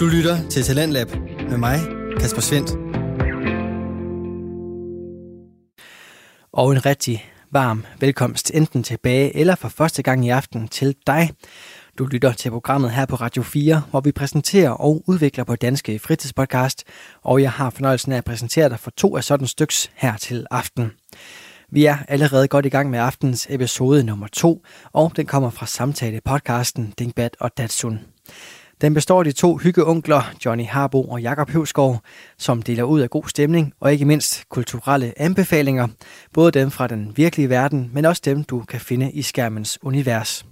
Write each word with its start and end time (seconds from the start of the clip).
Du 0.00 0.06
lytter 0.06 0.48
til 0.48 0.62
Talentlab 0.62 1.10
med 1.50 1.58
mig, 1.58 1.80
Kasper 2.20 2.40
Svendt. 2.40 2.70
Og 6.52 6.72
en 6.72 6.86
rigtig 6.86 7.24
varm 7.50 7.84
velkomst 7.98 8.50
enten 8.54 8.82
tilbage 8.82 9.36
eller 9.36 9.54
for 9.54 9.68
første 9.68 10.02
gang 10.02 10.26
i 10.26 10.28
aften 10.28 10.68
til 10.68 10.94
dig. 11.06 11.30
Du 11.98 12.06
lytter 12.06 12.32
til 12.32 12.50
programmet 12.50 12.90
her 12.90 13.06
på 13.06 13.16
Radio 13.16 13.42
4, 13.42 13.82
hvor 13.90 14.00
vi 14.00 14.12
præsenterer 14.12 14.70
og 14.70 15.02
udvikler 15.06 15.44
på 15.44 15.56
Danske 15.56 15.98
Fritidspodcast, 15.98 16.84
og 17.22 17.42
jeg 17.42 17.52
har 17.52 17.70
fornøjelsen 17.70 18.12
af 18.12 18.16
at 18.16 18.24
præsentere 18.24 18.68
dig 18.68 18.78
for 18.78 18.90
to 18.90 19.16
af 19.16 19.24
sådan 19.24 19.46
styks 19.46 19.90
her 19.94 20.16
til 20.16 20.46
aften. 20.50 20.90
Vi 21.70 21.84
er 21.84 21.96
allerede 22.08 22.48
godt 22.48 22.66
i 22.66 22.68
gang 22.68 22.90
med 22.90 22.98
aftens 22.98 23.46
episode 23.50 24.04
nummer 24.04 24.26
to, 24.26 24.64
og 24.92 25.12
den 25.16 25.26
kommer 25.26 25.50
fra 25.50 25.66
samtale-podcasten 25.66 26.94
Dingbat 26.98 27.36
og 27.40 27.50
Datsun. 27.58 27.98
Den 28.80 28.94
består 28.94 29.18
af 29.18 29.24
de 29.24 29.32
to 29.32 29.56
hyggeunkler, 29.56 30.22
Johnny 30.44 30.64
Harbo 30.66 31.02
og 31.02 31.22
Jakob 31.22 31.50
Høvskov, 31.50 32.00
som 32.38 32.62
deler 32.62 32.82
ud 32.82 33.00
af 33.00 33.10
god 33.10 33.28
stemning 33.28 33.72
og 33.80 33.92
ikke 33.92 34.04
mindst 34.04 34.44
kulturelle 34.48 35.12
anbefalinger. 35.16 35.88
Både 36.32 36.52
dem 36.52 36.70
fra 36.70 36.86
den 36.86 37.12
virkelige 37.16 37.50
verden, 37.50 37.90
men 37.92 38.04
også 38.04 38.22
dem, 38.24 38.44
du 38.44 38.60
kan 38.60 38.80
finde 38.80 39.12
i 39.12 39.22
skærmens 39.22 39.78
univers. 39.82 40.46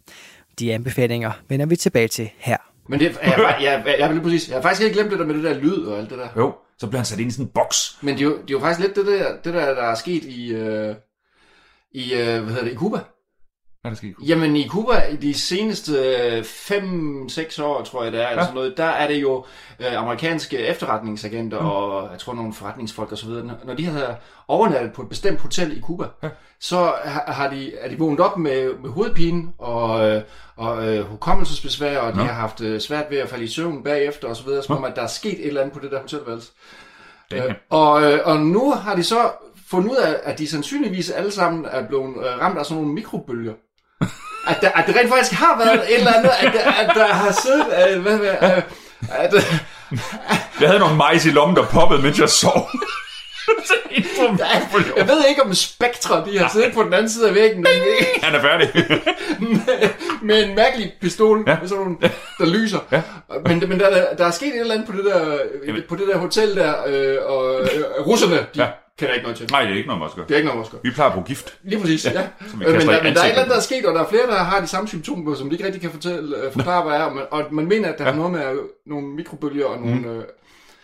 De 0.58 0.74
anbefalinger 0.74 1.32
vender 1.48 1.66
vi 1.66 1.76
tilbage 1.76 2.08
til 2.08 2.30
her. 2.38 2.56
Men 2.88 3.00
det, 3.00 3.18
jeg, 3.22 3.34
jeg, 3.38 3.56
jeg, 3.62 3.98
jeg, 3.98 4.10
jeg, 4.14 4.22
præcis, 4.22 4.48
jeg 4.48 4.56
har 4.56 4.62
faktisk 4.62 4.82
ikke 4.82 4.94
glemt 4.94 5.10
det 5.10 5.18
der 5.18 5.26
med 5.26 5.34
det 5.34 5.44
der 5.44 5.54
lyd 5.54 5.84
og 5.84 5.98
alt 5.98 6.10
det 6.10 6.18
der. 6.18 6.28
Jo, 6.36 6.54
så 6.78 6.86
bliver 6.86 6.98
han 6.98 7.06
sat 7.06 7.18
ind 7.18 7.28
i 7.28 7.32
sådan 7.32 7.46
en 7.46 7.50
boks. 7.54 7.98
Men 8.00 8.14
det 8.14 8.20
er 8.20 8.24
jo, 8.24 8.32
det 8.32 8.50
er 8.50 8.54
jo 8.54 8.60
faktisk 8.60 8.80
lidt 8.80 8.96
det 8.96 9.06
der, 9.06 9.36
det 9.44 9.54
der, 9.54 9.74
der 9.74 9.82
er 9.82 9.94
sket 9.94 10.24
i, 10.24 10.52
øh, 10.52 10.94
i 11.92 12.14
øh, 12.14 12.42
hvad 12.42 12.54
hedder 12.54 12.64
det, 12.64 12.72
i 12.72 12.76
Cuba. 12.76 12.98
Hvad 13.88 13.98
er 13.98 14.10
der 14.10 14.14
sket? 14.18 14.28
Jamen 14.28 14.56
i 14.56 14.68
Cuba 14.68 15.02
i 15.12 15.16
de 15.16 15.34
seneste 15.34 16.40
5-6 16.42 17.62
år, 17.62 17.82
tror 17.82 18.02
jeg 18.02 18.12
det 18.12 18.22
er, 18.22 18.28
eller 18.28 18.42
Ja. 18.42 18.46
sådan 18.46 18.54
noget, 18.54 18.76
der 18.76 18.84
er 18.84 19.08
det 19.08 19.22
jo 19.22 19.44
øh, 19.80 19.96
amerikanske 20.02 20.58
efterretningsagenter 20.58 21.60
Mm. 21.60 21.66
og 21.66 22.08
jeg 22.12 22.18
tror 22.18 22.34
nogle 22.34 22.52
forretningsfolk 22.52 23.12
og 23.12 23.18
så 23.18 23.26
videre, 23.26 23.50
når- 23.64 23.74
de 23.74 23.84
har 23.84 24.14
overnattet 24.48 24.92
på 24.92 25.02
et 25.02 25.08
bestemt 25.08 25.40
hotel 25.40 25.78
i 25.78 25.80
Cuba, 25.80 26.04
Ja. 26.22 26.28
så 26.60 26.92
har, 27.04 27.24
har 27.32 27.50
de, 27.50 27.76
er 27.76 27.88
de 27.88 27.98
vågnet 27.98 28.20
op 28.20 28.38
med, 28.38 28.70
med 28.82 28.90
hovedpine 28.90 29.48
og, 29.58 30.08
øh, 30.10 30.22
og 30.56 30.88
øh, 30.96 31.04
hukommelsesbesvær, 31.04 31.98
og 31.98 32.12
de 32.12 32.18
har 32.18 32.32
haft 32.32 32.60
øh, 32.60 32.80
svært 32.80 33.04
ved 33.10 33.18
at 33.18 33.28
falde 33.28 33.44
i 33.44 33.48
søvn 33.48 33.82
bagefter 33.82 34.28
og 34.28 34.36
så 34.36 34.44
videre, 34.44 34.62
som 34.62 34.76
om 34.76 34.84
at 34.84 34.96
der 34.96 35.02
er 35.02 35.06
sket 35.06 35.40
et 35.40 35.46
eller 35.46 35.60
andet 35.60 35.74
på 35.74 35.80
det 35.82 35.90
der 35.90 36.00
hotelværelse. 36.00 36.52
Øh, 37.34 37.54
og, 37.70 38.02
øh, 38.02 38.20
og 38.24 38.40
nu 38.40 38.72
har 38.72 38.94
de 38.96 39.02
så 39.04 39.30
fundet 39.70 39.90
ud 39.90 39.96
af, 39.96 40.16
at 40.24 40.38
de 40.38 40.48
sandsynligvis 40.48 41.10
alle 41.10 41.30
sammen 41.30 41.64
er 41.70 41.86
blevet 41.88 42.16
øh, 42.16 42.40
ramt 42.40 42.58
af 42.58 42.64
sådan 42.66 42.82
nogle 42.82 42.94
mikrobølger. 42.94 43.52
At, 44.48 44.56
der, 44.60 44.70
at 44.70 44.86
det 44.86 44.96
rent 44.96 45.08
faktisk 45.10 45.32
har 45.32 45.58
været 45.64 45.90
et 45.92 45.98
eller 45.98 46.12
andet, 46.12 46.30
at, 46.40 46.52
der- 46.52 46.70
at 46.72 46.90
der 46.94 47.06
har 47.06 47.32
siddet... 47.32 47.66
Øh, 47.96 48.02
hvad, 48.02 48.16
hvad, 48.18 48.30
øh, 48.56 48.62
at, 49.10 49.34
øh, 49.34 49.42
Jeg 50.60 50.68
havde 50.68 50.78
nogle 50.80 50.96
majs 50.96 51.24
i 51.26 51.30
lommen, 51.30 51.56
der 51.56 51.64
poppede, 51.66 52.02
mens 52.02 52.18
jeg 52.18 52.28
sov. 52.30 52.70
Jeg 54.96 55.08
ved 55.08 55.24
ikke, 55.28 55.42
om 55.42 55.54
Spektra 55.54 56.24
de 56.24 56.38
har 56.38 56.48
siddet 56.52 56.74
på 56.74 56.82
den 56.82 56.92
anden 56.94 57.08
side 57.10 57.28
af 57.28 57.34
væggen 57.34 57.60
med, 57.62 57.70
Han 58.22 58.34
er 58.34 58.40
færdig. 58.40 58.68
med 60.22 60.44
en 60.44 60.54
mærkelig 60.56 60.92
pistol, 61.00 61.44
ja. 61.46 61.56
Med 61.60 61.68
sådan 61.68 61.84
nogle, 61.84 61.96
der 62.38 62.46
lyser. 62.46 62.78
Ja. 62.92 63.02
Men, 63.46 63.62
men 63.68 63.80
der, 63.80 63.90
der, 63.90 64.14
der 64.18 64.26
er 64.26 64.30
sket 64.30 64.48
et 64.54 64.60
eller 64.60 64.74
andet 64.74 64.86
på 64.88 64.92
det 64.96 65.04
der, 65.04 65.38
på 65.88 65.96
det 65.96 66.06
der 66.12 66.18
hotel 66.18 66.56
der, 66.56 66.74
øh, 66.86 67.16
og 67.26 67.60
øh, 67.62 68.06
russerne, 68.06 68.36
de 68.36 68.62
ja. 68.62 68.66
Kender 68.98 69.14
ikke 69.14 69.22
noget 69.22 69.38
til. 69.38 69.46
Nej, 69.50 69.62
det 69.62 69.72
er 69.72 69.76
ikke 69.76 69.88
noget, 69.88 70.10
skal. 70.10 70.24
Det 70.24 70.30
er 70.30 70.36
ikke 70.36 70.48
noget, 70.48 70.62
Oscar. 70.62 70.78
Vi 70.82 70.90
plejer 70.90 71.10
at 71.10 71.14
bruge 71.14 71.26
gift. 71.26 71.58
Lige 71.62 71.80
præcis, 71.80 72.04
ja. 72.04 72.10
ja. 72.12 72.20
Øh, 72.20 72.58
Men, 72.58 72.68
der, 72.68 72.72
men 72.74 72.86
der 72.86 72.96
er 72.96 73.02
et 73.02 73.06
eller 73.06 73.24
andet, 73.24 73.48
der 73.48 73.56
er 73.56 73.60
sket, 73.60 73.86
og 73.86 73.94
der 73.94 74.00
er 74.00 74.08
flere, 74.08 74.26
der 74.26 74.36
har 74.36 74.60
de 74.60 74.66
samme 74.66 74.88
symptomer, 74.88 75.34
som 75.34 75.48
de 75.48 75.54
ikke 75.54 75.64
rigtig 75.64 75.80
kan 75.80 75.90
fortælle, 75.90 76.36
øh, 76.36 76.52
forklare, 76.52 76.82
hvad 76.82 76.96
er. 76.96 77.02
Og 77.02 77.14
man, 77.14 77.24
og 77.30 77.44
man 77.50 77.66
mener, 77.66 77.88
at 77.92 77.98
der 77.98 78.04
ja. 78.04 78.10
er 78.10 78.14
noget 78.14 78.32
med 78.32 78.40
øh, 78.40 78.56
nogle 78.86 79.06
mikrobølger 79.08 79.66
og 79.66 79.80
nogle... 79.80 79.94
Mm. 79.94 80.08
Øh, 80.08 80.24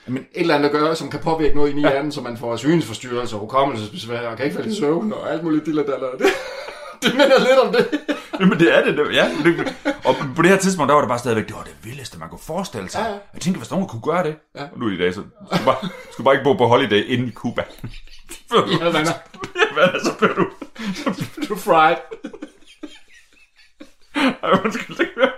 men 0.07 0.17
et 0.17 0.41
eller 0.41 0.55
andet, 0.55 0.73
der 0.73 0.79
gør, 0.79 0.95
som 0.95 1.11
kan 1.11 1.21
påvirke 1.21 1.57
noget 1.57 1.71
inde 1.71 1.83
i 1.83 1.85
hjernen, 1.85 2.13
så 2.13 2.21
man 2.21 2.37
får 2.37 2.57
synsforstyrrelser, 2.57 3.37
hukommelsesbesvær, 3.37 4.29
og 4.29 4.37
kan 4.37 4.45
ikke 4.47 4.57
falde 4.57 4.71
i 4.71 4.75
søvn, 4.75 5.13
og 5.13 5.33
alt 5.33 5.45
muligt 5.45 5.67
diller 5.67 5.83
Det, 5.83 6.27
det 7.03 7.13
minder 7.13 7.39
lidt 7.39 7.59
om 7.63 7.73
det. 7.73 8.01
Jamen, 8.41 8.59
det 8.59 8.77
er 8.77 8.85
det. 8.85 8.97
det 8.97 9.15
ja. 9.15 9.31
Det, 9.45 9.75
og 10.05 10.17
på 10.37 10.43
det 10.43 10.51
her 10.51 10.57
tidspunkt, 10.59 10.89
der 10.89 10.95
var 10.95 11.01
det 11.03 11.09
bare 11.09 11.19
stadigvæk, 11.19 11.47
det 11.47 11.57
var 11.57 11.63
det 11.63 11.75
vildeste, 11.83 12.19
man 12.19 12.29
kunne 12.29 12.41
forestille 12.47 12.91
sig. 12.91 13.01
Ja, 13.01 13.13
ja. 13.13 13.19
Jeg 13.35 13.41
tænkte, 13.41 13.59
hvis 13.59 13.71
nogen 13.71 13.89
kunne 13.89 14.03
gøre 14.03 14.25
det. 14.25 14.37
Ja. 14.57 14.63
Og 14.63 14.79
nu 14.79 14.91
i 14.91 14.97
dag, 14.97 15.15
så 15.15 15.23
skulle 15.53 15.65
bare, 15.65 15.89
skulle 16.13 16.25
bare 16.25 16.35
ikke 16.35 16.45
bo 16.45 16.53
på 16.53 16.67
holiday 16.67 17.05
inde 17.07 17.29
i 17.29 17.33
Cuba. 17.33 17.65
Ja, 18.53 18.85
venner. 18.85 19.13
Hvad 19.75 20.05
så 20.05 20.13
bliver 20.19 20.35
du? 20.35 20.47
Du 21.49 21.55
er 21.55 21.59
fried. 21.59 21.97
Ej, 24.43 24.51
undskyld, 24.65 24.97
det 24.97 25.09
kan. 25.15 25.29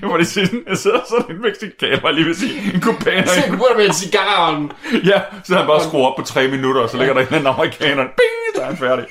Jeg 0.00 0.08
må 0.08 0.16
lige 0.16 0.26
sige 0.26 0.46
sådan, 0.46 0.64
jeg 0.68 0.78
sidder 0.78 1.00
sådan 1.08 1.36
en 1.36 1.42
mexikaner, 1.42 2.10
lige 2.10 2.26
ved 2.26 2.34
sige, 2.34 2.74
en 2.74 2.80
kubaner. 2.80 3.26
Du 3.50 3.56
burde 3.56 3.74
med 3.76 3.86
en 3.86 3.92
cigar. 3.92 4.68
Ja, 5.04 5.20
så 5.44 5.56
han 5.56 5.66
bare 5.66 5.82
skruet 5.84 6.06
op 6.06 6.16
på 6.16 6.22
tre 6.22 6.48
minutter, 6.48 6.80
og 6.80 6.90
så 6.90 6.96
ligger 6.96 7.14
der 7.14 7.20
en 7.20 7.26
eller 7.26 7.38
anden 7.38 7.54
amerikaner, 7.54 8.02
bing, 8.04 8.56
så 8.56 8.62
er 8.62 8.66
han 8.66 8.76
færdig. 8.76 9.06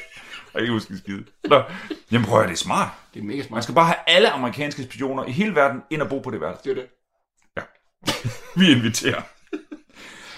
Jeg 0.56 0.62
kan 0.62 0.64
ikke 0.64 0.74
huske 0.74 0.92
en 0.92 0.98
skide. 1.00 1.26
Nå, 1.44 1.64
jamen 2.12 2.28
prøv 2.28 2.42
at 2.42 2.48
det 2.48 2.54
er 2.54 2.58
smart. 2.58 2.88
Det 3.14 3.20
er 3.20 3.24
mega 3.24 3.38
Man 3.38 3.48
smart. 3.48 3.64
skal 3.64 3.76
bare 3.76 3.86
have 3.86 3.96
alle 4.08 4.30
amerikanske 4.30 4.84
spioner 4.84 5.26
i 5.26 5.32
hele 5.32 5.56
verden 5.56 5.82
ind 5.90 6.02
og 6.02 6.10
bo 6.10 6.20
på 6.20 6.32
det 6.32 6.42
værelse. 6.42 6.64
Det 6.64 6.72
er 6.72 6.76
det. 6.76 6.88
Vi 8.60 8.72
inviterer. 8.72 9.22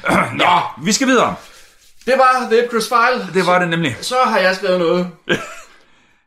Nå, 0.44 0.84
vi 0.86 0.92
skal 0.92 1.08
videre. 1.08 1.36
Det 2.06 2.14
var 2.18 2.48
The 2.52 2.68
Chris 2.70 2.88
File. 2.88 3.34
Det 3.34 3.46
var 3.46 3.60
det 3.60 3.70
nemlig. 3.70 3.98
Så 4.02 4.16
har 4.26 4.40
jeg 4.40 4.56
skrevet 4.56 4.80
noget. 4.80 5.12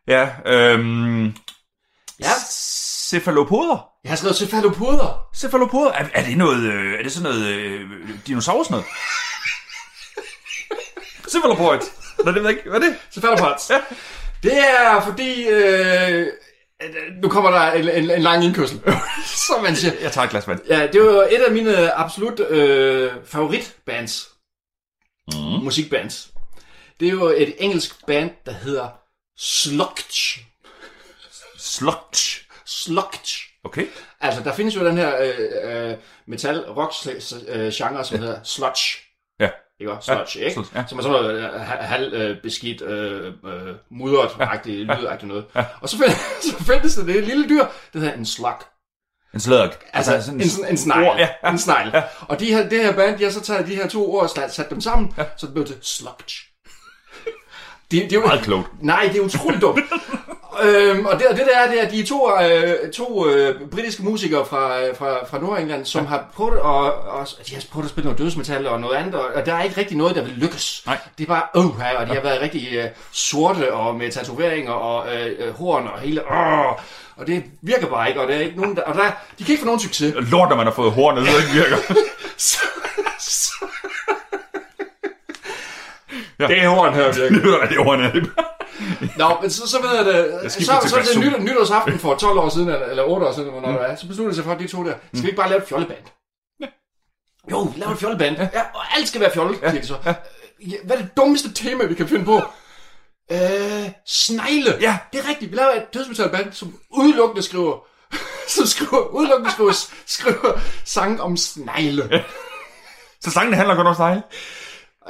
Ja, 0.09 0.29
øhm... 0.47 1.27
Ja. 2.21 2.31
Cephalopoder. 2.51 3.89
Jeg 4.05 4.11
har 4.11 4.17
skrevet 4.17 4.37
cephalopoder. 4.37 5.29
Cephalopoder. 5.37 5.91
Er, 5.93 6.05
er 6.15 6.25
det 6.25 6.37
noget, 6.39 6.63
øh, 6.63 6.99
er 6.99 7.03
det 7.03 7.13
sådan 7.13 7.31
noget 7.31 7.47
øh, 7.47 7.91
dinosaurus 8.27 8.71
noget? 8.75 8.87
Cephalopods. 11.29 11.85
Nå, 12.25 12.33
det 12.33 12.43
ved 12.43 12.51
jeg 12.51 12.59
ikke. 12.59 12.71
Hvad 12.71 12.81
er 12.81 12.85
det? 12.85 12.97
Cephalopods. 13.11 13.71
Ja. 13.71 13.81
Det 14.43 14.59
er 14.59 15.01
fordi... 15.01 15.49
Øh, 15.49 16.27
nu 17.23 17.29
kommer 17.29 17.51
der 17.51 17.73
en, 17.73 17.89
en, 17.89 18.11
en 18.11 18.23
lang 18.23 18.45
indkørsel, 18.45 18.81
som 19.49 19.63
man 19.63 19.77
siger. 19.77 19.93
Jeg 20.03 20.13
tager 20.13 20.25
et 20.25 20.31
glas 20.31 20.49
vand. 20.49 20.61
Ja, 20.69 20.87
det 20.87 21.03
var 21.03 21.23
et 21.23 21.43
af 21.47 21.53
mine 21.53 21.93
absolut 21.93 22.41
øh, 22.41 23.13
favoritbands. 23.25 24.29
Mm. 25.33 25.39
Musikbands. 25.39 26.31
Det 27.01 27.09
er 27.09 27.13
jo 27.13 27.29
et 27.29 27.55
engelsk 27.59 28.07
band, 28.07 28.31
der 28.47 28.53
hedder 28.53 28.89
Slugch. 29.39 30.41
Sludge. 31.59 32.41
Slugch. 32.67 33.51
Okay. 33.65 33.87
Altså, 34.21 34.43
der 34.43 34.55
findes 34.55 34.77
jo 34.77 34.87
den 34.87 34.97
her 34.97 35.23
øh, 35.23 35.91
øh, 35.91 35.97
metal 36.27 36.61
rock 36.61 36.93
øh, 37.49 37.73
genre, 37.73 38.05
som 38.05 38.19
hedder 38.19 38.43
sludge. 38.45 39.10
Ikke 39.81 39.93
også? 39.93 40.13
Sludge, 40.15 40.39
Ja, 40.39 40.45
ikke? 40.45 40.55
sludge, 40.55 40.71
ja. 40.75 40.85
Som 40.89 40.99
er 40.99 41.03
sådan 41.03 41.23
noget 41.23 41.39
øh, 41.39 41.61
ha- 41.61 41.83
halv 41.83 42.15
øh, 42.15 42.43
beskidt, 42.43 42.83
øh, 42.83 43.27
øh, 43.45 43.75
mudret-agtigt, 43.91 44.89
ja. 44.89 44.95
lydagtigt 45.01 45.29
noget. 45.29 45.45
Ja. 45.57 45.65
Og 45.81 45.89
så, 45.89 45.97
find, 45.97 46.11
så 46.59 46.65
findes 46.65 46.95
der 46.95 47.05
det 47.05 47.17
et 47.17 47.25
lille 47.25 47.49
dyr, 47.49 47.65
der 47.93 47.99
hedder 47.99 48.13
en 48.15 48.27
slug. 48.27 48.49
En 49.35 49.41
slurk. 49.41 49.85
Altså, 49.93 50.23
sådan 50.23 50.41
en, 50.41 50.47
en, 50.61 50.67
en 50.71 50.77
snegl. 50.79 51.03
ord, 51.09 51.17
ja, 51.19 51.29
ja. 51.45 51.51
En 51.51 51.59
snegl. 51.59 51.91
Ja. 51.95 52.03
Og 52.21 52.41
de 52.41 52.45
her, 52.55 52.69
det 52.69 52.83
her 52.85 52.93
band, 52.93 53.19
de 53.19 53.25
har 53.25 53.31
så 53.31 53.41
taget 53.41 53.67
de 53.67 53.75
her 53.75 53.89
to 53.89 54.13
ord 54.15 54.23
og 54.23 54.31
sat, 54.31 54.55
sat 54.55 54.71
dem 54.71 54.81
sammen, 54.81 55.15
ja. 55.19 55.25
så 55.37 55.47
det 55.47 55.55
blev 55.55 55.67
til 55.67 55.77
sludge. 55.83 56.35
Det, 57.91 58.03
det 58.03 58.13
er 58.13 58.17
jo, 58.17 58.27
Meget 58.27 58.43
klogt. 58.43 58.69
Nej, 58.83 59.09
det 59.13 59.17
er 59.17 59.25
utroligt 59.25 59.63
dumt. 59.63 59.81
øhm, 60.63 61.07
og 61.07 61.19
det, 61.19 61.27
og 61.27 61.37
det 61.37 61.47
der 61.53 61.59
er, 61.59 61.71
det 61.71 61.83
er, 61.83 61.89
de 61.89 62.01
er 62.01 62.07
to, 62.07 62.41
øh, 62.41 62.93
to 62.93 63.29
øh, 63.29 63.69
britiske 63.71 64.03
musikere 64.03 64.47
fra, 64.47 64.83
øh, 64.83 64.97
fra, 64.97 65.27
fra 65.27 65.39
Nordengland, 65.39 65.85
som 65.85 66.03
ja. 66.03 66.09
har 66.09 66.25
prøvet 66.35 66.57
at, 66.57 66.65
og, 66.65 66.93
og, 66.93 67.27
de 67.47 67.55
har 67.55 67.63
prøvet 67.73 67.85
at 67.85 67.91
spille 67.91 68.05
noget 68.05 68.19
dødsmetal 68.19 68.67
og 68.67 68.81
noget 68.81 68.97
andet, 68.97 69.15
og, 69.15 69.25
og 69.35 69.47
der 69.47 69.55
er 69.55 69.63
ikke 69.63 69.77
rigtig 69.77 69.97
noget, 69.97 70.17
der 70.17 70.23
vil 70.23 70.33
lykkes. 70.33 70.83
Nej. 70.87 70.99
Det 71.19 71.25
er 71.25 71.29
bare, 71.29 71.43
åh, 71.55 71.81
her, 71.81 71.99
og 71.99 72.07
de 72.07 72.15
har 72.15 72.21
været 72.23 72.41
rigtig 72.41 72.69
øh, 72.73 72.85
sorte 73.13 73.73
og 73.73 73.95
med 73.95 74.13
tatoveringer 74.13 74.73
og 74.73 75.15
øh, 75.15 75.37
øh, 75.39 75.55
horn 75.55 75.87
og 75.95 76.01
hele, 76.01 76.33
åh, 76.33 76.67
og 77.17 77.27
det 77.27 77.45
virker 77.63 77.87
bare 77.87 78.09
ikke, 78.09 78.21
og 78.21 78.29
der 78.29 78.35
er 78.35 78.41
ikke 78.41 78.61
nogen, 78.61 78.77
der, 78.77 78.83
og 78.83 78.95
der, 78.95 79.11
de 79.39 79.45
kan 79.45 79.53
ikke 79.53 79.61
få 79.61 79.67
nogen 79.67 79.81
succes. 79.81 80.15
Lort, 80.31 80.49
når 80.49 80.57
man 80.57 80.67
har 80.67 80.75
fået 80.75 80.93
hornet, 80.93 81.27
det 81.27 81.33
ikke 81.43 81.53
virker. 81.53 81.77
Så, 82.37 82.59
så, 83.19 83.67
Ja. 86.41 86.47
Det 86.47 86.63
er 86.63 86.69
horn 86.69 86.95
her, 86.95 87.13
virker. 87.13 87.29
det 87.37 87.61
jeg, 87.61 87.69
det 87.69 87.79
er 87.79 87.85
hornet. 87.85 88.31
Nå, 89.17 89.39
men 89.41 89.51
så, 89.51 89.69
så 89.69 89.83
ved 89.83 89.97
jeg 89.97 90.05
det. 90.05 90.53
Så, 90.53 90.59
til 90.59 90.91
så 90.91 90.97
er 90.97 91.03
det 91.03 91.19
nytår, 91.19 91.39
nytårsaften 91.39 91.99
for 91.99 92.15
12 92.15 92.39
år 92.39 92.49
siden, 92.49 92.69
eller, 92.69 92.87
eller 92.87 93.03
8 93.03 93.27
år 93.27 93.33
siden, 93.33 93.49
eller 93.49 93.61
hvornår 93.61 93.79
det 93.79 93.91
er. 93.91 93.97
Så 93.97 94.07
besluttede 94.07 94.35
sig 94.35 94.45
for, 94.45 94.53
at 94.53 94.59
de 94.59 94.67
to 94.67 94.85
der, 94.85 94.95
skal 95.13 95.23
vi 95.23 95.29
ikke 95.29 95.37
bare 95.37 95.49
lave 95.49 95.63
et 95.63 95.69
fjolleband? 95.69 96.05
Jo, 97.51 97.61
vi 97.61 97.81
laver 97.81 97.93
et 97.93 97.99
fjolleband. 97.99 98.37
Ja. 98.37 98.49
ja, 98.55 98.63
og 98.75 98.81
alt 98.97 99.09
skal 99.09 99.21
være 99.21 99.31
fjollet, 99.31 99.63
ja. 99.63 99.71
siger 99.71 99.81
de 99.81 99.87
så. 99.87 99.97
Ja. 100.07 100.15
Hvad 100.85 100.97
er 100.97 101.01
det 101.01 101.17
dummeste 101.17 101.53
tema, 101.53 101.85
vi 101.85 101.95
kan 101.95 102.09
finde 102.09 102.25
på? 102.25 102.43
Øh, 103.33 103.91
snegle. 104.07 104.77
Ja. 104.81 104.99
Det 105.13 105.21
er 105.21 105.29
rigtigt. 105.29 105.51
Vi 105.51 105.57
laver 105.57 105.71
et 105.71 105.95
dødsmetalband, 105.95 106.53
som 106.53 106.79
udelukkende 106.91 107.43
skriver, 107.43 107.87
som 108.57 108.67
skriver, 108.67 109.03
udelukkende 109.03 109.53
skriver, 109.53 109.73
skriver 110.07 110.61
sang 110.85 111.23
om 111.23 111.37
snegle. 111.37 112.09
Ja. 112.11 112.23
Så 113.21 113.31
sangen 113.31 113.55
handler 113.55 113.75
godt 113.75 113.87
om 113.87 113.95
snegle. 113.95 114.23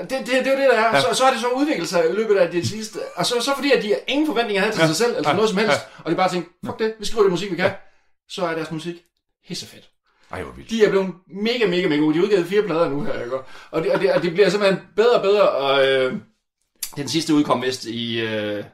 Det, 0.03 0.11
det, 0.11 0.27
det 0.27 0.47
er 0.47 0.51
jo 0.51 0.59
det, 0.59 0.69
der 0.71 0.79
er. 0.79 0.97
Ja. 0.97 1.01
Så, 1.01 1.15
så 1.15 1.25
har 1.25 1.33
det 1.33 1.41
så 1.41 1.49
udviklet 1.49 1.89
sig 1.89 2.11
i 2.11 2.13
løbet 2.13 2.37
af 2.37 2.51
det 2.51 2.69
sidste. 2.69 2.99
Og 3.17 3.27
så, 3.27 3.41
så 3.41 3.51
fordi, 3.57 3.73
at 3.73 3.83
de 3.83 3.95
ingen 4.09 4.27
forventninger 4.27 4.63
havde 4.63 4.75
til 4.75 4.81
ja. 4.81 4.87
sig 4.87 4.97
selv, 4.97 5.17
eller 5.17 5.31
ja. 5.31 5.37
noget 5.37 5.51
som 5.51 5.59
helst, 5.59 5.77
ja. 5.77 6.03
og 6.05 6.11
de 6.11 6.17
bare 6.17 6.31
tænkte, 6.31 6.51
fuck 6.67 6.79
det, 6.79 6.95
vi 6.99 7.05
skriver 7.05 7.23
det 7.23 7.31
musik, 7.31 7.51
vi 7.51 7.57
kan, 7.57 7.71
så 8.29 8.47
er 8.47 8.55
deres 8.55 8.71
musik 8.71 8.97
hissefedt. 9.45 9.91
Ej, 10.33 10.43
hvor 10.43 10.53
vildt. 10.53 10.71
De 10.71 10.85
er 10.85 10.91
blevet 10.91 11.13
mega, 11.27 11.67
mega, 11.67 11.89
mega 11.89 12.01
gode. 12.01 12.15
De 12.15 12.19
har 12.19 12.25
udgivet 12.25 12.47
fire 12.47 12.63
plader 12.63 12.89
nu 12.89 13.01
her, 13.05 13.25
ikke? 13.25 13.37
Og 13.71 13.83
det, 13.83 13.93
og 13.93 14.01
det, 14.01 14.13
og 14.13 14.23
det 14.23 14.33
bliver 14.33 14.49
simpelthen 14.49 14.81
bedre 14.97 15.17
og 15.17 15.23
bedre, 15.23 15.49
og 15.49 15.89
øh, 15.89 16.15
den 16.97 17.09
sidste 17.09 17.35
udkom 17.35 17.63
vist 17.63 17.85
i 17.85 18.21
øh, 18.21 18.65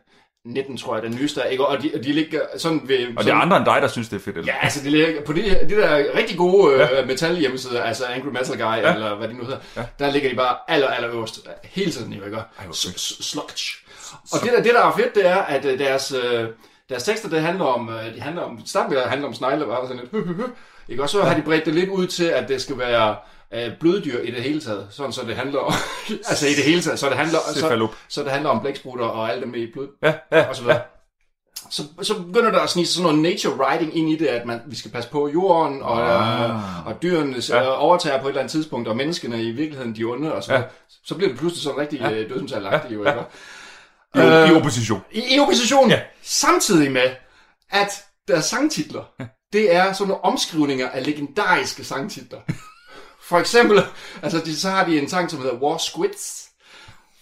19, 0.46 0.76
tror 0.76 0.94
jeg, 0.94 1.02
den 1.02 1.14
nyeste, 1.20 1.40
er, 1.40 1.44
ikke? 1.44 1.66
Og 1.66 1.82
de, 1.82 1.90
og 1.94 2.04
de 2.04 2.12
ligger 2.12 2.40
sådan 2.56 2.80
ved... 2.84 2.98
Og 2.98 3.06
det 3.06 3.18
er 3.18 3.22
sådan, 3.22 3.42
andre 3.42 3.56
end 3.56 3.66
dig, 3.66 3.78
der 3.82 3.88
synes, 3.88 4.08
det 4.08 4.16
er 4.16 4.20
fedt, 4.20 4.36
eller? 4.36 4.52
Ja, 4.52 4.58
altså 4.62 4.82
det 4.82 4.92
ligger 4.92 5.22
på 5.22 5.32
de, 5.32 5.42
de 5.42 5.74
der 5.74 6.04
rigtig 6.16 6.36
gode 6.36 6.74
øh, 6.74 7.06
metal 7.06 7.36
hjemmesider, 7.36 7.82
altså 7.82 8.04
Angry 8.04 8.28
Metal 8.28 8.56
Guy, 8.56 8.82
ja. 8.82 8.94
eller 8.94 9.14
hvad 9.14 9.28
det 9.28 9.36
nu 9.36 9.44
hedder, 9.44 9.58
ja. 9.76 9.82
der 9.98 10.10
ligger 10.10 10.30
de 10.30 10.36
bare 10.36 10.56
aller, 10.68 10.88
aller 10.88 11.10
øverst, 11.10 11.48
hele 11.64 11.92
tiden, 11.92 12.12
ikke? 12.12 12.26
hvor 12.28 12.46
fedt. 12.66 13.00
Sludge. 13.00 13.86
Og 14.32 14.38
det 14.42 14.52
der, 14.52 14.62
det 14.62 14.74
der 14.74 14.84
er 14.84 14.96
fedt, 14.96 15.14
det 15.14 15.26
er, 15.26 15.36
at 15.36 15.64
øh, 15.64 15.78
deres, 15.78 16.12
øh, 16.12 16.48
deres 16.88 17.02
tekster, 17.02 17.28
det 17.28 17.40
handler 17.40 17.64
om, 17.64 17.88
øh, 17.88 18.14
de 18.14 18.20
handler 18.20 18.42
om, 18.42 18.66
starten 18.66 18.92
med 18.92 19.02
at 19.02 19.10
handle 19.10 19.26
om 19.26 19.34
snegle, 19.34 19.66
og 19.66 19.88
sådan 19.88 20.02
lidt, 20.12 20.36
ikke? 20.88 21.02
Og 21.02 21.08
så 21.08 21.22
har 21.22 21.34
de 21.34 21.42
bredt 21.42 21.64
det 21.64 21.74
lidt 21.74 21.90
ud 21.90 22.06
til, 22.06 22.24
at 22.24 22.48
det 22.48 22.62
skal 22.62 22.78
være 22.78 23.16
øh, 23.54 23.70
bløddyr 23.80 24.18
i 24.22 24.30
det 24.30 24.42
hele 24.42 24.60
taget, 24.60 24.86
sådan 24.90 25.12
så 25.12 25.22
det 25.26 25.36
handler 25.36 25.58
om, 25.60 25.72
altså 26.30 26.46
i 26.46 26.54
det 26.54 26.64
hele 26.64 26.82
taget, 26.82 26.98
så 26.98 27.08
det 27.08 27.16
handler, 27.16 27.38
så, 27.54 27.88
så 28.08 28.22
det 28.22 28.30
handler 28.30 28.50
om 28.50 28.60
blæksprutter 28.60 29.04
og 29.06 29.32
alt 29.32 29.42
det 29.42 29.50
med 29.50 29.60
i 29.60 29.72
blod, 29.72 29.88
Ja, 30.02 30.14
ja, 30.32 30.48
og 30.48 30.56
så 30.56 30.62
videre. 30.62 30.80
Så, 31.70 31.82
så 32.02 32.22
begynder 32.22 32.50
der 32.50 32.60
at 32.60 32.70
snige 32.70 32.86
sådan 32.86 33.02
noget 33.02 33.18
nature 33.18 33.54
writing 33.56 33.96
ind 33.96 34.10
i 34.10 34.16
det, 34.16 34.26
at 34.26 34.46
man, 34.46 34.60
vi 34.66 34.76
skal 34.76 34.90
passe 34.90 35.10
på 35.10 35.28
jorden, 35.28 35.82
og, 35.82 36.02
Ah. 36.02 36.50
og, 36.86 36.92
og 36.92 37.02
dyrene 37.02 37.36
ja. 37.48 37.68
overtager 37.70 38.20
på 38.20 38.26
et 38.26 38.30
eller 38.30 38.40
andet 38.40 38.50
tidspunkt, 38.52 38.88
og 38.88 38.96
menneskene 38.96 39.42
i 39.42 39.50
virkeligheden 39.50 39.96
de 39.96 40.04
onde, 40.04 40.32
og 40.34 40.42
så, 40.42 40.52
ja. 40.52 40.58
Ja. 40.58 40.64
så 41.04 41.14
bliver 41.14 41.28
det 41.30 41.38
pludselig 41.38 41.62
sådan 41.62 41.78
rigtig 41.80 42.00
ja. 42.00 42.10
dødsomsalagtigt, 42.10 42.94
jo, 42.94 43.06
ikke? 43.06 43.20
I, 44.14 44.18
Øh, 44.18 44.50
I 44.50 44.54
opposition. 44.54 45.00
I, 45.12 45.34
i 45.36 45.38
opposition, 45.40 45.90
Ja. 45.90 46.00
samtidig 46.22 46.92
med, 46.92 47.10
at 47.70 47.88
deres 48.28 48.44
sangtitler, 48.44 49.02
det 49.52 49.74
er 49.74 49.92
sådan 49.92 50.08
nogle 50.08 50.24
omskrivninger 50.24 50.88
af 50.88 51.06
legendariske 51.06 51.84
sangtitler. 51.84 52.38
For 53.28 53.38
eksempel, 53.38 53.82
altså 54.22 54.40
de, 54.44 54.56
så 54.56 54.70
har 54.70 54.84
de 54.84 54.98
en 54.98 55.08
sang, 55.08 55.30
som 55.30 55.40
hedder 55.40 55.56
War 55.56 55.78
Squids, 55.78 56.48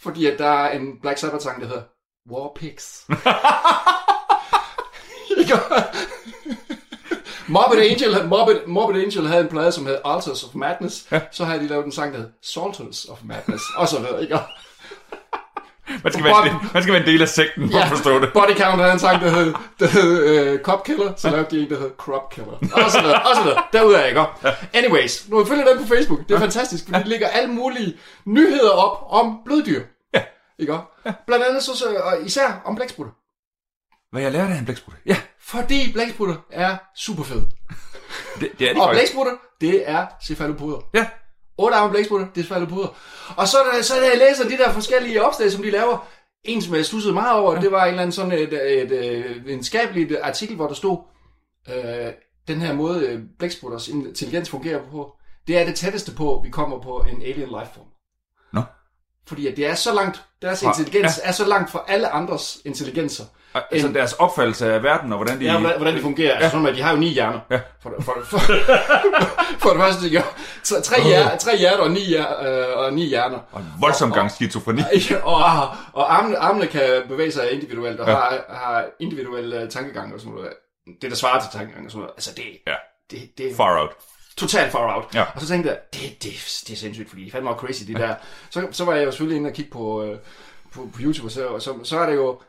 fordi 0.02 0.26
at 0.26 0.38
der 0.38 0.48
er 0.48 0.78
en 0.78 1.00
Black 1.02 1.18
Sabbath-sang, 1.18 1.60
der 1.60 1.66
hedder 1.66 1.82
War 2.30 2.52
Pigs. 2.54 3.06
Morbid 7.48 7.78
Angel, 7.78 8.28
Morbid, 8.28 8.66
Morbid 8.66 9.02
Angel 9.02 9.26
havde 9.26 9.42
en 9.42 9.48
plade, 9.48 9.72
som 9.72 9.86
hed 9.86 9.98
Altars 10.04 10.44
of 10.44 10.54
Madness. 10.54 11.06
Ja. 11.12 11.20
Så 11.32 11.44
havde 11.44 11.60
de 11.60 11.68
lavet 11.68 11.84
en 11.84 11.92
sang, 11.92 12.12
der 12.12 12.18
hed 12.18 12.30
Salters 12.42 13.04
of 13.04 13.18
Madness. 13.24 13.64
Og 13.76 13.88
så 13.88 13.98
videre, 13.98 14.22
ikke? 14.22 14.38
Man 15.88 16.12
skal, 16.12 16.24
være, 16.24 16.46
en 16.46 16.56
man 16.74 16.82
skal 16.82 16.92
være 16.94 17.02
en 17.02 17.08
del 17.08 17.22
af 17.22 17.28
sekten 17.28 17.70
for 17.72 17.78
at 17.78 17.88
forstå 17.88 18.18
det. 18.20 18.32
Body 18.32 18.56
Count 18.56 18.80
havde 18.80 18.92
en 18.92 18.98
sang, 18.98 19.20
der 19.20 19.30
hed, 19.30 19.54
der 19.80 19.86
hed 19.86 20.52
uh, 20.54 20.60
Cop 20.60 20.84
Killer, 20.84 21.12
så 21.16 21.30
lavede 21.30 21.46
de 21.50 21.62
en, 21.62 21.70
der 21.70 21.78
hed 21.78 21.90
Crop 21.96 22.30
Killer. 22.30 22.52
Og 22.52 22.90
så 22.90 23.00
videre, 23.02 23.22
og 23.22 23.36
så 23.36 23.42
videre. 23.42 23.62
Derudad, 23.72 24.08
ikke? 24.08 24.24
Anyways, 24.72 25.28
nu 25.28 25.44
følger 25.44 25.64
den 25.64 25.78
på 25.82 25.94
Facebook. 25.94 26.28
Det 26.28 26.34
er 26.34 26.38
fantastisk, 26.38 26.84
fordi 26.88 27.02
de 27.04 27.08
lægger 27.08 27.28
alle 27.28 27.50
mulige 27.52 27.96
nyheder 28.24 28.70
op 28.70 29.06
om 29.22 29.38
bløddyr. 29.44 29.82
Ja. 30.14 30.22
Ikke? 30.58 30.78
Blandt 31.26 31.44
andet 31.44 31.62
så, 31.62 31.76
så 31.76 31.84
og 32.04 32.26
især 32.26 32.62
om 32.64 32.74
blæksprutter. 32.76 33.12
Hvad 34.12 34.22
jeg 34.22 34.32
lærte 34.32 34.54
af 34.54 34.58
en 34.58 34.64
blæksprutte. 34.64 35.00
Ja, 35.06 35.16
Fordi 35.42 35.92
blæksprutter 35.92 36.34
er 36.50 36.76
super 36.96 37.22
fede. 37.22 37.46
det, 38.40 38.50
det 38.58 38.70
er 38.70 38.74
de 38.74 38.80
Og 38.80 38.90
blæksprutter, 38.90 39.32
det 39.60 39.82
er 39.90 40.06
cephalopoder. 40.24 40.78
Ja, 40.94 41.06
Otte 41.58 41.76
arme 41.76 41.90
blæksprutter, 41.90 42.26
det 42.34 42.40
er 42.40 42.44
cephalopoder. 42.44 42.88
Og 43.36 43.48
så 43.48 43.58
er 43.58 43.72
der, 43.72 43.82
så 43.82 43.94
der, 43.94 44.08
jeg 44.08 44.18
læser 44.18 44.48
de 44.48 44.58
der 44.58 44.72
forskellige 44.72 45.24
opslag, 45.24 45.52
som 45.52 45.62
de 45.62 45.70
laver. 45.70 46.08
En, 46.44 46.62
som 46.62 46.74
jeg 46.74 46.86
stussede 46.86 47.14
meget 47.14 47.38
over, 47.38 47.54
ja. 47.54 47.60
det 47.60 47.72
var 47.72 47.82
en 47.82 47.88
eller 47.88 48.02
anden 48.02 48.12
sådan 48.12 48.32
et, 48.32 48.52
et, 48.52 48.92
et 48.92 49.44
videnskabeligt 49.46 50.16
artikel, 50.22 50.56
hvor 50.56 50.66
der 50.66 50.74
stod, 50.74 50.98
øh, 51.68 52.12
den 52.48 52.60
her 52.60 52.74
måde, 52.74 53.06
øh, 53.06 53.20
blæksprutters 53.38 53.88
intelligens 53.88 54.50
fungerer 54.50 54.82
på, 54.90 55.16
det 55.46 55.58
er 55.58 55.64
det 55.64 55.74
tætteste 55.74 56.12
på, 56.12 56.40
vi 56.44 56.50
kommer 56.50 56.80
på 56.80 57.04
en 57.12 57.22
alien 57.22 57.48
lifeform. 57.48 57.86
Nå. 58.52 58.62
Fordi 59.26 59.46
at 59.46 59.56
det 59.56 59.66
er 59.66 59.74
så 59.74 59.94
langt, 59.94 60.24
deres 60.42 60.62
intelligens 60.62 61.20
ja. 61.24 61.28
er 61.28 61.32
så 61.32 61.48
langt 61.48 61.70
fra 61.70 61.84
alle 61.88 62.08
andres 62.08 62.58
intelligenser. 62.64 63.24
Altså 63.70 63.88
deres 63.88 64.12
opfattelse 64.12 64.72
af 64.72 64.82
verden 64.82 65.12
og 65.12 65.18
hvordan 65.18 65.40
de... 65.40 65.44
Ja, 65.44 65.58
hvordan, 65.58 65.76
hvordan 65.76 65.96
de 65.96 66.00
fungerer. 66.00 66.28
Ja. 66.28 66.34
Altså, 66.34 66.50
sådan, 66.50 66.66
at 66.66 66.74
de 66.74 66.82
har 66.82 66.90
jo 66.92 66.96
ni 66.96 67.08
hjerner. 67.08 67.40
Ja. 67.50 67.60
For, 67.82 67.92
for, 68.00 68.16
for, 68.24 68.38
for 69.62 69.70
det 69.70 69.80
første, 69.80 70.08
ja. 70.08 70.22
Tre, 70.64 70.80
tre, 70.80 71.02
hjer, 71.02 71.36
tre 71.36 71.56
hjerter 71.56 71.82
og 71.84 71.90
ni, 71.90 72.00
hjer, 72.00 72.70
øh, 72.70 72.78
og 72.78 72.92
ni 72.92 73.04
hjerner. 73.04 73.38
Og 73.52 73.60
en 73.60 73.66
voldsom 73.80 74.12
gang 74.12 74.30
skizofreni. 74.30 74.82
og, 75.22 75.34
og 75.92 76.16
armene, 76.16 76.38
armene 76.38 76.66
kan 76.66 77.02
bevæge 77.08 77.32
sig 77.32 77.52
individuelt 77.52 78.00
og 78.00 78.08
ja. 78.08 78.14
har, 78.14 78.44
har 78.48 78.84
individuel 79.00 79.62
uh, 79.62 79.68
tankegang 79.68 80.14
og 80.14 80.20
sådan 80.20 80.34
noget. 80.34 80.50
Det, 81.02 81.10
der 81.10 81.16
svarer 81.16 81.40
til 81.40 81.50
tankegang 81.58 81.84
og 81.84 81.90
sådan 81.90 82.00
noget. 82.00 82.12
Altså, 82.16 82.30
det, 82.36 82.44
Ja. 82.66 82.74
det, 83.10 83.38
det 83.38 83.50
er 83.50 83.54
Far 83.56 83.80
out. 83.80 83.90
totalt 84.36 84.72
far 84.72 84.96
out. 84.96 85.14
Ja. 85.14 85.24
Og 85.34 85.40
så 85.40 85.46
tænkte 85.48 85.68
jeg, 85.70 85.78
det, 85.92 86.00
det, 86.22 86.32
det 86.66 86.72
er 86.72 86.76
sindssygt, 86.76 87.08
fordi 87.08 87.22
de 87.22 87.28
er 87.28 87.32
fandme 87.32 87.50
crazy, 87.50 87.82
de 87.86 87.92
ja. 87.92 87.98
der. 87.98 88.14
Så, 88.50 88.66
så 88.70 88.84
var 88.84 88.94
jeg 88.94 89.04
jo 89.04 89.10
selvfølgelig 89.10 89.36
inde 89.36 89.48
og 89.48 89.54
kigge 89.54 89.70
på, 89.70 90.02
øh, 90.04 90.18
på, 90.74 90.88
på 90.94 90.98
YouTube, 91.00 91.26
og 91.26 91.30
så, 91.30 91.46
og 91.46 91.62
så, 91.62 91.74
så 91.82 91.98
er 91.98 92.06
det 92.06 92.16
jo 92.16 92.40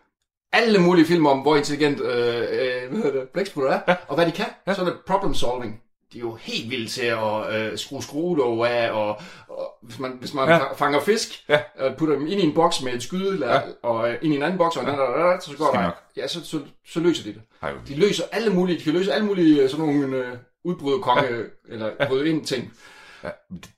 alle 0.56 0.80
mulige 0.80 1.06
film 1.06 1.26
om, 1.26 1.40
hvor 1.40 1.56
intelligent 1.56 2.02
øh, 2.02 2.36
øh, 2.38 3.00
hvad 3.02 3.12
det, 3.12 3.30
blæksprutter 3.34 3.72
er, 3.72 3.80
ja. 3.88 3.96
og 4.08 4.16
hvad 4.16 4.26
de 4.26 4.32
kan. 4.32 4.46
Ja. 4.68 4.74
Så 4.74 4.82
er 4.82 4.86
det 4.86 4.94
problem 5.08 5.34
solving. 5.34 5.82
De 6.14 6.18
er 6.18 6.22
jo 6.22 6.36
helt 6.42 6.70
vilde 6.72 6.88
til 6.88 7.02
at 7.06 7.56
øh, 7.72 7.78
skrue 7.78 8.04
skruelåg 8.04 8.68
af, 8.68 8.92
og, 8.92 9.08
og 9.50 9.74
hvis 9.82 10.00
man, 10.00 10.18
hvis 10.20 10.34
man 10.34 10.48
Ja. 10.50 10.56
ja. 10.56 10.74
fanger 10.74 11.00
fisk, 11.00 11.30
Ja. 11.50 11.60
og 11.80 11.96
putter 11.98 12.16
dem 12.16 12.28
ind 12.28 12.42
i 12.42 12.44
en 12.46 12.54
boks 12.54 12.82
med 12.82 12.94
et 12.94 13.04
skyde, 13.04 13.52
ja. 13.52 13.60
og 13.84 14.10
øh, 14.10 14.16
ind 14.22 14.34
i 14.34 14.38
en 14.38 14.44
anden 14.44 14.58
boks, 14.58 14.78
og 14.78 14.84
ja. 14.86 14.92
så 15.40 15.52
går 15.58 15.72
der, 15.72 15.92
ja, 16.18 16.28
så, 16.28 16.46
så, 16.46 16.60
så 16.88 17.00
løser 17.00 17.24
de 17.24 17.30
det. 17.34 17.42
Ej, 17.62 17.72
hvor 17.72 17.82
De 17.88 17.96
løser 17.96 18.24
alle 18.32 18.50
mulige, 18.54 18.78
de 18.80 18.84
kan 18.84 18.94
løse 18.94 19.14
alle 19.14 19.26
mulige 19.26 19.62
øh, 19.62 19.70
sådan 19.70 19.86
nogle 19.86 20.18
øh, 20.18 20.34
udbrud 20.66 21.02
konge, 21.02 21.24
ja. 21.24 21.36
eller 21.70 21.92
bryde 22.08 22.30
ind 22.30 22.46
ting. 22.46 22.74
Ja. 23.24 23.30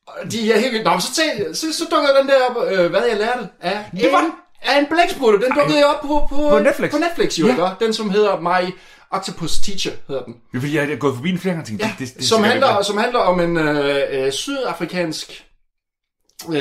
Og 0.08 0.32
de 0.32 0.52
er 0.54 0.58
helt 0.60 0.72
vildt. 0.74 0.86
Nå, 0.86 1.00
så, 1.00 1.14
tæ, 1.16 1.54
så, 1.54 1.74
så 1.74 1.84
dukker 1.92 2.10
den 2.20 2.28
der 2.30 2.36
op, 2.50 2.72
øh, 2.72 2.90
hvad 2.90 3.02
jeg 3.10 3.18
lærte 3.18 3.50
af 3.62 3.86
Det 3.92 4.12
var- 4.12 4.20
en, 4.20 4.32
af 4.62 4.80
en 4.80 4.86
blæksprutte. 4.86 5.40
Den 5.46 5.56
dukkede 5.58 5.86
op 5.86 6.02
på, 6.02 6.26
på, 6.30 6.50
På 6.50 6.60
Netflix. 6.60 6.92
På 6.92 6.98
Netflix, 6.98 7.40
jo, 7.40 7.48
Ja. 7.48 7.52
ikke? 7.52 7.86
Den, 7.86 7.94
som 7.94 8.10
hedder 8.10 8.40
My 8.40 8.74
Octopus 9.12 9.60
Teacher, 9.60 9.92
hedder 10.08 10.24
den. 10.24 10.36
Er 10.54 10.60
fordi, 10.60 10.76
jeg 10.76 10.92
er 10.92 10.96
gået 10.96 11.16
forbi 11.16 11.32
den 11.32 11.40
flere 11.40 11.56
gange 11.56 11.78
Ja, 11.80 11.92
det, 12.00 12.08
det, 12.08 12.18
det, 12.18 12.26
som, 12.28 12.44
handler, 12.44 12.82
som 12.82 12.98
handler 12.98 13.20
om 13.20 13.40
en 13.40 13.58
øh, 13.58 14.02
øh, 14.12 14.32
sydafrikansk 14.32 15.46
øh, 16.50 16.56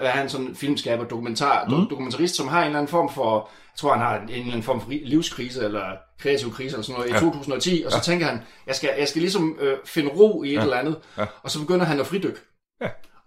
er 0.00 0.08
han 0.10 0.28
sådan 0.28 0.54
filmskaber, 0.56 1.04
dokumentar, 1.04 1.64
mm. 1.64 1.86
dokumentarist, 1.90 2.34
som 2.36 2.48
har 2.48 2.60
en 2.60 2.66
eller 2.66 2.78
anden 2.78 2.90
form 2.90 3.12
for, 3.14 3.50
jeg 3.74 3.78
tror 3.78 3.92
han 3.92 4.00
har 4.02 4.16
en, 4.16 4.28
eller 4.30 4.44
anden 4.46 4.62
form 4.62 4.80
for 4.80 4.88
ri- 4.88 5.08
livskrise, 5.08 5.64
eller 5.64 5.82
kreativ 6.22 6.52
krise, 6.52 6.74
eller 6.74 6.82
sådan 6.82 7.00
noget, 7.00 7.10
i 7.16 7.20
2010, 7.20 7.82
og 7.86 7.92
så 7.92 8.00
tænker 8.00 8.26
han, 8.26 8.38
jeg 8.66 8.74
skal, 8.74 8.90
jeg 8.98 9.08
skal 9.08 9.20
ligesom 9.20 9.56
øh, 9.60 9.76
finde 9.86 10.10
ro 10.10 10.42
i 10.42 10.54
et 10.54 10.62
eller 10.62 10.76
andet, 10.76 10.96
Ja. 11.18 11.24
og 11.42 11.50
så 11.50 11.60
begynder 11.60 11.84
han 11.84 12.00
at 12.00 12.06
fridykke. 12.06 12.40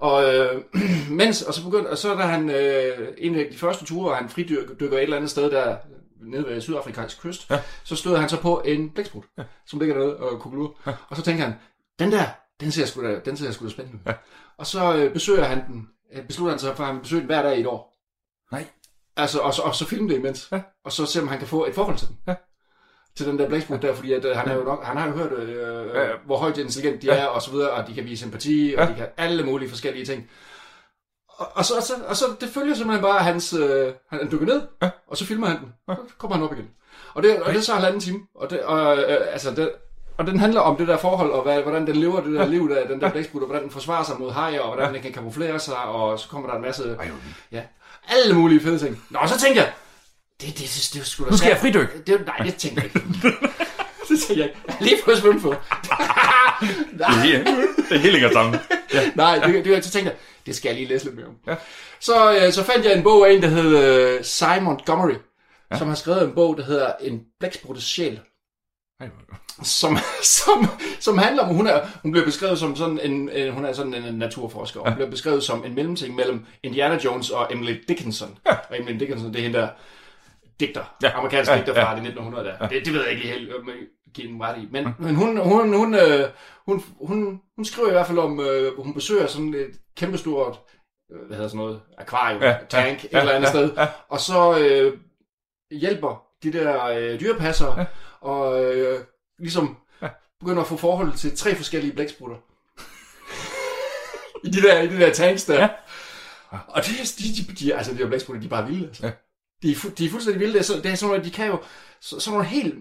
Og, 0.04 0.36
øh, 0.36 0.64
mens, 1.22 1.42
og 1.42 1.54
så 1.54 1.64
begynder, 1.64 1.90
og 1.92 1.98
så 1.98 2.12
er 2.12 2.16
der 2.18 2.24
han, 2.26 2.50
øh, 2.50 3.08
en 3.18 3.36
af 3.36 3.48
de 3.52 3.58
første 3.58 3.86
ture, 3.86 4.16
han 4.16 4.30
fridykker 4.30 4.76
dykker 4.76 4.98
et 4.98 5.04
eller 5.04 5.18
andet 5.18 5.30
sted 5.30 5.52
der, 5.52 5.78
nede 6.22 6.46
ved 6.46 6.62
Sydafrikansk 6.62 7.22
kyst, 7.22 7.50
Ja. 7.50 7.62
så 7.84 7.96
støder 7.96 8.18
han 8.20 8.30
så 8.30 8.42
på 8.42 8.62
en 8.66 8.90
blæksprut, 8.90 9.24
ja. 9.38 9.44
som 9.66 9.80
ligger 9.80 9.96
dernede 9.96 10.18
og 10.18 10.40
kugler 10.40 10.70
ja. 10.88 10.92
Og 11.10 11.16
så 11.18 11.22
tænker 11.24 11.44
han, 11.44 11.54
den 12.00 12.12
der, 12.12 12.26
den 12.60 12.72
ser 12.72 12.86
sgu 12.86 13.04
da, 13.04 13.20
den 13.26 13.38
ser 13.38 13.52
sgu 13.52 13.66
da 13.66 13.70
spændende. 13.70 14.00
Ja. 14.06 14.14
Og 14.58 14.66
så 14.68 14.96
øh, 14.96 15.14
besøger 15.14 15.44
han 15.44 15.68
den, 15.68 15.88
øh, 16.14 16.28
beslutter 16.28 16.52
han 16.52 16.60
sig 16.60 16.76
for, 16.76 16.84
at 16.84 16.88
han 16.88 16.96
vil 16.96 17.02
besøge 17.02 17.20
den 17.20 17.26
hver 17.28 17.42
dag 17.42 17.58
i 17.58 17.62
et 17.62 17.68
år. 17.68 17.94
Nej. 18.52 18.66
Altså, 19.18 19.40
og, 19.40 19.54
så, 19.54 19.62
og 19.62 19.76
så 19.76 19.86
filme 19.86 20.10
det 20.10 20.16
imens. 20.16 20.50
Ja. 20.52 20.62
Og 20.86 20.92
så 20.92 21.06
se, 21.06 21.22
om 21.22 21.28
han 21.28 21.40
kan 21.40 21.48
få 21.48 21.66
et 21.66 21.76
forhold 21.76 21.98
til 21.98 22.08
den. 22.08 22.18
Ja. 22.28 22.36
Til 23.18 23.26
den 23.26 23.40
der 23.40 23.48
blæksprut 23.48 23.82
der, 23.82 23.94
fordi 23.96 24.14
at, 24.14 24.26
øh, 24.26 24.36
han, 24.38 24.50
er 24.50 24.56
jo 24.56 24.64
nok, 24.64 24.84
han 24.84 24.98
har 24.98 25.08
jo 25.08 25.14
hørt, 25.14 25.32
øh, 25.32 25.56
Ja, 25.96 26.02
ja. 26.02 26.10
hvor 26.26 26.38
højt 26.38 26.58
intelligent 26.58 27.02
de 27.02 27.08
Ja. 27.08 27.16
er, 27.22 27.26
og 27.26 27.42
så 27.42 27.52
videre, 27.52 27.70
og 27.70 27.88
de 27.88 27.94
kan 27.94 28.06
vise 28.06 28.26
empati, 28.26 28.74
og 28.78 28.84
Ja. 28.84 28.90
de 28.92 28.96
kan 28.98 29.08
alle 29.18 29.44
mulige 29.44 29.70
forskellige 29.70 30.06
ting. 30.06 30.30
Og, 31.28 31.48
og, 31.56 31.66
så, 31.66 31.74
og, 31.78 31.84
så, 31.84 31.94
og 32.08 32.16
så, 32.16 32.26
det 32.42 32.50
følger 32.50 32.76
simpelthen 32.76 33.02
bare 33.04 33.20
hans, 33.20 33.54
øh, 33.54 33.94
han 34.10 34.32
dykker 34.32 34.46
ned, 34.46 34.62
Ja. 34.82 34.90
og 35.08 35.18
så 35.18 35.26
filmer 35.26 35.48
han 35.48 35.58
den. 35.60 35.74
Så 35.88 36.14
kommer 36.18 36.36
han 36.36 36.46
op 36.46 36.54
igen. 36.54 36.70
Og 37.14 37.24
det, 37.24 37.42
og 37.42 37.50
det 37.54 37.58
er 37.58 37.62
så 37.62 37.74
halvanden 37.74 38.02
time. 38.02 38.20
Og, 38.36 38.50
det, 38.50 38.62
og, 38.64 38.98
øh, 38.98 39.18
altså 39.32 39.52
det, 39.52 39.72
og 40.18 40.28
den 40.28 40.40
handler 40.40 40.62
om 40.62 40.76
det 40.76 40.88
der 40.88 40.98
forhold, 40.98 41.32
og 41.32 41.44
hvad, 41.44 41.62
hvordan 41.62 41.88
den 41.88 41.96
lever 41.96 42.22
det 42.22 42.34
der 42.34 42.46
liv, 42.46 42.70
der, 42.70 42.88
den 42.88 43.02
der 43.02 43.10
blæksprut, 43.12 43.42
og 43.42 43.46
hvordan 43.48 43.64
den 43.64 43.72
forsvarer 43.72 44.04
sig 44.04 44.16
mod 44.20 44.32
hajer, 44.32 44.60
og 44.60 44.74
hvordan 44.76 44.94
den 44.94 45.02
kan 45.02 45.14
kamuflere 45.14 45.60
sig, 45.60 45.78
og 45.78 46.20
så 46.20 46.30
kommer 46.30 46.50
der 46.50 46.56
en 46.56 46.62
masse... 46.62 46.98
Ja, 47.52 47.62
alle 48.08 48.36
mulige 48.36 48.60
fede 48.60 48.80
ting. 48.80 49.04
Nå, 49.10 49.20
så 49.28 49.40
tænker 49.40 49.62
jeg, 49.62 49.74
det, 50.48 50.58
det, 50.58 50.58
det, 50.58 50.90
det, 50.94 51.18
det 51.18 51.26
da 51.26 51.32
Nu 51.32 51.38
skal 51.38 51.50
jeg 51.50 51.58
fridykke. 51.58 51.94
Det, 52.08 52.26
nej, 52.26 52.38
det 52.38 52.56
tænker 52.56 52.82
jeg 52.82 52.86
ikke. 52.96 53.00
det 54.10 54.20
tænker 54.28 54.44
jeg 54.44 54.52
ikke. 54.70 54.84
Lige 54.84 54.98
fået 55.06 55.18
svømme 55.18 55.42
på. 55.42 55.56
Det 56.98 57.02
er 57.02 57.12
helt, 57.12 57.48
det 57.90 57.96
er 57.96 58.00
helt 58.00 58.16
ikke 58.16 58.30
sammen. 58.34 58.60
Nej, 59.16 59.36
det, 59.40 59.66
det, 59.66 59.86
så 59.86 59.92
tænkte 59.92 60.10
jeg, 60.12 60.18
det 60.46 60.56
skal 60.56 60.70
jeg 60.70 60.76
lige 60.78 60.88
læse 60.88 61.06
lidt 61.06 61.16
mere 61.16 61.26
om. 61.26 61.34
Ja. 61.48 61.56
Så, 62.00 62.38
øh, 62.38 62.54
så 62.54 62.64
fandt 62.64 62.86
jeg 62.86 62.98
en 62.98 63.04
bog 63.04 63.28
af 63.30 63.34
en, 63.34 63.42
der 63.42 63.48
hed 63.48 63.78
øh, 63.78 64.24
Simon 64.24 64.64
Montgomery, 64.64 65.14
ja. 65.72 65.78
som 65.78 65.88
har 65.88 65.96
skrevet 65.96 66.24
en 66.24 66.32
bog, 66.36 66.58
der 66.58 66.64
hedder 66.64 66.92
En 67.02 67.22
blækspruttes 67.40 67.84
sjæl. 67.84 68.20
Hvor- 69.00 69.64
Som, 69.64 69.98
som, 70.46 70.68
som 71.00 71.18
handler 71.18 71.44
om, 71.44 71.56
hun, 71.56 71.68
er, 71.68 71.82
hun 72.02 72.12
bliver 72.12 72.26
beskrevet 72.26 72.60
som 72.60 72.76
sådan 72.76 73.00
en, 73.04 73.30
en 73.30 73.54
hun 73.54 73.66
er 73.66 73.74
sådan 73.74 73.94
en 73.94 74.16
naturforsker, 74.16 74.80
og 74.80 74.88
hun 74.88 74.96
bliver 74.96 75.10
beskrevet 75.10 75.44
som 75.44 75.66
en 75.66 75.76
mellemting 75.76 76.16
mellem 76.16 76.46
Indiana 76.64 77.00
Jones 77.06 77.30
og 77.30 77.48
Emily 77.54 77.76
Dickinson. 77.88 78.38
Ja. 78.46 78.52
Og 78.70 78.80
Emily 78.80 79.00
Dickinson, 79.00 79.34
det 79.34 79.40
er 79.40 79.44
hende 79.44 79.58
der 79.60 79.68
digter, 80.60 80.96
ja. 81.04 81.08
Ja. 81.08 81.18
amerikansk 81.18 81.52
Ja, 81.52 81.58
digter 81.58 81.74
ja. 81.74 81.84
fra 81.84 81.96
det 81.96 81.98
1900 82.06 82.46
der. 82.46 82.68
Det, 82.68 82.86
det 82.86 82.94
ved 82.94 83.02
jeg 83.02 83.10
ikke 83.12 83.24
lige 83.24 83.34
helt, 83.34 83.54
om 83.56 83.68
jeg 83.68 83.76
giver 84.14 84.28
den 84.32 84.42
ret 84.44 84.58
i. 84.64 84.68
Men, 84.72 84.88
men 85.00 85.16
hun, 85.16 85.38
hun, 85.38 85.74
hun, 85.74 85.96
øh, 85.96 86.30
hun, 86.68 86.84
hun, 87.02 87.42
hun 87.56 87.66
skriver 87.66 87.88
i 87.88 87.92
hvert 87.92 88.08
fald 88.08 88.18
om, 88.20 88.40
øh, 88.40 88.78
hun 88.84 88.94
besøger 88.94 89.28
sådan 89.28 89.54
et 89.54 89.72
kæmpestort, 89.98 90.60
øh, 91.12 91.28
hvad 91.28 91.36
hedder 91.38 91.50
sådan 91.50 91.58
noget, 91.66 91.82
akvarium, 91.98 92.42
Ja, 92.42 92.50
ja, 92.50 92.58
tank, 92.70 93.04
ja, 93.04 93.18
et 93.18 93.22
eller 93.22 93.34
andet 93.34 93.48
ja, 93.48 93.52
sted. 93.54 93.74
ja. 93.78 93.88
Og 94.10 94.20
så 94.20 94.60
øh, 94.60 94.98
hjælper 95.72 96.24
de 96.44 96.54
der 96.54 96.86
øh, 96.86 97.20
dyrepassere, 97.20 97.80
ja. 97.80 97.86
og 98.22 98.64
øh, 98.76 99.00
ligesom 99.40 99.78
Ja. 100.02 100.10
begynder 100.40 100.62
at 100.62 100.68
få 100.68 100.78
forhold 100.78 101.14
til 101.14 101.38
tre 101.38 101.56
forskellige 101.56 101.94
blæksprutter. 101.94 102.38
I 104.48 104.50
de 104.50 104.62
der, 104.62 104.82
i 104.82 104.88
de 104.88 105.00
der 105.00 105.14
tanks 105.14 105.44
der. 105.46 105.60
Ja. 105.62 105.70
Og 106.68 106.82
det, 106.86 106.92
er- 107.02 107.16
de, 107.18 107.54
de, 107.54 107.66
de, 107.66 107.76
altså, 107.76 107.94
de 107.94 107.98
der 107.98 108.08
blæksprutter, 108.08 108.42
de 108.42 108.46
er 108.46 108.50
bare 108.50 108.68
vilde. 108.68 108.88
Altså. 108.88 109.06
Ja. 109.06 109.12
De, 109.64 109.72
er 109.72 109.76
fu- 109.76 109.90
de 109.98 110.06
er 110.06 110.10
fuldstændig 110.10 110.40
vilde. 110.40 110.54
Det 110.54 110.60
er, 110.60 110.64
så, 110.64 110.74
det 110.78 110.86
er 110.86 110.96
sådan 110.96 111.10
noget, 111.10 111.26
de 111.26 111.32
kan 111.32 111.48
jo 111.48 111.60
så, 112.02 112.20
sådan 112.20 112.34
nogle 112.34 112.48
helt 112.50 112.76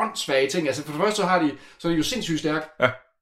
åndssvage 0.00 0.48
ting. 0.50 0.66
Altså 0.66 0.82
for 0.84 0.92
det 0.92 1.00
første 1.00 1.16
så 1.16 1.26
har 1.26 1.38
de, 1.42 1.50
så 1.78 1.88
er 1.88 1.92
de 1.92 1.96
jo 1.96 2.02
sindssygt 2.02 2.38
stærke. 2.38 2.66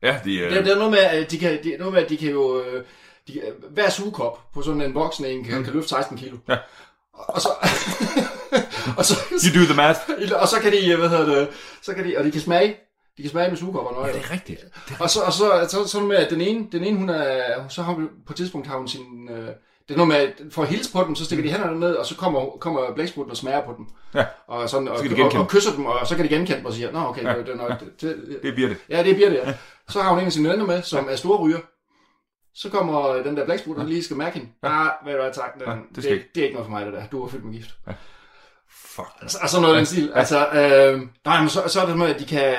Ja, 0.03 0.21
de, 0.25 0.39
øh, 0.39 0.51
Det, 0.55 0.65
det 0.65 0.73
er 0.73 0.77
noget 0.77 0.91
med, 0.91 0.99
at 0.99 1.31
de 1.31 1.39
kan, 1.39 1.63
det 1.63 1.75
er 1.75 1.79
noget 1.79 1.95
med, 1.95 2.03
at 2.03 2.09
de 2.09 2.17
kan 2.17 2.31
jo, 2.31 2.63
øh, 2.63 2.85
de, 3.29 3.43
hver 3.71 3.91
sugekop 3.91 4.53
på 4.55 4.63
sådan 4.63 4.81
en 4.81 4.95
voksen 4.95 5.25
en 5.25 5.45
kan, 5.45 5.65
kan 5.65 5.73
løfte 5.73 5.89
16 5.89 6.17
kilo. 6.19 6.37
Ja. 6.49 6.57
Og 7.15 7.41
så, 7.41 7.49
og 8.99 9.05
så, 9.05 9.15
you 9.31 9.61
do 9.61 9.65
the 9.67 9.75
math. 9.77 10.01
og 10.43 10.49
så 10.49 10.61
kan 10.63 10.73
de, 10.73 10.97
hvad 10.97 11.09
hedder 11.09 11.25
det, 11.35 11.49
så 11.83 11.95
kan 11.95 12.05
de, 12.09 12.19
og 12.19 12.25
de 12.25 12.31
kan 12.31 12.41
smage, 12.41 12.77
de 13.17 13.23
kan 13.23 13.31
smage 13.31 13.49
med 13.49 13.57
sugekopperne 13.59 13.97
også. 13.99 14.13
Det 14.19 14.25
er 14.25 14.31
rigtigt. 14.31 14.65
Og 15.01 15.11
så, 15.11 15.21
og 15.21 15.33
så, 15.33 15.67
så 15.71 15.87
sådan 15.89 16.09
med, 16.09 16.17
at 16.17 16.31
den 16.31 16.41
ene, 16.41 16.67
den 16.73 16.85
ene 16.85 16.99
hun 16.99 17.09
er, 17.09 17.69
så 17.69 17.83
har 17.83 17.95
vi, 17.95 18.07
på 18.27 18.33
et 18.33 18.37
tidspunkt 18.37 18.67
har 18.67 18.77
hun 18.77 18.89
sin, 18.89 19.29
øh, 19.31 19.49
det 19.89 19.95
er 19.95 19.97
noget 19.97 20.09
med, 20.09 20.17
at 20.17 20.33
for 20.51 20.63
at 20.63 20.69
hilse 20.69 20.93
på 20.93 21.05
dem, 21.05 21.15
så 21.15 21.25
stikker 21.25 21.45
de 21.45 21.51
hænderne 21.51 21.81
ned, 21.81 21.95
og 21.95 22.07
så 22.07 22.17
kommer, 22.17 22.57
kommer 22.61 22.95
blæksprutten 22.95 23.31
og 23.31 23.37
smager 23.37 23.65
på 23.65 23.75
dem. 23.77 23.87
Ja. 24.15 24.25
Og, 24.47 24.69
sådan, 24.71 24.89
og, 24.89 24.99
kan 25.03 25.17
de 25.17 25.23
og, 25.23 25.33
og, 25.33 25.49
kysser 25.49 25.73
dem, 25.77 25.87
og 25.87 26.07
så 26.07 26.17
kan 26.17 26.25
de 26.25 26.29
genkende 26.29 26.59
dem 26.59 26.67
og 26.67 26.73
siger, 26.73 26.93
nå 26.93 26.99
okay, 26.99 27.23
ja. 27.25 27.39
det, 27.39 27.47
det, 27.47 27.61
er 27.61 27.79
det, 27.79 28.01
det, 28.01 28.39
Det 28.43 28.55
bliver 28.55 28.69
det. 28.69 28.79
Ja, 28.89 29.03
det 29.03 29.11
er 29.11 29.15
Birte, 29.17 29.35
ja. 29.47 29.55
Så 29.89 30.01
har 30.03 30.11
hun 30.11 30.19
en 30.19 30.27
af 30.27 30.33
sine 30.33 30.49
venner 30.49 30.67
med, 30.67 30.83
som 30.83 31.07
er 31.11 31.17
store 31.17 31.39
ryger. 31.39 31.59
Så 32.55 32.71
kommer 32.71 33.13
den 33.23 33.37
der 33.37 33.45
blæksprut, 33.45 33.77
der 33.77 33.85
lige 33.85 34.03
skal 34.05 34.17
mærke 34.17 34.35
hende. 34.39 34.51
Ja. 34.63 34.69
Ah, 34.69 35.07
ved 35.07 35.13
du 35.13 35.23
hvad, 35.23 35.33
tak. 35.33 35.55
Den, 35.55 35.63
Ja, 35.67 35.71
ja, 35.71 35.77
det 35.95 35.97
det, 35.97 36.05
det, 36.05 36.23
det, 36.35 36.41
er 36.41 36.45
ikke 36.45 36.55
noget 36.55 36.67
for 36.67 36.71
mig, 36.71 36.87
det 36.87 36.93
der. 36.95 37.07
Du 37.13 37.25
er 37.25 37.29
fyldt 37.29 37.45
med 37.45 37.53
gift. 37.55 37.71
Fuck. 38.71 39.09
Altså, 39.23 39.39
sådan 39.47 39.63
noget 39.63 39.75
i 39.75 39.79
den 39.79 39.87
stil. 39.87 40.13
Altså, 40.15 40.47
øh, 40.49 41.01
nej, 41.25 41.41
men 41.41 41.49
så, 41.49 41.63
så 41.69 41.81
er 41.81 41.87
det 41.87 41.99
med, 41.99 42.15
at 42.15 42.21
de 42.21 42.25
kan, 42.27 42.55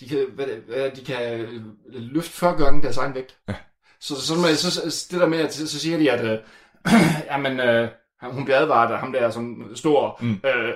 de 0.00 0.08
kan, 0.08 0.26
hvad, 0.34 0.46
det- 0.46 0.96
de 0.96 1.04
kan 1.04 1.46
løfte 1.88 2.30
40 2.30 2.56
gange 2.56 2.82
deres 2.82 2.96
egen 2.96 3.14
vægt. 3.14 3.36
Ja. 3.48 3.54
Så, 4.02 4.14
så, 4.20 4.56
så, 4.56 4.90
så, 4.90 5.06
det 5.10 5.20
der 5.20 5.26
med, 5.26 5.38
at 5.38 5.54
så, 5.54 5.78
siger 5.80 5.98
de, 5.98 6.10
at 6.10 6.24
øh, 6.24 6.38
jamen, 7.30 7.60
øh, 7.60 7.88
hun 8.22 8.44
bliver 8.44 8.58
advaret 8.58 8.92
af 8.92 8.98
ham 8.98 9.12
der 9.12 9.30
som 9.30 9.76
stor 9.76 10.18
Mm. 10.22 10.40
øh, 10.44 10.74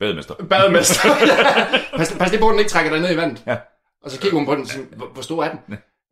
Bademester. 0.00 0.34
bademester. 0.34 1.08
ja. 1.08 1.66
pas, 1.98 2.16
pas 2.18 2.30
det 2.30 2.40
på, 2.40 2.48
at 2.48 2.52
den 2.52 2.58
ikke 2.58 2.70
trækker 2.70 2.92
dig 2.92 3.00
ned 3.00 3.12
i 3.12 3.16
vandet. 3.16 3.42
Ja. 3.46 3.56
Og 4.02 4.10
så 4.10 4.20
kigger 4.20 4.38
hun 4.38 4.46
på 4.46 4.54
den, 4.54 4.66
sådan, 4.66 4.88
hvor, 4.96 5.06
hvor 5.06 5.22
stor 5.22 5.44
er 5.44 5.50
den? 5.50 5.60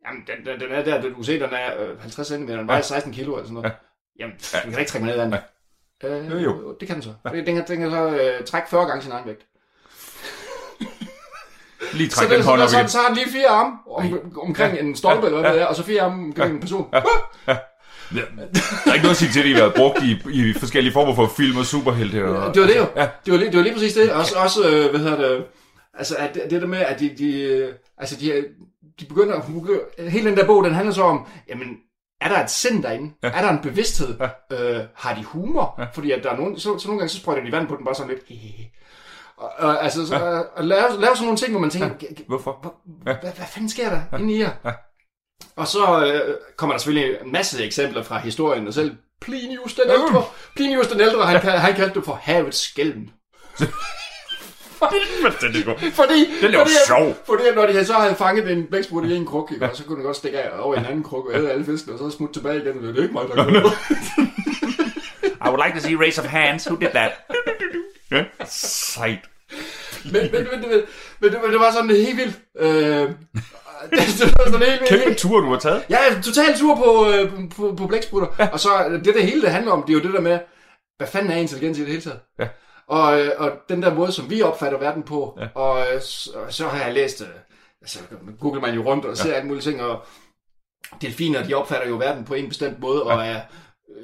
Jamen, 0.07 0.21
den, 0.27 0.45
den, 0.45 0.59
den 0.59 0.71
er 0.71 0.83
der, 0.83 1.01
du 1.01 1.13
kan 1.15 1.23
se, 1.23 1.39
den 1.39 1.49
er 1.53 1.81
øh, 1.83 1.99
50 2.01 2.27
cm, 2.27 2.47
den 2.47 2.67
vejer 2.67 2.81
16 2.81 3.13
kilo 3.13 3.33
eller 3.33 3.43
sådan 3.45 3.53
noget. 3.53 3.71
Jamen, 4.19 4.35
pff, 4.37 4.51
den 4.53 4.61
kan 4.61 4.71
da 4.73 4.79
ikke 4.79 4.91
trække 4.91 5.05
mig 5.05 5.15
ned 5.15 5.23
i 5.23 5.31
vandet. 5.31 5.39
Øh, 6.03 6.31
Jo, 6.31 6.37
jo. 6.37 6.77
Det 6.79 6.87
kan 6.87 6.95
den 6.95 7.03
så. 7.03 7.13
Den 7.31 7.45
kan, 7.55 7.63
den 7.67 7.79
kan 7.79 7.91
så 7.91 8.09
øh, 8.09 8.45
trække 8.45 8.69
40 8.69 8.85
gange 8.85 9.01
sin 9.03 9.11
egen 9.11 9.25
vægt. 9.27 9.45
Lige 11.93 12.09
Så, 12.09 12.15
træk 12.15 12.27
den, 12.29 12.35
den 12.35 12.43
så, 12.43 12.49
hånd 12.49 12.59
så, 12.59 12.63
op 12.63 12.69
så, 12.69 12.77
igen. 12.77 12.89
så 12.89 12.97
har 12.97 13.07
den 13.07 13.15
lige 13.17 13.29
fire 13.31 13.47
arme 13.47 13.71
om, 13.87 14.31
omkring 14.47 14.79
en 14.79 14.95
stolpe, 14.95 15.25
eller 15.25 15.39
hvad 15.39 15.53
det 15.53 15.61
er, 15.61 15.65
og 15.65 15.75
så 15.75 15.83
fire 15.83 16.01
arme 16.01 16.23
omkring 16.23 16.53
en 16.53 16.59
person. 16.59 16.87
Ja. 17.47 17.57
Ja. 18.15 18.21
Der 18.85 18.89
er 18.91 18.93
ikke 18.93 19.03
noget 19.03 19.09
at 19.09 19.17
sige 19.17 19.31
til, 19.31 19.39
at 19.39 19.45
de 19.45 19.53
har 19.53 19.59
været 19.59 19.73
brugt 19.73 19.99
i, 20.03 20.11
i 20.31 20.53
forskellige 20.53 20.93
former 20.93 21.15
for 21.15 21.27
film 21.37 21.57
og 21.57 21.65
superhelte. 21.65 22.25
Og... 22.25 22.53
Det 22.53 22.61
var 22.61 22.67
det 22.67 22.77
jo. 22.77 22.85
Ja. 22.95 23.07
Det 23.25 23.31
var 23.33 23.37
lige, 23.39 23.49
det 23.51 23.57
var 23.57 23.63
lige 23.63 23.73
præcis 23.73 23.93
det. 23.93 24.11
Også, 24.11 24.35
også 24.37 24.69
øh, 24.69 24.89
hvad 24.89 24.99
hedder 24.99 25.17
det, 25.29 25.45
altså 25.97 26.15
at 26.19 26.33
det, 26.33 26.43
det 26.49 26.61
der 26.61 26.67
med, 26.67 26.77
at 26.79 26.99
de, 26.99 27.11
de, 27.17 27.41
øh, 27.41 27.73
altså 27.97 28.15
de, 28.19 28.45
de 28.99 29.05
begynder, 29.05 29.39
hun 29.41 29.61
begynder- 29.61 30.09
hele 30.09 30.29
den 30.29 30.37
der 30.37 30.45
bog, 30.45 30.63
den 30.63 30.73
handler 30.73 30.93
så 30.93 31.01
om, 31.03 31.25
jamen, 31.49 31.67
er 32.21 32.29
der 32.29 32.43
et 32.43 32.49
sind 32.51 32.83
derinde? 32.83 33.13
Ja. 33.23 33.27
Er 33.27 33.41
der 33.41 33.49
en 33.49 33.59
bevidsthed? 33.63 34.15
Ja. 34.51 34.75
Øh, 34.77 34.81
har 34.95 35.15
de 35.15 35.23
humor? 35.23 35.75
Ja. 35.79 35.85
Fordi 35.93 36.11
at 36.11 36.23
der 36.23 36.29
er 36.31 36.37
nogen, 36.37 36.59
så, 36.59 36.77
så 36.79 36.87
nogle 36.87 36.99
gange, 36.99 37.09
så 37.09 37.17
sprøjter 37.17 37.43
de 37.45 37.51
vand 37.51 37.67
på 37.67 37.75
den 37.75 37.85
bare 37.85 37.95
sådan 37.95 38.09
lidt. 38.11 38.27
Og, 39.37 39.51
og, 39.57 39.83
altså, 39.83 40.07
så, 40.07 40.15
ja. 40.15 40.39
og 40.39 40.63
lave, 40.63 41.01
lave 41.01 41.15
sådan 41.15 41.23
nogle 41.23 41.37
ting, 41.37 41.51
hvor 41.51 41.59
man 41.59 41.69
tænker, 41.69 41.89
ja. 42.01 42.07
Hvorfor? 42.27 42.75
hvad, 43.03 43.15
hvad, 43.21 43.31
hvad 43.31 43.45
fanden 43.47 43.69
sker 43.69 43.89
der 43.89 44.01
ja. 44.11 44.17
inde 44.17 44.33
i 44.33 44.39
jer? 44.39 44.51
Ja. 44.65 44.71
Og 45.55 45.67
så 45.67 46.05
øh, 46.05 46.35
kommer 46.57 46.73
der 46.73 46.79
selvfølgelig 46.79 47.17
en 47.25 47.31
masse 47.31 47.65
eksempler 47.65 48.03
fra 48.03 48.19
historien, 48.19 48.67
og 48.67 48.73
selv 48.73 48.95
Plinius 49.21 49.73
den 49.73 49.89
ældre, 49.89 50.23
Plinius 50.55 50.87
den 50.87 51.01
ældre, 51.01 51.25
han, 51.25 51.41
han 51.41 51.75
kaldte 51.75 51.95
det 51.95 52.05
for 52.05 52.19
havets 52.21 52.57
er 55.55 55.65
god. 55.65 55.91
Fordi, 55.91 56.19
Den 56.41 56.53
er 56.53 56.59
jo 56.59 56.59
fordi, 56.59 56.73
sjov. 56.87 57.15
Fordi 57.25 57.43
når 57.55 57.65
de 57.65 57.85
så 57.85 57.93
havde 57.93 58.15
fanget 58.15 58.51
en 58.51 58.67
blæksprut 58.67 59.05
i 59.05 59.15
en 59.15 59.25
kruk, 59.25 59.51
ikke, 59.51 59.69
og 59.69 59.75
så 59.77 59.83
kunne 59.83 59.95
den 59.95 60.03
godt 60.05 60.17
stikke 60.17 60.39
af 60.39 60.59
over 60.59 60.75
en 60.75 60.85
anden 60.85 61.03
kruk 61.03 61.25
og 61.25 61.35
æde 61.35 61.51
alle 61.51 61.65
fiskene, 61.65 61.93
og 61.93 61.99
så 61.99 62.17
smutte 62.17 62.39
tilbage 62.39 62.61
igen, 62.61 62.77
og 62.77 62.83
det 62.83 62.97
er 62.97 63.03
ikke 63.03 63.13
mig, 63.13 63.23
der 63.27 63.35
gør 63.35 63.43
det. 63.59 63.73
I 65.45 65.49
would 65.49 65.63
like 65.65 65.79
to 65.79 65.83
see 65.85 65.99
raise 65.99 66.21
of 66.21 66.27
hands. 66.27 66.67
Who 66.67 66.75
did 66.79 66.89
that? 66.89 67.11
Ja. 68.13 68.23
Sejt. 68.45 69.19
men, 70.05 70.13
men, 70.13 70.31
men, 70.31 70.61
men, 70.61 70.81
men, 71.19 71.31
det, 71.31 71.39
men 71.43 71.51
det 71.51 71.59
var 71.59 71.71
sådan 71.71 71.89
helt 71.89 72.17
vildt. 72.17 72.39
Øh, 72.57 72.67
det, 72.69 73.11
det 74.19 74.33
var 74.37 74.45
sådan 74.51 74.67
helt 74.69 74.81
vildt. 74.81 75.03
Kæmpe 75.03 75.13
tur, 75.13 75.39
du 75.39 75.49
har 75.49 75.59
taget. 75.59 75.83
Ja, 75.89 75.97
total 76.23 76.57
tur 76.57 76.75
på, 76.75 77.11
øh, 77.11 77.49
på, 77.55 77.75
på 77.77 77.87
blæksprutter. 77.87 78.27
Ja. 78.39 78.47
Og 78.47 78.59
så 78.59 78.69
det, 79.05 79.13
det 79.15 79.23
hele 79.23 79.41
det 79.41 79.49
handler 79.51 79.71
om, 79.71 79.83
det 79.83 79.89
er 79.89 79.93
jo 79.93 80.03
det 80.03 80.13
der 80.13 80.21
med, 80.21 80.39
hvad 80.97 81.07
fanden 81.07 81.31
er 81.31 81.35
intelligens 81.37 81.77
i 81.77 81.81
det 81.81 81.89
hele 81.89 82.01
taget? 82.01 82.19
Ja. 82.39 82.47
Og, 82.87 83.21
øh, 83.21 83.31
og 83.37 83.51
den 83.69 83.83
der 83.83 83.93
måde, 83.93 84.11
som 84.11 84.29
vi 84.29 84.41
opfatter 84.41 84.77
verden 84.79 85.03
på, 85.03 85.37
Ja. 85.41 85.47
og 85.55 85.79
øh, 85.93 86.01
så, 86.01 86.31
så 86.49 86.67
har 86.67 86.85
jeg 86.85 86.93
læst, 86.93 87.21
øh, 87.21 87.27
altså 87.81 87.99
googler 88.39 88.61
man 88.61 88.75
jo 88.75 88.83
rundt 88.83 89.05
og 89.05 89.17
ser 89.17 89.29
ja. 89.29 89.35
alt 89.35 89.45
muligt 89.45 89.63
ting, 89.63 89.81
og 89.81 90.05
delfiner, 91.01 91.43
de 91.43 91.53
opfatter 91.53 91.87
jo 91.89 91.95
verden 91.95 92.25
på 92.25 92.33
en 92.33 92.49
bestemt 92.49 92.79
måde, 92.79 93.03
ja. 93.07 93.15
og 93.15 93.27
er 93.27 93.41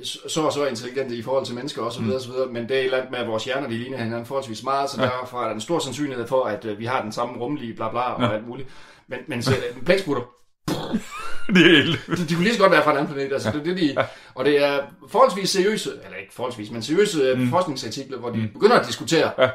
så 0.03 0.41
og 0.41 0.53
så 0.53 0.65
intelligente 0.65 1.15
i 1.15 1.21
forhold 1.21 1.45
til 1.45 1.55
mennesker 1.55 1.81
osv. 1.81 2.01
Mm. 2.03 2.11
osv. 2.11 2.31
Men 2.51 2.69
det 2.69 2.71
er 2.71 2.79
et 2.79 2.83
eller 2.85 2.97
andet 2.97 3.11
med, 3.11 3.19
at 3.19 3.27
vores 3.27 3.45
hjerner 3.45 3.67
de 3.67 3.77
ligner 3.77 3.97
hinanden 3.97 4.25
forholdsvis 4.25 4.63
meget, 4.63 4.89
så 4.89 5.01
ja. 5.01 5.09
derfor 5.21 5.41
er 5.41 5.45
der 5.47 5.53
en 5.53 5.61
stor 5.61 5.79
sandsynlighed 5.79 6.27
for, 6.27 6.43
at 6.45 6.65
øh, 6.65 6.79
vi 6.79 6.85
har 6.85 7.01
den 7.01 7.11
samme 7.11 7.37
rumlige 7.39 7.73
bla 7.73 7.89
bla 7.89 7.99
og 8.01 8.21
Ja. 8.21 8.31
alt 8.33 8.47
muligt. 8.47 8.69
Men, 9.07 9.19
men 9.27 9.43
så, 9.43 9.51
øh, 9.55 9.83
blæksprutter, 9.85 10.23
Det 11.55 11.57
er 11.65 11.83
helt... 11.83 11.99
de, 12.07 12.27
de 12.29 12.33
kunne 12.35 12.43
lige 12.43 12.53
så 12.55 12.59
godt 12.61 12.71
være 12.71 12.83
fra 12.83 12.91
en 12.91 12.97
anden 12.97 13.13
planet. 13.13 13.33
Altså, 13.33 13.51
det, 13.51 13.65
det, 13.65 13.77
de, 13.77 13.95
og 14.35 14.45
det 14.45 14.63
er 14.65 14.79
forholdsvis 15.09 15.49
seriøse, 15.49 15.91
eller 16.05 16.17
ikke 16.17 16.33
forholdsvis, 16.33 16.71
men 16.71 16.81
seriøse 16.81 17.35
mm. 17.37 17.49
forskningsartikler, 17.49 18.17
hvor 18.17 18.29
de 18.29 18.37
mm. 18.37 18.49
begynder 18.53 18.79
at 18.79 18.87
diskutere, 18.87 19.31
Ja. 19.37 19.49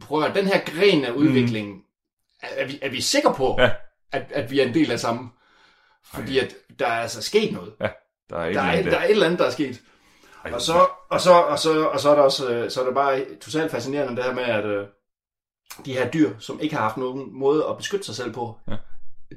prøv 0.00 0.22
at 0.22 0.34
den 0.34 0.46
her 0.46 0.60
gren 0.66 1.04
af 1.04 1.10
udviklingen, 1.10 1.74
mm. 1.74 1.80
er, 2.42 2.48
er, 2.56 2.66
vi, 2.66 2.78
er 2.82 2.90
vi 2.90 3.00
sikre 3.00 3.34
på, 3.34 3.56
Ja. 3.58 3.70
at, 4.12 4.22
at 4.30 4.50
vi 4.50 4.60
er 4.60 4.64
en 4.66 4.74
del 4.74 4.90
af 4.90 5.00
samme? 5.00 5.28
Fordi 6.14 6.38
at 6.38 6.54
der 6.78 6.86
er 6.86 7.00
altså 7.00 7.22
sket 7.22 7.52
noget. 7.52 7.72
Der 8.30 8.36
er 8.36 8.52
Der 8.52 8.60
er, 8.60 8.70
andet 8.70 8.92
der 8.92 8.98
er 8.98 9.04
et 9.04 9.10
eller 9.10 9.26
andet, 9.26 9.38
der 9.38 9.46
er 9.46 9.50
sket. 9.50 9.82
Ej, 10.44 10.52
Og 10.52 10.60
så, 10.60 10.86
og 11.10 11.20
så, 11.20 11.32
og 11.32 11.58
så, 11.58 11.84
og 11.84 12.00
så 12.00 12.10
er 12.10 12.14
der 12.14 12.22
også, 12.22 12.50
øh, 12.50 12.70
så 12.70 12.80
er 12.80 12.84
det 12.84 12.94
bare 12.94 13.24
totalt 13.40 13.70
fascinerende 13.70 14.16
det 14.16 14.24
her 14.24 14.34
med, 14.34 14.44
at 14.44 14.64
øh, 14.64 14.86
de 15.84 15.92
her 15.92 16.10
dyr, 16.10 16.30
som 16.38 16.60
ikke 16.60 16.74
har 16.74 16.82
haft 16.82 16.96
nogen 16.96 17.38
måde 17.38 17.64
at 17.70 17.76
beskytte 17.76 18.06
sig 18.06 18.14
selv 18.14 18.32
på, 18.32 18.58
Ja. 18.68 18.76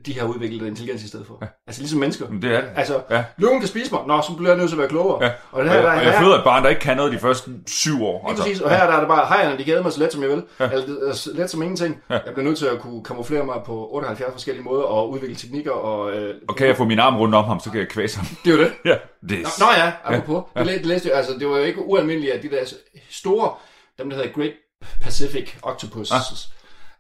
De 0.05 0.19
har 0.19 0.27
udviklet 0.27 0.67
intelligens 0.67 1.03
i 1.03 1.07
stedet 1.07 1.27
for. 1.27 1.37
Ja. 1.41 1.47
Altså 1.67 1.81
ligesom 1.81 1.99
mennesker. 1.99 2.29
Men 2.29 2.41
det 2.41 2.55
er 2.55 2.61
det. 2.61 2.69
Altså, 2.75 3.01
Ja. 3.09 3.15
ja. 3.17 3.23
løven 3.37 3.59
kan 3.59 3.67
spise 3.67 3.91
mig. 3.93 4.01
Nå, 4.07 4.21
så 4.21 4.33
bliver 4.37 4.49
jeg 4.49 4.57
nødt 4.57 4.69
til 4.69 4.75
at 4.75 4.79
være 4.79 4.87
klogere. 4.89 5.23
Ja. 5.25 5.31
Og 5.51 5.63
det 5.63 5.71
Og 5.71 5.75
her, 5.75 5.81
jeg, 5.81 5.83
der, 5.83 5.99
og 5.99 6.05
jeg 6.05 6.11
her, 6.13 6.19
føder 6.21 6.37
et 6.37 6.43
barn, 6.43 6.63
der 6.63 6.69
ikke 6.69 6.81
kan 6.81 6.97
noget 6.97 7.11
de 7.13 7.19
første 7.19 7.51
syv 7.67 8.03
år. 8.03 8.29
Lige 8.29 8.41
præcis, 8.41 8.61
og 8.61 8.69
her 8.69 8.85
der 8.87 8.93
er 8.93 8.99
det 8.99 9.07
bare, 9.07 9.27
hejerne, 9.27 9.57
de 9.63 9.71
æde 9.71 9.81
mig 9.83 9.91
så 9.93 9.99
let 9.99 10.13
som 10.13 10.21
jeg 10.21 10.29
vil. 10.29 10.43
Ja. 10.59 10.65
Ja. 10.65 10.71
Eller 10.71 11.29
let 11.35 11.49
som 11.49 11.61
ingenting. 11.61 11.97
Ja. 12.09 12.13
Jeg 12.13 12.33
bliver 12.33 12.43
nødt 12.43 12.57
til 12.57 12.65
at 12.65 12.79
kunne 12.79 13.03
kamuflere 13.03 13.45
mig 13.45 13.55
på 13.65 13.89
78 13.91 14.31
forskellige 14.33 14.63
måder 14.63 14.83
og 14.83 15.09
udvikle 15.09 15.35
teknikker. 15.35 15.71
Og, 15.71 16.11
øh, 16.13 16.35
Og 16.47 16.55
kan 16.55 16.67
jeg 16.67 16.77
få 16.77 16.85
min 16.85 16.99
arm 16.99 17.17
rundt 17.17 17.35
om 17.35 17.45
ham, 17.45 17.59
så 17.59 17.69
kan 17.71 17.79
jeg 17.79 17.87
kvæse 17.89 18.17
ham. 18.17 18.25
Det 18.45 18.53
er 18.53 18.57
jo 18.57 18.63
det. 18.63 18.71
Ja, 18.85 18.95
det 19.29 19.37
er... 19.39 19.43
Nå, 19.43 19.65
nå 19.65 19.65
ja, 19.77 19.91
apropos. 20.03 20.43
Ja. 20.55 20.63
Ja. 20.63 20.73
Det 20.77 20.85
læste 20.85 21.09
jeg, 21.09 21.17
altså 21.17 21.33
det 21.39 21.47
var 21.47 21.57
jo 21.57 21.63
ikke 21.63 21.85
ualmindeligt, 21.85 22.33
at 22.33 22.43
de 22.43 22.49
der 22.49 22.73
store, 23.09 23.51
dem 23.99 24.09
der 24.09 24.17
hedder 24.17 24.31
Great 24.31 24.53
Pacific 25.01 25.53
Octopus, 25.61 26.11
Ah. 26.11 26.19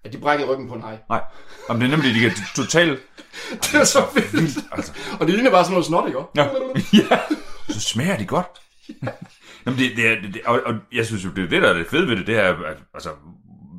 At 0.03 0.13
de 0.13 0.17
brækkede 0.17 0.49
ryggen 0.51 0.67
på 0.67 0.73
en 0.73 0.81
haj. 0.81 0.97
Nej. 1.09 1.21
Jamen, 1.69 1.81
det 1.81 1.87
er 1.93 1.97
nemlig, 1.97 2.15
de 2.15 2.19
kan 2.19 2.31
totalt... 2.55 2.99
Det 3.63 3.73
er 3.73 3.83
så 3.83 4.03
vildt. 4.13 4.33
Vildt, 4.33 4.57
altså. 4.71 4.91
Og 5.19 5.27
det 5.27 5.35
ligner 5.35 5.51
bare 5.51 5.63
sådan 5.63 5.73
noget 5.73 5.85
snot, 5.85 6.07
ikke? 6.07 6.19
Ja. 6.35 6.43
ja. 6.93 7.19
Så 7.69 7.79
smager 7.79 8.17
de 8.17 8.25
godt. 8.25 8.47
Jamen, 9.65 9.79
det, 9.79 9.91
det 9.95 10.07
er, 10.07 10.15
det, 10.21 10.41
og, 10.45 10.61
og, 10.65 10.73
jeg 10.93 11.05
synes 11.05 11.25
jo, 11.25 11.29
det 11.29 11.43
er 11.43 11.49
det, 11.49 11.61
der 11.61 11.69
er 11.69 11.73
det 11.73 11.87
fede 11.87 12.07
ved 12.07 12.15
det, 12.15 12.27
det 12.27 12.35
er, 12.37 12.53
at, 12.65 12.77
altså, 12.93 13.09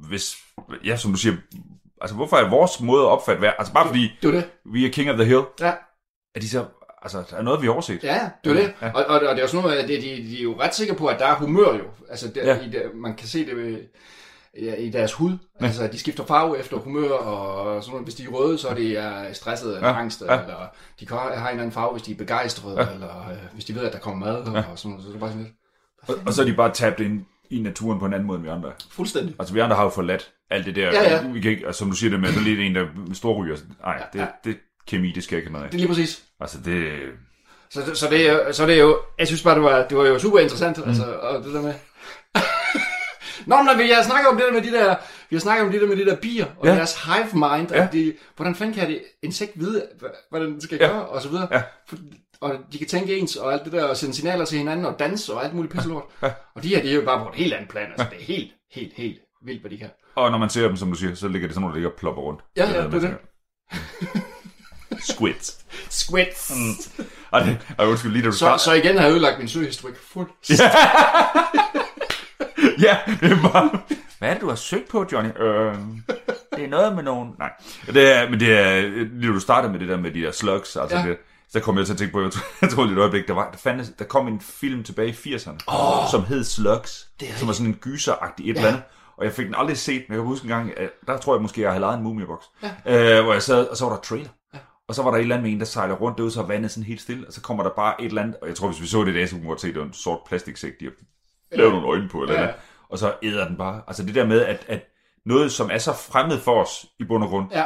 hvis, 0.08 0.36
ja, 0.84 0.96
som 0.96 1.12
du 1.12 1.18
siger, 1.18 1.34
altså, 2.00 2.16
hvorfor 2.16 2.36
er 2.36 2.50
vores 2.50 2.80
måde 2.80 3.02
at 3.02 3.08
opfatte 3.08 3.42
verden, 3.42 3.54
altså, 3.58 3.72
bare 3.74 3.86
fordi 3.86 4.10
Det 4.22 4.28
var 4.28 4.34
det. 4.34 4.50
vi 4.72 4.86
er 4.86 4.90
king 4.90 5.10
of 5.10 5.16
the 5.16 5.24
hill, 5.24 5.42
Ja, 5.60 5.72
er 6.34 6.40
de 6.40 6.48
så, 6.48 6.64
altså, 7.02 7.22
der 7.30 7.36
er 7.36 7.42
noget, 7.42 7.62
vi 7.62 7.66
har 7.66 7.72
overset. 7.72 8.04
ja 8.04 8.30
det 8.44 8.54
var 8.54 8.60
det. 8.60 8.72
Ja. 8.82 8.90
Og, 8.94 9.04
og, 9.06 9.14
og 9.20 9.34
det 9.34 9.38
er 9.38 9.42
også 9.42 9.56
noget 9.60 9.76
at 9.76 9.88
det, 9.88 10.02
de, 10.02 10.06
de 10.08 10.38
er 10.38 10.42
jo 10.42 10.60
ret 10.60 10.74
sikre 10.74 10.94
på, 10.94 11.06
at 11.06 11.18
der 11.18 11.26
er 11.26 11.34
humør 11.34 11.74
jo. 11.74 11.84
Altså, 12.10 12.28
der, 12.34 12.44
Ja. 12.44 12.54
ja. 12.54 12.60
i 12.66 12.70
der, 12.70 12.82
man 12.94 13.16
kan 13.16 13.28
se 13.28 13.46
det 13.46 13.56
ved, 13.56 13.70
ja, 13.70 13.78
i 14.58 14.90
deres 14.90 15.12
hud. 15.12 15.32
Ja. 15.60 15.66
Altså, 15.66 15.86
de 15.92 15.98
skifter 15.98 16.24
farve 16.24 16.58
efter 16.58 16.76
humør, 16.76 17.10
og 17.10 17.82
sådan 17.82 17.90
noget. 17.92 18.06
Hvis 18.06 18.14
de 18.14 18.24
er 18.24 18.28
røde, 18.28 18.58
så 18.58 18.68
er 18.68 18.74
de 18.74 18.96
er 18.96 19.32
stresset 19.32 19.74
eller 19.76 19.88
Ja. 19.88 19.94
angst, 19.98 20.22
Ja. 20.28 20.40
eller 20.40 20.56
de 21.00 21.06
have 21.08 21.24
en 21.30 21.34
eller 21.34 21.48
anden 21.50 21.72
farve, 21.72 21.92
hvis 21.92 22.02
de 22.02 22.12
er 22.12 22.16
begejstrede, 22.16 22.80
ja. 22.82 22.92
eller 22.94 23.28
øh, 23.30 23.36
hvis 23.54 23.64
de 23.64 23.74
ved, 23.74 23.82
at 23.84 23.92
der 23.92 23.98
kommer 23.98 24.26
mad, 24.26 24.36
og 24.36 24.78
sådan 24.78 24.90
noget. 24.90 25.04
Så 25.04 25.08
det 25.08 25.14
er 25.16 25.20
bare 25.20 25.30
sådan 25.30 25.42
lidt, 25.44 25.54
Og, 26.08 26.14
og 26.26 26.32
så 26.32 26.42
er 26.42 26.46
de 26.46 26.52
bare 26.54 26.70
tabt 26.74 27.00
ind 27.00 27.24
i 27.50 27.60
naturen 27.62 27.98
på 27.98 28.06
en 28.06 28.12
anden 28.14 28.26
måde, 28.26 28.36
end 28.36 28.44
vi 28.44 28.50
andre. 28.50 28.72
Fuldstændig. 28.90 29.34
Altså, 29.38 29.54
vi 29.54 29.60
andre 29.60 29.76
har 29.76 29.82
jo 29.84 29.90
forladt 29.90 30.30
alt 30.50 30.66
det 30.66 30.76
der. 30.76 30.86
Ja, 30.86 31.02
ja. 31.10 31.28
Vi 31.28 31.40
kan 31.40 31.50
ikke, 31.50 31.66
altså, 31.66 31.78
som 31.78 31.90
du 31.90 31.96
siger 31.96 32.10
det 32.10 32.20
med, 32.20 32.32
så 32.32 32.40
lige 32.40 32.66
en, 32.66 32.74
der 32.74 32.86
storryger. 33.12 33.56
Nej, 33.82 34.02
det, 34.12 34.18
Ja. 34.18 34.26
det, 34.44 34.56
kemi, 34.86 35.12
det 35.12 35.24
skal 35.24 35.36
jeg 35.36 35.42
ikke 35.42 35.52
noget 35.52 35.64
af. 35.64 35.70
Det 35.70 35.76
er 35.76 35.80
lige 35.80 35.88
præcis. 35.88 36.24
Altså, 36.40 36.58
det... 36.64 36.92
Så, 37.70 37.80
det- 37.80 37.96
så, 37.98 38.08
det 38.10 38.56
så 38.56 38.66
det 38.66 38.74
er 38.74 38.80
jo, 38.80 38.98
jeg 39.18 39.26
synes 39.26 39.42
bare, 39.42 39.54
det 39.54 39.62
var, 39.62 39.86
det 39.88 39.98
var 39.98 40.06
jo 40.06 40.18
super 40.18 40.38
interessant, 40.38 40.78
mm. 40.78 40.88
altså, 40.88 41.04
og 41.12 41.44
det 41.44 41.54
der 41.54 41.62
med... 41.62 41.74
Nå, 43.46 43.56
men 43.56 43.64
når 43.66 43.76
vi 43.76 43.90
har 43.90 44.02
snakket 44.02 44.28
om 44.28 44.36
det 44.36 44.44
der 44.46 44.52
med 44.52 44.62
de 44.62 44.70
der, 44.72 44.96
vi 45.30 45.36
har 45.36 45.40
snakket 45.40 45.66
om 45.66 45.72
det 45.72 45.80
der 45.80 45.86
med 45.86 45.96
de 45.96 46.04
der 46.06 46.16
bier, 46.16 46.46
og 46.58 46.64
Ja. 46.66 46.70
ja. 46.70 46.76
deres 46.76 46.96
hive 47.04 47.26
mind, 47.32 47.70
Ja. 47.72 47.86
og 47.86 47.92
de, 47.92 48.14
hvordan 48.36 48.54
fanden 48.54 48.74
kan 48.74 48.88
det 48.88 49.02
insekt 49.22 49.52
vide, 49.54 49.86
hva- 50.02 50.26
hvordan 50.30 50.54
det 50.54 50.62
skal 50.62 50.78
Ja. 50.80 50.86
gøre, 50.86 51.06
og 51.06 51.22
så 51.22 51.28
videre. 51.28 51.48
Ja. 51.52 51.62
Og 52.40 52.54
de 52.72 52.78
kan 52.78 52.86
tænke 52.86 53.16
ens, 53.18 53.36
og 53.36 53.52
alt 53.52 53.64
det 53.64 53.72
der, 53.72 53.84
og 53.84 53.96
sende 53.96 54.14
signaler 54.14 54.44
til 54.44 54.58
hinanden, 54.58 54.86
og 54.86 54.98
danse, 54.98 55.32
og 55.34 55.44
alt 55.44 55.54
muligt 55.54 55.72
pisselort. 55.74 56.04
Ja. 56.22 56.30
Og 56.56 56.62
de 56.62 56.68
her, 56.68 56.82
de 56.82 56.90
er 56.90 56.94
jo 56.94 57.02
bare 57.04 57.24
på 57.24 57.28
et 57.28 57.34
helt 57.34 57.52
andet 57.54 57.68
plan, 57.70 57.86
altså, 57.90 58.06
det 58.10 58.20
er 58.20 58.24
helt, 58.24 58.50
helt, 58.72 58.92
helt 58.96 59.18
vildt, 59.44 59.60
hvad 59.60 59.70
de 59.70 59.78
kan. 59.78 59.90
Og 60.14 60.30
når 60.30 60.38
man 60.38 60.50
ser 60.50 60.66
dem, 60.68 60.76
som 60.76 60.88
du 60.92 60.94
siger, 60.94 61.14
så 61.14 61.28
ligger 61.28 61.48
det 61.48 61.54
sådan 61.54 61.60
nogle, 61.60 61.72
der 61.74 61.78
ligger 61.78 61.90
og 61.90 61.96
plopper 61.98 62.22
rundt. 62.22 62.40
Ja, 62.56 62.70
ja, 62.70 62.82
det 62.86 62.94
er 62.94 63.00
tænker. 63.00 63.16
Squids. 65.00 65.58
Squids. 65.90 66.50
Mm. 66.56 67.00
Og, 67.30 67.40
det, 67.40 67.58
og 67.78 67.88
undskyld, 67.88 68.12
lige 68.12 68.22
da 68.22 68.26
du 68.26 68.32
Så, 68.32 68.38
startede. 68.38 68.62
så 68.64 68.72
igen 68.72 68.96
har 68.96 69.04
jeg 69.04 69.12
ødelagt 69.12 69.38
min 69.38 69.48
søgehistorik 69.48 69.94
fuldt. 69.96 70.30
Ja, 72.86 72.98
det 73.20 73.32
er 73.32 73.52
bare... 73.52 73.70
Hvad 74.18 74.28
er 74.28 74.32
det, 74.32 74.40
du 74.42 74.48
har 74.48 74.54
søgt 74.54 74.88
på, 74.88 75.06
Johnny? 75.12 75.30
Øh, 75.38 75.74
det 76.56 76.64
er 76.64 76.68
noget 76.68 76.94
med 76.94 77.02
nogen... 77.02 77.34
Nej. 77.38 77.50
Det 77.86 78.16
er, 78.16 78.30
men 78.30 78.40
det 78.40 78.58
er... 78.58 78.80
Lige 79.12 79.32
du 79.32 79.40
startede 79.40 79.72
med 79.72 79.80
det 79.80 79.88
der 79.88 79.96
med 79.96 80.10
de 80.10 80.20
der 80.20 80.32
slugs, 80.32 80.76
altså 80.76 80.96
Ja. 80.96 81.08
det, 81.08 81.16
så 81.48 81.60
kom 81.60 81.78
jeg 81.78 81.86
til 81.86 81.92
at 81.92 81.98
tænke 81.98 82.12
på, 82.12 82.22
jeg, 82.22 82.30
tror- 82.32 82.46
jeg 82.62 82.70
troede 82.70 82.88
lige 82.90 82.98
et 82.98 83.00
øjeblik, 83.00 83.28
der, 83.28 83.34
var, 83.34 83.50
der, 83.50 83.58
fandtes, 83.58 83.92
der 83.98 84.04
kom 84.04 84.28
en 84.28 84.40
film 84.40 84.82
tilbage 84.82 85.08
i 85.08 85.34
80'erne, 85.34 85.56
oh, 85.66 86.10
som 86.10 86.24
hed 86.24 86.44
Slugs, 86.44 87.08
det 87.20 87.28
er 87.30 87.34
som 87.34 87.48
var 87.48 87.54
sådan 87.54 87.66
en 87.66 87.74
gyseragtig 87.80 88.50
et 88.50 88.54
ja. 88.54 88.58
eller 88.60 88.68
andet. 88.68 88.82
Og 89.16 89.24
jeg 89.24 89.32
fik 89.32 89.46
den 89.46 89.54
aldrig 89.58 89.78
set, 89.78 90.04
men 90.08 90.14
jeg 90.14 90.20
kan 90.22 90.26
huske 90.26 90.44
en 90.44 90.48
gang, 90.48 90.78
at 90.78 90.90
der 91.06 91.18
tror 91.18 91.34
jeg 91.34 91.42
måske, 91.42 91.60
jeg 91.60 91.70
havde 91.70 91.80
lavet 91.80 91.94
en 91.96 92.02
mumieboks, 92.02 92.46
ja. 92.86 93.18
øh, 93.18 93.24
hvor 93.24 93.32
jeg 93.32 93.42
sad, 93.42 93.66
og 93.66 93.76
så 93.76 93.84
var 93.84 93.92
der 93.94 94.00
trailer. 94.00 94.28
Ja. 94.54 94.58
Og 94.88 94.94
så 94.94 95.02
var 95.02 95.10
der 95.10 95.16
et 95.18 95.22
eller 95.22 95.34
andet 95.34 95.44
med 95.44 95.52
en, 95.52 95.58
der 95.60 95.66
sejler 95.66 95.94
rundt 95.94 96.18
derude, 96.18 96.30
så 96.32 96.42
vandet 96.42 96.70
sådan 96.70 96.84
helt 96.84 97.00
stille, 97.00 97.26
og 97.26 97.32
så 97.32 97.40
kommer 97.40 97.62
der 97.62 97.70
bare 97.76 98.00
et 98.02 98.06
eller 98.06 98.22
andet, 98.22 98.36
og 98.42 98.48
jeg 98.48 98.56
tror, 98.56 98.68
hvis 98.68 98.82
vi 98.82 98.86
så 98.86 99.04
det 99.04 99.12
i 99.12 99.14
dag, 99.14 99.28
så 99.28 99.34
kunne 99.34 99.42
vi 99.42 99.48
godt 99.48 99.60
se, 99.60 99.68
at 99.68 99.74
det 99.74 99.80
var 99.80 99.86
en 99.86 99.92
sort 99.92 100.18
plastiksæk, 100.28 100.72
de 100.80 100.84
har 100.84 100.92
lavet 101.56 101.72
nogle 101.72 101.86
øjne 101.88 102.08
på, 102.08 102.22
eller 102.22 102.34
Ja. 102.34 102.42
ja. 102.42 102.50
Og 102.90 102.98
så 102.98 103.14
æder 103.22 103.48
den 103.48 103.56
bare. 103.56 103.82
Altså 103.86 104.02
det 104.06 104.14
der 104.14 104.26
med, 104.26 104.44
at, 104.44 104.64
at 104.68 104.80
noget, 105.26 105.52
som 105.52 105.70
er 105.72 105.78
så 105.78 105.92
fremmed 105.92 106.38
for 106.38 106.62
os 106.62 106.86
i 106.98 107.04
bund 107.04 107.24
og 107.24 107.30
grund, 107.30 107.46
Ja, 107.52 107.64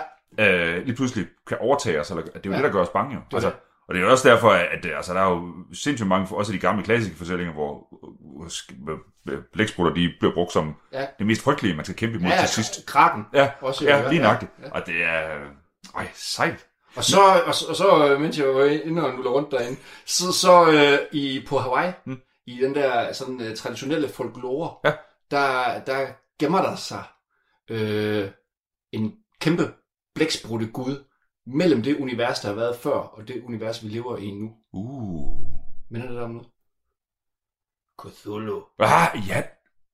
øh, 0.77 0.85
lige 0.87 0.97
pludselig 0.97 1.27
kan 1.47 1.57
overtage 1.61 2.01
os, 2.01 2.11
eller 2.11 2.23
det 2.25 2.31
er 2.37 2.41
jo 2.47 2.51
Ja. 2.51 2.57
ja. 2.57 2.63
det, 2.63 2.65
der 2.65 2.79
gør 2.79 2.83
os 2.83 2.89
bange 2.89 3.15
jo. 3.15 3.21
Altså, 3.33 3.49
det. 3.49 3.57
og 3.89 3.95
det 3.95 4.03
er 4.03 4.07
også 4.07 4.29
derfor, 4.29 4.51
at 4.51 4.67
at, 4.85 4.87
altså, 4.97 5.15
der 5.15 5.21
er 5.21 5.31
jo 5.31 5.53
sindssygt 5.73 6.09
mange, 6.09 6.37
også 6.37 6.53
de 6.53 6.59
gamle 6.59 6.85
klassiske 6.85 7.17
fortællinger, 7.19 7.53
hvor 7.55 7.87
blæksprutter, 9.53 9.95
de 9.95 10.11
bliver 10.21 10.35
brugt 10.35 10.53
som 10.53 10.75
Ja. 10.93 11.07
det 11.19 11.27
mest 11.27 11.43
frygtelige, 11.43 11.77
man 11.77 11.85
skal 11.85 11.97
kæmpe 11.97 12.19
imod 12.19 12.31
ja, 12.31 12.39
til 12.41 12.49
sidst. 12.49 12.87
kraken. 12.87 13.25
Ja, 13.35 13.51
Også, 13.61 13.85
ja, 13.85 13.97
ja, 13.97 14.09
lige 14.09 14.17
ja, 14.21 14.23
nøjagtigt. 14.23 14.53
ja. 14.65 14.71
Og 14.71 14.87
det 14.87 15.03
er, 15.03 15.39
ej, 15.97 16.09
sejt. 16.15 16.67
Og 16.97 17.05
så, 17.05 17.21
og, 17.47 17.55
så- 17.55 17.67
og 17.69 17.77
så 17.77 18.17
mens 18.21 18.39
jeg 18.39 18.47
var 18.49 18.65
inde 18.65 19.05
og 19.05 19.15
nuller 19.15 19.31
rundt 19.31 19.51
derinde, 19.51 19.77
så, 20.07 20.33
så 20.33 20.71
øh, 20.73 20.99
i, 21.13 21.45
på 21.49 21.59
Hawaii, 21.59 21.93
mm. 22.07 22.19
i 22.47 22.59
den 22.63 22.75
der 22.75 23.13
sådan 23.13 23.41
uh, 23.41 23.55
traditionelle 23.57 24.09
folklore, 24.09 24.71
Ja. 24.85 24.93
Der, 25.35 25.85
der 25.85 26.07
gemmer 26.39 26.63
der 26.63 26.77
sig 26.77 27.05
øh, 27.71 28.31
en 28.93 29.15
kæmpe 29.41 29.73
blæksprutte 30.15 30.67
gud 30.67 31.05
mellem 31.47 31.83
det 31.83 31.97
univers, 31.97 32.41
der 32.41 32.49
har 32.49 32.55
været 32.55 32.77
før, 32.77 32.93
og 32.93 33.29
det 33.29 33.43
univers, 33.47 33.85
vi 33.85 33.89
lever 33.89 34.17
i 34.17 34.31
nu. 34.31 34.51
Uh. 34.73 35.39
Minder 35.91 36.07
det 36.09 36.17
der 36.17 36.25
om 36.25 36.31
noget? 36.31 36.49
Cthulhu. 38.01 38.63
Ah, 38.79 39.29
ja. 39.29 39.43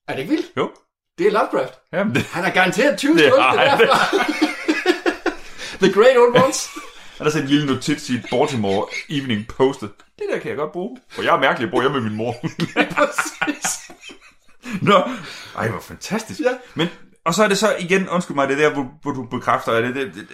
Er 0.09 0.13
det 0.15 0.19
ikke 0.23 0.31
vildt? 0.31 0.53
Jo. 0.57 0.71
Det 1.19 1.27
er 1.27 1.31
Lovecraft. 1.31 1.75
Jamen, 1.93 2.15
det, 2.15 2.23
Han 2.23 2.45
har 2.45 2.51
garanteret 2.51 2.99
20 2.99 3.15
Det 3.15 3.33
har 3.39 3.57
han. 3.57 3.79
derfra. 3.79 4.17
The 5.83 5.93
Great 5.93 6.17
Old 6.19 6.45
Ones. 6.45 6.69
han 7.17 7.27
har 7.27 7.31
set 7.31 7.43
en 7.43 7.49
lille 7.49 7.67
notits 7.67 8.11
i 8.11 8.15
et 8.15 8.25
Baltimore 8.31 8.87
Evening 9.09 9.47
Postet. 9.49 9.91
Det 10.19 10.27
der 10.33 10.39
kan 10.39 10.49
jeg 10.49 10.57
godt 10.57 10.73
bruge. 10.73 10.99
For 11.09 11.23
jeg 11.23 11.35
er 11.37 11.41
mærkelig, 11.41 11.65
jeg 11.67 11.71
bor 11.71 11.81
hjemme 11.83 12.01
med 12.01 12.09
min 12.09 12.17
mor. 12.17 12.33
Præcis. 12.97 13.91
Nå, 14.83 15.03
ej, 15.57 15.69
hvor 15.69 15.81
fantastisk. 15.81 16.41
Ja. 16.41 16.51
Men, 16.75 16.89
og 17.25 17.35
så 17.35 17.45
er 17.45 17.49
det 17.49 17.59
så 17.59 17.77
igen, 17.79 18.09
undskyld 18.09 18.35
mig, 18.35 18.49
det 18.49 18.59
der, 18.59 18.73
hvor, 18.73 18.87
hvor 19.03 19.13
du 19.13 19.23
bekræfter, 19.27 19.73
at 19.73 19.85
det, 19.85 19.95
det, 19.95 20.15
det, 20.15 20.27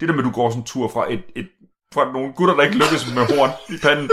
det 0.00 0.08
der 0.08 0.14
med, 0.14 0.18
at 0.18 0.24
du 0.24 0.30
går 0.30 0.50
sådan 0.50 0.60
en 0.62 0.66
tur 0.66 0.88
fra 0.88 1.12
et, 1.12 1.22
et 1.36 1.48
fra 1.94 2.12
nogle 2.12 2.32
gutter, 2.32 2.54
der 2.54 2.62
ikke 2.62 2.74
lykkes 2.74 3.14
med 3.14 3.36
horn 3.36 3.50
i 3.68 3.78
panden, 3.82 4.10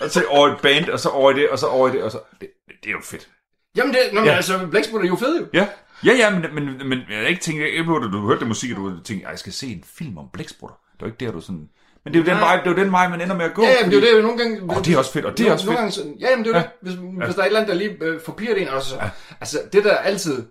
og 0.00 0.10
til 0.10 0.24
over 0.28 0.48
et 0.48 0.60
band, 0.62 0.88
og 0.88 1.00
så 1.00 1.08
over 1.08 1.30
i 1.30 1.34
det, 1.34 1.48
og 1.50 1.58
så 1.58 1.66
over 1.66 1.88
i 1.88 1.92
det, 1.92 2.02
og 2.02 2.10
så... 2.10 2.20
Det, 2.40 2.48
det 2.68 2.86
er 2.86 2.90
jo 2.90 3.00
fedt. 3.04 3.28
Jamen, 3.76 3.94
det, 3.94 4.00
nå, 4.12 4.20
men 4.20 4.28
Ja. 4.28 4.34
altså, 4.36 4.66
blæksprutter 4.70 5.06
er 5.06 5.08
jo 5.10 5.16
fede 5.16 5.38
jo. 5.40 5.46
Ja, 5.52 5.66
ja, 6.04 6.12
ja 6.12 6.30
men, 6.30 6.54
men, 6.54 6.88
men 6.88 6.98
jeg 7.10 7.18
har 7.18 7.26
ikke 7.26 7.40
tænkt, 7.42 7.62
ikke 7.62 7.84
på, 7.84 7.96
at 7.96 8.02
du 8.12 8.26
hørte 8.26 8.40
det 8.40 8.48
musik, 8.48 8.70
og 8.70 8.76
du 8.76 9.02
tænkte, 9.02 9.24
"Ej, 9.24 9.30
jeg 9.30 9.38
skal 9.38 9.52
se 9.52 9.66
en 9.66 9.84
film 9.98 10.18
om 10.18 10.28
blæksprutter. 10.32 10.76
Det 10.92 11.02
er 11.02 11.06
jo 11.06 11.12
ikke 11.12 11.24
der, 11.26 11.32
du 11.32 11.40
sådan... 11.40 11.68
Men 12.08 12.14
det 12.14 12.20
er 12.20 12.24
jo 12.24 12.30
den 12.34 12.40
vej, 12.40 12.56
det 12.56 12.66
er 12.66 12.70
jo 12.70 12.76
den 12.76 12.92
vej, 12.92 13.08
man 13.08 13.20
ender 13.20 13.36
med 13.36 13.44
at 13.44 13.54
gå. 13.54 13.62
Ja, 13.62 13.70
jamen, 13.70 13.90
det 13.92 13.96
er 13.96 14.00
jo 14.00 14.06
fordi- 14.06 14.16
det, 14.16 14.24
nogle 14.24 14.38
gange... 14.38 14.76
Åh, 14.76 14.84
det 14.84 14.94
er 14.94 14.98
også 14.98 15.12
fedt, 15.12 15.24
og 15.24 15.38
det 15.38 15.40
er 15.40 15.44
nogle, 15.44 15.54
også 15.54 15.66
nogle 15.66 15.76
fedt. 15.76 15.78
Gange, 15.78 15.92
sådan- 15.92 16.16
ja, 16.20 16.30
jamen, 16.30 16.44
det 16.44 16.50
er 16.54 16.58
jo 16.58 16.64
Ja. 16.64 16.90
det. 16.90 16.96
Hvis, 16.98 17.24
hvis 17.26 17.34
der 17.34 17.40
er 17.42 17.46
et 17.46 17.46
eller 17.46 17.60
andet, 17.60 17.72
der 17.74 17.78
lige 17.78 17.96
øh, 18.00 18.20
forpirrer 18.20 18.54
det 18.54 18.62
en, 18.62 18.68
og 18.68 18.82
så, 18.82 18.94
ja. 18.96 19.10
altså, 19.40 19.58
det 19.72 19.84
der 19.84 19.96
altid, 19.96 20.46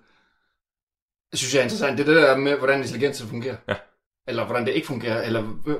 synes 1.34 1.54
jeg 1.54 1.60
er 1.60 1.63
interessant, 1.63 1.98
det 1.98 2.08
er 2.10 2.13
det 2.13 2.22
der 2.24 2.38
med, 2.38 2.56
hvordan 2.58 2.80
intelligens 2.80 3.22
fungerer. 3.30 3.56
Ja. 3.67 3.76
Eller 4.28 4.46
hvordan 4.46 4.65
det 4.65 4.74
ikke 4.74 4.88
fungerer, 4.88 5.22
eller 5.22 5.43
øh, 5.67 5.76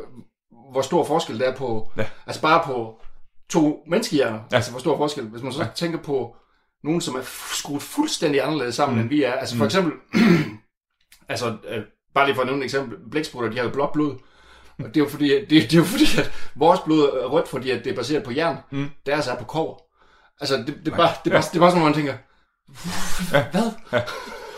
hvor 0.72 0.82
stor 0.82 1.04
forskel 1.04 1.40
der 1.40 1.46
er 1.52 1.56
på, 1.56 1.92
Ja. 1.98 2.06
altså 2.28 2.42
bare 2.42 2.62
på 2.66 3.02
to 3.50 3.84
menneskehjerner, 3.88 4.40
Ja. 4.52 4.56
altså 4.56 4.72
hvor 4.72 4.80
stor 4.80 4.98
forskel. 4.98 5.24
Hvis 5.24 5.42
man 5.44 5.52
så 5.52 5.62
Ja. 5.64 5.68
tænker 5.76 6.00
på 6.00 6.36
nogen, 6.84 7.02
som 7.02 7.16
er 7.16 7.22
skruet 7.54 7.82
fuldstændig 7.82 8.44
anderledes 8.44 8.76
sammen, 8.76 8.96
mm. 8.96 9.02
end 9.02 9.10
vi 9.10 9.24
er. 9.24 9.34
Altså 9.34 9.56
for 9.56 9.64
Mm. 9.64 9.66
eksempel, 9.66 9.94
altså 11.30 11.58
øh, 11.70 11.84
bare 12.14 12.26
lige 12.26 12.36
for 12.36 12.42
at 12.42 12.48
nævne 12.48 12.62
et 12.62 12.66
eksempel, 12.66 12.98
blæksprutter, 13.12 13.50
de 13.50 13.58
har 13.58 13.64
jo 13.64 13.70
blåt 13.72 13.92
blod. 13.94 14.16
Og 14.80 14.86
det 14.86 14.98
er 14.98 15.04
jo 15.04 15.10
fordi, 15.10 15.30
det, 15.40 15.50
det 15.50 15.74
er 15.74 15.78
jo 15.78 15.84
fordi, 15.84 16.06
at 16.20 16.32
vores 16.56 16.80
blod 16.80 17.04
er 17.24 17.28
rødt, 17.28 17.48
fordi 17.48 17.72
at 17.72 17.84
det 17.84 17.92
er 17.92 17.96
baseret 17.96 18.24
på 18.24 18.32
jern. 18.32 18.58
Mm. 18.72 18.90
Deres 19.06 19.28
er 19.28 19.36
på 19.36 19.44
kover. 19.46 19.78
Altså, 20.42 20.58
det, 20.58 20.68
det, 20.86 20.94
er 20.94 20.98
bare, 20.98 21.12
det, 21.24 21.32
er 21.32 21.36
bare, 21.36 21.44
det 21.52 21.56
er 21.56 21.60
bare 21.60 21.72
sådan, 21.72 21.82
hvor 21.82 21.90
man 21.90 21.94
tænker, 21.94 22.14
hvad? 23.52 23.72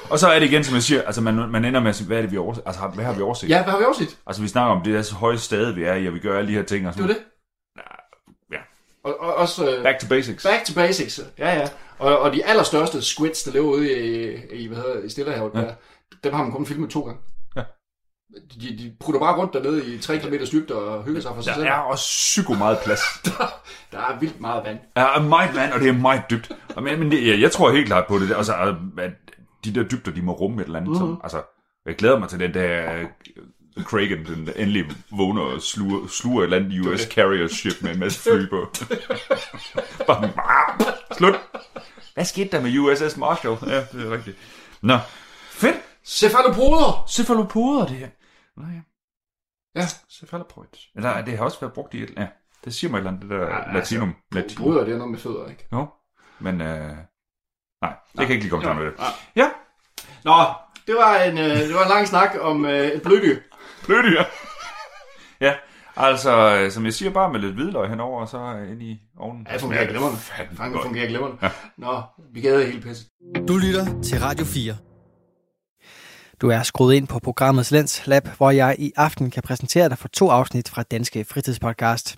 Og 0.09 0.19
så 0.19 0.27
er 0.27 0.39
det 0.39 0.45
igen, 0.51 0.63
som 0.63 0.75
jeg 0.75 0.83
siger, 0.83 1.01
altså 1.01 1.21
man, 1.21 1.35
man 1.35 1.65
ender 1.65 1.79
med 1.79 2.05
hvad 2.07 2.17
er 2.17 2.21
det, 2.21 2.31
vi 2.31 2.37
overset? 2.37 2.63
Altså, 2.65 2.87
hvad 2.87 3.05
har 3.05 3.13
vi 3.13 3.21
overset? 3.21 3.49
Ja, 3.49 3.63
hvad 3.63 3.71
har 3.71 3.79
vi 3.79 3.85
overset? 3.85 4.17
Altså, 4.27 4.41
vi 4.41 4.47
snakker 4.47 4.75
om 4.75 4.83
det 4.83 4.93
der 4.93 5.01
så 5.01 5.15
høje 5.15 5.37
stade, 5.37 5.75
vi 5.75 5.83
er 5.83 5.95
i, 5.95 6.07
og 6.07 6.13
vi 6.13 6.19
gør 6.19 6.37
alle 6.37 6.49
de 6.49 6.55
her 6.55 6.63
ting. 6.63 6.87
Og 6.87 6.93
Det 6.93 6.99
er 6.99 7.07
sådan. 7.07 7.15
det. 7.15 7.23
Ja. 8.51 8.57
Og, 9.03 9.19
og 9.19 9.35
også... 9.35 9.75
øh, 9.75 9.83
Back 9.83 9.99
to 9.99 10.07
basics. 10.07 10.43
Back 10.43 10.65
to 10.65 10.73
basics. 10.73 11.19
Ja, 11.37 11.55
ja. 11.59 11.67
Og, 11.99 12.19
og 12.19 12.33
de 12.33 12.45
allerstørste 12.45 13.01
squids, 13.01 13.43
der 13.43 13.51
lever 13.51 13.65
ude 13.71 13.91
i, 13.91 14.35
i, 14.63 14.67
hvad 14.67 14.77
hedder, 14.77 15.03
i 15.03 15.09
Stillehavet, 15.09 15.51
ja. 15.55 15.59
der, 15.59 15.73
dem 16.23 16.33
har 16.33 16.43
man 16.43 16.51
kun 16.51 16.65
filmet 16.65 16.89
to 16.89 17.01
gange. 17.01 17.19
De, 18.61 18.77
de 18.77 18.93
prutter 18.99 19.19
bare 19.19 19.37
rundt 19.37 19.53
dernede 19.53 19.85
i 19.85 19.97
3 19.99 20.17
km 20.19 20.33
dybde 20.51 20.75
og 20.75 21.03
hygger 21.03 21.21
sig 21.21 21.31
for 21.35 21.41
sig 21.41 21.49
Der 21.51 21.55
selv. 21.59 21.67
er 21.67 21.71
også 21.73 22.03
psyko 22.03 22.53
meget 22.53 22.79
plads. 22.85 22.99
Der 23.91 23.97
er 23.97 24.19
vildt 24.19 24.41
meget 24.41 24.63
vand. 24.65 24.79
Der 24.95 25.01
er 25.01 25.21
meget 25.21 25.55
vand, 25.55 25.73
og 25.73 25.79
det 25.79 25.87
er 25.89 25.93
meget 25.93 26.21
dybt. 26.29 26.51
Og 26.75 26.83
Men, 26.83 26.99
men 26.99 27.11
det, 27.11 27.27
ja, 27.27 27.39
jeg 27.39 27.51
tror 27.51 27.71
helt 27.71 27.85
klart 27.87 28.07
på 28.07 28.19
det. 28.19 28.29
der. 28.29 28.35
Altså, 28.37 28.53
at 28.97 29.11
de 29.65 29.75
der 29.75 29.83
dybder, 29.83 30.11
de 30.11 30.21
må 30.21 30.31
rumme 30.31 30.61
et 30.61 30.65
eller 30.65 30.79
andet. 30.79 30.91
Mm. 30.91 30.97
Som, 30.97 31.21
altså, 31.23 31.41
jeg 31.85 31.95
glæder 31.95 32.19
mig 32.19 32.29
til 32.29 32.39
den 32.39 32.53
der 32.53 32.93
øh, 32.93 33.05
Kragen, 33.85 34.25
den 34.25 34.49
endelig 34.55 34.85
vågner 35.11 35.41
og 35.41 35.61
sluger, 35.61 36.07
sluger 36.07 36.41
et 36.41 36.43
eller 36.43 36.57
andet 36.57 36.85
US 36.85 37.01
carrier 37.01 37.47
ship 37.47 37.73
med 37.81 37.91
en 37.93 37.99
masse 37.99 38.19
fly 38.21 38.49
på. 38.49 38.67
Bare, 40.07 40.29
slut. 41.17 41.35
Hvad 42.13 42.25
skete 42.25 42.49
der 42.51 42.61
med 42.61 42.77
USS 42.79 43.17
Marshall? 43.17 43.57
Ja, 43.67 43.75
det 43.91 44.07
er 44.07 44.11
rigtigt. 44.11 44.37
Nå, 44.81 44.97
fedt. 45.51 45.75
Cephalopoder! 46.05 47.05
Cephalopoder, 47.09 47.85
det 47.85 47.97
her. 47.97 48.07
Nå 48.59 48.65
ja. 48.65 48.81
Ja. 49.75 49.85
Cephalopoid. 50.09 50.67
Eller 50.95 51.21
det 51.25 51.37
har 51.37 51.45
også 51.45 51.59
været 51.59 51.73
brugt 51.73 51.93
i 51.93 52.03
et... 52.03 52.13
Ja, 52.17 52.27
det 52.65 52.73
siger 52.73 52.91
mig 52.91 52.97
et 52.97 52.99
eller 52.99 53.11
andet, 53.11 53.21
det 53.21 53.29
der 53.29 53.55
ja, 53.55 53.73
latinum. 53.73 54.15
latinum. 54.31 54.63
Poder, 54.63 54.83
det 54.83 54.93
er 54.93 54.97
noget 54.97 55.11
med 55.11 55.19
fødder, 55.19 55.47
ikke? 55.49 55.67
Jo, 55.73 55.87
men... 56.39 56.61
Øh... 56.61 56.97
Nej, 57.81 57.93
det 58.11 58.27
kan 58.27 58.29
ikke 58.29 58.43
lige 58.43 58.49
komme 58.49 58.65
til 58.65 58.75
med 58.75 58.85
det. 58.85 58.93
Ja, 59.35 59.49
Nå, 60.23 60.33
det 60.87 60.95
var 60.95 61.15
en, 61.23 61.37
øh, 61.37 61.57
det 61.57 61.73
var 61.75 61.83
en 61.83 61.89
lang 61.89 62.07
snak 62.07 62.29
om 62.41 62.65
øh, 62.65 62.87
et 62.87 63.01
bløddyr. 63.01 63.37
blødyr. 63.85 64.23
ja, 65.45 65.53
altså, 65.95 66.55
øh, 66.55 66.71
som 66.71 66.85
jeg 66.85 66.93
siger, 66.93 67.11
bare 67.11 67.31
med 67.31 67.39
lidt 67.39 67.53
hvidløg 67.53 67.89
henover, 67.89 68.21
og 68.21 68.27
så 68.27 68.65
ind 68.71 68.81
i 68.81 69.01
ovnen. 69.17 69.45
Ja, 69.49 69.53
det 69.53 69.61
fungerer 69.61 69.87
glimrende. 69.87 70.17
Fanden 70.17 70.73
godt. 70.73 70.83
fungerer 70.83 71.07
glimrende. 71.07 71.37
Ja. 71.41 71.51
Nå, 71.77 72.01
vi 72.33 72.41
gader 72.41 72.65
hele 72.65 72.81
pisset. 72.81 73.07
Du 73.47 73.57
lytter 73.57 74.01
til 74.01 74.19
Radio 74.19 74.45
4. 74.45 74.88
Du 76.41 76.49
er 76.49 76.63
skruet 76.63 76.95
ind 76.95 77.07
på 77.07 77.19
programmets 77.19 77.71
Lens 77.71 78.07
Lab, 78.07 78.27
hvor 78.37 78.51
jeg 78.51 78.75
i 78.79 78.91
aften 78.95 79.31
kan 79.31 79.43
præsentere 79.43 79.89
dig 79.89 79.97
for 79.97 80.07
to 80.07 80.29
afsnit 80.29 80.69
fra 80.69 80.83
Danske 80.83 81.25
Fritidspodcast. 81.25 82.17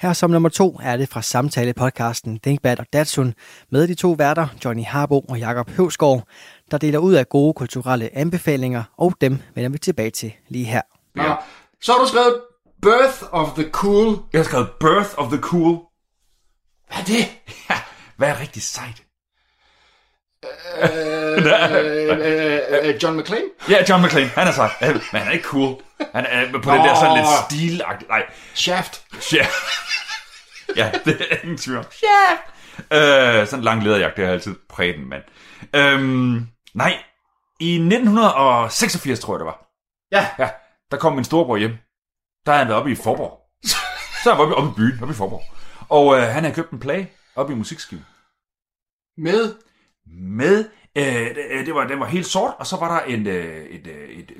Her 0.00 0.12
som 0.12 0.30
nummer 0.30 0.48
to 0.48 0.80
er 0.82 0.96
det 0.96 1.08
fra 1.08 1.20
samtale-podcasten 1.22 2.38
Think 2.42 2.62
Bad 2.62 2.78
og 2.80 2.86
Datsun 2.92 3.34
med 3.70 3.88
de 3.88 3.94
to 3.94 4.10
værter, 4.12 4.46
Johnny 4.64 4.84
Harbo 4.84 5.20
og 5.20 5.38
Jakob 5.38 5.70
Høvsgaard, 5.70 6.22
der 6.70 6.78
deler 6.78 6.98
ud 6.98 7.14
af 7.14 7.28
gode 7.28 7.54
kulturelle 7.54 8.16
anbefalinger, 8.16 8.82
og 8.98 9.14
dem 9.20 9.38
vender 9.54 9.70
vi 9.70 9.78
tilbage 9.78 10.10
til 10.10 10.32
lige 10.48 10.64
her. 10.64 10.82
Nå, 11.14 11.22
Ja. 11.22 11.34
så 11.82 11.92
har 11.92 11.98
du 11.98 12.08
skrevet 12.08 12.40
Birth 12.82 13.22
of 13.32 13.48
the 13.54 13.70
Cool. 13.70 14.18
Jeg 14.32 14.38
har 14.38 14.44
skrevet 14.44 14.68
Birth 14.80 15.10
of 15.16 15.32
the 15.32 15.40
Cool. 15.40 15.78
Hvad 16.88 16.98
er 16.98 17.04
det? 17.04 17.26
Ja, 17.70 17.76
hvad 18.16 18.28
er 18.28 18.40
rigtig 18.40 18.62
sejt? 18.62 19.02
Øh, 20.82 21.44
øh, 22.12 22.60
øh, 22.82 23.02
John 23.02 23.20
McClane? 23.20 23.44
Ja, 23.68 23.84
John 23.88 24.04
McClane, 24.04 24.26
han 24.26 24.48
er 24.48 24.52
sej. 24.52 24.70
Men 24.80 25.00
han 25.12 25.28
er 25.28 25.30
ikke 25.30 25.44
cool. 25.44 25.82
Han 26.14 26.26
er 26.26 26.52
på 26.52 26.70
den 26.70 26.80
der 26.80 26.94
sådan 26.94 27.16
lidt 27.16 27.26
stilagtige... 27.50 28.08
Nej, 28.08 28.22
Shaft. 28.54 29.04
Ja, 29.32 29.46
ja 30.80 30.90
det 31.04 31.26
er 31.30 31.36
ingen 31.42 31.58
tvivl 31.58 31.78
om. 31.78 31.84
Ja. 32.02 33.40
Øh, 33.40 33.46
sådan 33.46 33.60
en 33.60 33.64
lang 33.64 33.82
lederjagt, 33.82 34.16
det 34.16 34.26
har 34.26 34.32
altid 34.32 34.54
præget 34.68 34.96
en 34.96 35.08
mand. 35.08 35.22
Øhm, 35.74 36.46
nej, 36.74 36.98
i 37.60 37.74
1986, 37.74 39.20
tror 39.20 39.34
jeg 39.34 39.38
det 39.38 39.46
var. 39.46 39.66
Ja. 40.12 40.28
Ja, 40.38 40.50
der 40.90 40.96
kom 40.96 41.12
min 41.12 41.24
storebror 41.24 41.56
hjem. 41.56 41.76
Der 42.46 42.52
havde 42.52 42.58
han 42.58 42.68
været 42.68 42.78
oppe 42.78 42.92
i 42.92 42.94
Forborg. 42.94 43.40
Så 44.24 44.30
han 44.30 44.38
var 44.38 44.44
oppe, 44.44 44.54
oppe 44.54 44.70
i 44.70 44.74
byen, 44.76 45.02
oppe 45.02 45.14
i 45.14 45.16
Forborg. 45.16 45.42
Og 45.88 46.16
øh, 46.16 46.22
han 46.22 46.44
havde 46.44 46.54
købt 46.54 46.70
en 46.70 46.80
plage 46.80 47.10
oppe 47.36 47.52
i 47.52 47.56
musikskiven. 47.56 48.06
Med? 49.16 49.54
Med, 50.06 50.64
øh, 50.96 51.04
det, 51.04 51.66
det 51.66 51.74
var, 51.74 51.86
den 51.86 52.00
var 52.00 52.06
helt 52.06 52.26
sort, 52.26 52.54
og 52.58 52.66
så 52.66 52.76
var 52.76 52.98
der 52.98 53.04
en, 53.04 53.26
øh, 53.26 53.64
et, 53.64 53.86
øh, 53.86 54.08
et, 54.08 54.32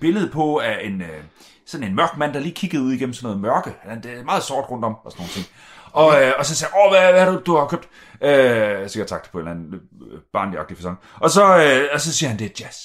billede 0.00 0.30
på 0.30 0.58
af 0.58 0.78
en, 0.82 1.02
øh, 1.02 1.22
sådan 1.66 1.86
en 1.86 1.94
mørk 1.94 2.16
mand, 2.16 2.34
der 2.34 2.40
lige 2.40 2.54
kiggede 2.54 2.82
ud 2.82 2.92
igennem 2.92 3.14
sådan 3.14 3.26
noget 3.26 3.40
mørke. 3.40 3.74
Han, 3.82 4.02
det 4.02 4.12
er 4.12 4.24
meget 4.24 4.42
sort 4.42 4.70
rundt 4.70 4.84
om 4.84 4.94
og 5.04 5.12
sådan 5.12 5.22
nogle 5.22 5.32
ting. 5.32 5.46
Og, 5.92 6.22
øh, 6.22 6.32
og 6.38 6.46
så 6.46 6.54
sagde 6.54 6.74
jeg, 6.74 6.84
åh, 6.84 6.90
hvad, 6.90 7.12
hvad 7.12 7.26
er 7.26 7.30
det, 7.30 7.46
du 7.46 7.56
har 7.56 7.66
købt? 7.66 7.88
Øh, 8.22 8.90
sikkert 8.90 9.08
sagt 9.08 9.32
på 9.32 9.38
en 9.38 9.48
eller 9.48 9.50
anden 9.50 9.74
øh, 9.74 10.20
barnlig 10.32 10.76
fasong. 10.76 10.98
Og 11.14 11.30
så, 11.30 11.44
øh, 11.56 11.88
og 11.92 12.00
så 12.00 12.14
siger 12.14 12.30
han, 12.30 12.38
det 12.38 12.44
er 12.44 12.64
jazz. 12.64 12.78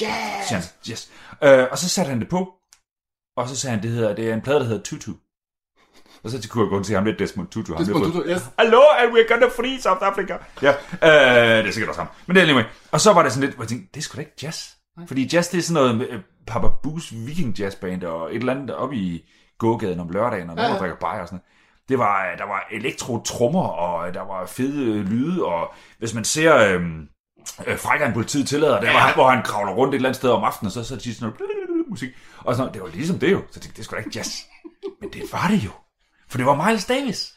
Jazz. 0.00 0.48
Siger 0.48 0.58
han, 0.58 0.64
yes. 0.90 1.10
Øh, 1.42 1.66
og 1.70 1.78
så 1.78 1.88
satte 1.88 2.08
han 2.08 2.20
det 2.20 2.28
på, 2.28 2.52
og 3.36 3.48
så 3.48 3.56
sagde 3.56 3.74
han, 3.74 3.82
det, 3.82 3.90
hedder, 3.90 4.14
det 4.14 4.30
er 4.30 4.34
en 4.34 4.40
plade, 4.40 4.60
der 4.60 4.66
hedder 4.66 4.82
Tutu. 4.82 5.12
Og 6.24 6.30
så 6.30 6.48
kunne 6.50 6.64
jeg 6.64 6.70
gå 6.70 6.82
til 6.82 6.94
ham 6.94 7.04
lidt 7.04 7.18
Desmond 7.18 7.48
Tutu. 7.48 7.74
ham 7.74 7.84
Desmond 7.84 8.04
Tutu, 8.12 8.28
yes. 8.28 8.42
Hello, 8.60 8.80
and 8.98 9.12
we're 9.12 9.28
gonna 9.32 9.46
free 9.48 9.80
South 9.80 10.02
Africa. 10.02 10.36
Ja, 10.62 10.70
øh, 10.70 11.58
det 11.64 11.68
er 11.68 11.70
sikkert 11.72 11.88
også 11.88 12.00
ham. 12.00 12.08
Men 12.26 12.36
det 12.36 12.42
er 12.42 12.46
anyway. 12.48 12.64
Og 12.92 13.00
så 13.00 13.12
var 13.12 13.22
det 13.22 13.32
sådan 13.32 13.44
lidt, 13.44 13.54
hvor 13.54 13.64
jeg 13.64 13.68
tænkte, 13.68 13.88
det 13.94 14.00
er 14.00 14.02
sgu 14.02 14.16
da 14.16 14.20
ikke 14.20 14.32
jazz. 14.42 14.64
Fordi 15.08 15.30
jazz, 15.32 15.48
det 15.50 15.58
er 15.58 15.62
sådan 15.62 15.82
noget 15.82 15.98
med 15.98 16.06
øh, 16.10 16.20
Papa 16.46 16.66
Boos 16.82 17.12
Viking 17.26 17.58
Jazz 17.58 17.74
Band, 17.76 18.04
og 18.04 18.30
et 18.30 18.36
eller 18.36 18.54
andet 18.54 18.74
oppe 18.76 18.96
i 18.96 19.28
gågaden 19.58 20.00
om 20.00 20.08
lørdagen, 20.08 20.50
og 20.50 20.56
nogen, 20.56 20.58
Ja, 20.58 20.64
der 20.68 20.74
ja. 20.74 20.78
drikker 20.80 20.96
bajer 20.96 21.20
og 21.20 21.28
sådan 21.28 21.36
noget. 21.36 21.44
Det 21.88 21.98
var, 21.98 22.30
øh, 22.32 22.38
der 22.38 22.44
var 22.44 22.66
elektro-trommer, 22.72 23.62
og 23.68 24.14
der 24.14 24.20
var 24.20 24.46
fede 24.46 24.84
øh, 24.98 25.06
lyde, 25.10 25.44
og 25.44 25.72
hvis 25.98 26.14
man 26.14 26.24
ser 26.24 26.56
øh, 26.56 26.80
øh, 27.66 27.78
frækkeren 27.78 28.12
politiet 28.12 28.48
tillader, 28.48 28.80
der 28.80 28.92
var 28.92 28.98
han, 28.98 29.14
hvor 29.14 29.28
han 29.30 29.42
kravler 29.42 29.72
rundt 29.72 29.94
et 29.94 29.96
eller 29.96 30.08
andet 30.08 30.16
sted 30.16 30.30
om 30.30 30.44
aftenen, 30.44 30.66
og 30.66 30.72
så, 30.72 30.84
så 30.84 30.94
er 30.94 30.98
de 30.98 31.14
sådan 31.14 31.32
noget 31.38 31.88
musik. 31.90 32.10
Og 32.38 32.54
sådan, 32.54 32.72
det 32.74 32.82
var 32.82 32.88
ligesom 32.88 33.18
det 33.18 33.32
jo. 33.32 33.42
Så 33.50 33.60
tænkte, 33.60 33.76
det 33.76 33.84
sgu 33.84 33.94
da 33.94 33.98
ikke 34.00 34.10
jazz. 34.16 34.30
Men 35.00 35.10
det 35.12 35.22
var 35.32 35.48
det 35.50 35.64
jo. 35.64 35.70
For 36.30 36.38
det 36.38 36.46
var 36.46 36.66
Miles 36.66 36.84
Davis. 36.84 37.34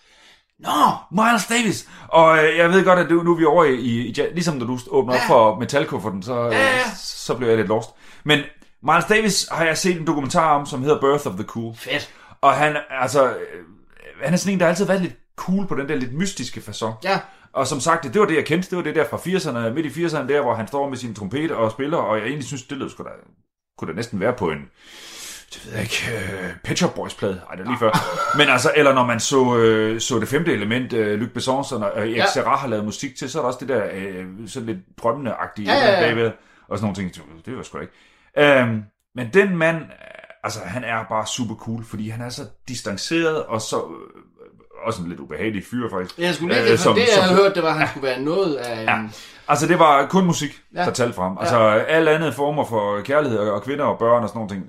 Nå, 0.60 0.70
Miles 1.12 1.46
Davis. 1.50 1.90
Og 2.08 2.38
øh, 2.44 2.58
jeg 2.58 2.70
ved 2.70 2.86
godt, 2.86 3.00
at 3.00 3.10
du, 3.10 3.24
nu 3.24 3.32
er 3.34 3.38
vi 3.38 3.46
over 3.46 3.64
i, 3.64 3.76
i, 3.76 4.08
i. 4.08 4.12
Ligesom 4.34 4.56
når 4.56 4.66
du 4.66 4.80
åbner 4.90 5.14
op 5.14 5.20
for 5.28 5.60
metalkufferten, 5.60 6.24
så, 6.24 6.34
øh, 6.46 6.52
Ja, 6.54 6.60
ja. 6.60 6.84
så 6.98 7.36
blev 7.36 7.48
jeg 7.48 7.58
lidt 7.58 7.68
lost. 7.68 7.90
Men 8.24 8.40
Miles 8.84 9.06
Davis 9.06 9.48
har 9.52 9.66
jeg 9.66 9.78
set 9.78 10.00
en 10.00 10.08
dokumentar 10.08 10.56
om, 10.60 10.66
som 10.66 10.82
hedder 10.84 11.00
Birth 11.00 11.28
of 11.28 11.34
the 11.34 11.44
Cool. 11.44 11.76
Fedt. 11.76 12.14
Og 12.42 12.54
han, 12.54 12.78
altså, 12.90 13.30
øh, 13.30 13.36
han 14.24 14.34
er 14.34 14.38
sådan 14.38 14.54
en, 14.54 14.60
der 14.60 14.68
altid 14.68 14.86
har 14.86 14.94
været 14.94 15.02
lidt 15.02 15.16
cool 15.36 15.68
på 15.68 15.76
den 15.76 15.90
der 15.90 15.96
lidt 15.96 16.14
mystiske 16.14 16.60
façon. 16.68 16.94
Ja. 17.04 17.20
Og 17.54 17.68
som 17.68 17.80
sagt, 17.80 18.04
det, 18.04 18.14
det 18.14 18.22
var 18.22 18.28
det, 18.28 18.36
jeg 18.36 18.46
kendte. 18.46 18.70
Det 18.70 18.78
var 18.78 18.84
det 18.84 18.96
der 18.96 19.06
fra 19.10 19.18
80'erne, 19.18 19.74
midt 19.74 19.98
i 19.98 20.06
80'erne, 20.06 20.28
der, 20.28 20.42
hvor 20.42 20.54
han 20.56 20.68
står 20.68 20.90
med 20.90 20.98
sin 20.98 21.16
trompet 21.16 21.52
og 21.52 21.72
spiller. 21.72 21.98
Og 21.98 22.18
jeg 22.18 22.26
egentlig 22.26 22.48
synes, 22.48 22.64
det 22.64 22.78
lød 22.78 22.90
sgu 22.90 23.04
da, 23.04 23.10
kunne 23.78 23.92
da 23.92 23.96
næsten 23.96 24.20
være 24.20 24.34
på 24.34 24.50
en, 24.52 24.60
det 25.54 25.66
ved 25.66 25.74
jeg 25.74 25.82
ikke, 25.82 26.04
uh, 26.16 26.50
Pet 26.64 26.78
Shop 26.78 26.96
Boys 26.96 27.14
plade. 27.14 27.42
Ej, 27.50 27.56
det 27.56 27.64
er 27.66 27.70
lige 27.70 27.80
før. 27.80 27.92
Men 28.38 28.50
altså, 28.50 28.72
eller 28.76 28.94
når 28.94 29.06
man 29.06 29.20
så, 29.20 29.58
øh, 29.58 30.00
så 30.02 30.20
det 30.20 30.28
femte 30.28 30.54
element, 30.54 30.94
øh, 30.94 31.20
Luc 31.20 31.30
Besson, 31.34 31.66
og 31.84 31.92
øh, 31.96 32.02
Erik 32.02 32.16
Ja. 32.16 32.26
Serra 32.34 32.56
har 32.58 32.68
lavet 32.68 32.86
musik 32.86 33.16
til, 33.16 33.30
så 33.30 33.38
er 33.40 33.42
der 33.42 33.48
også 33.48 33.60
det 33.62 33.70
der 33.70 33.84
øh, 33.94 34.26
sådan 34.48 34.66
lidt 34.66 34.78
drømmende-agtige 35.04 35.72
Ja, 35.74 35.78
ja, 35.78 35.94
ja. 35.94 36.00
bagved, 36.02 36.32
og 36.70 36.78
sådan 36.78 36.94
nogle 36.98 37.12
ting. 37.12 37.26
Det 37.46 37.58
var 37.58 37.64
sgu 37.64 37.78
da 37.78 37.82
ikke. 37.82 38.60
Øhm, 38.62 38.84
men 39.16 39.30
den 39.34 39.58
mand, 39.58 39.78
øh, 39.78 39.82
altså 40.44 40.60
han 40.66 40.84
er 40.84 41.04
bare 41.10 41.28
super 41.28 41.56
cool, 41.56 41.84
fordi 41.86 42.10
han 42.10 42.22
er 42.22 42.30
så 42.30 42.42
distanceret, 42.68 43.44
og 43.44 43.62
så 43.62 43.76
øh, 43.78 44.22
også 44.88 45.02
en 45.02 45.10
lidt 45.10 45.20
ubehagelig 45.20 45.64
fyr 45.72 45.90
faktisk. 45.90 46.20
Jeg 46.20 46.36
skulle 46.36 46.54
lige, 46.56 46.66
Øh, 46.66 46.72
øh, 46.72 46.78
som- 46.78 46.94
det 46.94 47.02
jeg 47.02 47.10
som- 47.16 47.24
havde 47.24 47.36
hørt, 47.44 47.56
det 47.56 47.64
var, 47.64 47.70
at 47.70 47.76
han 47.78 47.88
skulle 47.88 48.08
være 48.08 48.22
noget 48.22 48.56
af 48.56 48.82
en... 48.82 48.88
Ja. 48.88 48.98
Altså, 49.48 49.68
det 49.68 49.80
var 49.80 50.06
kun 50.08 50.26
musik, 50.26 50.62
ja. 50.74 50.80
Ja. 50.80 50.86
der 50.86 50.92
talte 50.94 51.14
frem. 51.14 51.38
Altså, 51.40 51.58
ja. 51.60 51.80
alle 51.84 52.12
andre 52.12 52.34
former 52.34 52.66
for 52.66 53.02
kærlighed 53.02 53.40
og 53.40 53.52
og 53.54 53.64
kvinder 53.64 53.86
og 53.86 54.00
børn 54.00 54.24
og 54.24 54.30
sådan 54.30 54.40
nogle 54.40 54.50
ting. 54.56 54.66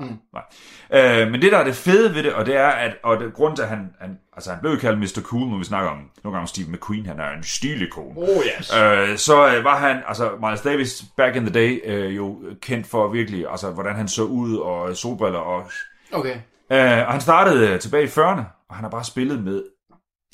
Mm. 0.00 0.16
Nej. 0.32 1.22
Øh, 1.22 1.30
men 1.30 1.42
det, 1.42 1.52
der 1.52 1.58
er 1.58 1.64
det 1.64 1.74
fede 1.74 2.14
ved 2.14 2.22
det, 2.22 2.32
og 2.32 2.46
det 2.46 2.56
er, 2.56 2.68
at 2.68 2.96
og 3.02 3.20
det, 3.20 3.32
grund 3.34 3.56
til, 3.56 3.62
at 3.62 3.68
han, 3.68 3.90
han, 4.00 4.18
altså, 4.36 4.50
han 4.50 4.60
blev 4.60 4.78
kaldt 4.78 4.98
Mr. 4.98 5.22
Cool, 5.22 5.48
når 5.48 5.58
vi 5.58 5.64
snakker 5.64 5.90
om, 5.90 5.96
nogle 5.96 6.34
gange 6.36 6.40
om 6.40 6.46
Steve 6.46 6.66
McQueen, 6.70 7.06
han 7.06 7.20
er 7.20 7.30
en 7.36 7.42
stilikon. 7.42 8.12
Oh 8.16 8.28
yes. 8.58 8.72
Øh, 8.74 9.18
så 9.18 9.56
øh, 9.56 9.64
var 9.64 9.76
han, 9.78 10.02
altså 10.08 10.30
Miles 10.42 10.60
Davis, 10.60 11.04
back 11.16 11.36
in 11.36 11.46
the 11.46 11.54
day, 11.54 11.80
øh, 11.84 12.16
jo 12.16 12.38
kendt 12.62 12.86
for 12.86 13.08
virkelig, 13.08 13.46
altså 13.50 13.70
hvordan 13.70 13.96
han 13.96 14.08
så 14.08 14.22
ud, 14.22 14.56
og 14.56 14.96
solbriller, 14.96 15.38
og, 15.38 15.70
Okay. 16.12 16.34
øh, 16.72 17.06
og 17.06 17.12
han 17.12 17.20
startede 17.20 17.68
øh, 17.68 17.78
tilbage 17.80 18.04
i 18.04 18.08
40'erne, 18.08 18.42
og 18.68 18.74
han 18.76 18.84
har 18.84 18.88
bare 18.88 19.04
spillet 19.04 19.44
med 19.44 19.62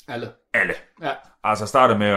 Alle. 0.07 0.31
alle. 0.53 0.73
Ja. 1.01 1.11
Altså 1.43 1.65
startede 1.65 1.99
med 1.99 2.07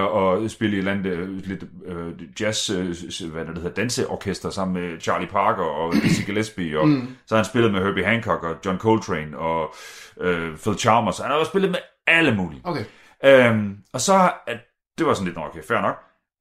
at, 0.44 0.50
spille 0.50 0.76
i 0.76 0.79
et 0.79 0.79
eller 0.79 0.92
andet 0.92 1.07
øh, 1.07 1.29
lidt 1.29 1.64
øh, 1.85 2.40
jazz, 2.40 2.70
øh, 2.70 3.33
hvad 3.33 3.44
det 3.44 3.57
hedder, 3.57 3.70
danseorkester 3.74 4.50
sammen 4.50 4.83
med 4.83 5.00
Charlie 5.00 5.29
Parker 5.29 5.62
og 5.62 5.92
Dizzy 6.03 6.24
Gillespie, 6.26 6.79
og 6.81 6.88
mm. 6.88 7.16
så 7.26 7.35
har 7.35 7.42
han 7.42 7.50
spillet 7.50 7.72
med 7.72 7.81
Herbie 7.85 8.05
Hancock 8.05 8.44
og 8.44 8.57
John 8.66 8.79
Coltrane 8.79 9.38
og 9.38 9.74
øh, 10.20 10.57
Phil 10.59 10.79
Chalmers. 10.79 11.18
Han 11.18 11.26
har 11.31 11.35
også 11.37 11.50
spillet 11.50 11.70
med 11.70 11.79
alle 12.07 12.35
mulige. 12.37 12.61
Okay. 12.64 12.85
Øhm, 13.24 13.79
og 13.92 14.00
så, 14.00 14.33
at, 14.46 14.59
det 14.98 15.07
var 15.07 15.14
sådan 15.14 15.24
lidt, 15.24 15.37
"Nå, 15.37 15.44
okay, 15.44 15.62
fair 15.62 15.81
nok. 15.81 15.96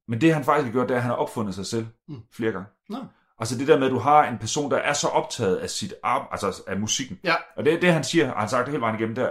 Men 0.08 0.22
det 0.22 0.34
han 0.34 0.44
faktisk 0.44 0.66
har 0.66 0.72
gjort, 0.72 0.88
det 0.90 0.94
er, 0.94 0.98
at 0.98 1.04
han 1.04 1.10
har 1.12 1.18
opfundet 1.18 1.56
sig 1.56 1.66
selv 1.66 1.86
Mm. 2.08 2.16
flere 2.36 2.52
gange. 2.52 2.68
Nå. 2.90 2.98
Altså 3.40 3.58
det 3.58 3.68
der 3.68 3.78
med, 3.78 3.86
at 3.88 3.92
du 3.92 4.00
har 4.00 4.28
en 4.28 4.38
person, 4.38 4.72
der 4.72 4.78
er 4.78 4.94
så 4.94 5.08
optaget 5.08 5.58
af 5.58 5.70
sit 5.70 5.94
arbejde, 6.04 6.30
altså 6.32 6.64
af 6.68 6.78
musikken. 6.80 7.20
Ja. 7.24 7.36
Og 7.58 7.66
det 7.66 7.74
er 7.74 7.80
det, 7.80 7.94
han 7.94 8.04
siger, 8.04 8.26
og 8.26 8.32
han 8.34 8.40
har 8.42 8.48
sagt 8.48 8.66
det 8.66 8.72
hele 8.72 8.82
vejen 8.82 8.96
igennem, 8.96 9.16
der, 9.16 9.30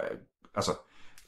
altså 0.55 0.71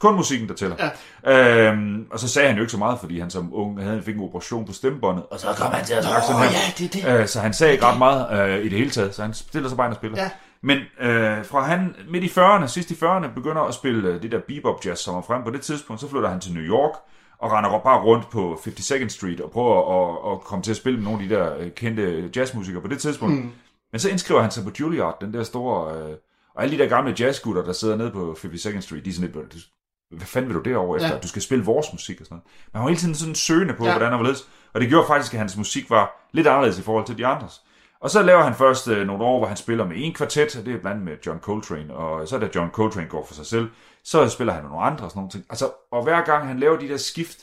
kun 0.01 0.15
musikken, 0.15 0.49
der 0.49 0.55
tæller. 0.55 0.77
Ja. 1.25 1.69
Øhm, 1.69 2.07
og 2.11 2.21
så 2.21 2.29
sagde 2.29 2.49
han 2.49 2.57
jo 2.57 2.63
ikke 2.63 2.73
så 2.73 2.79
meget, 2.79 3.01
fordi 3.01 3.21
han 3.21 3.31
som 3.31 3.55
ung 3.55 3.83
havde, 3.83 4.03
fik 4.03 4.15
en 4.17 4.23
operation 4.23 4.65
på 4.65 4.73
stemmebåndet, 4.73 5.25
og 5.31 5.41
så 5.41 5.47
kom 5.57 5.73
han 5.73 5.85
til 5.85 5.95
at 5.95 6.05
snakke 6.05 6.27
sådan 6.27 6.43
her. 6.43 6.51
ja, 6.51 6.73
det 6.79 7.05
er 7.05 7.13
det. 7.13 7.21
Øh, 7.21 7.27
så 7.29 7.41
han 7.41 7.53
sagde 7.53 7.73
ikke 7.73 7.85
ret 7.85 7.99
meget 7.99 8.49
øh, 8.49 8.65
i 8.65 8.69
det 8.69 8.79
hele 8.79 8.91
taget, 8.91 9.15
så 9.15 9.23
han 9.23 9.35
stiller 9.35 9.69
sig 9.69 9.77
bare 9.77 9.87
ind 9.87 9.93
og 9.93 9.97
spiller. 9.97 10.23
Ja. 10.23 10.31
Men 10.63 10.79
øh, 11.01 11.45
fra 11.45 11.63
han 11.63 11.95
midt 12.09 12.25
i 12.25 12.27
40'erne, 12.27 12.67
sidst 12.67 12.91
i 12.91 12.95
40'erne, 12.95 13.35
begynder 13.35 13.63
at 13.63 13.75
spille 13.75 14.09
øh, 14.09 14.23
det 14.23 14.33
der 14.33 14.41
bebop 14.49 14.85
jazz, 14.85 15.01
som 15.01 15.15
var 15.15 15.21
frem 15.21 15.43
på 15.43 15.51
det 15.51 15.61
tidspunkt, 15.61 16.01
så 16.01 16.09
flytter 16.09 16.29
han 16.29 16.41
til 16.41 16.53
New 16.55 16.63
York, 16.63 16.93
og 17.39 17.53
render 17.53 17.79
bare 17.79 18.03
rundt 18.03 18.31
på 18.31 18.61
52nd 18.67 19.09
Street, 19.09 19.41
og 19.41 19.51
prøver 19.51 19.77
at, 19.77 20.33
at 20.33 20.41
komme 20.41 20.63
til 20.63 20.71
at 20.71 20.77
spille 20.77 20.99
med 20.99 21.05
nogle 21.05 21.23
af 21.23 21.29
de 21.29 21.35
der 21.35 21.57
øh, 21.59 21.71
kendte 21.71 22.31
jazzmusikere 22.37 22.83
på 22.83 22.89
det 22.89 22.99
tidspunkt. 22.99 23.35
Mm. 23.35 23.51
Men 23.93 24.01
så 24.01 24.09
indskriver 24.09 24.41
han 24.43 24.51
sig 24.51 24.65
på 24.65 24.71
Juilliard, 24.81 25.17
den 25.21 25.35
der 25.35 25.43
store... 25.43 25.97
Øh, 25.97 26.17
og 26.55 26.63
alle 26.63 26.79
de 26.79 26.83
der 26.83 26.89
gamle 26.89 27.15
jazzgutter, 27.21 27.65
der 27.65 27.73
sidder 27.73 27.97
nede 27.97 28.11
på 28.11 28.37
52nd 28.39 28.81
Street, 28.81 29.05
de 29.05 29.11
er 29.11 29.15
sådan 29.15 29.31
lidt, 29.35 29.67
hvad 30.11 30.27
fanden 30.27 30.49
vil 30.49 30.57
du 30.65 30.71
derovre 30.71 30.97
efter? 30.97 31.09
Ja. 31.15 31.19
Du 31.21 31.29
skal 31.29 31.43
spille 31.43 31.65
vores 31.65 31.87
musik 31.93 32.21
og 32.21 32.27
sådan 32.27 32.35
noget. 32.35 32.45
Men 32.73 32.79
han 32.79 32.83
var 32.83 32.89
hele 32.89 33.01
tiden 33.01 33.15
sådan 33.15 33.35
søgende 33.35 33.75
på, 33.75 33.85
Ja. 33.85 33.91
hvordan 33.93 34.13
og 34.13 34.19
hvorledes. 34.19 34.49
Og 34.75 34.81
det 34.81 34.89
gjorde 34.89 35.07
faktisk, 35.07 35.33
at 35.35 35.39
hans 35.39 35.57
musik 35.57 35.91
var 35.91 36.29
lidt 36.33 36.47
anderledes 36.47 36.79
i 36.79 36.83
forhold 36.83 37.05
til 37.07 37.19
de 37.19 37.27
andres. 37.27 37.61
Og 38.01 38.11
så 38.11 38.23
laver 38.23 38.43
han 38.43 38.55
først 38.55 38.89
øh, 38.89 39.07
nogle 39.07 39.25
år, 39.25 39.39
hvor 39.39 39.47
han 39.49 39.57
spiller 39.57 39.85
med 39.87 39.97
en 39.99 40.15
kvartet, 40.15 40.57
og 40.57 40.67
det 40.67 40.75
er 40.75 40.79
blandt 40.81 40.87
andet 40.87 41.05
med 41.05 41.17
John 41.27 41.41
Coltrane, 41.41 41.95
og 41.95 42.29
så 42.29 42.39
da 42.39 42.49
John 42.55 42.71
Coltrane 42.71 43.07
går 43.07 43.27
for 43.27 43.35
sig 43.35 43.47
selv, 43.47 43.69
så 44.05 44.29
spiller 44.29 44.53
han 44.53 44.63
med 44.63 44.71
nogle 44.71 44.85
andre 44.87 45.05
og 45.05 45.11
sådan 45.11 45.19
nogle 45.19 45.31
ting. 45.31 45.45
Altså, 45.51 45.71
og 45.93 46.03
hver 46.03 46.25
gang 46.25 46.47
han 46.47 46.59
laver 46.61 46.79
de 46.79 46.89
der 46.89 46.97
skift, 46.97 47.39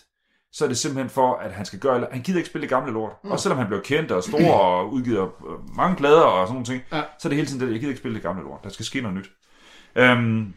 så 0.51 0.63
er 0.63 0.67
det 0.67 0.77
simpelthen 0.77 1.09
for, 1.09 1.35
at 1.35 1.51
han 1.51 1.65
skal 1.65 1.79
gøre, 1.79 2.07
han 2.11 2.21
gider 2.21 2.37
ikke 2.39 2.49
spille 2.49 2.61
det 2.61 2.69
gamle 2.69 2.93
lort. 2.93 3.11
Mm. 3.23 3.31
Også 3.31 3.43
selvom 3.43 3.57
han 3.57 3.67
blev 3.67 3.81
kendt 3.81 4.11
og 4.11 4.23
stor 4.23 4.53
og 4.53 4.89
udgiver 4.95 5.23
øh, 5.23 5.75
mange 5.77 5.95
plader 5.95 6.21
og 6.21 6.47
sådan 6.47 6.53
nogle 6.53 6.65
ting, 6.65 6.81
Ja. 6.91 7.01
så 7.19 7.27
er 7.27 7.29
det 7.29 7.35
hele 7.35 7.47
tiden 7.47 7.61
det, 7.61 7.71
jeg 7.71 7.79
gider 7.79 7.89
ikke 7.91 7.99
spille 7.99 8.15
det 8.15 8.23
gamle 8.23 8.43
lort. 8.43 8.63
Der 8.63 8.69
skal 8.69 8.85
ske 8.85 9.01
noget 9.01 9.17
nyt. 9.17 9.29
Øhm, 9.95 10.53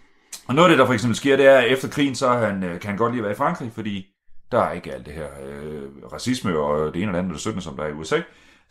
og 0.51 0.57
noget 0.57 0.69
af 0.69 0.73
det, 0.73 0.79
der 0.79 0.87
for 0.87 0.93
eksempel 0.93 1.17
sker, 1.17 1.37
det 1.37 1.47
er, 1.47 1.59
at 1.59 1.73
efter 1.73 1.89
krigen, 1.89 2.15
så 2.15 2.29
han, 2.29 2.63
øh, 2.65 2.81
kan 2.81 2.89
han 2.89 2.97
godt 2.97 3.13
lide 3.13 3.21
at 3.21 3.25
være 3.25 3.33
i 3.33 3.37
Frankrig, 3.37 3.73
fordi 3.75 4.07
der 4.53 4.63
er 4.63 4.73
ikke 4.73 4.95
alt 4.95 5.07
det 5.07 5.15
her 5.15 5.27
øh, 5.47 5.83
racisme 6.13 6.59
og 6.59 6.95
det 6.95 7.03
ene 7.03 7.13
det 7.13 7.19
andet 7.19 7.33
det 7.33 7.41
17, 7.41 7.61
som 7.61 7.77
der 7.77 7.85
er 7.85 7.89
i 7.89 7.93
USA. 7.93 8.21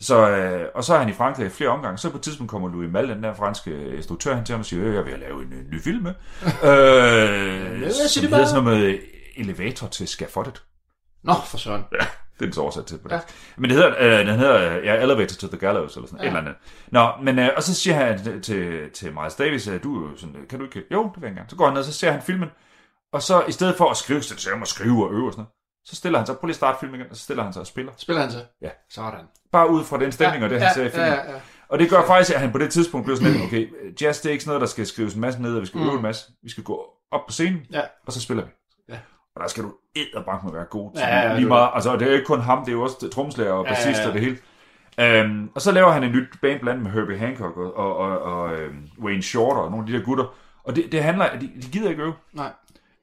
Så, 0.00 0.30
øh, 0.30 0.68
og 0.74 0.84
så 0.84 0.94
er 0.94 0.98
han 0.98 1.08
i 1.08 1.12
Frankrig 1.12 1.46
i 1.46 1.48
flere 1.48 1.70
omgange. 1.70 1.98
Så 1.98 2.10
på 2.10 2.16
et 2.16 2.22
tidspunkt 2.22 2.50
kommer 2.50 2.68
Louis 2.68 2.92
Malle, 2.92 3.14
den 3.14 3.22
der 3.22 3.34
franske 3.34 3.96
instruktør, 3.96 4.34
han 4.34 4.44
til 4.44 4.52
ham 4.52 4.60
og 4.60 4.66
siger, 4.66 4.84
øh, 4.84 4.94
jeg 4.94 5.04
vil 5.04 5.18
lave 5.18 5.42
en, 5.42 5.52
øh, 5.52 5.70
ny 5.72 5.82
film 5.82 6.02
med. 6.02 6.14
øh, 6.44 7.90
siger 7.92 8.08
som 8.08 8.22
de 8.22 8.28
hedder 8.28 8.46
sådan 8.46 8.64
noget 8.64 8.80
med 8.80 8.98
elevator 9.36 9.86
til 9.86 10.08
skafottet. 10.08 10.62
Nå, 11.24 11.34
for 11.46 11.58
søren. 11.58 11.84
Ja, 11.92 12.06
det 12.40 12.48
er 12.48 12.54
så 12.54 12.60
oversat 12.60 12.86
til 12.86 12.98
på 12.98 13.08
det. 13.08 13.14
Ja. 13.14 13.16
Ja. 13.16 13.22
Men 13.56 13.70
det 13.70 13.76
hedder, 13.78 13.94
øh, 13.98 14.26
den 14.26 14.38
hedder 14.38 14.76
øh, 14.78 14.84
ja, 14.84 14.94
Elevator 15.02 15.34
to 15.34 15.46
the 15.46 15.56
Gallows, 15.58 15.96
eller 15.96 16.06
sådan 16.08 16.18
ja. 16.20 16.24
Ja. 16.24 16.32
et 16.32 16.36
eller 16.38 16.50
andet. 16.50 16.54
Nå, 16.88 17.24
men, 17.24 17.38
øh, 17.38 17.48
og 17.56 17.62
så 17.62 17.74
siger 17.74 17.94
han 17.94 18.42
til- 18.42 18.90
til, 18.92 19.12
Miles 19.14 19.34
Davis, 19.34 19.68
at 19.68 19.82
du 19.82 20.04
er 20.06 20.10
jo 20.10 20.16
sådan, 20.16 20.36
kan 20.48 20.58
du 20.58 20.64
ikke? 20.64 20.82
Jo, 20.92 21.10
det 21.14 21.22
vil 21.22 21.26
jeg 21.28 21.36
gerne. 21.36 21.50
Så 21.50 21.56
går 21.56 21.64
han 21.64 21.72
ned, 21.74 21.80
og 21.80 21.84
så 21.84 21.92
ser 21.92 22.10
han 22.12 22.22
filmen, 22.22 22.48
og 23.12 23.22
så 23.22 23.44
i 23.48 23.52
stedet 23.52 23.76
for 23.76 23.90
at 23.90 23.96
skrive, 23.96 24.22
så 24.22 24.50
han 24.52 24.62
at 24.62 24.68
skrive 24.68 25.04
og 25.08 25.12
øve 25.14 25.26
og 25.26 25.32
sådan 25.32 25.40
noget, 25.42 25.50
så 25.84 25.96
stiller 25.96 26.18
han 26.18 26.26
sig, 26.26 26.36
prøv 26.36 26.46
lige 26.46 26.52
at 26.52 26.56
starte 26.56 26.78
filmen 26.80 27.00
igen, 27.00 27.10
og 27.10 27.16
så 27.16 27.22
stiller 27.22 27.42
han 27.44 27.52
sig 27.52 27.60
og 27.60 27.66
spiller. 27.66 27.92
Spiller 27.96 28.22
han 28.22 28.30
så? 28.30 28.38
Ja. 28.62 28.70
Sådan. 28.90 29.24
Bare 29.52 29.70
ud 29.70 29.84
fra 29.84 29.98
den 29.98 30.12
stemning 30.12 30.44
og 30.44 30.50
det, 30.50 30.60
han 30.62 30.74
ser 30.74 30.84
i 30.84 30.90
filmen. 30.90 31.08
Ja, 31.08 31.14
ja, 31.14 31.30
ja. 31.32 31.40
Og 31.68 31.78
det 31.78 31.90
gør 31.90 32.06
faktisk, 32.06 32.34
at 32.34 32.40
han 32.40 32.52
på 32.52 32.58
det 32.58 32.70
tidspunkt 32.70 33.04
bliver 33.04 33.16
sådan 33.18 33.32
lidt, 33.32 33.44
okay, 33.46 33.68
jazz 34.02 34.20
det 34.20 34.28
er 34.28 34.32
ikke 34.32 34.44
sådan 34.44 34.50
noget, 34.50 34.60
der 34.60 34.66
skal 34.66 34.86
skrives 34.86 35.14
en 35.14 35.20
masse 35.20 35.42
ned, 35.42 35.54
og 35.54 35.60
vi 35.60 35.66
skal 35.66 35.80
øve 35.80 35.94
en 35.94 36.02
masse. 36.02 36.32
Vi 36.42 36.50
skal 36.50 36.64
gå 36.64 36.86
op 37.12 37.20
på 37.26 37.32
scenen, 37.32 37.60
Ja. 37.72 37.80
og 38.06 38.12
så 38.12 38.20
spiller 38.20 38.44
vi. 38.44 38.50
Og 39.36 39.42
der 39.42 39.48
skal 39.48 39.62
du 39.64 39.72
edderbank 39.96 40.44
med 40.44 40.52
være 40.52 40.64
god 40.64 40.90
til. 40.94 41.00
Ja, 41.00 41.18
ja, 41.28 41.36
lige 41.36 41.48
meget, 41.48 41.70
altså 41.74 41.92
det 41.92 42.02
er 42.02 42.06
jo 42.06 42.12
ikke 42.12 42.26
kun 42.26 42.40
ham, 42.40 42.58
det 42.64 42.68
er 42.68 42.72
jo 42.72 42.82
også 42.82 43.08
tromslærer 43.12 43.52
og 43.52 43.64
Ja, 43.64 43.70
ja, 43.70 43.74
bassist 43.76 44.00
ja. 44.00 44.08
og 44.08 44.14
det 44.14 44.20
hele. 44.20 44.38
Øhm, 45.00 45.50
og 45.54 45.60
så 45.60 45.72
laver 45.72 45.90
han 45.90 46.04
en 46.04 46.12
nyt 46.12 46.28
band 46.42 46.60
blandt 46.60 46.82
med 46.82 46.90
Herbie 46.90 47.18
Hancock 47.18 47.56
og, 47.56 47.76
og, 47.76 47.96
og, 47.96 48.18
og 48.22 48.54
øhm, 48.56 48.88
Wayne 49.02 49.22
Shorter 49.22 49.60
og 49.60 49.70
nogle 49.70 49.84
af 49.84 49.92
de 49.92 49.98
der 49.98 50.04
gutter. 50.04 50.34
Og 50.64 50.76
det, 50.76 50.92
det 50.92 51.02
handler, 51.02 51.26
de, 51.40 51.50
de 51.62 51.70
gider 51.72 51.90
ikke 51.90 52.02
øve. 52.02 52.14
Nej. 52.32 52.52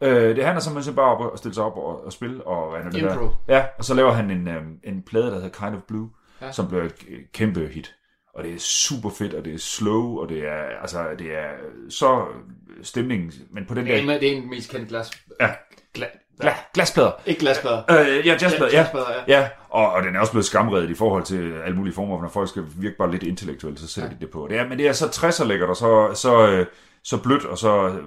Øh, 0.02 0.36
det 0.36 0.44
handler 0.44 0.62
simpelthen 0.62 0.96
bare 0.96 1.16
om 1.16 1.30
at 1.34 1.40
stille 1.40 1.56
sig 1.56 1.63
op 1.63 1.78
og, 1.78 2.06
og 2.06 2.13
spille. 2.13 2.48
Og, 2.48 2.70
hvad 2.72 2.92
det 2.92 3.00
Impro. 3.02 3.24
der? 3.26 3.30
Ja, 3.56 3.66
og 3.78 3.84
så 3.84 3.94
laver 3.94 4.12
han 4.12 4.32
en, 4.32 4.48
øhm, 4.48 4.80
en 4.84 5.02
plade, 5.02 5.26
der 5.26 5.34
hedder 5.34 5.50
Kind 5.66 5.76
of 5.76 5.82
Blue, 5.88 6.10
Ja. 6.42 6.52
som 6.52 6.68
bliver 6.68 6.84
et 6.84 6.94
øh, 7.10 7.20
kæmpe 7.34 7.68
hit. 7.74 7.96
Og 8.34 8.44
det 8.44 8.54
er 8.54 8.60
super 8.60 9.10
fedt, 9.10 9.34
og 9.34 9.46
det 9.46 9.54
er 9.54 9.58
slow, 9.58 10.18
og 10.18 10.30
det 10.30 10.48
er, 10.48 10.63
altså, 10.82 11.06
det 11.20 11.38
er 11.38 11.48
så 11.90 12.26
stemningen, 12.84 13.32
men 13.52 13.66
på 13.66 13.74
den 13.74 13.86
Det 13.86 13.96
er, 13.96 14.02
en, 14.02 14.08
der... 14.08 14.20
det 14.20 14.32
er 14.34 14.36
en 14.38 14.50
mest 14.50 14.72
kendte 14.72 14.88
glas. 14.90 15.12
Ja. 15.42 15.50
Gla, 15.98 16.06
Gla, 16.42 16.54
glasplader. 16.74 17.12
ikke 17.26 17.40
glasplader. 17.40 17.84
Øh, 17.92 18.28
ja, 18.28 18.38
jazzplader, 18.42 18.72
ja. 18.72 18.78
Jazzplader, 18.80 19.06
ja. 19.28 19.40
Ja, 19.40 19.50
og, 19.70 19.92
og 19.92 20.04
den 20.04 20.16
er 20.16 20.20
også 20.20 20.32
blevet 20.32 20.46
skamredet 20.46 20.90
i 20.90 20.94
forhold 20.96 21.24
til 21.24 21.54
alle 21.54 21.78
mulige 21.78 21.94
former, 21.94 22.22
når 22.22 22.30
folk 22.30 22.50
skal 22.50 22.64
virke 22.78 22.96
bare 22.98 23.12
lidt 23.12 23.24
intellektuelle, 23.24 23.80
så 23.80 23.88
sætter 23.88 24.10
ja. 24.10 24.16
de 24.16 24.20
det 24.22 24.30
på. 24.32 24.48
Det 24.50 24.58
er, 24.58 24.68
men 24.68 24.78
det 24.78 24.88
er 24.88 24.94
så 24.94 25.06
60'er 25.06 25.44
lækkert, 25.44 25.70
og 25.70 25.76
så, 25.76 26.12
så, 26.14 26.48
øh, 26.48 26.66
så 27.04 27.22
blødt, 27.24 27.46
og 27.46 27.58
så... 27.58 27.88
øh, 27.88 28.04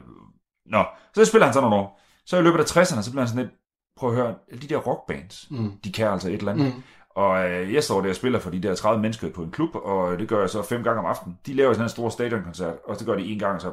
Nå, 0.66 0.85
så 1.14 1.24
spiller 1.24 1.44
han 1.46 1.55
så 1.55 1.61
nogle 1.61 1.76
år. 1.76 2.00
Så 2.26 2.37
i 2.38 2.42
løbet 2.42 2.59
af 2.59 2.64
60'erne, 2.76 3.03
så 3.03 3.11
bliver 3.11 3.20
han 3.22 3.29
sådan 3.29 3.42
lidt, 3.42 3.55
prøv 3.98 4.11
at 4.11 4.16
høre, 4.16 4.35
de 4.62 4.68
der 4.68 4.76
rockbands, 4.76 5.46
Mm. 5.50 5.72
de 5.85 5.92
kan 5.92 6.07
altså 6.09 6.29
et 6.29 6.35
eller 6.35 6.53
andet. 6.53 6.66
Mm. 6.66 6.83
Og 7.16 7.50
øh, 7.50 7.74
jeg 7.74 7.85
står 7.85 8.00
der 8.00 8.09
og 8.09 8.14
spiller 8.16 8.38
for 8.38 8.50
de 8.50 8.61
der 8.62 8.74
30 8.74 9.03
mennesker 9.03 9.31
på 9.31 9.42
en 9.42 9.50
klub, 9.50 9.70
og 9.74 10.18
det 10.18 10.29
gør 10.29 10.40
jeg 10.40 10.50
så 10.50 10.62
fem 10.62 10.83
gange 10.85 10.98
om 11.00 11.07
aftenen. 11.07 11.38
De 11.46 11.55
laver 11.55 11.72
sådan 11.72 11.85
en 11.85 11.88
stor 11.90 12.09
stadionkoncert, 12.09 12.74
og 12.88 12.98
det 12.98 13.07
gør 13.07 13.14
de 13.16 13.24
en 13.24 13.38
gang, 13.38 13.55
og 13.55 13.61
så 13.61 13.70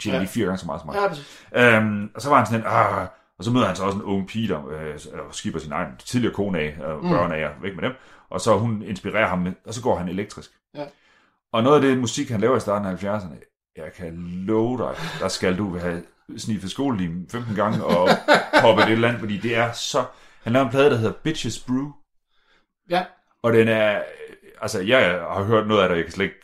tjener 0.00 0.18
Ja. 0.18 0.22
de 0.24 0.28
fire 0.28 0.44
gange 0.44 0.58
så 0.58 0.66
meget 0.66 0.80
som 0.80 0.90
mig. 0.92 0.96
Ja. 1.54 1.76
Øhm, 1.76 2.10
og 2.14 2.22
så 2.22 2.28
var 2.28 2.36
han 2.36 2.46
sådan 2.46 2.62
ah, 2.66 3.06
og 3.38 3.44
så 3.44 3.50
møder 3.50 3.66
han 3.66 3.76
så 3.76 3.82
også 3.84 3.98
en 3.98 4.04
ung 4.04 4.28
pige, 4.28 4.48
der 4.48 4.68
øh, 4.68 4.98
og 5.28 5.34
skipper 5.34 5.60
sin 5.60 5.72
egen 5.72 5.96
tidligere 5.98 6.34
kone 6.34 6.58
af, 6.58 6.76
og 6.80 7.04
Mm. 7.04 7.10
børn 7.10 7.32
af, 7.32 7.50
væk 7.62 7.74
med 7.74 7.82
dem. 7.82 7.92
Og 8.30 8.40
så 8.40 8.58
hun 8.58 8.82
inspirerer 8.82 9.26
ham, 9.28 9.38
med, 9.38 9.52
og 9.66 9.74
så 9.74 9.82
går 9.82 9.96
han 9.98 10.08
elektrisk. 10.08 10.50
Ja. 10.74 10.84
Og 11.52 11.62
noget 11.62 11.76
af 11.76 11.82
det 11.82 11.98
musik, 11.98 12.30
han 12.30 12.40
laver 12.40 12.56
i 12.56 12.60
starten 12.60 12.86
af 12.88 13.04
70'erne, 13.04 13.72
jeg 13.76 13.92
kan 13.96 14.14
love 14.28 14.78
dig, 14.78 14.94
der 15.20 15.28
skal 15.28 15.58
du 15.58 15.78
have 15.78 16.02
sniffet 16.36 16.70
skolelim 16.70 17.28
15 17.30 17.54
gange 17.54 17.84
og 17.84 18.08
hoppet 18.62 18.84
et 18.84 18.90
eller 18.92 19.08
andet, 19.08 19.20
fordi 19.20 19.38
det 19.38 19.56
er 19.56 19.72
så... 19.72 20.04
Han 20.42 20.52
laver 20.52 20.64
en 20.64 20.70
plade, 20.70 20.90
der 20.90 20.96
hedder 20.96 21.12
Bitches 21.22 21.58
Brew, 21.66 21.92
Ja, 22.90 23.04
og 23.42 23.52
den 23.52 23.68
er... 23.68 24.02
Altså, 24.60 24.80
jeg 24.80 25.10
har 25.10 25.42
hørt 25.42 25.66
noget 25.66 25.82
af 25.82 25.88
det, 25.88 25.96
jeg 25.96 26.04
kan 26.04 26.12
slet 26.12 26.24
ikke 26.24 26.40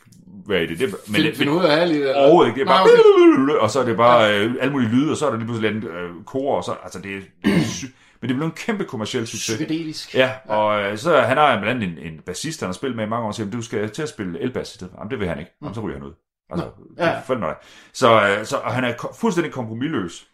være 0.49 0.65
i 0.65 0.67
det. 0.67 0.79
det 0.79 0.89
men 1.07 1.15
find, 1.15 1.27
det, 1.27 1.37
find 1.37 1.51
ud 1.51 1.65
af 1.65 1.87
det 1.89 2.01
der. 2.05 2.15
Overhovedet 2.17 2.49
ikke. 2.49 2.61
Det 2.61 2.67
er 2.71 2.73
Nej, 2.73 2.83
bare... 2.83 3.45
okay. 3.53 3.63
Og 3.63 3.71
så 3.71 3.81
er 3.81 3.85
det 3.85 3.97
bare 3.97 4.39
øh, 4.41 4.55
alle 4.61 4.73
mulige 4.73 4.91
lyde, 4.91 5.11
og 5.11 5.17
så 5.17 5.27
er 5.27 5.31
der 5.31 5.37
lige 5.37 5.47
pludselig 5.47 5.71
en 5.77 5.83
øh, 5.85 6.11
kor, 6.27 6.57
og 6.57 6.65
så... 6.65 6.75
Altså, 6.85 6.99
det 6.99 7.17
er... 7.17 7.21
det 7.45 7.55
er 7.55 7.61
sy- 7.61 7.85
Men 8.21 8.29
det 8.29 8.37
blev 8.37 8.47
en 8.47 8.53
kæmpe 8.57 8.85
kommersiel 8.85 9.27
succes. 9.27 9.55
Psykedelisk. 9.57 10.15
Ja, 10.15 10.31
og 10.49 10.83
øh, 10.83 10.99
så 10.99 11.21
han 11.21 11.37
har 11.37 11.61
blandt 11.61 11.83
andet 11.83 11.99
en, 12.07 12.13
en 12.13 12.21
bassist, 12.27 12.61
han 12.61 12.69
har 12.69 12.73
spillet 12.73 12.97
med 12.97 13.07
i 13.07 13.09
mange 13.09 13.25
år, 13.25 13.29
og 13.29 13.35
siger, 13.35 13.51
du 13.51 13.63
skal 13.63 13.91
til 13.91 14.03
at 14.03 14.09
spille 14.09 14.41
elbass 14.41 14.71
i 14.73 14.75
stedet. 14.75 14.91
for." 14.93 15.01
Jamen, 15.01 15.11
det 15.11 15.21
vil 15.21 15.29
han 15.29 15.39
ikke. 15.39 15.51
Jamen, 15.63 15.75
så 15.75 15.81
ryger 15.81 15.97
han 15.97 16.07
ud. 16.07 16.13
Altså, 16.51 16.67
Ja. 16.99 17.07
ja. 17.09 17.21
det. 17.29 17.55
Så, 17.93 18.23
øh, 18.39 18.45
så 18.47 18.57
og 18.57 18.73
han 18.75 18.85
er 18.85 18.93
ko- 18.93 19.13
fuldstændig 19.21 19.53
kompromilløs. 19.53 20.27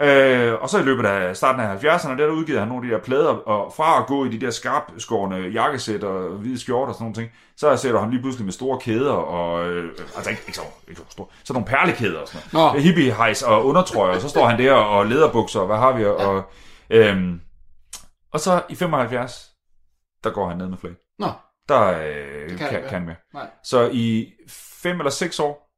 Øh, 0.00 0.54
og 0.62 0.68
så 0.68 0.78
i 0.78 0.82
løbet 0.82 1.06
af 1.06 1.36
starten 1.36 1.60
af 1.60 1.76
70'erne, 1.84 2.08
der, 2.08 2.16
der 2.16 2.26
udgivet 2.26 2.58
han 2.60 2.68
nogle 2.68 2.86
af 2.86 2.90
de 2.90 2.94
der 2.96 3.02
plader, 3.02 3.28
og 3.28 3.72
fra 3.76 4.00
at 4.00 4.06
gå 4.06 4.24
i 4.24 4.28
de 4.28 4.40
der 4.40 4.50
skarpskårende 4.50 5.48
jakkesæt 5.48 6.04
og 6.04 6.28
hvide 6.30 6.58
skjorter 6.60 6.88
og 6.88 6.94
sådan 6.94 7.04
nogle 7.04 7.14
ting, 7.14 7.30
så 7.56 7.76
ser 7.76 7.92
du 7.92 7.98
ham 7.98 8.10
lige 8.10 8.20
pludselig 8.22 8.44
med 8.44 8.52
store 8.52 8.78
kæder, 8.80 9.12
og, 9.12 9.68
øh, 9.68 9.92
altså 10.16 10.30
ikke, 10.30 10.42
ikke, 10.46 10.56
så, 10.56 10.62
ikke 10.88 11.00
så 11.00 11.06
store, 11.10 11.26
så 11.44 11.52
nogle 11.52 11.66
perlekæder 11.66 12.20
og 12.20 12.28
sådan 12.28 12.48
noget. 12.52 12.74
Nå. 12.74 12.80
Hippie 12.80 13.12
hejs 13.14 13.42
og 13.42 13.66
undertrøjer, 13.66 14.14
og 14.14 14.20
så 14.20 14.28
står 14.28 14.46
han 14.46 14.58
der 14.58 14.72
og 14.72 15.06
lederbukser, 15.06 15.60
og 15.60 15.66
hvad 15.66 15.76
har 15.76 15.92
vi, 15.92 16.04
og, 16.04 16.42
øhm, 16.90 17.40
og 18.32 18.40
så 18.40 18.62
i 18.68 18.74
75, 18.74 19.50
der 20.24 20.30
går 20.30 20.48
han 20.48 20.58
ned 20.58 20.68
med 20.68 20.78
flag. 20.78 20.92
Nå, 21.18 21.26
Der 21.68 21.88
øh, 21.88 22.58
kan 22.58 22.68
kan, 22.68 22.82
kan 22.88 23.02
med. 23.06 23.14
nej. 23.34 23.50
Så 23.64 23.90
i 23.92 24.32
fem 24.82 24.98
eller 25.00 25.10
seks 25.10 25.40
år 25.40 25.70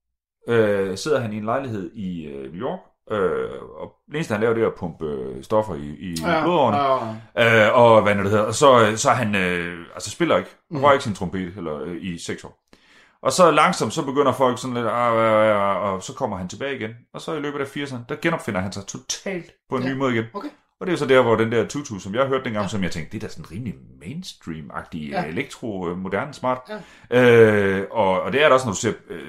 øh, 0.49 0.99
sidder 0.99 1.21
han 1.21 1.33
i 1.33 1.37
en 1.37 1.45
lejlighed 1.45 1.91
i 1.95 2.25
øh, 2.25 2.53
New 2.53 2.69
York, 2.69 2.81
øh, 3.11 3.51
og 3.81 3.93
det 4.07 4.15
eneste 4.15 4.33
han 4.33 4.41
laver, 4.41 4.55
det 4.55 4.63
er 4.63 4.67
at 4.67 4.75
pumpe 4.79 5.05
øh, 5.05 5.45
stoffer 5.45 5.75
i, 5.75 5.97
i 6.01 6.15
ja, 6.27 6.43
blodårene. 6.43 6.77
ja. 7.37 7.67
Øh, 7.69 7.79
og 7.79 8.03
hvad 8.03 8.13
er 8.17 8.23
det 8.23 8.31
hedder, 8.31 8.45
og 8.45 8.55
så, 8.55 8.81
øh, 8.87 8.97
så 8.97 9.11
han, 9.11 9.35
øh, 9.35 9.79
altså 9.95 10.11
spiller 10.11 10.37
ikke, 10.37 10.51
han 10.71 10.79
Mm. 10.79 10.85
rører 10.85 10.93
ikke 10.93 11.05
sin 11.05 11.15
trompet 11.15 11.53
eller, 11.57 11.81
øh, 11.83 11.97
i 12.01 12.19
seks 12.19 12.45
år. 12.45 12.67
Og 13.23 13.33
så 13.33 13.51
langsomt, 13.51 13.93
så 13.93 14.05
begynder 14.05 14.33
folk 14.33 14.59
sådan 14.61 14.75
lidt, 14.75 14.87
ah, 14.87 15.13
ah, 15.13 15.77
ah, 15.77 15.77
og 15.93 16.03
så 16.03 16.15
kommer 16.15 16.37
han 16.37 16.49
tilbage 16.49 16.77
igen. 16.77 16.91
Og 17.15 17.21
så 17.21 17.33
i 17.35 17.41
løbet 17.41 17.61
af 17.61 17.65
80'erne, 17.77 17.99
der 18.09 18.17
genopfinder 18.23 18.61
han 18.61 18.73
sig 18.73 18.87
totalt 18.87 19.51
på 19.71 19.77
en 19.77 19.83
Ja. 19.83 19.89
ny 19.89 19.97
måde 19.97 20.13
igen. 20.15 20.25
Okay. 20.35 20.49
Og 20.81 20.87
det 20.87 20.93
er 20.93 20.93
jo 20.93 20.99
så 20.99 21.07
der, 21.07 21.23
hvor 21.23 21.37
den 21.37 21.53
der 21.53 21.67
tutu, 21.67 21.99
som 21.99 22.15
jeg 22.15 22.27
hørte 22.27 22.45
dengang, 22.45 22.65
ja. 22.65 22.69
som 22.69 22.83
jeg 22.83 22.91
tænkte, 22.91 23.13
det 23.13 23.23
er 23.25 23.29
da 23.29 23.33
sådan 23.33 23.51
rimelig 23.51 23.75
mainstream-agtig, 24.03 24.99
Ja. 24.99 25.25
øh, 25.89 25.99
moderne, 25.99 26.35
smart. 26.35 26.59
Ja. 27.11 27.21
Øh, 27.81 27.87
og, 27.91 28.23
og 28.23 28.33
det 28.33 28.43
er 28.43 28.47
der 28.47 28.55
også, 28.55 28.67
når 28.67 28.73
du 28.73 28.79
ser 28.79 28.93
øh, 29.11 29.23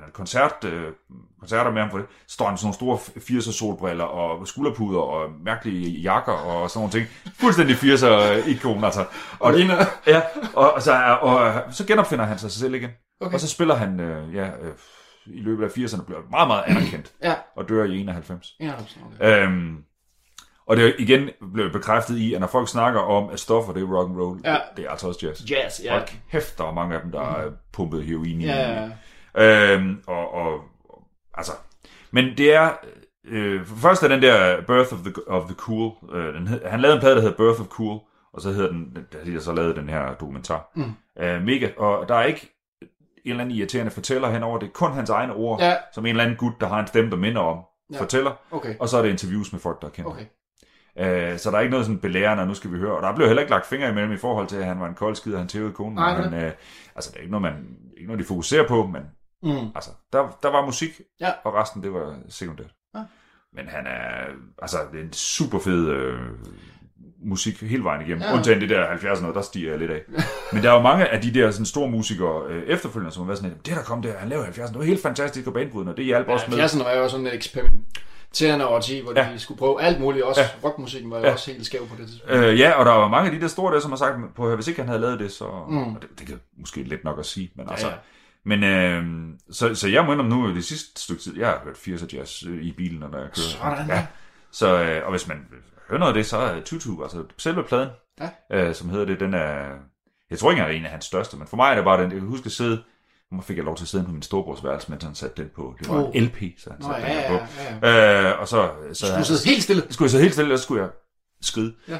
er 0.00 0.04
det, 0.04 0.12
koncert, 0.12 0.64
øh, 0.64 0.92
koncerter 1.40 1.70
med 1.70 1.80
ham 1.82 1.90
for 1.90 1.98
det, 1.98 2.06
står 2.28 2.44
han 2.44 2.52
med 2.52 2.58
sådan 2.58 2.74
nogle 2.80 2.98
store 2.98 3.38
80'er 3.38 3.52
solbriller 3.52 4.04
og 4.04 4.48
skulderpuder 4.48 5.00
og 5.00 5.30
mærkelige 5.44 6.00
jakker 6.00 6.32
og 6.32 6.70
sådan 6.70 6.78
nogle 6.80 6.92
ting. 6.92 7.06
Fuldstændig 7.40 7.76
80'er 7.76 8.48
ikon, 8.48 8.84
altså. 8.84 9.04
Og 9.38 9.52
ligner... 9.52 9.76
Ja, 10.06 10.22
og, 10.54 10.72
og, 10.72 10.82
så, 10.82 11.16
og, 11.20 11.36
og 11.36 11.62
så 11.74 11.86
genopfinder 11.86 12.24
han 12.24 12.38
sig 12.38 12.50
selv 12.50 12.74
igen. 12.74 12.90
Okay. 13.20 13.34
Og 13.34 13.40
så 13.40 13.48
spiller 13.48 13.74
han, 13.74 14.00
øh, 14.00 14.34
ja, 14.34 14.46
øh, 14.46 14.74
i 15.26 15.40
løbet 15.40 15.64
af 15.64 15.68
80'erne, 15.68 16.04
bliver 16.04 16.20
meget, 16.30 16.48
meget 16.48 16.64
anerkendt 16.66 17.12
Ja, 17.22 17.34
og 17.56 17.68
dør 17.68 17.84
i 17.84 17.98
91. 17.98 18.54
91, 18.60 18.98
okay. 19.20 19.42
Øhm, 19.46 19.76
og 20.66 20.76
det 20.76 20.88
er 20.88 20.92
igen 20.98 21.30
blevet 21.54 21.72
bekræftet 21.72 22.16
i, 22.18 22.34
at 22.34 22.40
når 22.40 22.46
folk 22.46 22.68
snakker 22.68 23.00
om, 23.00 23.30
at 23.30 23.40
stoffer 23.40 23.72
det 23.72 23.82
er 23.82 23.86
rock 23.86 24.10
and 24.10 24.20
roll, 24.20 24.40
Ja. 24.44 24.56
det 24.76 24.84
er 24.84 24.90
altså 24.90 25.08
også 25.08 25.26
jazz. 25.26 25.50
Jazz, 25.50 25.80
ja. 25.84 25.92
Hold 25.92 26.08
kæft, 26.30 26.58
der 26.58 26.64
er 26.64 26.72
mange 26.72 26.94
af 26.94 27.02
dem, 27.02 27.12
der 27.12 27.20
er 27.20 27.50
pumpet 27.72 28.04
heroin 28.04 28.40
i. 28.40 28.44
Ja, 28.46 28.56
ja, 28.56 28.82
ja. 28.82 28.90
Øhm, 29.38 29.98
og, 30.06 30.34
og, 30.34 30.60
altså, 31.34 31.52
men 32.10 32.24
det 32.38 32.54
er, 32.54 32.70
øh, 33.24 33.64
for 33.66 33.76
første 33.76 34.06
er 34.06 34.10
den 34.10 34.22
der 34.22 34.60
Birth 34.66 34.92
of 34.92 34.98
the, 34.98 35.12
of 35.28 35.44
the 35.46 35.54
Cool, 35.54 35.92
øh, 36.12 36.34
den, 36.34 36.46
hed- 36.48 36.64
han 36.66 36.80
lavede 36.80 36.94
en 36.96 37.00
plade, 37.00 37.14
der 37.16 37.20
hedder 37.22 37.36
Birth 37.36 37.60
of 37.60 37.66
Cool, 37.66 38.00
og 38.32 38.40
så 38.40 38.52
hedder 38.52 38.70
den, 38.70 38.96
der 39.12 39.18
har 39.18 39.24
de 39.24 39.40
så 39.40 39.52
lavet 39.52 39.76
den 39.76 39.88
her 39.88 40.14
dokumentar. 40.14 40.70
Mm. 40.74 41.22
Øh, 41.22 41.42
mega, 41.42 41.68
og 41.76 42.08
der 42.08 42.14
er 42.14 42.24
ikke 42.24 42.52
en 43.24 43.30
eller 43.30 43.44
anden 43.44 43.56
irriterende 43.56 43.90
fortæller 43.90 44.30
henover, 44.30 44.58
det 44.58 44.66
er 44.66 44.72
kun 44.72 44.92
hans 44.92 45.10
egne 45.10 45.34
ord, 45.34 45.60
Ja. 45.60 45.76
som 45.94 46.06
en 46.06 46.10
eller 46.10 46.24
anden 46.24 46.36
gut, 46.36 46.52
der 46.60 46.68
har 46.68 46.80
en 46.80 46.86
stemme, 46.86 47.10
der 47.10 47.16
minder 47.16 47.40
om, 47.40 47.58
Ja. 47.92 48.00
fortæller, 48.00 48.32
Okay, 48.50 48.74
og 48.80 48.88
så 48.88 48.98
er 48.98 49.02
det 49.02 49.10
interviews 49.10 49.52
med 49.52 49.60
folk, 49.60 49.82
der 49.82 49.88
kender 49.88 50.10
okay. 50.10 50.24
Øh, 50.98 51.38
så 51.38 51.50
der 51.50 51.56
er 51.56 51.60
ikke 51.60 51.70
noget 51.70 51.86
sådan 51.86 51.98
belærende, 51.98 52.40
og 52.42 52.46
nu 52.48 52.54
skal 52.54 52.72
vi 52.72 52.78
høre. 52.78 52.96
Og 52.96 53.02
der 53.02 53.14
blev 53.14 53.26
heller 53.26 53.40
ikke 53.42 53.50
lagt 53.50 53.66
fingre 53.66 53.88
imellem 53.88 54.12
i 54.12 54.16
forhold 54.16 54.46
til, 54.46 54.56
at 54.56 54.64
han 54.64 54.80
var 54.80 54.86
en 54.86 54.94
kold 54.94 55.14
skid, 55.14 55.32
og 55.32 55.38
han 55.38 55.48
tævede 55.48 55.72
konen. 55.72 55.94
Nej, 55.94 56.12
han, 56.22 56.34
øh, 56.34 56.52
altså, 56.94 57.10
det 57.10 57.16
er 57.16 57.20
ikke 57.20 57.30
noget, 57.30 57.42
man, 57.42 57.66
ikke 57.96 58.06
noget, 58.06 58.20
de 58.20 58.24
fokuserer 58.28 58.68
på, 58.68 58.86
men 58.86 59.02
Mm. 59.42 59.66
altså, 59.74 59.90
der, 60.12 60.38
der 60.42 60.50
var 60.50 60.64
musik, 60.66 61.00
Ja. 61.20 61.30
og 61.44 61.54
resten, 61.54 61.82
det 61.82 61.92
var 61.92 62.16
sekundært. 62.28 62.70
Ja. 62.94 63.00
Men 63.52 63.68
han 63.68 63.86
er, 63.86 64.32
altså, 64.62 64.76
det 64.92 65.00
er 65.00 65.04
en 65.04 65.12
super 65.12 65.58
fed 65.58 65.88
øh, 65.88 66.18
musik 67.24 67.60
hele 67.62 67.84
vejen 67.84 68.00
igennem. 68.00 68.22
Ja. 68.22 68.28
Ja. 68.28 68.34
Undtagen 68.34 68.60
det 68.60 68.68
der 68.70 68.86
70'erne 68.96 69.20
noget, 69.20 69.36
der 69.36 69.42
stiger 69.42 69.70
jeg 69.70 69.78
lidt 69.78 69.90
af. 69.90 70.02
Men 70.52 70.62
der 70.62 70.70
er 70.70 70.74
jo 70.74 70.80
mange 70.80 71.06
af 71.08 71.20
de 71.20 71.34
der 71.34 71.50
sådan, 71.50 71.66
store 71.66 71.88
musikere 71.90 72.42
øh, 72.48 72.62
efterfølgende, 72.62 73.12
som 73.14 73.22
har 73.22 73.26
været 73.26 73.38
sådan, 73.38 73.56
det 73.66 73.76
der 73.76 73.82
kom 73.82 74.02
der, 74.02 74.18
han 74.18 74.28
lavede 74.28 74.46
70'erne, 74.48 74.68
det 74.68 74.78
var 74.78 74.84
helt 74.84 75.02
fantastisk 75.02 75.46
og 75.46 75.52
banebrydende, 75.52 75.92
og 75.92 75.96
det 75.96 76.04
hjalp 76.04 76.28
også 76.28 76.46
med. 76.50 76.58
70'erne 76.64 76.84
var 76.84 76.92
jo 76.92 77.08
sådan 77.08 77.26
et 77.26 77.34
eksperimenterende 77.34 78.66
årti, 78.68 79.00
hvor 79.00 79.12
Ja. 79.16 79.28
de 79.34 79.38
skulle 79.38 79.58
prøve 79.58 79.82
alt 79.82 80.00
muligt. 80.00 80.24
Også 80.24 80.40
Ja. 80.40 80.48
rockmusikken 80.64 81.10
var 81.10 81.18
Ja. 81.18 81.32
også 81.32 81.50
helt 81.52 81.66
skæv 81.66 81.86
på 81.88 81.94
det 81.98 82.08
tidspunkt. 82.08 82.34
Øh, 82.36 82.58
ja, 82.60 82.72
og 82.72 82.86
der 82.86 82.92
var 82.92 83.08
mange 83.08 83.30
af 83.30 83.34
de 83.36 83.40
der 83.42 83.48
store 83.48 83.74
der, 83.74 83.80
som 83.80 83.90
har 83.90 83.96
sagt, 83.98 84.16
på 84.36 84.54
hvis 84.54 84.68
ikke 84.68 84.80
han 84.80 84.88
havde 84.88 85.00
lavet 85.00 85.18
det, 85.20 85.32
så... 85.32 85.44
Mm. 85.68 85.78
Og 85.96 86.02
det, 86.02 86.18
det 86.18 86.26
kan 86.26 86.40
måske 86.58 86.82
lidt 86.82 87.04
nok 87.04 87.18
at 87.18 87.26
sige, 87.26 87.50
men 87.56 87.66
Ja, 87.66 87.72
altså... 87.72 87.88
ja. 87.88 87.94
Men 88.46 88.64
øh, 88.64 89.04
så, 89.50 89.74
så 89.74 89.88
jeg 89.88 90.04
må 90.04 90.12
indrømme 90.12 90.36
nu, 90.36 90.54
det 90.54 90.64
sidste 90.64 91.00
stykke 91.02 91.22
tid, 91.22 91.38
jeg 91.38 91.46
har 91.48 91.60
hørt 91.64 91.76
80'er 91.76 92.16
jazz 92.16 92.42
øh, 92.46 92.62
i 92.62 92.72
bilen, 92.72 92.98
når 92.98 93.06
jeg 93.18 93.28
kører. 93.36 93.76
Sådan, 93.76 93.86
ja. 93.88 94.06
Så, 94.52 94.82
øh, 94.82 95.04
og 95.04 95.10
hvis 95.10 95.28
man 95.28 95.36
hører 95.88 95.98
noget 95.98 96.12
af 96.12 96.14
det, 96.16 96.26
så 96.26 96.36
er 96.38 96.60
Tutu, 96.60 97.02
altså 97.02 97.24
selve 97.38 97.62
pladen, 97.64 97.88
Ja. 98.20 98.28
øh, 98.68 98.74
som 98.74 98.90
hedder 98.90 99.04
det, 99.06 99.20
den 99.20 99.34
er... 99.34 99.64
Jeg 100.30 100.38
tror 100.38 100.50
ikke 100.50 100.60
engang, 100.60 100.68
det 100.68 100.76
er 100.76 100.80
en 100.80 100.84
af 100.84 100.90
hans 100.90 101.04
største, 101.04 101.36
men 101.36 101.46
for 101.46 101.56
mig 101.56 101.70
er 101.70 101.74
det 101.74 101.84
bare 101.84 102.02
den, 102.02 102.10
jeg 102.12 102.20
kan 102.20 102.28
huske 102.28 102.46
at 102.46 102.52
sidde, 102.52 102.82
nu 103.32 103.40
fik 103.40 103.56
jeg 103.56 103.64
lov 103.64 103.76
til 103.76 103.84
at 103.84 103.88
sidde 103.88 104.04
på 104.04 104.10
min 104.10 104.22
storebrors 104.22 104.64
værelse, 104.64 104.90
mens 104.90 105.04
han 105.04 105.14
satte 105.14 105.42
den 105.42 105.50
på. 105.56 105.74
Det 105.78 105.88
var 105.88 105.94
Oh. 106.02 106.10
en 106.14 106.22
LP, 106.24 106.38
så 106.58 106.70
han 106.70 106.78
Nå, 106.80 106.86
satte 106.92 107.02
ja, 107.02 107.14
den 107.14 107.22
ja, 107.22 107.28
her 107.28 107.38
på. 107.80 107.86
ja. 107.86 108.30
Øh, 108.32 108.40
og 108.40 108.48
så, 108.48 108.70
så 108.92 109.06
Du 109.18 109.24
sidder 109.24 109.48
helt 109.50 109.62
stille. 109.62 109.82
skulle 109.90 110.06
jeg 110.06 110.10
så 110.10 110.18
helt 110.18 110.32
stille, 110.32 110.54
og 110.54 110.58
så 110.58 110.64
skulle 110.64 110.82
jeg 110.82 110.90
skride. 111.42 111.74
Ja. 111.88 111.94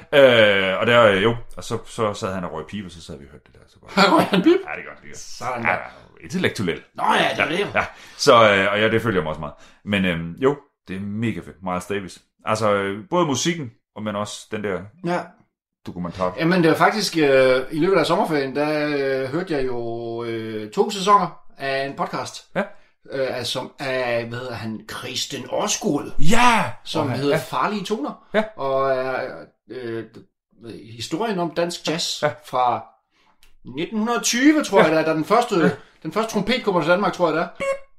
Øh, 0.75 0.81
og 0.81 0.87
der, 0.87 1.03
øh, 1.07 1.23
jo, 1.23 1.37
og 1.57 1.65
så, 1.65 1.79
så 1.87 2.15
sad 2.15 2.35
han 2.35 2.45
og 2.45 2.53
røg 2.53 2.67
pibe, 2.67 2.87
og 2.89 2.91
så 2.91 3.03
sad 3.03 3.19
vi 3.19 3.25
og 3.25 3.31
hørte 3.31 3.45
det 3.47 3.55
der. 3.55 3.61
Så 3.69 3.79
bare, 3.81 4.11
går 4.11 4.19
han 4.21 4.43
bip. 4.43 4.47
ja, 4.47 4.77
det 4.77 4.85
er 4.85 4.89
godt, 4.89 5.03
det 5.03 5.09
godt. 5.11 5.19
Sådan 5.19 5.63
Ja, 5.65 5.77
intellektuel. 6.25 6.83
Nå 6.95 7.03
ja, 7.05 7.29
det 7.37 7.45
er 7.45 7.49
det 7.49 7.61
jo. 7.61 7.67
Ja, 7.75 7.85
så, 8.17 8.35
øh, 8.35 8.73
og 8.73 8.81
ja, 8.81 8.89
det 8.89 9.03
følger 9.03 9.19
jeg 9.19 9.23
mig 9.23 9.31
også 9.31 9.41
meget. 9.41 9.55
Men 9.85 10.05
øhm, 10.05 10.33
jo, 10.33 10.57
det 10.89 10.97
er 10.97 11.01
mega 11.01 11.41
fedt. 11.41 11.57
Miles 11.63 11.87
Davis. 11.87 12.19
Altså, 12.45 12.75
øh, 12.75 13.05
både 13.11 13.27
musikken, 13.27 13.71
og 13.97 14.03
men 14.03 14.17
også 14.17 14.47
den 14.51 14.65
der 14.65 14.81
Ja. 15.07 15.21
dokumentar. 15.87 16.35
Jamen, 16.39 16.63
det 16.63 16.71
var 16.71 16.77
faktisk 16.77 17.17
øh, 17.17 17.63
i 17.71 17.79
løbet 17.79 17.97
af 17.99 18.07
sommerferien, 18.07 18.57
der 18.57 18.87
øh, 19.25 19.29
hørte 19.29 19.55
jeg 19.55 19.67
jo 19.67 20.25
øh, 20.25 20.71
to 20.71 20.91
sæsoner 20.91 21.41
af 21.59 21.87
en 21.87 21.97
podcast. 21.97 22.57
Ja. 22.57 22.63
Øh, 23.13 23.45
som 23.45 23.73
er, 23.79 24.25
hvad 24.25 24.39
hedder 24.39 24.55
han, 24.55 24.81
Kristen 24.89 25.45
Årskud, 25.51 26.11
Ja! 26.19 26.65
som 26.85 27.07
Og- 27.07 27.13
hedder 27.13 27.37
ja. 27.37 27.43
Farlige 27.43 27.85
Toner. 27.85 28.27
Ja. 28.35 28.45
Og 28.57 28.91
er 28.91 29.31
øh, 29.71 30.05
historien 30.97 31.39
om 31.39 31.51
dansk 31.51 31.89
jazz 31.89 32.23
Ja. 32.23 32.31
fra 32.45 32.85
1920, 33.65 34.65
tror 34.65 34.81
jeg, 34.83 34.91
der, 34.93 35.03
der 35.05 35.13
den 35.13 35.25
første, 35.25 35.77
den 36.03 36.13
første 36.13 36.33
trompet 36.33 36.65
kommer 36.65 36.81
til 36.81 36.91
Danmark, 36.91 37.13
tror 37.13 37.29
jeg, 37.29 37.37
der. 37.37 37.49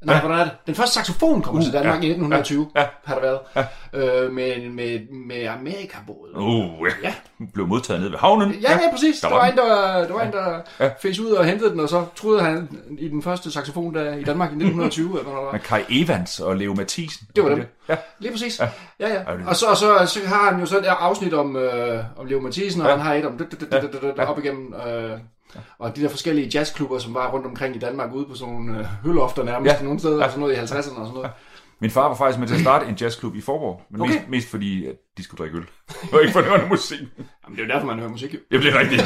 Nej, 0.06 0.20
hvordan 0.20 0.40
er 0.40 0.44
det? 0.44 0.54
Den 0.68 0.76
første 0.76 0.94
saxofon 0.94 1.42
kommer 1.42 1.62
til 1.64 1.74
Danmark 1.74 2.04
i 2.04 2.08
1920, 2.08 2.68
Ja. 2.76 2.86
har 3.06 3.16
der 3.16 3.22
været. 3.22 3.40
Øh, 4.26 4.32
med, 4.34 4.70
med, 4.70 5.00
med 5.28 5.46
Amerikabåden. 5.46 6.36
Uh, 6.36 6.88
ja. 7.04 7.10
Ja. 7.10 7.14
Blev 7.54 7.68
modtaget 7.68 8.00
nede 8.02 8.12
ved 8.12 8.20
havnen. 8.20 8.52
Ja, 8.54 8.72
ja, 8.72 8.92
præcis. 8.92 9.20
der 9.20 9.28
Der 9.28 9.36
var 9.36 9.42
var, 9.44 9.52
en, 9.52 9.58
der, 9.58 10.08
der, 10.08 10.14
var 10.14 10.22
en, 10.22 10.32
der 10.32 10.62
Ja. 10.80 10.86
ja. 10.86 10.90
fæs 11.02 11.20
ud 11.20 11.32
og 11.32 11.46
hentede 11.46 11.70
den, 11.72 11.80
og 11.80 11.90
så 11.90 12.06
troede 12.16 12.42
han 12.42 12.70
i 13.00 13.08
den 13.08 13.22
første 13.24 13.52
saxofon 13.52 13.94
der 13.96 14.14
i 14.14 14.24
Danmark 14.24 14.50
i 14.52 14.54
1920. 14.64 15.10
eller 15.10 15.24
hvornår 15.24 15.40
det 15.40 15.46
var. 15.46 15.52
Med 15.52 15.60
Kai 15.60 15.84
Evans 16.04 16.40
og 16.40 16.56
Leo 16.58 16.74
Mathisen. 16.74 17.28
Det 17.36 17.44
var 17.44 17.50
dem. 17.50 17.66
Ja. 17.90 17.96
Lige 18.20 18.32
præcis. 18.32 18.60
Ja, 18.60 18.68
ja. 19.00 19.14
ja. 19.14 19.20
Og, 19.48 19.56
så, 19.56 19.66
og 19.66 19.78
så, 19.78 20.06
så 20.06 20.20
har 20.28 20.52
han 20.52 20.60
jo 20.60 20.66
så 20.66 20.78
et 20.78 20.86
afsnit 20.86 21.34
om, 21.34 21.56
øh, 21.56 22.04
om 22.18 22.26
Leo 22.26 22.40
Mathisen, 22.40 22.82
og 22.82 22.88
Ja. 22.88 22.96
han 22.96 23.06
har 23.06 23.14
et 23.14 23.26
om 23.26 23.40
op 24.28 24.40
igennem... 24.40 24.74
Øh, 24.88 25.12
og 25.80 25.96
de 25.96 26.02
der 26.02 26.10
forskellige 26.10 26.50
jazzklubber, 26.54 27.00
som 27.00 27.14
var 27.14 27.32
rundt 27.32 27.46
omkring 27.46 27.76
i 27.76 27.80
Danmark, 27.80 28.14
ude 28.14 28.26
på 28.26 28.36
sådan 28.36 28.54
nogle 28.54 28.80
øh, 28.80 28.86
hølofter 28.86 29.44
nærmest, 29.44 29.72
Ja. 29.74 29.78
ja. 29.80 29.84
nogle 29.84 30.00
steder, 30.00 30.24
ja. 30.24 30.30
sådan 30.30 30.40
noget 30.40 30.54
i 30.56 30.60
50'erne 30.60 30.78
og 30.78 30.84
sådan 30.84 31.14
noget. 31.14 31.30
Min 31.82 31.92
far 31.92 32.08
var 32.08 32.16
faktisk 32.16 32.40
med 32.40 32.48
til 32.48 32.56
at 32.56 32.62
starte 32.62 32.86
en 32.86 32.96
jazzklub 33.02 33.36
i 33.36 33.42
Forborg, 33.42 33.82
men 33.92 34.02
Okay. 34.02 34.14
mest, 34.14 34.30
mest 34.30 34.50
fordi, 34.50 34.86
at 34.86 34.96
de 35.18 35.24
skulle 35.24 35.40
drikke 35.40 35.58
øl. 35.58 35.66
Og 36.14 36.22
ikke 36.22 36.34
for 36.34 36.42
det 36.42 36.50
var 36.50 36.58
noget 36.58 36.72
musik. 36.72 37.00
Jamen, 37.00 37.58
det 37.58 37.60
er 37.60 37.68
jo 37.68 37.74
derfor, 37.74 37.88
man 37.88 38.00
hører 38.00 38.10
musik. 38.10 38.34
jo. 38.34 38.40
Det 38.52 38.60
blev 38.60 38.74
rigtigt. 38.74 39.04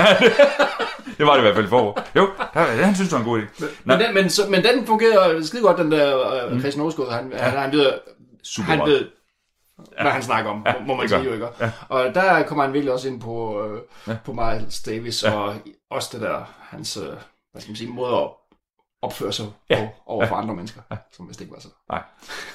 det 1.17 1.25
var 1.25 1.31
det 1.33 1.39
i 1.39 1.41
hvert 1.41 1.55
fald 1.55 1.65
i 1.65 1.69
Forborg. 1.69 2.03
Jo, 2.15 2.29
der, 2.53 2.59
han 2.59 2.95
synes, 2.95 3.09
det 3.09 3.13
var 3.19 3.23
en 3.25 3.29
god 3.29 3.41
idé. 3.41 3.61
Nå, 3.61 3.67
Men 3.85 3.99
den, 3.99 4.13
men, 4.13 4.29
så, 4.29 4.41
men 4.49 4.63
den 4.63 4.85
fungerer 4.85 5.41
skide 5.43 5.61
godt, 5.61 5.77
den 5.77 5.91
der 5.91 6.19
øh, 6.51 6.59
Christian 6.59 6.85
Årsgaard. 6.85 7.11
Han, 7.11 7.31
han, 7.35 7.57
han 7.59 7.71
ved, 7.71 7.91
super 8.43 8.69
han 8.69 8.79
ved, 8.89 9.05
hvad 10.01 10.11
han 10.11 10.23
snakker 10.23 10.51
om, 10.51 10.63
Ja, 10.65 10.73
må 10.87 10.93
man 10.95 11.01
det 11.01 11.09
sige 11.09 11.23
jo, 11.23 11.33
ikke? 11.33 11.47
Og 11.89 12.15
der 12.15 12.43
kommer 12.43 12.63
han 12.63 12.73
virkelig 12.73 12.93
også 12.93 13.07
ind 13.07 13.21
på, 13.21 13.63
øh, 13.67 13.79
ja. 14.07 14.17
på 14.25 14.33
Miles 14.33 14.81
Davis, 14.81 15.23
ja. 15.23 15.31
og 15.31 15.53
også 15.91 16.09
det 16.13 16.21
der, 16.21 16.43
hans, 16.59 16.97
øh, 16.97 17.03
hvad 17.51 17.61
skal 17.61 17.69
man 17.71 17.75
sige, 17.75 17.91
måde 17.93 18.15
at 18.15 18.29
opføre 19.03 19.31
sig 19.33 19.45
Ja. 19.69 19.79
ja. 19.79 19.89
over 20.05 20.25
for 20.27 20.35
andre 20.35 20.55
mennesker, 20.55 20.81
ja. 20.91 20.97
som 21.11 21.29
vist 21.29 21.41
ikke 21.41 21.53
var 21.53 21.59
så. 21.59 21.67
Nej. 21.89 22.01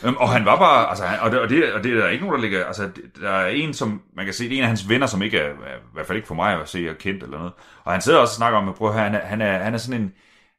Øhm, 0.04 0.16
og 0.16 0.28
han 0.28 0.44
var 0.44 0.56
bare, 0.58 0.88
altså, 0.88 1.04
han, 1.04 1.20
og, 1.20 1.30
det, 1.30 1.40
og, 1.40 1.48
det, 1.48 1.72
og 1.72 1.84
det 1.84 1.92
er 1.92 1.96
der 2.00 2.08
ikke 2.08 2.24
nogen, 2.24 2.34
der 2.40 2.48
ligger, 2.48 2.64
altså, 2.66 2.82
det- 2.82 3.12
der 3.20 3.30
er 3.30 3.46
en, 3.46 3.74
som, 3.74 4.02
man 4.16 4.24
kan 4.24 4.34
se, 4.34 4.44
det 4.44 4.52
er 4.52 4.56
en 4.56 4.62
af 4.62 4.68
hans 4.68 4.88
venner, 4.88 5.06
som 5.06 5.22
ikke 5.22 5.38
er, 5.38 5.50
i 5.52 5.54
hvert 5.94 6.06
fald 6.06 6.16
ikke 6.16 6.28
for 6.28 6.34
mig 6.34 6.60
at 6.60 6.68
se 6.68 6.88
er 6.88 6.94
kendt 6.94 7.22
eller 7.22 7.38
noget. 7.38 7.52
Og 7.84 7.92
han 7.92 8.00
sidder 8.00 8.18
også 8.18 8.32
og 8.32 8.36
snakker 8.36 8.58
om, 8.58 8.68
at 8.68 8.74
prøv 8.74 8.88
at 8.88 8.94
høre, 8.94 9.04
han 9.04 9.14
er, 9.14 9.20
han 9.26 9.40
er, 9.40 9.58
han 9.58 9.74
er 9.74 9.78
sådan 9.78 10.00
en, 10.02 10.12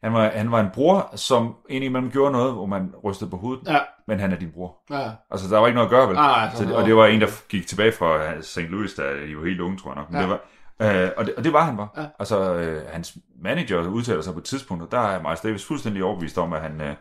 han 0.03 0.13
var, 0.13 0.29
han 0.29 0.51
var 0.51 0.59
en 0.59 0.69
bror, 0.73 1.11
som 1.15 1.55
indimellem 1.69 2.11
gjorde 2.11 2.31
noget, 2.31 2.53
hvor 2.53 2.65
man 2.65 2.93
rystede 3.03 3.29
på 3.29 3.37
hovedet, 3.37 3.67
Ja, 3.67 3.79
men 4.07 4.19
han 4.19 4.31
er 4.31 4.35
din 4.39 4.51
bror. 4.51 4.75
ja. 4.89 5.09
Altså, 5.31 5.47
der 5.49 5.59
var 5.59 5.67
ikke 5.67 5.75
noget 5.75 5.87
at 5.87 5.91
gøre, 5.91 6.07
vel? 6.07 6.15
Nej, 6.15 6.49
så 6.55 6.63
det, 6.63 6.71
var- 6.73 6.77
og 6.81 6.85
det 6.85 6.95
var 6.95 7.05
en, 7.05 7.21
der 7.21 7.27
gik 7.49 7.67
tilbage 7.67 7.91
fra 7.91 8.41
St. 8.41 8.57
Louis, 8.57 8.93
der 8.93 9.03
er 9.03 9.25
jo 9.25 9.43
helt 9.43 9.61
unge, 9.61 9.77
tror 9.77 9.89
jeg 9.89 9.95
nok. 9.95 10.09
Men 10.09 10.15
Ja. 10.17 10.21
det 10.21 10.29
var, 10.29 10.39
øh, 10.81 11.09
og, 11.17 11.25
det, 11.25 11.35
og 11.35 11.43
det 11.43 11.53
var 11.53 11.65
han 11.65 11.77
var. 11.77 11.93
Ja. 11.97 12.05
Altså, 12.19 12.53
øh, 12.53 12.81
hans 12.91 13.17
manager 13.41 13.87
udtaler 13.87 14.21
sig 14.21 14.33
på 14.33 14.39
et 14.39 14.45
tidspunkt, 14.45 14.83
og 14.83 14.91
der 14.91 14.99
er 14.99 15.21
Miles 15.21 15.39
Davis 15.39 15.65
fuldstændig 15.65 16.03
overbevist 16.03 16.37
om, 16.37 16.53
at 16.53 16.61
han 16.61 16.81
øh, 16.81 16.95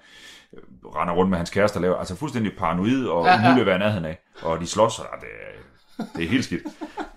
render 0.84 1.14
rundt 1.14 1.30
med 1.30 1.38
hans 1.38 1.50
kæreste 1.50 1.76
og 1.76 1.82
laver, 1.82 1.96
altså 1.96 2.16
fuldstændig 2.16 2.52
paranoid 2.58 3.06
og 3.06 3.26
Ja, 3.26 3.32
ja, 3.32 3.54
ja. 3.54 3.60
at 3.60 3.66
være 3.66 3.76
i 3.76 3.78
nærheden 3.78 4.04
af. 4.04 4.18
Og 4.42 4.60
de 4.60 4.66
slås, 4.66 4.98
og 4.98 5.06
det 5.20 5.28
det 6.16 6.24
er 6.24 6.28
helt 6.28 6.44
skidt. 6.44 6.62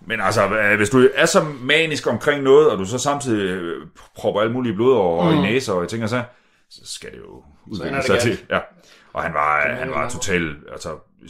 Men 0.02 0.22
altså, 0.22 0.48
hvis 0.78 0.89
du 0.89 1.10
er 1.15 1.26
så 1.26 1.45
manisk 1.62 2.08
omkring 2.08 2.43
noget, 2.43 2.72
og 2.72 2.78
du 2.78 2.86
så 2.86 2.98
samtidig 2.98 3.50
øh, 3.50 3.88
propper 4.15 4.41
alt 4.41 4.52
muligt 4.52 4.76
blod 4.76 4.93
over 4.93 5.32
mm. 5.32 5.38
i 5.38 5.41
næser 5.41 5.74
og 5.74 5.82
jeg 5.82 5.89
tænker 5.89 6.08
så, 6.08 6.24
så 6.69 6.82
skal 6.84 7.12
det 7.12 7.17
jo 7.17 7.43
udvikle 7.67 8.04
sig 8.04 8.19
til. 8.19 8.39
Ja. 8.50 8.60
Og 9.13 9.24
han 9.24 9.34
var, 9.34 9.76
han 9.76 9.91
var 9.91 10.10
totalt, 10.10 10.58
altså 10.72 10.89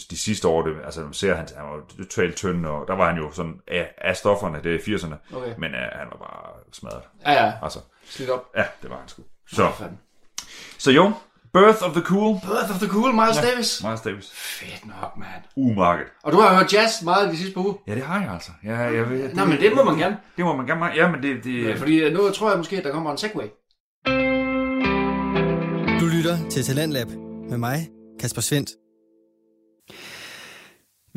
de 0.10 0.18
sidste 0.18 0.48
år, 0.48 0.62
det, 0.62 0.76
altså 0.86 1.02
man 1.02 1.14
ser 1.14 1.36
han, 1.36 1.48
han 1.58 1.66
var 1.66 1.80
totalt 1.98 2.36
tynd, 2.36 2.66
og 2.66 2.88
der 2.88 2.96
var 2.96 3.10
han 3.10 3.18
jo 3.18 3.32
sådan 3.32 3.62
af, 3.68 3.92
af 3.98 4.18
stofferne, 4.18 4.60
det 4.64 4.76
er 4.76 4.94
i 4.94 4.96
80'erne, 4.96 5.36
Okay. 5.38 5.54
men 5.58 5.72
uh, 5.72 5.80
han 5.80 6.08
var 6.12 6.18
bare 6.18 6.52
smadret. 6.72 7.02
Ja, 7.26 7.32
ja. 7.46 7.54
Altså, 7.64 7.80
Slidt 8.06 8.30
op. 8.30 8.46
ja, 8.58 8.64
det 8.82 8.90
var 8.90 8.96
han 9.00 9.08
sgu. 9.08 9.22
Så, 9.52 9.72
Fanden. 9.78 10.00
så 10.78 10.92
jo, 10.92 11.12
Birth 11.54 11.84
of 11.88 11.92
the 11.94 12.02
Cool, 12.02 12.34
Birth 12.42 12.72
of 12.72 12.80
the 12.80 12.88
Cool, 12.88 13.14
Miles 13.14 13.38
ja. 13.44 13.50
Davis. 13.52 13.84
Miles 13.84 14.02
Davis, 14.02 14.32
Fedt 14.34 14.86
nok, 14.86 15.18
man. 15.18 15.28
umarket. 15.56 16.06
Og 16.24 16.32
du 16.32 16.38
har 16.40 16.56
hørt 16.58 16.74
jazz 16.74 17.02
meget 17.04 17.32
de 17.32 17.38
sidste 17.38 17.54
par 17.54 17.62
uger. 17.62 17.74
Ja, 17.88 17.96
det 17.96 18.04
har 18.04 18.22
jeg 18.22 18.32
altså. 18.34 18.52
Ja, 18.64 18.78
jeg 18.78 19.10
ved, 19.10 19.34
Nå, 19.34 19.46
men 19.46 19.58
det 19.60 19.76
må 19.76 19.84
man 19.84 19.98
gerne. 19.98 20.18
Det 20.38 20.46
må 20.46 20.56
man 20.56 20.66
gerne. 20.66 20.86
Ja, 20.86 21.12
men 21.12 21.24
det... 21.24 21.44
det 21.44 21.64
Ja, 21.70 21.76
fordi 21.76 21.98
øh, 22.00 22.14
nu 22.14 22.30
tror 22.30 22.50
jeg 22.50 22.58
måske, 22.58 22.78
at 22.78 22.84
der 22.84 22.92
kommer 22.92 23.12
en 23.12 23.18
segway. 23.18 23.46
Du 26.02 26.06
lytter 26.06 26.50
til 26.50 26.64
Talentlab 26.64 27.08
med 27.50 27.58
mig, 27.58 27.90
Kasper 28.20 28.42
Svendt. 28.42 28.70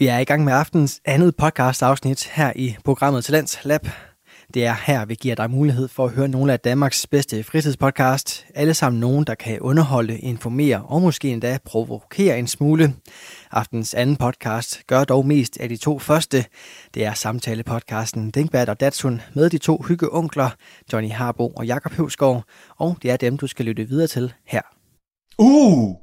Vi 0.02 0.06
er 0.06 0.18
i 0.18 0.24
gang 0.24 0.44
med 0.44 0.52
aftens 0.52 1.00
andet 1.04 1.36
podcast 1.36 1.82
afsnit 1.82 2.24
her 2.32 2.52
i 2.56 2.76
programmet 2.84 3.24
Talents 3.24 3.58
Lab. 3.64 3.88
Det 4.54 4.66
er 4.66 4.74
her, 4.86 5.04
vi 5.04 5.14
giver 5.14 5.34
dig 5.34 5.50
mulighed 5.50 5.88
for 5.88 6.04
at 6.04 6.12
høre 6.12 6.28
nogle 6.28 6.52
af 6.52 6.60
Danmarks 6.60 7.06
bedste 7.06 7.42
fritidspodcast. 7.44 8.46
Alle 8.54 8.74
sammen 8.74 9.00
nogen, 9.00 9.24
der 9.24 9.34
kan 9.34 9.60
underholde, 9.60 10.18
informere 10.18 10.82
og 10.82 11.02
måske 11.02 11.28
endda 11.28 11.58
provokere 11.64 12.38
en 12.38 12.46
smule. 12.46 12.94
Aftens 13.50 13.94
anden 13.94 14.16
podcast 14.16 14.82
gør 14.86 15.04
dog 15.04 15.26
mest 15.26 15.60
af 15.60 15.68
de 15.68 15.76
to 15.76 15.98
første. 15.98 16.44
Det 16.94 17.04
er 17.04 17.14
samtalepodcasten 17.14 18.30
Dinkbad 18.30 18.68
og 18.68 18.80
Datsun 18.80 19.20
med 19.34 19.50
de 19.50 19.58
to 19.58 19.84
hyggeunkler, 19.88 20.50
Johnny 20.92 21.10
Harbo 21.10 21.48
og 21.48 21.66
Jakob 21.66 21.92
Høvsgaard. 21.92 22.44
Og 22.76 22.96
det 23.02 23.10
er 23.10 23.16
dem, 23.16 23.38
du 23.38 23.46
skal 23.46 23.64
lytte 23.64 23.88
videre 23.88 24.06
til 24.06 24.32
her. 24.46 24.62
Uh! 25.38 25.96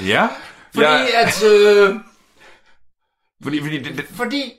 ja. 0.12 0.28
Fordi 0.76 0.86
ja, 0.86 1.22
at... 1.22 1.44
Øh, 1.44 1.94
fordi, 3.44 3.60
fordi 3.62 3.82
det, 3.82 3.96
det, 3.96 4.04
fordi... 4.04 4.52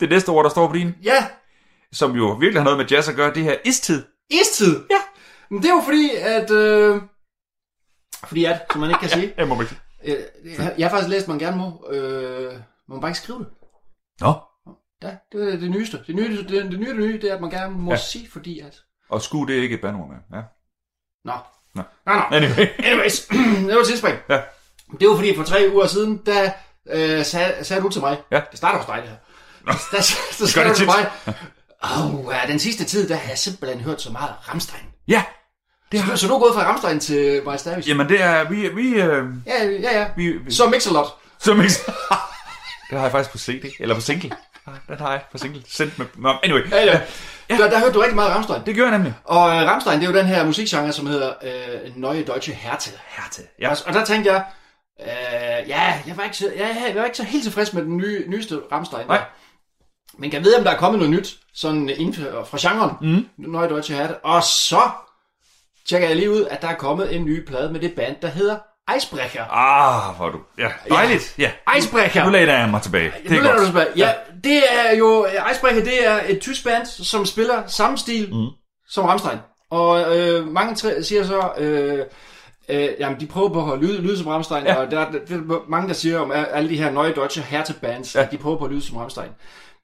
det 0.00 0.08
næste 0.08 0.28
ord, 0.28 0.44
der 0.44 0.50
står 0.50 0.68
på 0.68 0.74
din, 0.74 0.94
Ja, 1.02 1.26
som 1.92 2.12
jo 2.16 2.26
virkelig 2.32 2.60
har 2.60 2.64
noget 2.64 2.78
med 2.78 2.86
jazz 2.86 3.08
at 3.08 3.16
gøre, 3.16 3.34
det 3.34 3.42
her 3.42 3.56
istid. 3.64 4.04
istid. 4.30 4.76
Ja. 4.90 4.96
Men 5.50 5.62
det 5.62 5.70
er 5.70 5.74
jo 5.74 5.80
fordi, 5.84 6.10
at... 6.16 6.50
Øh, 6.50 7.02
fordi 8.24 8.44
at, 8.44 8.60
som 8.72 8.80
man 8.80 8.90
ikke 8.90 9.00
kan 9.00 9.08
sige. 9.08 9.34
Ja, 9.38 9.44
må 9.44 9.54
man 9.54 9.66
ikke. 9.66 9.76
Øh, 10.04 10.24
jeg, 10.58 10.74
jeg 10.78 10.86
har 10.88 10.90
faktisk 10.96 11.10
læst, 11.10 11.28
man 11.28 11.38
gerne 11.38 11.56
må... 11.56 11.86
Øh, 11.90 12.52
man 12.52 12.62
må 12.88 13.00
bare 13.00 13.10
ikke 13.10 13.18
skrive 13.20 13.38
det. 13.38 13.46
Nå. 14.20 14.32
Ja, 15.02 15.16
det 15.32 15.54
er 15.54 15.58
det 15.58 15.70
nyeste. 15.70 15.98
Det 16.06 16.14
nye, 16.14 16.36
det, 16.36 16.48
det 16.48 16.80
nye, 16.80 16.88
det 16.88 16.96
nye, 16.96 17.12
det 17.20 17.30
er, 17.30 17.34
at 17.34 17.40
man 17.40 17.50
gerne 17.50 17.74
må 17.78 17.90
Ja. 17.90 17.96
sige, 17.96 18.30
fordi 18.30 18.60
at... 18.60 18.82
Og 19.08 19.22
sku, 19.22 19.44
det 19.44 19.58
er 19.58 19.62
ikke 19.62 19.74
et 19.74 19.80
bandord 19.80 20.08
med. 20.08 20.16
Ja. 20.38 20.42
Nå. 21.24 21.32
Nå. 21.74 21.82
Nå, 22.06 22.12
nå. 22.14 22.36
Anyway. 22.36 22.66
Anyways, 22.78 23.26
det 23.68 23.76
var 23.76 23.84
tidsspring. 23.84 24.18
Ja. 24.28 24.40
Det 25.00 25.08
var 25.08 25.14
fordi, 25.14 25.36
for 25.36 25.44
tre 25.44 25.70
uger 25.74 25.86
siden, 25.86 26.20
der 26.26 26.50
øh, 26.90 27.24
sagde, 27.24 27.64
sagde 27.64 27.82
du 27.82 27.88
til 27.88 28.00
mig, 28.00 28.18
Ja. 28.32 28.40
det 28.50 28.58
starter 28.58 28.78
hos 28.78 28.86
dig, 28.86 28.96
det 28.96 29.08
her. 29.10 29.16
Der, 29.66 29.72
der, 29.72 29.96
der 29.98 30.40
gør 30.40 30.46
sagde 30.46 30.68
det 30.68 30.74
du 30.74 30.78
til 30.78 30.86
mig, 30.86 31.10
oh, 31.82 32.34
ja, 32.34 32.52
den 32.52 32.58
sidste 32.58 32.84
tid, 32.84 33.08
der 33.08 33.16
har 33.16 33.28
jeg 33.28 33.38
simpelthen 33.38 33.80
hørt 33.80 34.02
så 34.02 34.10
meget 34.12 34.30
Ramstein. 34.48 34.82
Ja. 35.08 35.22
Det 35.92 36.00
har... 36.00 36.16
Så 36.16 36.26
du 36.28 36.34
er 36.34 36.38
gået 36.38 36.54
fra 36.54 36.62
Ramstein 36.68 37.00
til 37.00 37.42
Miles 37.46 37.62
Davis? 37.62 37.86
Jamen, 37.88 38.08
det 38.08 38.22
er... 38.22 38.48
Vi, 38.48 38.68
vi, 38.68 38.88
øh, 38.88 39.24
Ja, 39.46 39.64
ja, 39.64 40.00
ja. 40.00 40.06
vi, 40.16 40.32
vi 40.32 40.52
Så 40.52 40.68
Mix-a-Lot. 40.68 41.06
Som 41.38 41.60
ikke... 41.60 41.72
det 42.90 42.98
har 42.98 43.02
jeg 43.02 43.10
faktisk 43.10 43.30
på 43.30 43.38
CD. 43.38 43.64
Eller 43.80 43.94
på 43.94 44.00
single. 44.00 44.30
Den 44.88 44.98
har 44.98 45.10
jeg 45.10 45.20
på 45.32 45.38
single. 45.38 45.62
Sendt 45.68 45.98
med... 45.98 46.06
Nå, 46.16 46.34
anyway. 46.42 46.70
Ja, 46.70 46.84
ja. 46.84 47.00
ja. 47.50 47.56
Der, 47.56 47.70
der 47.70 47.78
hørte 47.78 47.92
du 47.92 48.00
rigtig 48.00 48.14
meget 48.14 48.34
Ramstein. 48.34 48.62
Det 48.66 48.76
gør 48.76 48.82
jeg 48.82 48.90
nemlig. 48.90 49.14
Og 49.24 49.50
øh, 49.50 49.68
Ramstein, 49.68 50.00
det 50.00 50.06
er 50.08 50.12
jo 50.12 50.18
den 50.18 50.26
her 50.26 50.44
musikgenre, 50.44 50.92
som 50.92 51.06
hedder 51.06 51.32
øh, 51.42 51.96
Neue 51.96 52.22
Deutsche 52.24 52.52
Härte. 52.54 52.90
Herte. 53.08 53.42
Ja. 53.60 53.70
Og, 53.70 53.76
og 53.86 53.92
der 53.94 54.04
tænkte 54.04 54.32
jeg, 54.32 54.44
øh, 55.02 55.68
ja, 55.68 56.02
jeg 56.06 56.16
var, 56.16 56.24
ikke 56.24 56.36
så, 56.36 56.52
ja, 56.56 56.76
jeg 56.86 56.96
var 56.96 57.04
ikke 57.04 57.16
så 57.16 57.24
helt 57.24 57.42
tilfreds 57.42 57.72
med 57.72 57.82
den 57.82 57.96
nye, 57.96 58.24
nyeste 58.28 58.60
Ramstein. 58.72 59.06
Nej. 59.06 59.16
Der. 59.16 59.24
Men 60.18 60.30
kan 60.30 60.44
vide, 60.44 60.56
om 60.58 60.64
der 60.64 60.70
er 60.70 60.76
kommet 60.76 60.98
noget 60.98 61.14
nyt, 61.14 61.36
sådan 61.54 61.88
inden 61.88 62.14
for, 62.14 62.44
fra 62.44 62.58
genren, 62.60 62.90
mm. 63.00 63.28
Neue 63.38 63.68
Deutsche 63.68 63.94
Härte. 63.94 64.16
Og 64.16 64.42
så 64.42 64.90
tjekker 65.88 66.08
jeg 66.08 66.16
lige 66.16 66.30
ud, 66.30 66.44
at 66.44 66.62
der 66.62 66.68
er 66.68 66.74
kommet 66.74 67.14
en 67.14 67.24
ny 67.24 67.44
plade 67.44 67.72
med 67.72 67.80
det 67.80 67.92
band, 67.92 68.16
der 68.22 68.28
hedder 68.28 68.58
Icebreaker. 68.96 69.44
Ah, 69.44 70.16
hvor 70.16 70.28
du... 70.28 70.38
Ja, 70.58 70.68
dejligt. 70.88 71.34
Ja. 71.38 71.50
Icebreaker. 71.78 72.24
Nu 72.24 72.30
lagde 72.30 72.52
jeg 72.52 72.68
mig 72.68 72.82
tilbage. 72.82 73.12
Det 73.22 73.30
Nu 73.30 73.36
er 73.36 73.42
lader 73.42 73.58
du 73.58 73.64
tilbage. 73.64 73.86
Ja, 73.96 74.12
det 74.44 74.62
er 74.70 74.96
jo, 74.96 75.26
Icebreaker, 75.52 75.84
det 75.84 76.06
er 76.06 76.20
et 76.26 76.40
tysk 76.40 76.64
band, 76.64 76.86
som 76.86 77.26
spiller 77.26 77.66
samme 77.66 77.98
stil 77.98 78.34
mm. 78.34 78.48
som 78.88 79.04
Rammstein. 79.04 79.38
Og 79.70 80.18
øh, 80.18 80.48
mange 80.48 80.76
siger 81.02 81.24
så, 81.24 81.52
øh, 81.58 82.04
øh, 82.70 82.88
jamen 83.00 83.20
de 83.20 83.26
prøver 83.26 83.48
på 83.48 83.72
at 83.72 83.78
lyde, 83.78 84.02
lyde 84.02 84.18
som 84.18 84.26
Rammstein, 84.26 84.64
ja. 84.64 84.74
og 84.74 84.90
der, 84.90 85.00
er- 85.00 85.10
det 85.10 85.30
er 85.30 85.68
mange, 85.70 85.88
der 85.88 85.94
siger 85.94 86.18
om 86.18 86.32
alle 86.34 86.68
de 86.68 86.76
her 86.76 86.90
neue 86.90 87.12
deutsche 87.14 87.42
Härte-bands, 87.42 88.14
ja. 88.14 88.22
at 88.22 88.30
de 88.30 88.36
prøver 88.38 88.56
på 88.58 88.64
at 88.64 88.70
lyde 88.70 88.82
som 88.82 88.96
Rammstein. 88.96 89.28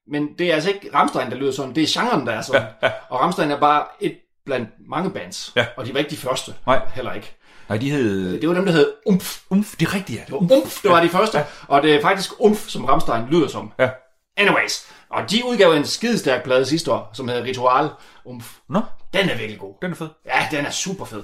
Men 0.09 0.29
det 0.39 0.51
er 0.51 0.55
altså 0.55 0.69
ikke 0.71 0.91
Rammstein, 0.95 1.31
der 1.31 1.37
lyder 1.37 1.53
sådan, 1.53 1.75
det 1.75 1.83
er 1.83 2.01
genren, 2.03 2.27
der 2.27 2.33
er 2.33 2.43
sådan. 2.43 2.67
Ja. 2.83 2.91
Og 3.09 3.21
Rammstein 3.21 3.51
er 3.51 3.61
bare 3.61 3.85
et 4.01 4.17
blandt 4.47 4.69
mange 4.91 5.11
bands, 5.11 5.53
Ja. 5.57 5.67
og 5.77 5.87
de 5.87 5.93
var 5.95 5.99
ikke 5.99 6.11
de 6.11 6.17
første, 6.17 6.55
Nej. 6.67 6.81
heller 6.95 7.13
ikke. 7.13 7.37
Nej, 7.69 7.79
de 7.79 7.91
hed... 7.91 8.41
Det 8.41 8.49
var 8.49 8.55
dem, 8.55 8.65
der 8.65 8.73
hed 8.73 8.93
Umf. 9.07 9.39
Umf, 9.51 9.77
det 9.81 9.89
er 9.89 9.95
rigtigt, 9.95 10.19
ja. 10.19 10.25
Det 10.25 10.33
var 10.33 10.39
Umf, 10.63 10.83
det 10.83 10.91
var 10.91 11.01
de 11.03 11.09
første, 11.09 11.39
og 11.69 11.83
det 11.83 11.95
er 11.95 12.01
faktisk 12.03 12.31
Umf, 12.39 12.69
som 12.69 12.85
Rammstein 12.85 13.23
lyder 13.31 13.49
som. 13.49 13.73
Ja. 13.79 13.89
Anyways, 14.37 14.87
og 15.11 15.31
de 15.31 15.43
udgav 15.47 15.73
en 15.73 15.85
skidestærk 15.85 16.45
plade 16.45 16.67
sidste 16.67 16.93
år, 16.93 17.11
som 17.13 17.29
hedder 17.29 17.45
Ritual 17.45 17.89
Umf. 18.25 18.53
Nå? 18.69 18.81
Den 19.17 19.29
er 19.29 19.37
virkelig 19.37 19.61
god. 19.61 19.75
Den 19.83 19.91
er 19.91 19.97
fed. 19.97 20.09
Ja, 20.27 20.49
den 20.51 20.67
er 20.67 20.71
super 20.71 21.05
fed. 21.05 21.23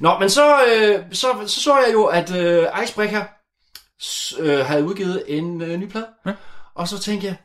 Nå, 0.00 0.18
men 0.18 0.30
så, 0.30 0.64
øh, 0.64 1.04
så, 1.12 1.26
så 1.46 1.62
så 1.62 1.78
jeg 1.78 1.92
jo, 1.92 2.04
at 2.04 2.34
øh, 2.34 2.66
Icebreaker 2.82 3.24
øh, 4.38 4.66
havde 4.66 4.84
udgivet 4.84 5.24
en 5.26 5.62
øh, 5.62 5.76
ny 5.76 5.88
plade. 5.88 6.06
Ja. 6.26 6.32
Og 6.74 6.88
så 6.88 6.98
tænkte 6.98 7.26
jeg, 7.26 7.36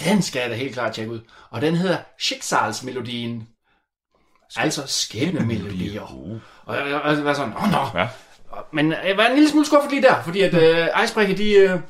den 0.00 0.22
skal 0.22 0.40
jeg 0.40 0.50
da 0.50 0.54
helt 0.54 0.74
klart 0.74 0.94
tjekke 0.94 1.12
ud. 1.12 1.20
Og 1.50 1.60
den 1.60 1.76
hedder 1.76 1.98
Schicksalsmelodien. 2.18 3.48
Altså 4.56 4.82
skæbnemelodier. 4.86 6.02
Og 6.66 6.76
jeg, 6.76 6.86
jeg, 6.86 7.02
jeg 7.04 7.24
var 7.24 7.34
sådan, 7.34 7.52
åh 7.52 7.62
oh, 7.62 7.70
nå. 7.70 8.00
Ja. 8.00 8.08
Men 8.72 8.92
jeg 8.92 9.16
var 9.16 9.26
en 9.26 9.34
lille 9.34 9.50
smule 9.50 9.66
skuffet 9.66 9.90
lige 9.90 10.02
der, 10.02 10.22
fordi 10.22 10.40
at 10.40 10.54
øh, 10.54 11.04
Icebreaker, 11.04 11.36
de... 11.36 11.52
Øh, 11.52 11.80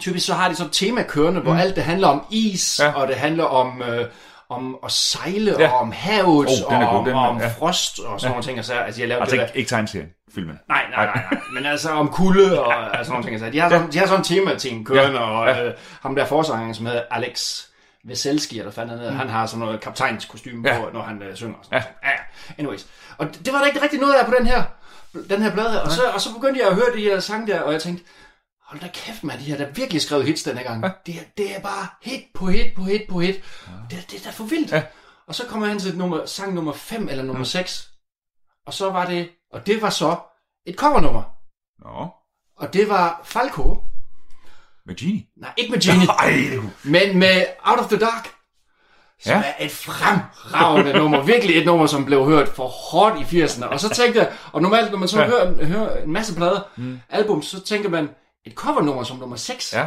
typisk 0.00 0.26
så 0.26 0.34
har 0.34 0.48
de 0.48 0.54
sådan 0.56 0.68
et 0.68 0.72
tema 0.72 1.02
kørende, 1.02 1.40
hvor 1.40 1.54
alt 1.54 1.76
det 1.76 1.84
handler 1.84 2.08
om 2.08 2.26
is, 2.30 2.80
ja. 2.80 2.92
og 2.92 3.08
det 3.08 3.16
handler 3.16 3.44
om... 3.44 3.82
Øh, 3.82 4.10
om 4.54 4.78
at 4.84 4.90
sejle, 4.92 5.50
Ja. 5.58 5.62
ja. 5.62 5.72
og 5.72 5.78
om 5.78 5.92
havet, 5.92 6.26
Oh, 6.48 6.72
og 6.74 6.80
god, 6.80 6.98
om, 6.98 7.04
den 7.04 7.14
om 7.14 7.38
ja. 7.40 7.48
frost, 7.58 7.98
og 7.98 8.20
sådan 8.20 8.30
nogle 8.32 8.44
ting. 8.44 8.58
Og 8.58 8.64
så, 8.64 8.74
altså, 8.74 9.00
jeg 9.00 9.08
lavede 9.08 9.20
Altså 9.22 9.36
det 9.36 9.42
ikke, 9.42 9.58
ikke 9.58 9.68
tegneserien, 9.68 10.08
filmen. 10.34 10.58
Nej, 10.68 10.84
nej, 10.90 11.06
nej, 11.06 11.24
nej. 11.30 11.40
Men 11.54 11.66
altså 11.66 11.90
om 11.90 12.08
kulde 12.08 12.62
og 12.64 12.98
altså, 12.98 13.12
nogle 13.12 13.24
ting. 13.24 13.34
Altså, 13.34 13.50
de, 13.50 13.58
har 13.60 13.68
sådan, 13.70 13.92
de 13.92 13.98
har 13.98 14.06
sådan 14.06 14.20
en 14.20 14.24
tema-ting 14.24 14.86
kørende, 14.86 15.18
Ja, 15.20 15.26
og 15.26 15.48
ja. 15.48 15.64
øh, 15.66 15.74
ham 16.02 16.14
der 16.14 16.24
forsangeren, 16.26 16.74
som 16.74 16.86
hedder 16.86 17.02
Alex 17.10 17.60
Veselski, 18.04 18.58
eller 18.58 18.72
hvad 18.72 18.86
han 18.86 18.98
hedder, 18.98 19.12
han 19.12 19.28
har 19.28 19.46
sådan 19.46 19.60
noget 19.60 19.80
kaptajnskostyme 19.80 20.58
Mm. 20.58 20.66
Ja. 20.66 20.78
på, 20.80 20.90
når 20.92 21.02
han 21.02 21.22
øh, 21.22 21.36
synger. 21.36 21.54
Og 21.58 21.64
sådan 21.64 21.78
ja. 22.02 22.08
ja, 22.08 22.12
ja. 22.12 22.18
Anyways. 22.58 22.86
Og 23.18 23.26
det 23.44 23.52
var 23.52 23.58
der 23.58 23.66
ikke 23.66 23.82
rigtig 23.82 24.00
noget 24.00 24.14
af 24.14 24.26
på 24.26 24.32
den 24.38 24.46
her, 24.46 24.62
den 25.30 25.42
her 25.42 25.50
plade 25.50 25.70
her. 25.70 25.78
Og 25.78 25.90
så, 25.90 26.02
og 26.14 26.20
så 26.20 26.34
begyndte 26.34 26.60
jeg 26.60 26.68
at 26.68 26.74
høre 26.74 26.96
de 26.96 27.00
her 27.02 27.20
sange 27.20 27.46
der, 27.52 27.60
og 27.60 27.72
jeg 27.72 27.82
tænkte, 27.82 28.04
hold 28.74 28.80
da 28.82 28.88
kæft, 28.94 29.24
mand, 29.24 29.40
de 29.40 29.50
har 29.50 29.56
da 29.58 29.64
virkelig 29.74 30.02
skrevet 30.02 30.26
hits 30.26 30.42
den 30.42 30.56
her 30.58 30.64
gang. 30.64 30.82
Det, 31.06 31.14
er, 31.14 31.20
det 31.36 31.56
er 31.56 31.60
bare 31.60 31.86
hit 32.02 32.20
på 32.34 32.46
hit 32.46 32.74
på 32.76 32.82
hit 32.82 33.02
på 33.08 33.20
hit. 33.20 33.34
Det, 33.90 33.98
er- 33.98 34.02
det 34.10 34.20
er 34.20 34.24
da 34.24 34.30
for 34.30 34.44
vildt. 34.44 34.72
Ja. 34.72 34.82
Og 35.26 35.34
så 35.34 35.46
kommer 35.46 35.66
han 35.68 35.78
til 35.78 35.98
nummer, 35.98 36.26
sang 36.26 36.54
nummer 36.54 36.72
5 36.72 37.08
eller 37.08 37.24
nummer 37.24 37.44
6. 37.44 37.90
Og 38.66 38.74
så 38.74 38.90
var 38.90 39.06
det, 39.06 39.28
og 39.52 39.66
det 39.66 39.82
var 39.82 39.90
så 39.90 40.16
et 40.66 40.74
covernummer. 40.76 41.22
Nå. 41.84 42.08
Og 42.56 42.72
det 42.72 42.88
var 42.88 43.20
Falco. 43.24 43.76
Med 44.86 44.94
Genie. 44.96 45.26
Nej, 45.36 45.52
ikke 45.56 45.70
med 45.72 45.80
Genie, 45.80 46.06
Ej, 46.20 46.30
det 46.30 46.58
kunne... 46.60 46.72
men 46.84 47.18
med 47.18 47.44
Out 47.64 47.78
of 47.80 47.86
the 47.88 47.98
Dark. 47.98 48.28
Som 49.20 49.32
Ja. 49.32 49.36
ja. 49.38 49.54
er 49.58 49.64
et 49.64 49.70
fremragende 49.70 50.92
nummer. 50.92 51.22
Virkelig 51.22 51.56
et 51.56 51.66
nummer, 51.66 51.86
som 51.86 52.04
blev 52.04 52.24
hørt 52.24 52.48
for 52.48 52.66
hårdt 52.66 53.32
i 53.32 53.42
80'erne. 53.44 53.64
Og 53.66 53.80
så 53.80 53.88
tænkte 53.88 54.20
jeg, 54.20 54.32
og 54.52 54.62
normalt, 54.62 54.90
når 54.90 54.98
man 54.98 55.08
så 55.08 55.18
Ja. 55.18 55.24
ja. 55.24 55.30
hører, 55.30 55.64
hører 55.64 56.02
en 56.02 56.12
masse 56.12 56.34
plader, 56.34 56.60
mm. 56.76 57.00
album, 57.10 57.42
så 57.42 57.60
tænker 57.64 57.88
man, 57.88 58.08
et 58.44 58.52
covernummer 58.54 59.02
som 59.04 59.16
nummer 59.16 59.36
6, 59.36 59.72
Ja. 59.72 59.86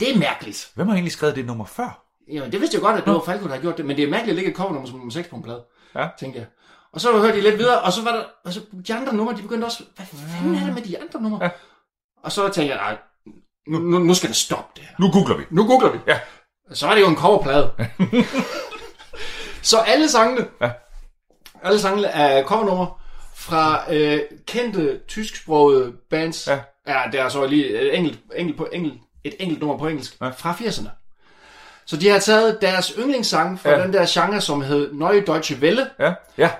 det 0.00 0.14
er 0.14 0.18
mærkeligt. 0.18 0.70
Hvem 0.74 0.86
har 0.88 0.94
egentlig 0.94 1.12
skrevet 1.12 1.36
det 1.36 1.46
nummer 1.46 1.64
før? 1.64 2.04
Jamen, 2.32 2.52
det 2.52 2.60
vidste 2.60 2.74
jeg 2.74 2.82
godt, 2.82 2.96
at 2.96 3.04
det 3.04 3.12
var 3.12 3.22
Falco, 3.26 3.42
der 3.44 3.48
havde 3.50 3.62
gjort 3.62 3.76
det, 3.76 3.86
men 3.86 3.96
det 3.96 4.02
er 4.04 4.08
mærkeligt 4.10 4.30
at 4.30 4.36
lægge 4.36 4.50
et 4.50 4.56
covernummer 4.56 4.88
som 4.88 4.96
nummer 4.96 5.12
6 5.12 5.28
på 5.28 5.36
en 5.36 5.42
plade, 5.42 5.64
Ja. 5.94 6.08
tænkte 6.18 6.38
jeg. 6.38 6.46
Og 6.92 7.00
så 7.00 7.12
hørte 7.18 7.34
jeg 7.34 7.42
lidt 7.42 7.58
videre, 7.58 7.80
og 7.80 7.92
så 7.92 8.02
var 8.04 8.12
der, 8.12 8.24
og 8.44 8.52
så 8.52 8.60
de 8.88 8.94
andre 8.94 9.14
numre, 9.14 9.36
de 9.36 9.42
begyndte 9.42 9.64
også, 9.64 9.82
hvad 9.96 10.06
fanden 10.06 10.54
er 10.54 10.64
det 10.64 10.74
med 10.74 10.82
de 10.82 11.00
andre 11.02 11.20
numre? 11.22 11.38
Ja. 11.44 11.50
Og 12.22 12.32
så 12.32 12.48
tænkte 12.48 12.74
jeg, 12.76 12.82
nej, 12.82 12.98
nu, 13.68 13.78
nu, 13.78 13.98
nu 13.98 14.14
skal 14.14 14.28
det 14.28 14.36
stoppe 14.36 14.72
det 14.76 14.84
her. 14.84 14.94
Nu 14.98 15.10
googler 15.12 15.36
vi. 15.36 15.44
Nu 15.50 15.66
googler 15.66 15.90
vi. 15.92 15.98
Ja. 16.06 16.20
Så 16.72 16.86
var 16.86 16.94
det 16.94 17.00
jo 17.02 17.08
en 17.08 17.16
coverplade. 17.16 17.72
så 19.62 19.78
alle 19.78 20.08
sangene, 20.08 20.46
Ja. 20.60 20.70
alle 21.62 21.78
sangene 21.80 22.06
er 22.08 22.44
covernumre 22.46 22.86
fra 23.42 23.92
øh, 23.94 24.20
kendte 24.46 25.00
tysksprogede 25.08 25.92
bands. 26.10 26.48
Ja. 26.48 26.58
ja, 26.86 27.00
der 27.12 27.24
er 27.24 27.28
så 27.28 27.46
lige 27.46 27.66
et 27.80 27.96
enkelt, 27.98 28.18
enkelt 28.36 28.58
på, 28.58 28.68
enkelt, 28.72 28.94
et 29.24 29.34
enkelt 29.38 29.60
nummer 29.60 29.78
på 29.78 29.88
engelsk 29.88 30.16
Ja. 30.20 30.28
fra 30.28 30.52
80'erne. 30.52 30.88
Så 31.86 31.96
de 31.96 32.08
har 32.08 32.18
taget 32.18 32.58
deres 32.60 32.88
yndlingssang 32.98 33.60
fra 33.60 33.70
Ja. 33.70 33.76
ja. 33.78 33.82
den 33.84 33.92
der 33.92 34.06
genre, 34.08 34.40
som 34.40 34.62
hed 34.62 34.92
Neue 34.92 35.20
Deutsche 35.20 35.56
Welle, 35.60 35.86
Ja. 36.00 36.12
Ja. 36.38 36.50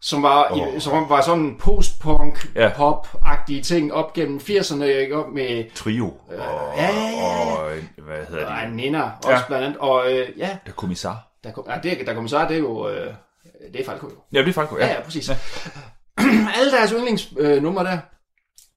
som 0.00 0.22
var, 0.22 0.48
oh. 0.50 0.76
i, 0.76 0.80
som 0.80 1.08
var 1.08 1.20
sådan 1.20 1.40
en 1.42 1.58
post-punk, 1.58 2.46
Ja. 2.54 2.62
ja. 2.62 2.70
pop-agtige 2.76 3.62
ting 3.62 3.92
op 3.92 4.12
gennem 4.12 4.38
80'erne, 4.38 4.82
ikke? 4.84 5.16
Op 5.16 5.32
med 5.32 5.64
Trio. 5.74 6.06
Og, 6.06 6.34
ja, 6.76 6.84
ja, 6.84 6.90
ja, 6.92 7.10
ja. 7.10 7.54
og 7.56 7.70
hvad 8.04 8.26
hedder 8.28 8.46
og 8.46 8.66
de? 8.70 8.76
Nina 8.76 9.02
også 9.02 9.30
Ja. 9.30 9.34
ja. 9.36 9.42
blandt 9.46 9.64
andet. 9.64 9.78
Og 9.78 10.12
øh, 10.12 10.28
ja, 10.38 10.56
Der 10.66 10.72
kommissar. 10.72 11.28
der, 11.44 11.52
kom, 11.52 11.64
ja, 11.68 11.78
det, 11.90 12.06
der 12.06 12.14
kommissar, 12.14 12.48
det 12.48 12.54
er 12.56 12.60
jo, 12.60 12.88
øh, 12.88 13.14
det 13.72 13.80
er 13.80 13.84
Falco 13.84 14.06
jo. 14.06 14.12
Ja, 14.32 14.38
det 14.42 14.48
er 14.48 14.52
faktisk 14.52 14.80
Ja, 14.80 14.86
ja, 14.86 15.00
præcis. 15.00 15.28
Ja. 15.28 15.36
Alle 16.56 16.72
deres 16.72 16.90
yndlingsnumre 16.90 17.84
øh, 17.84 17.90
der. 17.90 17.98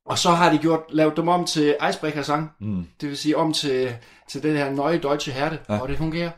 Og 0.05 0.17
så 0.17 0.29
har 0.29 0.51
de 0.51 0.57
gjort, 0.57 0.79
lavet 0.89 1.17
dem 1.17 1.27
om 1.27 1.45
til 1.45 1.75
Icebreaker-sang. 1.89 2.51
Mm. 2.59 2.85
Det 3.01 3.09
vil 3.09 3.17
sige 3.17 3.37
om 3.37 3.53
til, 3.53 3.95
til 4.29 4.43
den 4.43 4.57
her 4.57 4.69
nøje 4.69 4.97
deutsche 4.97 5.31
hærde. 5.31 5.57
Ja. 5.69 5.81
Og 5.81 5.89
det 5.89 5.97
fungerer 5.97 6.31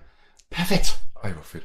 perfekt. 0.52 0.98
Ej, 1.24 1.32
hvor 1.32 1.44
fedt. 1.44 1.64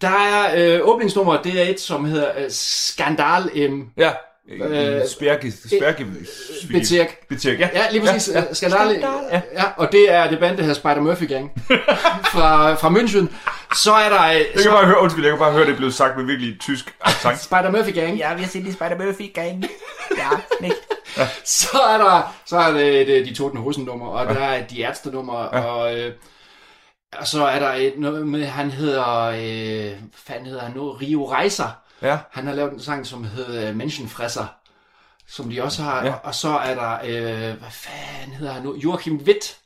Der 0.00 0.08
er 0.08 0.54
øh, 0.76 0.88
åbningsnummer, 0.88 1.42
det 1.42 1.60
er 1.60 1.64
et, 1.70 1.80
som 1.80 2.04
hedder 2.04 2.32
øh, 2.38 2.50
Skandal 2.50 3.50
im 3.54 3.90
Ja. 3.96 4.12
Øh, 4.50 5.00
Spærke, 5.08 5.52
spærke, 5.78 6.06
Bezirk. 6.72 7.08
Bezirk, 7.28 7.60
ja. 7.60 7.68
Ja, 7.74 7.90
lige 7.90 8.00
præcis. 8.06 8.34
Ja, 8.34 8.40
Ja, 8.40 8.44
ja. 8.48 8.54
Skandal. 8.54 8.78
Skandal, 8.80 9.00
ja. 9.00 9.36
Ja. 9.36 9.40
ja, 9.62 9.64
og 9.76 9.92
det 9.92 10.12
er 10.12 10.30
det 10.30 10.38
band, 10.38 10.56
der 10.56 10.62
hedder 10.62 10.74
Spider 10.74 11.00
Murphy 11.00 11.28
Gang 11.28 11.52
fra, 12.34 12.74
fra 12.74 12.88
München. 12.88 13.26
Så 13.76 13.92
er 13.92 14.08
der... 14.08 14.24
øh, 14.24 14.34
Jeg 14.34 14.46
kan 14.54 14.62
Så, 14.62 14.70
bare 14.70 14.86
høre, 14.86 15.00
undskyld, 15.00 15.24
jeg 15.24 15.32
kan 15.32 15.38
bare 15.38 15.52
høre, 15.52 15.64
det 15.66 15.72
er 15.72 15.76
blevet 15.76 15.94
sagt 15.94 16.16
med 16.16 16.24
virkelig 16.24 16.60
tysk 16.60 16.94
accent. 17.00 17.38
Spider 17.48 17.70
Murphy 17.70 17.90
Gang. 17.94 18.16
Ja, 18.18 18.34
wir 18.36 18.46
sind 18.46 18.64
die 18.64 18.72
Spider-Murphy-Gang. 18.72 19.64
Ja, 20.18 20.28
nicht? 20.60 20.76
Så 21.44 21.78
er 21.78 21.98
der, 21.98 22.34
så 22.46 22.56
er 22.56 22.72
det, 22.72 23.06
det 23.06 23.26
de 23.26 23.34
Toten 23.34 23.58
Hosen 23.58 23.84
nummer, 23.84 24.06
og 24.06 24.34
der 24.34 24.40
er 24.40 24.66
de 24.66 24.80
Ærzte 24.82 25.10
nummer, 25.10 25.48
Ja. 25.52 25.60
og, 25.60 25.98
øh, 25.98 26.12
og 27.18 27.26
så 27.26 27.44
er 27.44 27.58
der 27.58 27.72
et 27.72 27.92
noget 27.96 28.26
med, 28.26 28.44
han 28.44 28.70
hedder, 28.70 29.22
øh, 29.24 29.38
hvad 29.80 29.94
fanden 30.26 30.46
hedder 30.46 30.62
han 30.62 30.72
nu, 30.76 30.90
Rio 30.92 31.32
Reiser. 31.32 31.78
Ja. 32.02 32.18
Han 32.30 32.46
har 32.46 32.54
lavet 32.54 32.72
en 32.72 32.80
sang, 32.82 33.06
som 33.06 33.24
hedder 33.24 33.72
Menschenfresser, 33.72 34.46
som 35.26 35.50
de 35.50 35.62
også 35.62 35.82
har, 35.82 36.04
Ja. 36.04 36.12
og 36.22 36.34
så 36.34 36.48
er 36.48 36.74
der, 36.74 36.98
øh, 37.04 37.58
hvad 37.58 37.70
fanden 37.70 38.36
hedder 38.38 38.52
han 38.52 38.62
nu, 38.62 38.76
Joachim 38.76 39.16
Witt. 39.16 39.56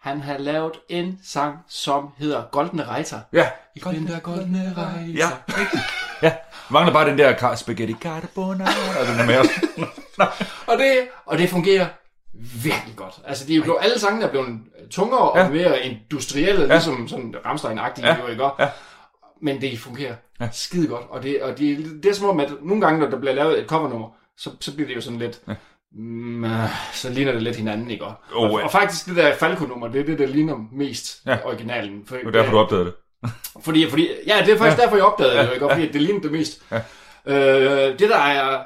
Han 0.00 0.20
har 0.20 0.38
lavet 0.38 0.72
en 0.88 1.18
sang, 1.24 1.58
som 1.68 2.08
hedder 2.18 2.42
Goldene 2.52 2.88
Reiter. 2.88 3.20
Ja. 3.32 3.50
Ich 3.76 3.86
bin 3.90 4.06
der 4.06 4.20
Goldene 4.20 4.74
Reiter. 4.76 5.12
Ja. 5.18 5.30
Ja, 6.22 6.32
mangler 6.70 6.92
bare 6.92 7.08
den 7.10 7.18
der 7.18 7.54
spaghetti 7.56 7.94
carbonara, 8.00 9.00
og 9.00 9.06
den 9.06 9.20
er 9.20 9.26
med 9.26 9.38
os. 9.38 9.46
Og 10.66 10.78
det, 10.78 11.08
og 11.26 11.38
det 11.38 11.50
fungerer 11.50 11.86
virkelig 12.62 12.96
godt. 12.96 13.14
Altså, 13.24 13.46
de 13.46 13.52
er 13.52 13.56
jo 13.56 13.62
blevet, 13.62 13.78
alle 13.82 13.98
sangene 13.98 14.24
er 14.26 14.30
blevet 14.30 14.60
tungere 14.90 15.38
Ja. 15.38 15.44
og 15.44 15.50
mere 15.52 15.80
industrielle, 15.80 16.60
Ja. 16.66 16.72
ligesom 16.72 17.08
sådan 17.08 17.34
Rammstein-agtige, 17.46 18.06
Ja. 18.06 18.16
jo 18.20 18.26
ikke? 18.26 18.44
Ja. 18.58 18.68
Men 19.42 19.60
det 19.60 19.78
fungerer 19.78 20.14
Ja. 20.40 20.44
ja. 20.44 20.50
skide 20.52 20.88
godt. 20.88 21.04
Og, 21.10 21.22
det, 21.22 21.42
og 21.42 21.58
det, 21.58 21.78
det 22.02 22.10
er 22.10 22.14
som 22.14 22.28
om, 22.28 22.40
at 22.40 22.52
nogle 22.62 22.80
gange, 22.80 23.00
når 23.00 23.10
der 23.10 23.18
bliver 23.18 23.34
lavet 23.34 23.58
et 23.60 23.66
covernummer, 23.66 24.08
så, 24.36 24.50
så 24.60 24.74
bliver 24.74 24.88
det 24.88 24.96
jo 24.96 25.00
sådan 25.00 25.18
lidt... 25.18 25.40
Ja. 25.48 25.54
Mm, 25.92 26.44
øh, 26.44 26.68
så 26.92 27.10
ligner 27.10 27.32
det 27.32 27.42
lidt 27.42 27.56
hinanden, 27.56 27.90
ikke? 27.90 28.04
Og, 28.04 28.14
Oh, 28.34 28.50
og, 28.50 28.58
ja. 28.58 28.64
og 28.64 28.70
faktisk, 28.70 29.06
det 29.06 29.16
der 29.16 29.34
Falco-nummer, 29.34 29.88
det 29.88 30.00
er 30.00 30.04
det, 30.04 30.18
der 30.18 30.26
ligner 30.26 30.56
mest 30.72 31.22
Ja. 31.26 31.30
ja. 31.32 31.46
originalen. 31.46 32.06
For, 32.06 32.16
Det 32.16 32.24
var 32.24 32.30
derfor, 32.30 32.50
du 32.52 32.58
opdagede 32.58 32.84
det. 32.84 32.94
fordi, 33.64 33.90
fordi, 33.90 34.08
ja, 34.26 34.42
det 34.46 34.54
er 34.54 34.58
faktisk 34.58 34.78
ja. 34.78 34.82
derfor, 34.82 34.96
jeg 34.96 35.04
opdagede 35.04 35.38
det, 35.38 35.46
jo, 35.46 35.52
ikke? 35.52 35.66
Og 35.66 35.72
fordi 35.72 35.92
det 35.92 36.02
ligner 36.02 36.20
det 36.20 36.32
mest. 36.32 36.62
Ja. 36.72 36.80
Øh, 37.26 37.98
det 37.98 38.08
der 38.10 38.18
er, 38.18 38.62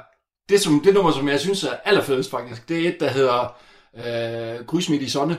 det, 0.49 0.61
som, 0.61 0.79
det 0.83 0.93
nummer, 0.93 1.11
som 1.11 1.27
jeg 1.29 1.39
synes 1.39 1.63
er 1.63 1.73
allerfedest 1.85 2.31
faktisk, 2.31 2.69
det 2.69 2.85
er 2.85 2.89
et, 2.89 2.97
der 2.99 3.09
hedder 3.09 3.57
øh, 3.97 4.65
Grys 4.65 4.89
midt 4.89 5.01
i 5.01 5.09
sonne. 5.09 5.37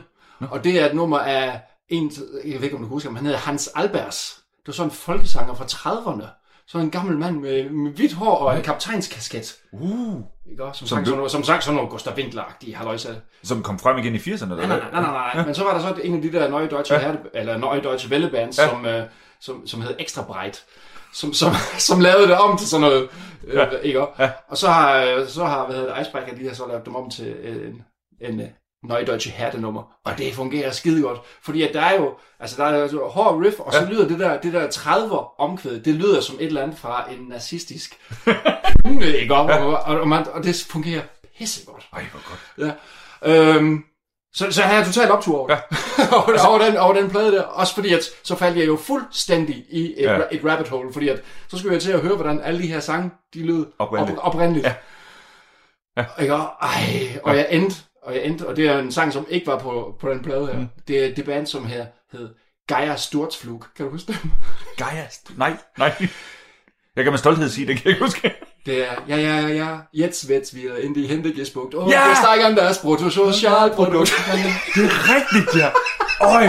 Og 0.51 0.65
det 0.65 0.81
er 0.81 0.87
et 0.87 0.95
nummer 0.95 1.19
af 1.19 1.61
en, 1.89 2.13
jeg 2.45 2.55
ved 2.55 2.63
ikke, 2.65 2.77
om 2.77 2.83
du 2.83 2.87
kan 2.89 2.95
huske 2.95 3.09
ham, 3.09 3.17
han 3.17 3.25
hedder 3.27 3.39
Hans 3.39 3.71
Albers. 3.75 4.39
Det 4.67 4.73
var 4.73 4.73
sådan 4.73 4.91
en 4.91 4.95
folkesanger 4.97 5.55
fra 5.55 5.65
30'erne. 5.65 6.25
Sådan 6.69 6.87
en 6.87 6.91
gammel 6.91 7.19
mand 7.19 7.37
med, 7.41 7.71
med 7.71 7.93
hvidt 7.93 8.13
hår 8.13 8.37
og 8.37 8.57
en 8.57 8.63
kaptajnskasket. 8.63 9.57
Uh. 9.73 10.21
Ikke? 10.51 10.65
også? 10.65 10.79
Som, 10.79 10.87
Som 10.87 10.97
sang 10.97 11.07
sådan 11.07 11.17
noget, 11.17 11.33
som 11.33 11.45
sang 11.45 11.63
sådan 11.63 11.75
noget 11.77 11.91
Gustav 11.91 12.15
Winkler-agtige 12.15 12.75
halløjsa. 12.77 13.09
Som 13.43 13.63
kom 13.63 13.79
frem 13.79 13.99
igen 13.99 14.15
i 14.15 14.19
80'erne, 14.19 14.43
eller 14.53 14.57
Nej, 14.57 14.67
nej, 14.67 14.79
nej, 14.79 15.01
nej, 15.01 15.11
nej, 15.11 15.35
nej. 15.35 15.47
Men 15.47 15.55
så 15.55 15.65
var 15.65 15.73
der 15.73 15.81
så 15.81 15.95
en 16.05 16.15
af 16.17 16.23
de 16.23 16.33
der 16.33 16.49
Neue 16.49 16.69
Deutsche, 16.69 16.95
Ja. 16.95 17.01
ja. 17.01 17.07
Herde, 17.07 17.19
eller 17.35 17.57
Neue 17.59 17.81
Deutsche 17.83 18.11
Welle 18.11 18.31
bands, 18.31 18.59
Ja. 18.59 18.63
ja. 18.65 18.71
som, 18.71 18.87
øh, 18.87 19.03
som, 19.41 19.67
som 19.67 19.81
hed 19.81 19.95
Extra 19.99 20.23
Breit, 20.23 20.65
som, 21.15 21.33
som, 21.33 21.53
som 21.79 22.01
lavede 22.01 22.27
det 22.27 22.39
om 22.39 22.59
til 22.59 22.69
sådan 22.69 22.81
noget, 22.81 23.09
øh, 23.47 23.55
Ja. 23.55 23.65
ja. 23.65 23.79
ikke? 23.79 24.07
Ja. 24.19 24.31
Og 24.49 24.57
så 24.57 24.69
har, 24.69 24.97
øh, 25.03 25.29
så 25.29 25.45
har 25.45 25.67
hvad 25.67 25.77
hedder 25.77 25.95
det, 25.95 26.03
Icebreaker, 26.03 26.35
de 26.37 26.49
har 26.49 26.55
så 26.55 26.67
lavet 26.69 26.87
dem 26.87 26.97
om 26.97 27.11
til 27.11 27.27
øh, 27.27 27.69
en, 27.69 27.83
en 28.21 28.41
øh, 28.91 28.97
Neue 28.97 29.07
Deutsche 29.07 29.31
Herde 29.31 29.61
nummer, 29.61 29.83
og 30.05 30.19
det 30.19 30.35
fungerer 30.35 30.71
skide 30.71 31.03
godt, 31.03 31.19
fordi 31.43 31.63
at 31.63 31.75
der 31.75 31.81
er 31.81 31.95
jo, 31.97 32.15
altså 32.41 32.57
der 32.63 32.65
er 32.69 32.79
jo 32.79 32.89
så 32.89 32.99
hård 32.99 33.45
riff, 33.45 33.61
og 33.61 33.73
så 33.73 33.79
Ja. 33.79 33.85
lyder 33.91 34.09
det 34.09 34.19
der, 34.19 34.41
det 34.41 34.53
der 34.53 34.69
30'er 34.71 35.35
omkvæd, 35.41 35.81
det 35.81 35.95
lyder 35.95 36.21
som 36.21 36.37
et 36.41 36.47
eller 36.47 36.63
andet 36.63 36.79
fra 36.79 37.11
en 37.13 37.27
nazistisk 37.29 37.99
hymne, 38.87 39.07
ikke? 39.17 39.35
Og, 39.35 39.45
og, 39.45 39.79
og, 40.01 40.09
man, 40.09 40.27
og 40.29 40.45
det 40.45 40.67
fungerer 40.71 41.03
pissegodt. 41.39 41.89
Ej, 41.93 42.05
hvor 42.13 42.21
godt. 42.29 42.69
Ja. 42.69 42.73
Øhm, 43.57 43.85
så, 44.35 44.51
så 44.53 44.63
har 44.63 44.75
jeg 44.77 44.87
totalt 44.87 45.11
optur 45.11 45.39
over, 45.39 45.53
Ja. 45.53 45.59
ja. 45.99 46.05
over, 46.17 46.49
over, 46.49 46.59
den, 46.59 46.77
over 46.77 46.95
den 46.95 47.11
plade 47.11 47.33
der. 47.33 47.43
Også 47.43 47.75
fordi, 47.75 47.95
at 47.95 48.03
så 48.25 48.35
faldt 48.37 48.59
jeg 48.59 48.67
jo 48.67 48.77
fuldstændig 48.77 49.65
i 49.71 49.95
et, 49.97 50.03
Ja. 50.05 50.13
ja. 50.17 50.23
et 50.31 50.41
rabbit 50.45 50.69
hole. 50.69 50.93
Fordi 50.93 51.09
at, 51.09 51.23
så 51.49 51.59
skulle 51.59 51.73
jeg 51.75 51.83
til 51.83 51.93
at 51.93 52.01
høre, 52.01 52.15
hvordan 52.15 52.41
alle 52.41 52.63
de 52.63 52.67
her 52.67 52.81
sange, 52.81 53.11
de 53.35 53.47
lød 53.47 53.67
Oprindeligt. 53.79 54.19
Op, 54.19 54.35
oprindeligt. 54.35 54.67
Ja. 54.67 54.75
Ja. 55.97 56.05
Ikke? 56.21 56.35
Og, 56.35 56.51
ej, 56.63 57.19
og 57.23 57.37
jeg 57.37 57.47
endte, 57.51 57.77
og 58.07 58.15
jeg 58.15 58.25
endte, 58.25 58.47
og 58.47 58.57
det 58.57 58.69
er 58.69 58.79
en 58.79 58.93
sang, 58.93 59.13
som 59.13 59.27
ikke 59.29 59.47
var 59.47 59.59
på, 59.59 59.97
på 60.01 60.11
den 60.11 60.23
plade 60.23 60.47
her. 60.47 60.59
Mm. 60.59 60.67
Det 60.89 61.05
er 61.05 61.15
det 61.15 61.25
band, 61.25 61.47
som 61.47 61.67
her 61.67 61.87
hed 62.13 62.29
Geir 62.69 62.97
Sturzflug. 62.97 63.65
Kan 63.77 63.85
du 63.87 63.91
huske 63.93 64.13
dem? 64.13 64.31
Geist. 64.85 65.31
Nej, 65.37 65.53
nej. 65.79 65.93
Jeg 66.97 67.05
kan 67.05 67.13
med 67.13 67.19
stolthed 67.19 67.51
sige, 67.51 67.67
det 67.67 67.77
kan 67.77 67.85
jeg 67.85 67.91
ikke 67.93 68.05
huske. 68.05 68.35
Det 68.67 68.79
er, 68.89 68.93
ja, 69.09 69.17
ja, 69.17 69.41
ja, 69.41 69.49
ja, 69.49 69.77
jetzt 69.95 70.25
wird's 70.25 70.55
wieder 70.57 70.77
in 70.77 70.95
die 70.95 71.07
Hände 71.07 71.33
gespuckt. 71.33 71.75
Oh, 71.75 71.91
Ja! 71.91 72.01
ja! 72.01 72.09
wir 72.09 72.15
steigern 72.15 72.57
das 72.57 72.79
Bruttosozialprodukt. 72.79 74.13
Det 74.75 74.85
er 74.85 75.15
rigtigt, 75.15 75.63
ja. 75.63 75.69
Øj. 76.21 76.49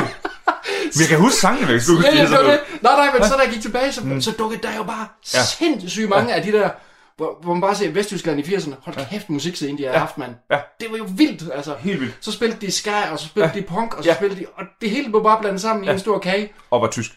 Jeg 1.00 1.08
kan 1.10 1.18
huske 1.20 1.38
sangene, 1.40 1.68
hvis 1.68 1.86
du 1.86 1.94
Ja, 2.04 2.16
ja, 2.16 2.22
det. 2.52 2.60
Nej, 2.82 2.96
nej, 2.96 3.10
men 3.14 3.24
så 3.30 3.36
da 3.36 3.42
jeg 3.44 3.52
gik 3.54 3.62
tilbage, 3.62 3.92
så, 3.92 4.02
mm. 4.04 4.22
så 4.22 4.32
dukkede 4.32 4.62
der 4.62 4.76
jo 4.78 4.84
bare 4.84 5.08
Ja. 5.34 5.40
ja. 5.40 5.44
sindssygt 5.46 6.10
mange 6.10 6.34
af 6.34 6.42
de 6.44 6.52
der, 6.52 6.70
hvor, 7.18 7.38
hvor 7.44 7.54
man 7.54 7.62
bare 7.62 7.76
ser 7.76 7.92
Vesttyskland 7.92 8.40
i 8.40 8.44
80'erne. 8.56 8.74
Hold 8.82 9.10
kæft, 9.10 9.30
musikscene, 9.30 9.78
de 9.78 9.84
har 9.86 9.98
haft, 10.00 10.18
mand. 10.18 10.32
Ja. 10.52 10.60
Det 10.80 10.92
var 10.92 10.98
jo 10.98 11.06
vildt, 11.18 11.44
altså. 11.54 11.76
Helt 11.80 12.00
vildt. 12.02 12.18
Så 12.22 12.32
spillede 12.32 12.62
de 12.66 12.72
ska, 12.72 12.92
og 13.12 13.20
så 13.20 13.26
spillede 13.28 13.52
Ja. 13.56 13.60
de 13.62 13.66
punk, 13.66 13.98
og 13.98 14.04
så 14.04 14.10
Ja. 14.10 14.16
spillede 14.16 14.40
de, 14.40 14.46
og 14.56 14.64
det 14.82 14.90
hele 14.90 15.10
blev 15.10 15.24
bare 15.24 15.40
blandet 15.42 15.62
sammen 15.62 15.86
i 15.86 15.90
en 15.90 16.00
stor 16.00 16.20
kage. 16.20 16.54
Og 16.70 16.82
var 16.82 16.88
tysk. 16.88 17.12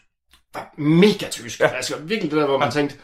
Var 0.54 0.74
mega 0.78 1.26
tysk. 1.30 1.60
Ja. 1.60 1.66
Altså 1.66 1.94
virkelig 2.02 2.30
det 2.30 2.38
der, 2.40 2.46
hvor 2.46 2.58
man 2.58 2.70
tænkte, 2.70 2.96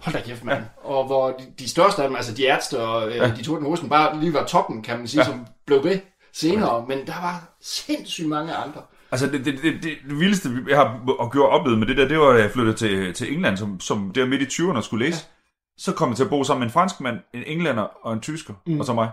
hold 0.00 0.14
da 0.14 0.20
kæft, 0.20 0.44
mand. 0.44 0.62
Og 0.84 1.06
hvor 1.06 1.28
de, 1.30 1.44
de 1.58 1.68
største 1.68 2.02
af 2.02 2.08
dem, 2.08 2.16
altså 2.16 2.34
de 2.34 2.44
ærzte 2.46 2.80
og 2.80 3.08
øh, 3.10 3.36
de 3.36 3.42
Toten 3.42 3.66
Hosen, 3.66 3.88
bare 3.88 4.20
lige 4.20 4.32
var 4.34 4.44
toppen, 4.44 4.82
kan 4.82 4.98
man 4.98 5.08
sige, 5.08 5.20
Ja. 5.20 5.26
som 5.26 5.46
blev 5.66 5.84
ved 5.84 5.98
senere. 6.34 6.84
Men 6.88 6.98
der 7.06 7.20
var 7.22 7.56
sindssygt 7.62 8.28
mange 8.28 8.54
andre. 8.54 8.80
Altså, 9.12 9.26
det, 9.26 9.44
det, 9.44 9.58
det, 9.62 9.74
det, 9.82 9.92
vildeste, 10.04 10.48
jeg 10.68 10.76
har 10.76 11.00
og 11.18 11.32
gjort 11.32 11.50
oplevet 11.50 11.78
med 11.78 11.86
det 11.86 11.96
der, 11.96 12.08
det 12.08 12.18
var, 12.18 12.32
da 12.32 12.42
jeg 12.42 12.50
flyttede 12.50 12.76
til, 12.76 13.14
til 13.14 13.32
England, 13.32 13.56
som, 13.56 13.80
som 13.80 14.10
der 14.14 14.26
midt 14.26 14.42
i 14.42 14.62
20'erne 14.62 14.80
skulle 14.82 15.04
læse. 15.06 15.18
Ja. 15.18 15.35
Så 15.78 15.92
kom 15.92 16.08
jeg 16.08 16.16
til 16.16 16.24
at 16.24 16.30
bo 16.30 16.44
sammen 16.44 16.60
med 16.60 16.66
en 16.66 16.72
franskmand, 16.72 17.18
en 17.34 17.42
englænder 17.46 17.82
og 18.02 18.12
en 18.12 18.20
tysker, 18.20 18.54
mm. 18.66 18.80
og 18.80 18.86
så 18.86 18.92
mig. 18.92 19.10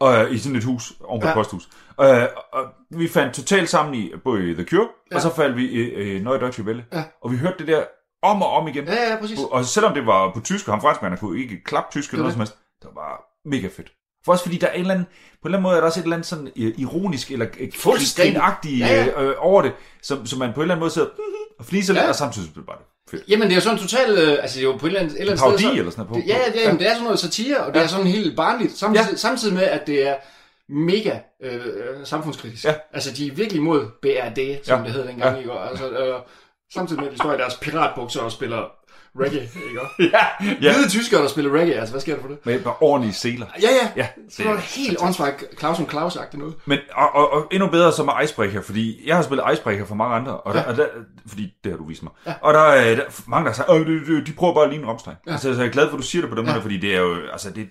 Og 0.00 0.24
øh, 0.24 0.32
i 0.34 0.38
sådan 0.38 0.56
et 0.56 0.64
hus, 0.64 0.92
oven 1.04 1.20
på 1.20 1.28
ja. 1.28 1.34
Posthus. 1.34 1.68
Øh, 2.00 2.22
og 2.52 2.64
vi 2.90 3.08
fandt 3.08 3.34
totalt 3.34 3.68
sammen 3.68 3.94
i, 3.94 4.12
både 4.24 4.50
i 4.50 4.54
The 4.54 4.64
Cure, 4.64 4.88
ja. 5.10 5.16
Og 5.16 5.22
så 5.22 5.34
faldt 5.34 5.56
vi 5.56 5.68
i, 5.68 6.16
i 6.16 6.18
Neue 6.18 6.40
Deutsche 6.40 6.64
Welle. 6.64 6.84
Ja. 6.92 7.04
Og 7.22 7.32
vi 7.32 7.36
hørte 7.36 7.58
det 7.58 7.66
der 7.66 7.84
om 8.22 8.42
og 8.42 8.50
om 8.52 8.68
igen. 8.68 8.84
Ja, 8.84 9.10
ja, 9.10 9.16
præcis. 9.20 9.38
Og 9.50 9.64
selvom 9.64 9.94
det 9.94 10.06
var 10.06 10.32
på 10.34 10.40
tysk, 10.40 10.68
og 10.68 10.74
ham 10.74 10.80
franskmanden 10.80 11.18
kunne 11.20 11.40
ikke 11.40 11.64
klappe 11.64 11.88
tysk 11.92 12.10
eller 12.12 12.16
Det 12.16 12.22
noget 12.22 12.32
som 12.32 12.40
helst, 12.40 12.56
det 12.82 12.88
var 12.94 13.02
bare 13.02 13.16
mega 13.44 13.68
fedt. 13.68 13.92
For 14.24 14.32
også 14.32 14.44
fordi 14.44 14.58
der 14.58 14.66
er 14.66 14.72
en 14.72 14.80
eller 14.80 14.94
anden, 14.94 15.06
på 15.06 15.10
en 15.12 15.46
eller 15.48 15.58
anden 15.58 15.62
måde 15.62 15.76
er 15.76 15.80
der 15.80 15.86
også 15.86 16.00
et 16.00 16.04
eller 16.04 16.16
andet 16.16 16.26
sådan 16.26 16.50
øh, 16.56 16.74
ironisk 16.78 17.30
eller 17.30 17.46
øh, 17.60 17.72
Fuldstændig. 17.76 18.42
Ja, 18.64 19.04
ja. 19.04 19.22
øh, 19.22 19.28
øh, 19.28 19.34
over 19.38 19.62
det, 19.62 19.72
som, 20.02 20.26
som 20.26 20.38
man 20.38 20.52
på 20.52 20.60
en 20.60 20.62
eller 20.62 20.74
anden 20.74 20.80
måde 20.80 20.90
sidder 20.90 21.08
og 21.58 21.64
fliser 21.64 21.92
lidt, 21.92 22.02
Ja. 22.02 22.08
og 22.08 22.14
samtidig 22.14 22.54
det 22.54 22.66
bare 22.66 22.76
fedt. 22.76 22.88
Jamen, 23.28 23.42
det 23.48 23.50
er 23.52 23.54
jo 23.56 23.60
sådan 23.60 23.78
totalt, 23.78 24.18
øh, 24.18 24.32
altså 24.42 24.58
det 24.58 24.64
er 24.66 24.70
jo 24.70 24.76
på 24.76 24.86
et 24.86 24.90
eller 24.90 25.00
andet, 25.00 25.14
et 25.14 25.20
eller 25.20 25.32
andet 25.32 25.42
Parodi 25.42 25.62
sted. 25.62 25.72
så- 25.72 25.78
eller 25.78 25.90
sådan 25.90 26.06
noget 26.08 26.24
på. 26.24 26.28
Det, 26.28 26.34
ja, 26.34 26.38
ja, 26.54 26.60
ja, 26.64 26.70
men 26.72 26.78
det 26.80 26.86
er 26.86 26.90
sådan 26.92 27.04
noget 27.04 27.18
satire, 27.18 27.58
og 27.58 27.74
det 27.74 27.78
Ja. 27.80 27.84
er 27.84 27.88
sådan 27.88 28.06
helt 28.06 28.36
barnligt, 28.36 28.78
samtidig, 28.78 29.08
Ja. 29.10 29.16
samtidig 29.16 29.54
med, 29.54 29.62
at 29.62 29.86
det 29.86 30.08
er 30.08 30.14
mega 30.68 31.18
øh, 31.42 31.54
øh, 31.54 31.60
samfundskritisk. 32.04 32.64
Ja. 32.64 32.74
Altså, 32.92 33.10
de 33.12 33.26
er 33.26 33.32
virkelig 33.32 33.60
imod 33.60 33.86
BRD, 34.02 34.64
som 34.64 34.78
Ja. 34.80 34.84
det 34.84 34.92
hed 34.92 35.06
dengang, 35.06 35.34
Ja. 35.34 35.38
ikke? 35.40 35.52
Og 35.52 35.70
Altså, 35.70 35.88
øh, 35.90 36.14
samtidig 36.74 37.00
med, 37.00 37.08
at 37.08 37.12
de 37.14 37.18
står 37.18 37.34
i 37.34 37.38
deres 37.38 37.54
piratbukser 37.54 38.20
og 38.20 38.32
spiller 38.32 38.62
reggae, 39.20 39.42
ikke? 39.68 39.80
Ja, 40.12 40.26
ja. 40.62 40.72
Hvide 40.74 40.88
tyskere, 40.88 41.22
der 41.22 41.28
spiller 41.28 41.58
reggae, 41.58 41.74
altså, 41.74 41.92
hvad 41.92 42.00
sker 42.00 42.14
der 42.14 42.22
for 42.22 42.28
det? 42.28 42.38
Med 42.46 42.60
bare 42.60 42.74
ordentlige 42.80 43.14
seler. 43.14 43.46
Ja, 43.62 43.68
ja. 43.82 43.90
Ja, 43.96 44.06
Så 44.30 44.44
var 44.44 44.52
det 44.52 44.60
helt 44.62 44.98
åndssvagt 45.00 45.44
Claus 45.58 45.78
og 45.80 45.86
Claus-agtigt 45.92 46.38
noget. 46.38 46.54
Men, 46.64 46.78
og, 46.94 47.14
og, 47.14 47.32
og, 47.32 47.46
endnu 47.52 47.68
bedre 47.68 47.92
som 47.92 48.08
er 48.08 48.20
Icebreaker, 48.20 48.62
fordi 48.62 49.08
jeg 49.08 49.16
har 49.16 49.22
spillet 49.22 49.44
Icebreaker 49.52 49.84
for 49.86 49.94
mange 49.94 50.16
andre, 50.16 50.36
og, 50.36 50.54
der, 50.54 50.62
og 50.62 50.76
der, 50.76 50.86
fordi 51.26 51.54
det 51.64 51.72
har 51.72 51.76
du 51.76 51.86
vist 51.88 52.02
mig. 52.02 52.12
Ja. 52.26 52.34
Og 52.42 52.54
der 52.54 52.60
er 52.60 52.94
der, 52.94 53.02
er 53.02 53.10
mange, 53.26 53.50
der 53.50 53.62
at 53.62 53.86
de, 53.86 54.24
de, 54.26 54.32
prøver 54.32 54.54
bare 54.54 54.64
at 54.64 54.70
ligne 54.70 54.86
Rammstein. 54.86 55.16
Ja. 55.26 55.32
Altså, 55.32 55.54
så 55.54 55.60
jeg 55.60 55.68
er 55.68 55.72
glad 55.72 55.88
for, 55.88 55.96
at 55.96 56.02
du 56.02 56.06
siger 56.06 56.22
det 56.22 56.30
på 56.30 56.36
den 56.36 56.46
ja. 56.46 56.52
måde, 56.52 56.62
fordi 56.62 56.76
det 56.76 56.94
er 56.94 57.00
jo, 57.00 57.16
altså, 57.32 57.50
det 57.50 57.68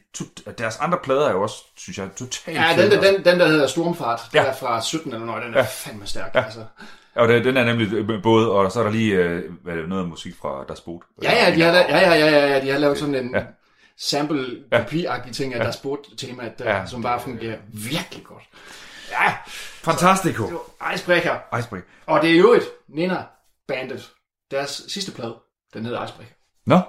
er 0.48 0.52
deres 0.52 0.78
andre 0.78 0.98
plader 1.04 1.28
er 1.28 1.32
jo 1.32 1.42
også, 1.42 1.56
synes 1.78 1.98
jeg, 1.98 2.08
totalt 2.18 2.58
Ja, 2.58 2.76
den, 2.78 2.92
der, 2.92 3.02
den, 3.12 3.26
den 3.26 3.40
der 3.40 3.48
hedder 3.48 3.68
Stormfart, 3.68 4.22
Ja. 4.34 4.40
ja. 4.40 4.46
der 4.46 4.52
er 4.52 4.56
fra 4.56 4.82
17 4.82 5.14
eller 5.14 5.26
noget, 5.26 5.44
den 5.44 5.54
er 5.54 5.58
ja. 5.58 5.66
fandme 5.70 6.08
stærk. 6.08 6.32
Ja. 6.36 6.44
Altså. 6.44 6.60
Og 7.20 7.28
det, 7.28 7.46
den 7.46 7.58
er 7.58 7.64
nemlig 7.66 8.06
både, 8.24 8.52
og 8.52 8.72
så 8.72 8.80
er 8.80 8.84
der 8.84 8.92
lige 8.92 9.16
øh, 9.16 9.54
hvad 9.64 9.74
er 9.74 9.78
det, 9.78 9.90
noget 9.90 10.10
musik 10.10 10.36
fra 10.42 10.66
Das 10.70 10.82
Boot. 10.82 11.02
Ja, 11.24 11.32
ja, 11.46 11.56
de 11.56 11.62
har, 11.62 11.72
la- 11.74 11.90
ja, 11.92 12.00
ja, 12.00 12.14
ja, 12.14 12.30
ja, 12.30 12.48
ja, 12.54 12.62
de 12.62 12.70
har 12.70 12.78
lavet 12.78 12.98
sådan 12.98 13.16
en 13.16 13.32
Ja. 13.32 13.40
ja. 13.40 13.46
sample 13.98 14.46
kopi 14.72 15.06
ting 15.34 15.54
af 15.54 15.58
ja. 15.58 15.64
deres 15.64 15.76
sport-tema, 15.76 16.52
der, 16.60 16.70
Ja. 16.70 16.78
ja. 16.80 16.86
som 16.86 17.02
bare 17.02 17.20
fungerer 17.22 17.58
virkelig 17.74 18.24
godt. 18.24 18.44
Ja, 19.12 19.34
Fantastico. 19.84 20.44
det 20.46 20.54
var 20.80 20.94
Icebreaker. 20.94 21.58
Icebreaker. 21.60 21.88
Og 22.06 22.22
det 22.22 22.32
er 22.32 22.38
jo 22.38 22.54
et 22.54 22.64
Nina 22.88 23.24
Bandit. 23.68 24.12
Deres 24.52 24.82
sidste 24.88 25.12
plade, 25.12 25.36
den 25.74 25.86
hedder 25.86 26.04
Icebreaker. 26.06 26.34
Nå, 26.66 26.80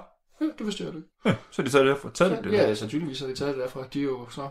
Ja, 0.41 0.45
det 0.57 0.65
vidste 0.65 0.83
jeg 0.83 0.93
jo 0.93 0.97
ikke. 0.97 1.09
ja, 1.25 1.35
så 1.51 1.61
er 1.61 1.63
de 1.65 1.71
taget 1.71 1.85
det 1.87 1.95
derfra. 1.95 2.09
Taget 2.13 2.43
det, 2.43 2.53
Ja, 2.53 2.73
sandsynligvis 2.75 3.19
har 3.19 3.27
de 3.27 3.35
taget 3.35 3.55
det 3.55 3.61
derfra. 3.63 3.79
De 3.93 3.99
er 3.99 4.03
jo 4.03 4.29
så 4.29 4.49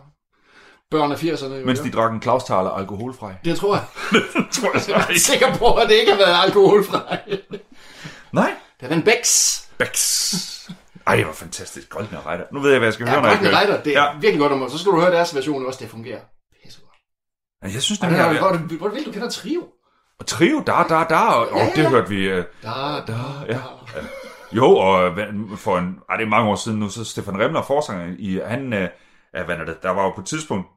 børn 0.91 1.11
af 1.11 1.23
80'erne. 1.23 1.53
Jo, 1.53 1.65
Mens 1.65 1.79
de 1.79 1.91
drak 1.91 2.11
en 2.11 2.19
Klausthaler 2.19 2.69
alkoholfri. 2.69 3.27
Det 3.45 3.57
tror 3.57 3.75
jeg. 3.75 3.83
tror 4.55 4.71
jeg 4.73 4.81
Jeg 4.87 5.15
er 5.15 5.19
sikker 5.19 5.55
på, 5.57 5.73
at 5.73 5.89
det 5.89 5.95
ikke 5.95 6.11
har 6.11 6.17
været 6.19 6.43
alkoholfri. 6.45 6.97
Nej. 8.31 8.51
Det 8.79 8.85
er 8.85 8.93
den 8.95 9.03
Becks. 9.03 9.67
Bex. 9.77 9.97
Ej, 11.07 11.15
det 11.15 11.25
var 11.27 11.33
fantastisk. 11.33 11.89
Goldene 11.89 12.19
Reiter. 12.25 12.45
Nu 12.53 12.59
ved 12.59 12.69
jeg, 12.71 12.79
hvad 12.79 12.87
jeg 12.87 12.93
skal 12.93 13.05
Ja, 13.05 13.11
høre, 13.11 13.21
når 13.21 13.29
jeg 13.29 13.39
kører. 13.39 13.61
Rider, 13.61 13.83
det 13.83 13.97
er 13.97 14.03
Ja. 14.03 14.11
virkelig 14.13 14.39
godt 14.39 14.51
om 14.51 14.69
Så 14.69 14.77
skal 14.77 14.91
du 14.91 14.99
høre 15.01 15.11
deres 15.11 15.35
version 15.35 15.65
også, 15.65 15.79
det 15.83 15.89
fungerer. 15.89 16.19
Pissegodt. 16.63 16.91
Ja, 17.63 17.67
Jeg 17.73 17.81
synes, 17.81 17.99
den 17.99 18.09
det 18.09 18.19
er 18.19 18.33
her... 18.33 18.39
godt, 18.39 18.61
hvor 18.61 18.89
vildt 18.89 19.05
du 19.07 19.11
kender 19.11 19.29
Trio. 19.29 19.63
Og 20.19 20.25
trio, 20.27 20.63
der, 20.67 20.83
der, 20.89 21.03
der, 21.07 21.17
og, 21.17 21.47
Ja, 21.57 21.63
ja, 21.65 21.71
det 21.75 21.89
hørte 21.89 22.09
vi... 22.09 22.23
Øh, 22.29 22.43
Da, 22.63 22.69
da, 23.07 23.13
ja. 23.47 23.53
da. 23.53 23.59
ja. 23.95 24.01
Jo, 24.51 24.65
og 24.77 25.11
for 25.57 25.77
en, 25.77 25.95
ej, 26.09 26.15
det 26.17 26.25
er 26.25 26.29
mange 26.29 26.49
år 26.49 26.55
siden 26.55 26.79
nu, 26.79 26.89
så 26.89 27.05
Stefan 27.05 27.39
Remler, 27.41 27.61
forsanger 27.61 28.15
i, 28.19 28.39
han, 28.45 28.73
øh, 28.73 28.89
hvad 29.45 29.55
er 29.57 29.65
det, 29.65 29.83
der 29.83 29.89
var 29.89 30.03
jo 30.03 30.11
på 30.11 30.21
et 30.21 30.27
tidspunkt, 30.27 30.67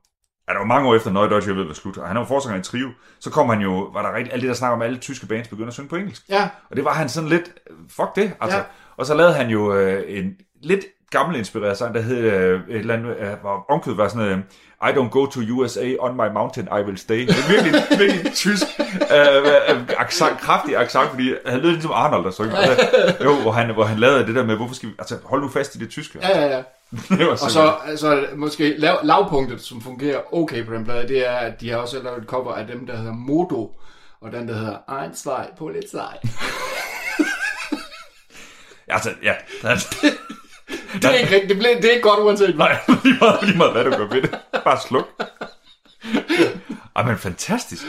ja, 0.49 0.53
der 0.53 0.59
var 0.59 0.67
mange 0.67 0.89
år 0.89 0.95
efter 0.95 1.11
Nøje 1.11 1.31
Deutsche 1.31 1.57
ved, 1.57 1.65
var 1.65 1.75
slut, 1.75 1.99
og 1.99 2.09
han 2.09 2.17
var 2.17 2.25
forsanger 2.25 2.61
i 2.61 2.63
Trio, 2.63 2.89
så 3.21 3.31
kom 3.31 3.49
han 3.49 3.61
jo, 3.61 3.91
var 3.93 4.03
der 4.03 4.17
rigtig, 4.17 4.33
alt 4.33 4.43
det 4.43 4.49
der 4.49 4.55
snakker 4.55 4.77
om, 4.77 4.83
alle 4.83 4.99
tyske 4.99 5.27
bands 5.27 5.49
begynder 5.49 5.69
at 5.69 5.75
synge 5.75 5.89
på 5.89 5.97
engelsk. 5.97 6.23
Ja, 6.29 6.49
Og 6.71 6.77
det 6.77 6.85
var 6.85 6.93
han 6.93 7.09
sådan 7.09 7.29
lidt, 7.29 7.45
fuck 7.91 8.17
det, 8.17 8.33
altså. 8.41 8.59
Ja. 8.59 8.65
Og 8.97 9.07
så 9.07 9.15
lavede 9.15 9.35
han 9.35 9.49
jo 9.51 9.75
øh, 9.75 10.03
en 10.07 10.33
lidt 10.63 10.85
gammel 11.11 11.37
inspireret 11.39 11.79
sang, 11.79 11.95
der 11.95 12.01
hed, 12.01 12.19
øh, 12.19 12.61
et 12.69 12.77
eller 12.77 12.95
andet, 12.95 13.17
øh, 13.19 13.33
hvor 13.41 13.65
omkødet 13.71 13.99
var 13.99 14.09
sådan, 14.09 14.29
øh, 14.29 14.39
I 14.83 14.93
don't 14.93 15.09
go 15.09 15.27
to 15.27 15.41
USA, 15.51 15.93
on 15.99 16.17
my 16.17 16.33
mountain 16.35 16.69
I 16.79 16.83
will 16.85 16.99
stay. 16.99 17.21
Det 17.27 17.31
er 17.31 17.53
virkelig, 17.53 17.99
virkelig 17.99 18.33
tysk, 18.35 18.67
øh, 18.81 19.77
øh, 19.77 19.87
accent, 19.99 20.41
kraftig 20.41 20.77
accent, 20.77 21.09
fordi 21.11 21.35
han 21.47 21.61
lød 21.61 21.71
ligesom 21.71 21.91
Arnold, 21.95 22.25
der 22.25 22.31
sang. 22.31 22.51
Øh, 22.51 23.25
jo, 23.25 23.35
hvor 23.43 23.53
han, 23.53 23.75
hvor 23.75 23.85
han 23.85 23.99
lavede 23.99 24.27
det 24.27 24.35
der 24.35 24.45
med, 24.45 24.57
hvorfor 24.57 24.75
skal 24.75 24.89
vi, 24.89 24.95
altså 24.99 25.17
hold 25.25 25.43
nu 25.43 25.49
fast 25.49 25.75
i 25.75 25.79
det 25.79 25.91
tyske. 25.91 26.19
ja, 26.23 26.41
ja, 26.41 26.57
ja. 26.57 26.63
det 27.09 27.27
var 27.27 27.33
Og 27.33 27.39
så, 27.39 27.49
simpelthen- 27.51 27.99
så 27.99 28.17
det 28.17 28.29
måske 28.39 28.75
lav, 28.79 28.99
lavpunktet, 29.03 29.61
som 29.61 29.83
fungerer 29.83 30.35
okay 30.35 30.67
på 30.67 30.75
den 30.75 30.85
plade, 30.85 31.09
det 31.09 31.29
er, 31.29 31.37
at 31.37 31.61
de 31.61 31.71
har 31.71 31.77
også 31.77 32.03
lavet 32.03 32.19
et 32.23 32.29
cover 32.29 32.53
af 32.55 32.67
dem, 32.67 32.87
der 32.87 32.97
hedder 32.97 33.13
Modo, 33.13 33.77
og 34.21 34.33
den, 34.33 34.49
der 34.49 34.55
hedder 34.55 35.03
Ein, 35.03 35.15
zwei, 35.15 35.45
Polizei. 35.59 36.01
altså, 38.89 39.11
ja. 39.23 39.35
Der, 39.63 39.75
Det 40.95 41.05
er 41.05 41.11
ikke 41.37 41.49
det, 41.49 41.59
blev, 41.59 41.71
det 41.77 41.85
er 41.85 41.91
ikke 41.91 42.09
godt 42.09 42.21
uanset 42.21 42.55
hvad. 42.55 42.67
nej, 42.67 42.79
lige 43.05 43.17
meget, 43.21 43.39
lige 43.43 43.57
meget, 43.57 43.73
hvad 43.73 43.85
du 43.85 43.91
gør 43.91 44.09
ved 44.09 44.23
det. 44.23 44.39
Bare 44.65 44.81
sluk. 44.89 45.07
Ej, 46.97 47.05
men 47.05 47.19
fantastisk. 47.19 47.83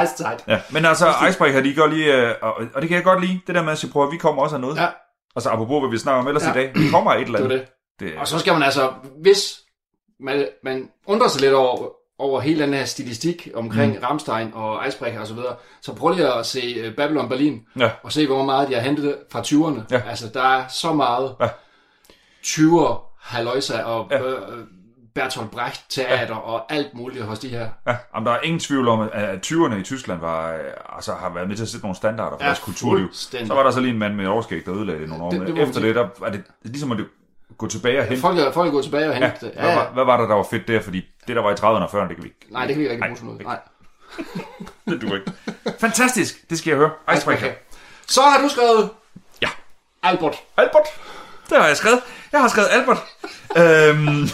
Eiszeit. 0.00 0.44
Ja, 0.48 0.60
men 0.70 0.84
altså, 0.84 1.06
Icebreaker, 1.28 1.60
de 1.60 1.74
går 1.74 1.86
lige, 1.86 2.14
øh, 2.28 2.34
og, 2.42 2.54
og 2.74 2.80
det 2.82 2.88
kan 2.88 2.96
jeg 2.96 3.04
godt 3.04 3.20
lide, 3.20 3.40
det 3.46 3.54
der 3.54 3.62
med 3.62 3.72
at 3.72 3.78
sige, 3.78 3.90
prøv 3.92 4.12
vi 4.12 4.16
kommer 4.16 4.42
også 4.42 4.54
af 4.56 4.60
noget. 4.60 4.76
Ja, 4.76 4.86
Altså, 5.36 5.50
apropos, 5.50 5.80
hvad 5.82 5.90
vi 5.90 5.98
snakker 5.98 6.20
om 6.20 6.28
ellers 6.28 6.42
ja. 6.44 6.50
I 6.50 6.54
dag, 6.54 6.72
vi 6.74 6.88
kommer 6.90 7.12
af 7.12 7.20
et 7.20 7.24
eller 7.26 7.38
det 7.38 7.44
andet. 7.44 7.60
det. 7.60 7.68
Det. 8.00 8.16
Og 8.18 8.28
så 8.28 8.38
skal 8.38 8.52
man 8.52 8.62
altså, 8.62 8.90
hvis 9.22 9.60
man, 10.20 10.46
man 10.64 10.90
undrer 11.06 11.28
sig 11.28 11.40
lidt 11.40 11.52
over, 11.54 11.88
over 12.18 12.40
hele 12.40 12.62
den 12.64 12.74
her 12.74 12.84
stilistik 12.84 13.48
omkring 13.54 13.92
mm. 13.92 13.98
Rammstein 14.02 14.50
og 14.54 14.86
Icebreaker 14.88 15.20
og 15.20 15.26
så 15.26 15.34
videre, 15.34 15.56
så 15.82 15.94
prøv 15.94 16.14
lige 16.14 16.34
at 16.34 16.46
se 16.46 16.60
øh, 16.60 16.94
Babylon 16.96 17.28
Berlin, 17.28 17.66
Ja. 17.78 17.90
og 18.02 18.12
se, 18.12 18.26
hvor 18.26 18.44
meget 18.44 18.68
de 18.68 18.74
har 18.74 18.80
hentet 18.80 19.16
fra 19.32 19.40
20'erne. 19.40 19.80
Ja. 19.90 20.02
Altså, 20.08 20.28
der 20.34 20.42
er 20.42 20.68
så 20.68 20.92
meget 20.92 21.34
Ja. 21.40 21.48
20'er, 22.46 23.16
Haloisa 23.20 23.82
og 23.82 24.06
Ja. 24.10 24.16
ja. 24.22 24.28
øh, 24.30 24.38
Bertolt 25.14 25.50
Brecht 25.50 25.84
teater 25.90 26.34
ja. 26.34 26.40
og 26.40 26.72
alt 26.72 26.94
muligt 26.94 27.24
hos 27.24 27.38
de 27.38 27.48
her. 27.48 27.68
Ja, 27.86 27.96
jamen, 28.14 28.26
der 28.26 28.32
er 28.32 28.40
ingen 28.40 28.60
tvivl 28.60 28.88
om, 28.88 29.08
at 29.12 29.46
20'erne 29.46 29.74
i 29.74 29.82
Tyskland 29.82 30.20
var, 30.20 30.52
øh, 30.54 30.60
altså, 30.96 31.12
har 31.14 31.34
været 31.34 31.48
med 31.48 31.56
til 31.56 31.62
at 31.62 31.68
sætte 31.68 31.84
nogle 31.84 31.96
standarder 31.96 32.36
for 32.36 32.44
Ja, 32.44 32.46
deres 32.46 32.58
kulturliv. 32.58 33.08
Så 33.12 33.46
var 33.48 33.62
der 33.62 33.70
så 33.70 33.80
lige 33.80 33.92
en 33.92 33.98
mand 33.98 34.14
med 34.14 34.26
overskæg, 34.26 34.66
der 34.66 34.74
ødelagde 34.74 35.00
det 35.00 35.08
nogle 35.08 35.24
år. 35.24 35.30
Det- 35.30 35.40
det 35.46 35.54
man 35.54 35.68
Efter 35.68 35.80
det, 35.80 35.94
der 35.94 36.08
er 36.24 36.30
det, 36.30 36.42
det 36.62 36.70
ligesom 36.70 36.92
at 36.92 36.98
det 36.98 37.06
gå 37.58 37.66
tilbage 37.68 37.98
og 38.00 38.04
hente. 38.04 38.20
Folk 38.20 38.38
er, 38.38 38.52
folk 38.52 38.66
er 38.68 38.70
gået 38.72 38.84
tilbage 38.84 39.08
og 39.08 39.14
Ja, 39.14 39.20
hentet 39.20 39.40
det. 39.40 39.52
hvad, 39.62 39.74
var, 39.74 39.90
hvad 39.92 40.04
var 40.04 40.16
der, 40.16 40.26
der 40.26 40.34
var 40.34 40.46
fedt 40.50 40.68
der? 40.68 40.80
Fordi 40.80 41.04
det, 41.26 41.36
der 41.36 41.42
var 41.42 41.50
i 41.50 41.54
30'erne 41.54 41.64
og 41.64 41.84
40'erne, 42.02 42.08
det 42.08 42.16
kan 42.16 42.22
vi 42.24 42.28
ikke. 42.28 42.46
Nej, 42.52 42.66
det 42.66 42.74
kan 42.74 42.84
vi 42.84 42.90
ikke 42.90 43.02
bruge 43.04 43.16
til 43.16 43.24
noget. 43.24 43.42
Nej. 43.42 43.58
Det 44.88 45.02
duer 45.02 45.14
ikke. 45.14 45.32
Fantastisk, 45.80 46.50
det 46.50 46.58
skal 46.58 46.70
jeg 46.70 46.78
høre. 46.78 46.90
Icebreaker. 47.16 47.46
Okay. 47.46 47.54
Så 48.06 48.20
har 48.22 48.42
du 48.42 48.48
skrevet 48.48 48.90
Ja. 49.42 49.48
Albert. 50.02 50.36
Albert. 50.56 50.86
Det 51.50 51.58
har 51.58 51.66
jeg 51.66 51.76
skrevet. 51.76 52.00
Jeg 52.32 52.40
har 52.40 52.48
skrevet 52.48 52.68
Albert. 52.70 52.98
øhm. 53.60 54.28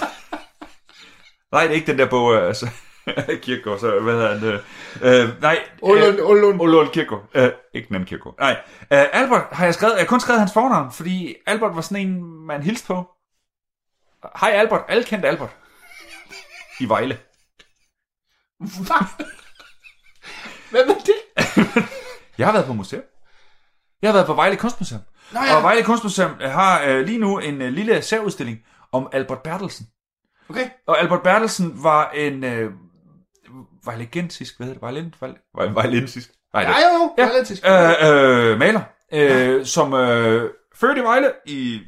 Nej, 1.52 1.62
det 1.62 1.70
er 1.70 1.74
ikke 1.74 1.86
den 1.86 1.98
der 1.98 2.06
bog, 2.06 2.34
øh, 2.34 2.46
altså. 2.48 2.68
Kirkegaard, 3.42 3.78
så 3.78 4.00
hvad 4.00 4.14
hedder 4.14 4.38
han? 4.38 4.44
Øh, 4.44 5.22
øh, 5.22 5.40
nej. 5.40 5.58
Ålund, 5.82 6.20
Ålund. 6.20 6.60
Ålund 6.60 6.88
Kirkegaard. 6.90 7.24
Øh, 7.34 7.50
ikke 7.74 7.88
anden 7.90 8.06
Kirkegaard. 8.06 8.34
Nej. 8.38 8.56
Øh, 8.80 9.06
Albert 9.12 9.44
har 9.52 9.64
jeg 9.64 9.74
skrevet. 9.74 9.92
Jeg 9.92 10.00
har 10.00 10.06
kun 10.06 10.20
skrevet 10.20 10.40
hans 10.40 10.52
fornavn, 10.52 10.92
fordi 10.92 11.34
Albert 11.46 11.76
var 11.76 11.80
sådan 11.80 12.06
en, 12.06 12.22
man 12.46 12.62
hilste 12.62 12.86
på. 12.86 13.08
Hej 14.40 14.50
Albert. 14.50 14.80
Alle 14.88 15.04
kendte 15.04 15.28
Albert. 15.28 15.56
I 16.80 16.88
Vejle. 16.88 17.18
Hvad? 18.58 19.06
Hvem 20.70 20.88
er 20.88 20.94
det? 20.94 21.44
Jeg 22.38 22.46
har 22.46 22.52
været 22.52 22.66
på 22.66 22.72
museum. 22.72 23.02
Jeg 24.02 24.08
har 24.08 24.12
været 24.12 24.26
på 24.26 24.34
Vejle 24.34 24.56
Kunstmuseum. 24.56 25.00
Nå 25.32 25.40
ja. 25.40 25.56
Og 25.56 25.62
Vejle 25.62 25.84
Kunstmuseum 25.84 26.30
øh, 26.40 26.50
har 26.50 26.82
øh, 26.82 27.06
lige 27.06 27.18
nu 27.18 27.38
en 27.38 27.62
øh, 27.62 27.72
lille 27.72 28.02
særudstilling 28.02 28.58
om 28.92 29.08
Albert 29.12 29.42
Bertelsen. 29.42 29.86
Okay. 30.50 30.68
Og 30.86 30.98
Albert 30.98 31.22
Bertelsen 31.22 31.82
var 31.82 32.10
en 32.10 32.44
øh, 32.44 32.72
vejlegensisk, 33.84 34.56
hvad 34.56 34.66
hedder 34.66 34.74
det? 34.80 34.82
Vejlen, 34.82 35.14
vejle, 35.20 35.36
vejle, 35.56 35.74
vejlensisk? 35.74 36.30
Nej, 36.54 36.62
det, 36.64 36.70
Ja, 36.70 36.74
jo, 36.74 37.02
jo. 37.02 37.14
Ja. 37.18 37.28
Relativt. 37.30 37.60
øh, 37.66 38.50
øh, 38.52 38.58
maler, 38.58 38.80
øh, 39.12 39.66
som 39.66 39.94
øh, 39.94 40.50
født 40.74 40.98
i 40.98 41.00
Vejle 41.00 41.30
i 41.46 41.80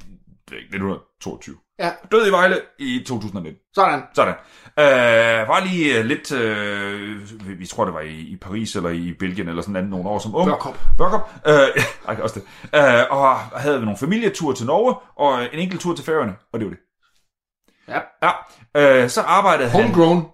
det 0.49 0.57
er 0.57 0.61
ikke, 0.61 0.67
1922. 0.67 1.57
Ja. 1.79 1.91
Død 2.13 2.27
i 2.29 2.31
Vejle 2.31 2.61
i 2.79 3.05
2019. 3.07 3.61
Sådan. 3.75 4.03
Sådan. 4.15 4.35
Øh, 4.79 5.49
var 5.49 5.61
lige 5.61 5.99
øh, 5.99 6.05
lidt, 6.05 6.33
øh, 6.33 7.49
vi- 7.49 7.55
vi 7.55 7.67
tror 7.67 7.85
det 7.85 7.95
var 7.95 8.01
i, 8.01 8.15
i 8.21 8.37
Paris 8.37 8.77
eller 8.77 8.91
i 8.91 9.13
Belgien 9.19 9.49
eller 9.49 9.63
sådan 9.63 9.73
noget, 9.73 9.89
nogle 9.91 10.09
år 10.09 10.19
som 10.19 10.35
ung. 10.35 10.49
Børkop. 10.51 10.79
Børkop. 10.99 11.31
Øh, 11.47 11.53
ja, 11.55 11.83
ej, 12.13 12.17
også 12.23 12.41
det. 12.41 12.79
Øh, 12.79 13.05
og 13.11 13.37
havde 13.39 13.81
nogle 13.81 13.97
familietur 13.99 14.53
til 14.53 14.67
Norge, 14.67 14.95
og 15.17 15.43
en 15.55 15.59
enkelt 15.61 15.81
tur 15.81 15.95
til 15.95 16.05
Færøerne, 16.05 16.35
og 16.53 16.61
det 16.61 16.67
var 16.69 16.75
det. 16.75 16.81
Ja. 17.89 18.01
Ja, 18.23 19.03
øh, 19.03 19.09
så 19.11 19.21
arbejdede 19.21 19.69
han... 19.69 19.83
Homegrown. 19.83 20.27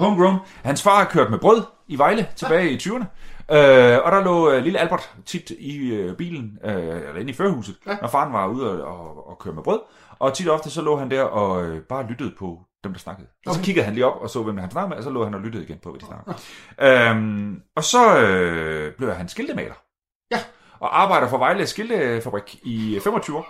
Homegrown. 0.00 0.36
Hans 0.64 0.82
far 0.82 1.04
kørte 1.04 1.30
med 1.30 1.38
brød 1.38 1.62
i 1.88 1.98
Vejle 1.98 2.26
tilbage 2.36 2.70
i 2.70 2.76
20'erne. 2.76 3.04
Øh, 3.56 3.98
og 4.04 4.12
der 4.12 4.24
lå 4.24 4.50
øh, 4.50 4.62
lille 4.62 4.78
Albert 4.78 5.10
tit 5.26 5.50
i 5.58 5.76
øh, 5.94 6.16
bilen, 6.16 6.58
øh, 6.64 6.74
eller 6.74 7.16
inde 7.20 7.30
i 7.30 7.34
førhuset, 7.34 7.76
ja. 7.86 7.96
når 8.00 8.08
faren 8.08 8.32
var 8.32 8.46
ude 8.46 8.84
og, 8.84 8.98
og, 8.98 9.28
og 9.30 9.38
køre 9.38 9.54
med 9.54 9.62
brød. 9.62 9.80
Og 10.18 10.34
tit 10.34 10.48
og 10.48 10.54
ofte 10.54 10.70
så 10.70 10.82
lå 10.82 10.96
han 10.96 11.10
der 11.10 11.22
og 11.22 11.64
øh, 11.64 11.82
bare 11.82 12.06
lyttede 12.06 12.32
på 12.38 12.58
dem, 12.84 12.92
der 12.92 12.98
snakkede. 13.00 13.28
Og 13.46 13.54
så 13.54 13.60
Okay. 13.60 13.64
kiggede 13.64 13.84
han 13.84 13.94
lige 13.94 14.06
op 14.06 14.22
og 14.22 14.30
så, 14.30 14.42
hvem 14.42 14.58
han 14.58 14.70
snakkede 14.70 14.88
med, 14.88 14.96
og 14.96 15.02
så 15.02 15.10
lå 15.10 15.24
han 15.24 15.34
og 15.34 15.40
lyttede 15.40 15.64
igen 15.64 15.78
på, 15.82 15.90
hvad 15.90 16.00
de 16.00 16.06
snakkede. 16.06 16.36
øhm, 17.10 17.60
og 17.76 17.84
så 17.84 18.18
øh, 18.20 18.92
blev 18.94 19.12
han 19.14 19.28
skiltemaler. 19.28 19.74
Ja. 20.30 20.38
Og 20.80 21.02
arbejder 21.02 21.28
for 21.28 21.38
Vejle 21.38 21.66
Skiltefabrik 21.66 22.58
i 22.62 23.00
25 23.04 23.36
år. 23.38 23.46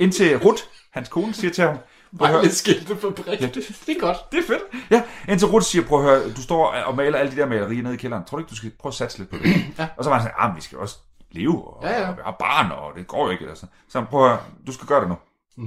Indtil 0.00 0.38
Ruth, 0.38 0.62
hans 0.92 1.08
kone, 1.08 1.34
siger 1.34 1.50
til 1.52 1.64
ham, 1.64 1.76
"Prøv 2.18 2.26
at 2.26 2.32
høre, 2.32 2.40
Vejle 2.40 2.54
skiltefabrik. 2.54 3.40
Ja, 3.40 3.46
det, 3.46 3.54
det 3.86 3.96
er 3.96 4.00
godt. 4.00 4.16
det 4.32 4.38
er 4.38 4.42
fedt. 4.46 4.62
Ja, 4.90 5.02
indtil 5.28 5.48
Ruth 5.48 5.64
siger, 5.66 5.84
prøv 5.86 5.98
at 5.98 6.04
høre, 6.04 6.30
du 6.36 6.42
står 6.42 6.66
og 6.72 6.96
maler 6.96 7.18
alle 7.18 7.32
de 7.32 7.36
der 7.36 7.46
malerier 7.46 7.82
nede 7.82 7.94
i 7.94 7.96
kælderen. 7.96 8.24
Tror 8.24 8.36
du 8.38 8.42
ikke, 8.42 8.50
du 8.50 8.56
skal 8.56 8.72
prøve 8.80 8.90
at 8.90 8.94
satse 8.94 9.18
lidt 9.18 9.30
på 9.30 9.36
det? 9.36 9.64
Ja. 9.78 9.88
Og 9.96 10.04
så 10.04 10.10
var 10.10 10.18
han 10.18 10.22
sådan, 10.28 10.50
ah, 10.50 10.56
vi 10.56 10.60
skal 10.60 10.78
også 10.78 10.96
leve 11.30 11.64
og, 11.68 11.84
Ja, 11.84 12.00
ja. 12.00 12.08
og 12.10 12.16
være 12.16 12.34
barn, 12.38 12.70
og 12.72 12.92
det 12.96 13.06
går 13.06 13.24
jo 13.24 13.30
ikke. 13.30 13.48
Altså. 13.48 13.66
Så 13.88 13.98
han, 13.98 14.06
prøv 14.06 14.24
at 14.24 14.30
høre, 14.30 14.40
du 14.66 14.72
skal 14.72 14.86
gøre 14.86 15.00
det 15.00 15.08
nu. 15.08 15.16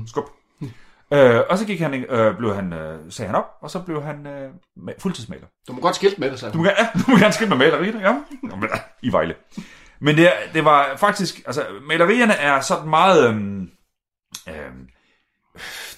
Skub. 0.07 0.25
Øh, 1.13 1.41
og 1.49 1.57
så 1.57 1.65
gik 1.65 1.79
han, 1.79 1.93
øh, 1.93 2.37
blev 2.37 2.55
han, 2.55 2.73
øh, 2.73 2.99
sagde 3.09 3.27
han 3.27 3.35
op, 3.35 3.45
og 3.61 3.71
så 3.71 3.79
blev 3.79 4.03
han 4.03 4.27
øh, 4.27 4.49
ma- 4.77 4.93
fuldtidsmaler. 4.99 5.45
Du 5.67 5.73
må 5.73 5.81
godt 5.81 5.95
skilte 5.95 6.19
med 6.19 6.31
det, 6.31 6.39
så. 6.39 6.49
Du 6.49 6.57
må, 6.57 6.65
ja, 6.65 6.87
du 7.05 7.11
må 7.11 7.17
gerne 7.17 7.33
skrive 7.33 7.49
med 7.49 7.57
malerier, 7.57 7.99
ja. 7.99 8.15
I 9.07 9.11
Vejle. 9.11 9.35
Men 9.99 10.17
det, 10.17 10.31
det 10.53 10.65
var 10.65 10.95
faktisk, 10.97 11.41
altså 11.45 11.65
malerierne 11.87 12.33
er 12.33 12.61
sådan 12.61 12.89
meget, 12.89 13.27
øhm, 13.29 13.69
øhm, 14.49 14.87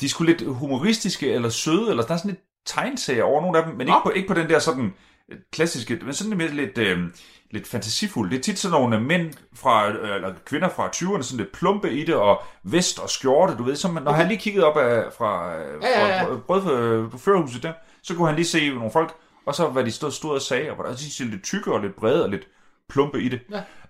de 0.02 0.06
er 0.06 0.10
sgu 0.10 0.24
lidt 0.24 0.48
humoristiske 0.48 1.32
eller 1.32 1.50
søde, 1.50 1.90
eller 1.90 2.04
der 2.04 2.14
er 2.14 2.18
sådan 2.18 2.32
lidt 2.32 2.42
tegneserier 2.66 3.24
over 3.24 3.42
nogle 3.42 3.58
af 3.58 3.64
dem, 3.64 3.74
men 3.74 3.82
ikke 3.82 3.92
Nå. 3.92 4.00
på, 4.04 4.10
ikke 4.10 4.28
på 4.28 4.34
den 4.34 4.50
der 4.50 4.60
sådan 4.60 4.94
øh, 5.32 5.38
klassiske, 5.52 6.00
men 6.04 6.14
sådan 6.14 6.38
lidt, 6.38 6.56
lidt, 6.56 6.78
øhm, 6.78 7.14
lidt 7.52 7.68
fantasifuldt. 7.68 8.32
Det 8.32 8.38
er 8.38 8.42
tit 8.42 8.60
sådan 8.60 8.80
nogle 8.80 9.00
mænd 9.02 9.34
fra, 9.54 9.90
øh, 9.92 10.16
eller 10.16 10.34
kvinder 10.46 10.70
fra 10.70 10.88
20'erne, 10.88 11.22
sådan 11.22 11.38
lidt 11.38 11.52
plumpe 11.52 11.92
i 11.92 12.06
det, 12.06 12.16
og 12.16 12.42
vest 12.64 13.00
og 13.00 13.10
skjorte, 13.10 13.56
du 13.58 13.64
ved, 13.64 13.76
som, 13.76 13.94
når 14.04 14.12
han 14.12 14.28
lige 14.28 14.40
kiggede 14.40 14.66
op 14.66 14.78
af, 14.78 15.14
fra, 15.18 15.58
øh, 15.58 15.84
Ja, 15.84 16.00
ja, 16.00 16.08
ja. 16.08 16.24
fra 16.24 16.38
brød 16.48 16.78
øh, 16.78 17.12
på 17.12 17.18
førerhuset 17.18 17.64
der, 17.64 17.74
så 18.04 18.16
kunne 18.16 18.28
han 18.28 18.36
lige 18.36 18.46
se 18.46 18.70
nogle 18.70 18.92
folk, 18.92 19.14
og 19.46 19.56
så 19.56 19.68
hvad 19.68 19.84
de 19.84 19.92
stod, 19.92 20.12
stod 20.12 20.36
og 20.36 20.42
sagde, 20.42 20.70
og 20.70 20.76
hvor 20.76 20.84
der 20.84 20.92
er 20.92 21.24
lidt 21.26 21.44
tykke 21.44 21.74
og 21.74 21.80
lidt 21.80 21.96
brede 21.96 22.24
og 22.24 22.30
lidt 22.30 22.48
plumpe 22.90 23.22
i 23.22 23.30
det. 23.30 23.40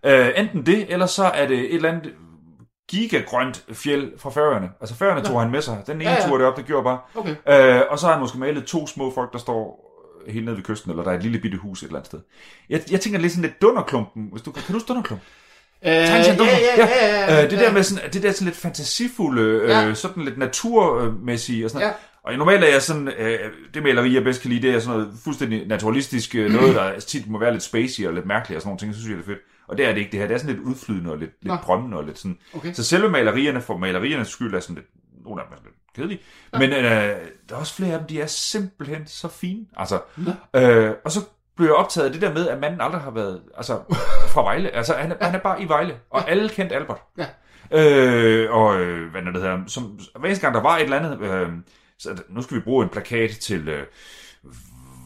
Ja. 0.04 0.28
Øh, 0.28 0.34
enten 0.38 0.66
det, 0.66 0.86
eller 0.94 1.06
så 1.06 1.24
er 1.24 1.48
det 1.48 1.60
et 1.60 1.76
eller 1.76 1.90
andet 1.90 2.14
gigagrønt 2.90 3.64
fjeld 3.74 4.12
fra 4.20 4.30
Færøerne. 4.30 4.70
Altså 4.82 4.96
Færøerne 4.96 5.26
tog 5.26 5.42
han 5.42 5.52
med 5.52 5.62
sig. 5.62 5.84
Den 5.88 5.96
ene 6.02 6.10
Ja, 6.10 6.16
ja. 6.22 6.28
tur 6.28 6.38
deroppe, 6.38 6.62
det 6.62 6.68
gjorde 6.68 6.84
bare. 6.84 7.00
Okay. 7.16 7.36
Øh, 7.80 7.82
og 7.90 8.00
så 8.00 8.06
har 8.06 8.14
han 8.14 8.22
måske 8.22 8.38
malet 8.40 8.64
to 8.66 8.88
små 8.88 9.14
folk, 9.14 9.34
der 9.34 9.40
står 9.40 9.88
helt 10.28 10.46
nede 10.46 10.56
ved 10.58 10.64
kysten, 10.64 10.92
eller 10.92 11.04
der 11.04 11.12
er 11.12 11.16
et 11.16 11.24
lille 11.24 11.40
bitte 11.40 11.58
hus 11.58 11.80
et 11.82 11.86
eller 11.88 11.96
andet 12.00 12.08
sted. 12.08 12.20
Jeg, 12.70 12.82
jeg 12.92 13.02
tænker 13.02 13.20
lidt 13.20 13.32
sådan 13.32 13.42
lidt 13.42 13.62
Dunderklumpen. 13.62 14.28
Hvis 14.32 14.42
du, 14.42 14.52
kan 14.52 14.64
du 14.68 14.74
huske 14.74 14.88
Dunderklumpen? 14.88 15.28
Øh, 15.86 15.92
ja, 15.92 15.98
ja, 15.98 16.36
ja, 16.78 17.36
ja. 17.36 17.44
Øh, 17.44 17.52
det 17.52 17.60
der 17.60 17.72
med 17.72 17.84
sådan, 17.84 18.12
det 18.14 18.24
der 18.24 18.32
sådan 18.32 18.46
lidt 18.46 18.58
fantasifulde, 18.58 19.42
øh, 19.42 19.70
Ja. 19.70 19.94
sådan 19.94 20.24
lidt 20.24 20.38
naturmæssige 20.38 21.66
og 21.66 21.72
sådan. 21.72 21.88
Ja. 21.88 21.94
Og 22.24 22.34
normalt 22.34 22.64
er 22.64 22.68
jeg 22.68 22.82
sådan, 22.82 23.08
øh, 23.08 23.40
det 23.74 23.84
maleri, 23.84 24.14
jeg 24.16 24.24
bedst 24.24 24.42
kan 24.42 24.50
lide, 24.52 24.68
det 24.68 24.76
er 24.76 24.80
sådan 24.80 25.00
noget 25.00 25.14
fuldstændig 25.24 25.68
naturalistisk, 25.68 26.36
øh, 26.36 26.52
noget, 26.56 26.76
der 26.76 27.00
tit 27.00 27.30
må 27.30 27.40
være 27.40 27.52
lidt 27.52 27.64
spacey 27.64 28.08
og 28.08 28.14
lidt 28.14 28.26
mærkeligt 28.26 28.56
og 28.56 28.62
sådan 28.62 28.70
nogle 28.70 28.80
ting, 28.80 28.94
så 28.94 29.00
synes 29.02 29.10
jeg, 29.10 29.18
det 29.18 29.24
er 29.24 29.28
fedt. 29.36 29.40
Og 29.72 29.78
det 29.78 29.86
er 29.86 29.94
det 29.94 30.00
ikke, 30.00 30.12
det 30.12 30.20
her. 30.20 30.28
Det 30.28 30.34
er 30.34 30.38
sådan 30.38 30.56
lidt 30.56 30.66
udflydende 30.68 31.12
og 31.12 31.18
lidt, 31.18 31.32
lidt 31.42 31.62
drømmende 31.68 31.98
og 31.98 32.04
lidt 32.04 32.18
sådan. 32.18 32.38
Okay. 32.56 32.74
Så 32.74 32.84
selve 32.84 33.10
malerierne 33.10 33.62
for 33.62 33.78
maleriernes 33.78 34.28
skyld 34.28 34.56
er 34.56 34.60
sådan 34.60 34.76
lidt, 34.76 34.88
nogle 35.26 35.42
af 35.42 35.48
dem 35.48 35.58
er 35.58 35.62
lidt 35.64 35.76
kedelige. 35.96 36.20
Ja. 36.54 36.60
Men 36.60 36.70
øh, 36.70 36.84
der 37.50 37.56
er 37.56 37.60
også 37.60 37.76
flere 37.76 37.94
af 37.94 38.00
dem, 38.00 38.08
de 38.08 38.22
er 38.22 38.26
simpelthen 38.26 39.08
så 39.08 39.28
fine. 39.28 39.66
Altså, 39.78 40.02
øh, 40.56 40.92
og 41.06 41.12
så 41.12 41.20
blev 41.56 41.68
jeg 41.68 41.76
optaget 41.76 42.06
af 42.06 42.14
det 42.14 42.22
der 42.22 42.34
med, 42.34 42.48
at 42.48 42.60
manden 42.60 42.82
aldrig 42.82 43.02
har 43.02 43.12
været 43.12 43.42
altså, 43.58 43.80
fra 44.34 44.44
Vejle. 44.44 44.70
Altså, 44.70 44.94
han 44.94 45.12
er, 45.12 45.16
ja. 45.22 45.26
han 45.26 45.36
er 45.36 45.40
bare 45.40 45.62
i 45.62 45.68
Vejle, 45.68 46.00
og 46.10 46.30
alle 46.30 46.50
kendte 46.50 46.76
Albert. 46.76 47.02
Ja. 47.18 47.28
Øh, 47.72 48.52
og 48.52 48.82
øh, 48.82 49.12
hvad 49.12 49.22
er 49.22 49.26
det 49.26 49.42
hedder, 49.42 49.60
som, 49.68 50.00
hver 50.20 50.26
eneste 50.26 50.42
gang 50.42 50.56
der 50.56 50.62
var 50.62 50.78
et 50.78 50.84
eller 50.84 51.00
andet, 51.00 51.22
øh, 51.22 51.50
så 52.00 52.24
nu 52.30 52.42
skal 52.42 52.58
vi 52.58 52.62
bruge 52.62 52.84
en 52.84 52.90
plakat 52.90 53.30
til 53.30 53.68
øh, 53.68 53.86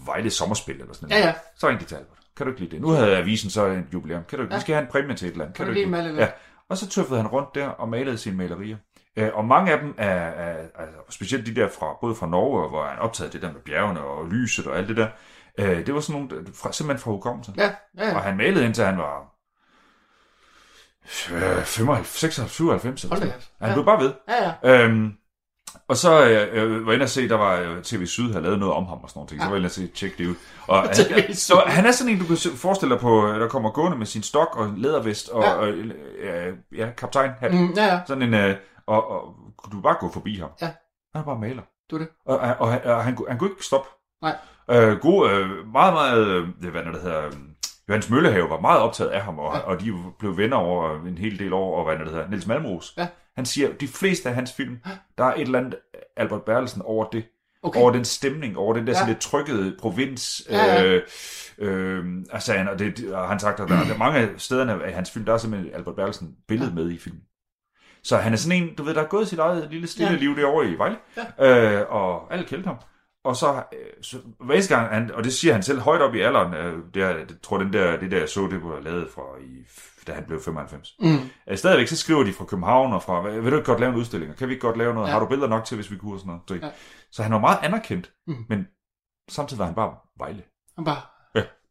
Vejle 0.05 0.29
Sommerspil 0.29 0.81
eller 0.81 0.93
sådan 0.93 1.09
noget. 1.09 1.21
Ja, 1.21 1.27
ja. 1.27 1.33
Så 1.57 1.67
ringte 1.67 1.83
de 1.83 1.89
til 1.89 1.95
Albert. 1.95 2.14
Kan 2.37 2.45
du 2.45 2.51
ikke 2.51 2.61
lide 2.61 2.71
det? 2.71 2.81
Nu 2.81 2.87
havde 2.87 3.17
avisen 3.17 3.49
så 3.49 3.65
en 3.65 3.87
jubilæum. 3.93 4.23
Kan 4.29 4.39
du? 4.39 4.45
Ja. 4.49 4.55
Vi 4.55 4.61
skal 4.61 4.75
have 4.75 4.83
en 4.85 4.91
præmie 4.91 5.15
til 5.15 5.27
et 5.27 5.31
eller 5.31 5.45
andet. 5.45 5.57
Kan 5.57 5.65
du 5.65 5.71
ikke 5.71 5.81
lige 5.81 5.85
lide 5.85 6.03
male 6.03 6.07
lidt? 6.07 6.19
Ja. 6.21 6.29
Og 6.69 6.77
så 6.77 6.89
tøffede 6.89 7.19
han 7.21 7.27
rundt 7.27 7.55
der 7.55 7.67
og 7.67 7.89
malede 7.89 8.17
sine 8.17 8.37
malerier. 8.37 8.77
Øh, 9.17 9.29
og 9.33 9.45
mange 9.45 9.71
af 9.71 9.79
dem 9.79 9.93
er, 9.97 10.09
er, 10.15 10.67
er 10.75 10.87
specielt 11.09 11.45
de 11.45 11.55
der 11.55 11.69
fra, 11.69 11.97
både 12.01 12.15
fra 12.15 12.27
Norge, 12.27 12.69
hvor 12.69 12.83
han 12.83 12.99
optaget 12.99 13.33
det 13.33 13.41
der 13.41 13.51
med 13.53 13.61
bjergene 13.61 13.99
og 14.01 14.27
lyset 14.27 14.67
og 14.67 14.77
alt 14.77 14.87
det 14.87 14.97
der. 14.97 15.07
Øh, 15.59 15.85
det 15.85 15.93
var 15.93 15.99
sådan 15.99 16.21
nogle, 16.21 16.45
fra, 16.53 16.71
simpelthen 16.71 17.03
fra 17.03 17.11
hukommelse. 17.11 17.53
Ja, 17.57 17.63
ja, 17.97 18.07
ja. 18.07 18.15
Og 18.15 18.21
han 18.21 18.37
malede 18.37 18.65
indtil 18.65 18.83
han 18.83 18.97
var 18.97 19.31
øh, 21.31 21.63
95, 21.63 22.07
96, 22.07 22.51
97 22.51 23.03
eller 23.03 23.15
Hold 23.15 23.27
da 23.27 23.33
kæft. 23.33 23.51
Han 23.59 23.69
Ja. 23.69 23.73
blev 23.75 23.85
bare 23.85 24.03
ved. 24.03 24.13
Ja, 24.29 24.53
ja. 24.63 24.83
Øhm, 24.85 25.11
og 25.87 25.97
så 25.97 26.25
øh, 26.25 26.63
øh, 26.63 26.85
var 26.85 26.91
jeg 26.91 26.93
inde 26.93 27.03
og 27.03 27.09
se, 27.09 27.29
der 27.29 27.35
var 27.37 27.59
øh, 27.59 27.81
TV 27.83 28.05
Syd 28.05 28.31
havde 28.31 28.43
lavet 28.43 28.59
noget 28.59 28.73
om 28.75 28.85
ham 28.85 28.97
og 29.03 29.09
sådan 29.09 29.17
noget. 29.19 29.29
ting. 29.29 29.41
Så 29.41 29.45
var 29.47 29.53
jeg 29.53 29.57
inde 29.59 29.67
og 29.67 29.71
se, 29.71 29.87
tjek 29.87 30.17
det 30.17 30.27
ud. 30.27 30.35
Og 30.67 30.81
han, 30.81 31.33
så 31.33 31.63
han 31.67 31.85
er 31.85 31.91
sådan 31.91 32.13
en, 32.13 32.19
du 32.19 32.25
kan 32.25 32.37
forestille 32.55 32.93
dig 32.95 33.01
på, 33.01 33.27
øh, 33.27 33.39
der 33.39 33.47
kommer 33.47 33.69
gående 33.71 33.97
med 33.97 34.05
sin 34.05 34.23
stok 34.23 34.57
og 34.57 34.73
lædervest 34.77 35.29
og, 35.29 35.43
Ja. 35.43 35.53
og 35.53 35.67
øh, 35.67 36.53
ja, 36.77 36.89
kaptajn. 36.97 37.31
Mm, 37.51 37.73
ja, 37.75 37.85
ja. 37.85 37.99
Sådan 38.07 38.23
en, 38.23 38.33
øh, 38.33 38.55
og, 38.87 39.09
og 39.11 39.35
kunne 39.57 39.77
du 39.77 39.81
bare 39.81 39.95
gå 39.99 40.11
forbi 40.13 40.37
ham. 40.39 40.49
Ja. 40.61 40.65
Han 41.15 41.21
er 41.21 41.25
bare 41.25 41.39
maler. 41.39 41.61
Du 41.91 41.95
er 41.95 41.99
det. 41.99 42.07
Og, 42.25 42.37
og, 42.37 42.55
og, 42.59 42.71
han, 42.71 42.81
og 42.85 43.03
han, 43.03 43.15
kunne- 43.15 43.29
han 43.29 43.37
kunne 43.37 43.49
ikke 43.49 43.65
stoppe. 43.65 43.89
Nej. 44.21 44.35
Øh, 44.71 44.99
god, 44.99 45.29
øh, 45.31 45.67
meget, 45.67 45.93
meget, 45.93 46.27
øh, 46.27 46.71
hvad 46.71 46.81
er 46.81 46.85
det, 46.85 46.93
der 46.93 47.01
hedder, 47.01 47.29
Johannes 47.89 48.09
Møllehave 48.09 48.49
var 48.49 48.59
meget 48.59 48.81
optaget 48.81 49.09
af 49.09 49.21
ham, 49.21 49.39
og, 49.39 49.53
Ja. 49.53 49.57
ja. 49.59 49.63
og 49.63 49.81
de 49.81 49.93
blev 50.19 50.37
venner 50.37 50.57
over 50.57 51.05
en 51.07 51.17
hel 51.17 51.39
del 51.39 51.53
år, 51.53 51.77
og 51.77 51.83
hvad 51.85 51.97
det, 51.97 52.05
der 52.05 52.11
hedder, 52.11 52.29
Niels 52.29 52.47
Malmros. 52.47 52.93
Ja. 52.97 53.07
Han 53.35 53.45
siger, 53.45 53.69
de 53.79 53.87
fleste 53.87 54.29
af 54.29 54.35
hans 54.35 54.53
film, 54.53 54.77
der 55.17 55.23
er 55.23 55.33
et 55.33 55.41
eller 55.41 55.59
andet 55.59 55.75
Albert 56.17 56.41
Bertelsen 56.43 56.81
over 56.81 57.05
det. 57.05 57.25
Okay. 57.63 57.79
Over 57.79 57.91
den 57.91 58.05
stemning, 58.05 58.57
over 58.57 58.73
den 58.73 58.87
der 58.87 58.91
Ja. 58.91 58.97
ja. 58.97 58.99
sådan 58.99 59.09
lidt 59.13 59.21
trykkede 59.21 59.75
provins. 59.79 60.41
Ja, 60.49 60.65
ja. 60.65 60.85
Øh, 60.85 61.01
øh, 61.57 62.05
altså, 62.31 62.53
han, 62.53 62.67
og, 62.69 62.79
det, 62.79 63.13
og 63.13 63.27
han 63.29 63.39
sagt, 63.39 63.59
at 63.59 63.69
der, 63.69 63.83
der 63.83 63.93
er 63.93 63.97
mange 64.11 64.29
stederne 64.37 64.83
af 64.83 64.93
hans 64.93 65.11
film, 65.11 65.25
der 65.25 65.33
er 65.33 65.37
simpelthen 65.37 65.73
Albert 65.73 65.95
Bertelsen 65.95 66.35
billede 66.47 66.75
med 66.75 66.89
i 66.91 66.97
filmen. 66.97 67.21
Så 68.03 68.17
han 68.17 68.33
er 68.33 68.37
sådan 68.37 68.63
en, 68.63 68.75
du 68.75 68.83
ved, 68.83 68.93
der 68.93 68.99
har 69.01 69.07
gået 69.07 69.27
sit 69.27 69.39
eget 69.39 69.67
lille 69.71 69.87
stille 69.87 70.07
Ja. 70.07 70.13
ja. 70.13 70.19
liv 70.19 70.35
derovre 70.35 70.67
i 70.69 70.77
Vejle, 70.77 70.97
ja. 71.39 71.79
øh, 71.81 71.85
og 71.89 72.33
alle 72.33 72.45
kendte 72.45 72.67
ham. 72.67 72.77
Og 73.25 73.35
så, 73.35 73.55
øh, 73.55 74.03
så 74.03 74.17
hver 74.39 74.67
gang, 74.69 74.89
han, 74.93 75.11
og 75.11 75.23
det 75.23 75.33
siger 75.33 75.53
han 75.53 75.63
selv 75.63 75.79
højt 75.79 76.01
op 76.01 76.15
i 76.15 76.19
alderen, 76.21 76.53
øh, 76.53 76.83
det, 76.93 77.03
er, 77.03 77.25
det 77.25 77.41
tror 77.41 77.57
den 77.57 77.73
der, 77.73 77.99
det 77.99 78.11
der 78.11 78.17
jeg 78.19 78.29
så, 78.29 78.47
det 78.51 78.63
var 78.63 78.79
lavet 78.79 79.09
fra, 79.15 79.21
i, 79.41 79.65
da 80.07 80.13
han 80.13 80.23
blev 80.27 80.41
95. 80.41 80.95
Mm. 80.99 81.07
Øh, 81.49 81.57
stadigvæk 81.57 81.87
så 81.87 81.97
skriver 81.97 82.23
de 82.23 82.33
fra 82.33 82.45
København 82.45 82.93
og 82.93 83.03
fra, 83.03 83.21
vil 83.29 83.51
du 83.51 83.57
ikke 83.57 83.65
godt 83.65 83.79
lave 83.79 83.91
en 83.93 83.97
udstilling? 83.99 84.35
Kan 84.35 84.47
vi 84.47 84.53
ikke 84.53 84.67
godt 84.67 84.77
lave 84.77 84.93
noget? 84.93 85.07
Ja. 85.07 85.13
Har 85.13 85.19
du 85.19 85.25
billeder 85.25 85.47
nok 85.49 85.65
til, 85.65 85.75
hvis 85.75 85.91
vi 85.91 85.97
kunne 85.97 86.13
og 86.13 86.19
sådan 86.19 86.27
noget? 86.49 86.61
Så, 86.61 86.67
Ja. 86.67 86.71
så 87.11 87.23
han 87.23 87.31
var 87.31 87.39
meget 87.39 87.57
anerkendt, 87.63 88.11
Mm. 88.27 88.45
men 88.49 88.67
samtidig 89.29 89.59
var 89.59 89.65
han 89.65 89.75
bare 89.75 89.95
Vejle. 90.17 90.43
Han 90.75 90.85
bare, 90.85 91.01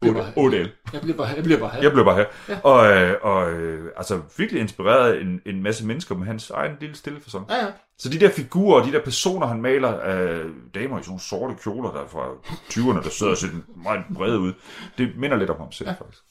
Bliver 0.01 0.25
Odal. 0.37 0.73
jeg 0.93 1.01
bliver 1.01 1.17
bare, 1.17 1.27
jeg 1.27 1.45
bliver 1.45 1.59
bare 1.59 1.71
her. 1.71 1.83
Jeg 1.83 1.93
blev 1.93 2.05
bare 2.05 2.17
her. 2.17 2.25
Ja. 2.49 2.61
Og, 2.61 2.93
øh, 2.93 3.17
og 3.23 3.53
øh, 3.53 3.91
altså 3.97 4.21
virkelig 4.37 4.61
inspireret 4.61 5.21
en, 5.21 5.41
en 5.47 5.63
masse 5.63 5.87
mennesker 5.87 6.15
med 6.15 6.27
hans 6.27 6.51
egen 6.51 6.77
lille 6.81 6.97
stille 6.97 7.21
fasong. 7.21 7.47
Ja, 7.51 7.57
ja. 7.57 7.73
Så 7.99 8.09
de 8.09 8.21
der 8.21 8.31
figurer 8.31 8.81
og 8.81 8.87
de 8.87 8.93
der 8.93 9.05
personer, 9.05 9.47
han 9.47 9.63
maler 9.63 9.89
af 9.89 10.43
damer 10.75 10.99
i 10.99 11.03
sådan 11.03 11.11
nogle 11.11 11.21
sorte 11.21 11.55
kjoler, 11.63 11.91
der 11.93 12.01
er 12.01 12.09
fra 12.09 12.33
20'erne, 12.71 13.05
der 13.05 13.11
sidder 13.11 13.33
og 13.33 13.39
ser 13.39 13.49
meget 13.85 14.05
brede 14.15 14.39
ud, 14.39 14.53
det 14.99 15.17
minder 15.17 15.37
lidt 15.37 15.51
om 15.51 15.57
ham 15.59 15.73
selv, 15.73 15.89
ja. 15.89 15.95
faktisk. 15.95 16.23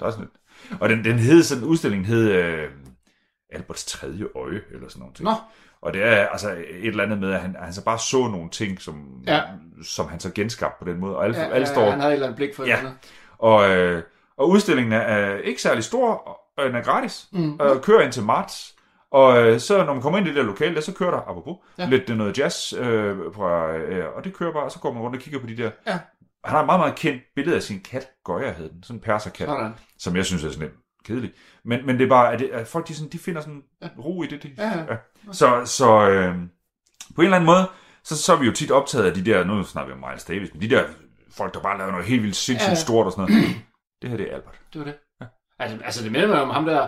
Der 0.00 0.06
er 0.06 0.10
sådan 0.10 0.24
lidt. 0.24 0.80
Og 0.80 0.88
den, 0.88 1.04
den 1.04 1.18
hed, 1.18 1.42
sådan, 1.42 1.64
udstillingen 1.64 2.06
hed 2.06 2.30
øh, 2.30 2.70
Alberts 3.52 3.84
tredje 3.86 4.24
øje, 4.36 4.60
eller 4.74 4.88
sådan 4.88 5.00
noget. 5.00 5.20
Nå. 5.20 5.32
Og 5.82 5.92
det 5.94 6.02
er 6.04 6.26
altså 6.28 6.50
et 6.50 6.86
eller 6.86 7.04
andet 7.04 7.18
med, 7.18 7.32
at 7.32 7.40
han, 7.40 7.56
han 7.60 7.72
så 7.72 7.84
bare 7.84 7.98
så 7.98 8.28
nogle 8.28 8.50
ting, 8.50 8.80
som, 8.80 9.22
Ja. 9.26 9.42
som 9.84 10.08
han 10.08 10.20
så 10.20 10.30
genskabte 10.34 10.84
på 10.84 10.90
den 10.90 11.00
måde. 11.00 11.16
Og 11.16 11.24
alle, 11.24 11.38
ja, 11.38 11.44
alle 11.44 11.66
ja, 11.66 11.72
står 11.74 11.90
Han 11.90 12.00
havde 12.00 12.12
et 12.12 12.14
eller 12.14 12.26
andet 12.26 12.36
blik 12.36 12.54
for 12.56 12.64
Ja. 12.64 12.76
det. 12.82 12.92
og, 13.38 13.70
øh, 13.76 14.02
og 14.36 14.48
udstillingen 14.50 14.92
er, 14.92 15.36
ikke 15.36 15.62
særlig 15.62 15.84
stor, 15.84 16.10
og 16.56 16.64
den 16.66 16.74
er 16.74 16.82
gratis. 16.82 17.26
Mm. 17.32 17.56
Og 17.60 17.82
kører 17.82 18.00
indtil 18.02 18.22
marts. 18.22 18.74
Og 19.10 19.42
øh, 19.46 19.60
så 19.60 19.84
når 19.84 19.92
man 19.92 20.02
kommer 20.02 20.18
ind 20.18 20.26
i 20.26 20.30
det 20.30 20.36
der 20.36 20.42
lokale, 20.42 20.74
der, 20.74 20.80
så 20.80 20.92
kører 20.94 21.10
der, 21.10 21.18
apropos, 21.18 21.56
Ja. 21.78 21.86
lidt 21.86 22.16
noget 22.16 22.38
jazz, 22.38 22.72
øh, 22.72 23.16
fra, 23.34 23.72
øh, 23.76 24.04
og 24.16 24.24
det 24.24 24.34
kører 24.34 24.52
bare, 24.52 24.62
og 24.64 24.70
så 24.72 24.78
går 24.78 24.92
man 24.92 25.02
rundt 25.02 25.16
og 25.16 25.22
kigger 25.22 25.40
på 25.40 25.46
de 25.46 25.56
der. 25.56 25.70
Ja. 25.86 25.92
Han 26.44 26.52
har 26.54 26.60
et 26.60 26.66
meget, 26.66 26.80
meget 26.80 26.94
kendt 26.94 27.22
billede 27.34 27.56
af 27.56 27.62
sin 27.62 27.80
kat, 27.80 28.08
Goya 28.24 28.52
hed 28.52 28.68
den, 28.70 28.82
sådan 28.82 28.96
en 28.96 29.00
perserkat, 29.00 29.48
Sådan. 29.48 29.72
som 29.98 30.16
jeg 30.16 30.24
synes 30.24 30.44
er 30.44 30.48
sådan 30.48 30.62
lidt 30.62 30.74
kedelig. 31.08 31.32
Men, 31.64 31.86
men 31.86 31.98
det 31.98 32.04
er 32.04 32.08
bare, 32.08 32.32
at, 32.32 32.38
det, 32.38 32.48
at 32.48 32.66
folk 32.66 32.88
de, 32.88 32.94
sådan, 32.94 33.12
de 33.12 33.18
finder 33.18 33.40
sådan 33.40 33.62
ro 33.98 34.22
i 34.22 34.26
det. 34.26 34.42
De, 34.42 34.50
Ja, 34.58 34.78
ja. 34.78 34.96
Så, 35.32 35.62
så 35.64 36.08
øh, 36.08 36.34
på 37.14 37.20
en 37.20 37.24
eller 37.24 37.36
anden 37.36 37.46
måde, 37.46 37.66
så, 38.04 38.16
så 38.22 38.32
er 38.32 38.38
vi 38.38 38.46
jo 38.46 38.52
tit 38.52 38.70
optaget 38.70 39.04
af 39.06 39.14
de 39.14 39.24
der, 39.24 39.44
nu 39.44 39.64
snakker 39.64 39.94
vi 39.94 40.02
om 40.02 40.08
Miles 40.08 40.24
Davis, 40.24 40.52
men 40.52 40.62
de 40.62 40.70
der 40.70 40.84
folk, 41.30 41.54
der 41.54 41.60
bare 41.60 41.78
laver 41.78 41.90
noget 41.90 42.06
helt 42.06 42.22
vildt 42.22 42.36
sindssygt 42.36 42.68
Ja, 42.68 42.70
ja. 42.70 42.74
stort 42.74 43.06
og 43.06 43.12
sådan 43.12 43.32
noget. 43.32 43.46
Det 44.02 44.10
her, 44.10 44.16
det 44.16 44.30
er 44.30 44.34
Albert. 44.34 44.60
Det 44.72 44.78
var 44.78 44.84
det. 44.84 44.94
Ja. 45.20 45.26
Altså, 45.58 45.78
altså 45.84 46.04
det 46.04 46.12
minder 46.12 46.28
mig 46.28 46.42
om 46.42 46.50
ham 46.50 46.64
der, 46.64 46.80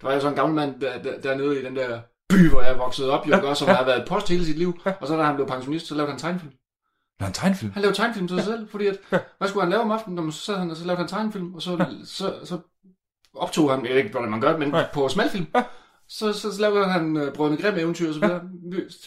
der 0.00 0.06
var 0.06 0.14
jo 0.14 0.20
sådan 0.20 0.32
en 0.32 0.36
gammel 0.36 0.54
mand 0.56 0.80
der, 0.80 1.02
der, 1.02 1.20
dernede 1.20 1.60
i 1.60 1.64
den 1.64 1.76
der 1.76 2.00
by, 2.28 2.50
hvor 2.50 2.62
jeg 2.62 2.78
voksede 2.78 3.10
op, 3.10 3.26
jo, 3.28 3.36
ja, 3.36 3.54
som 3.54 3.68
har 3.68 3.84
været 3.84 4.08
post 4.08 4.28
hele 4.28 4.44
sit 4.44 4.58
liv. 4.58 4.80
Og 5.00 5.06
så 5.08 5.16
da 5.16 5.22
han 5.22 5.34
blev 5.34 5.46
pensionist, 5.46 5.86
så 5.86 5.94
lavede 5.94 6.12
han 6.12 6.20
tegnefilm. 6.20 6.52
Nå, 7.20 7.26
en 7.26 7.32
tegnefilm. 7.32 7.72
Han 7.72 7.82
lavede 7.82 7.96
tegnefilm 7.96 8.28
til 8.28 8.36
sig 8.36 8.44
selv, 8.44 8.68
fordi 8.70 8.86
at, 8.86 8.96
hvad 9.38 9.48
skulle 9.48 9.62
han 9.62 9.70
lave 9.70 9.82
om 9.82 9.90
aftenen? 9.90 10.16
Nå, 10.16 10.22
men 10.22 10.32
Så 10.32 10.40
sad 10.40 10.56
han, 10.56 10.70
og 10.70 10.76
så 10.76 10.84
lavede 10.84 10.98
han 10.98 11.08
tegnefilm, 11.08 11.54
og 11.54 11.62
så, 11.62 11.86
så, 12.04 12.34
så 12.44 12.58
optog 13.38 13.70
han, 13.70 13.84
jeg 13.84 13.90
ved 13.90 13.98
ikke, 13.98 14.10
hvordan 14.10 14.30
man 14.30 14.40
gør 14.40 14.50
det, 14.50 14.58
men 14.58 14.68
Nej. 14.68 14.86
på 14.94 15.08
smalfilm. 15.08 15.46
Så, 16.08 16.32
så, 16.32 16.52
så 16.54 16.60
lavede 16.60 16.84
han 16.84 17.16
uh, 17.16 17.32
Brødrene 17.32 17.56
Grimm 17.62 17.78
eventyr 17.78 18.08
og 18.08 18.14
så 18.14 18.20
videre, 18.20 18.40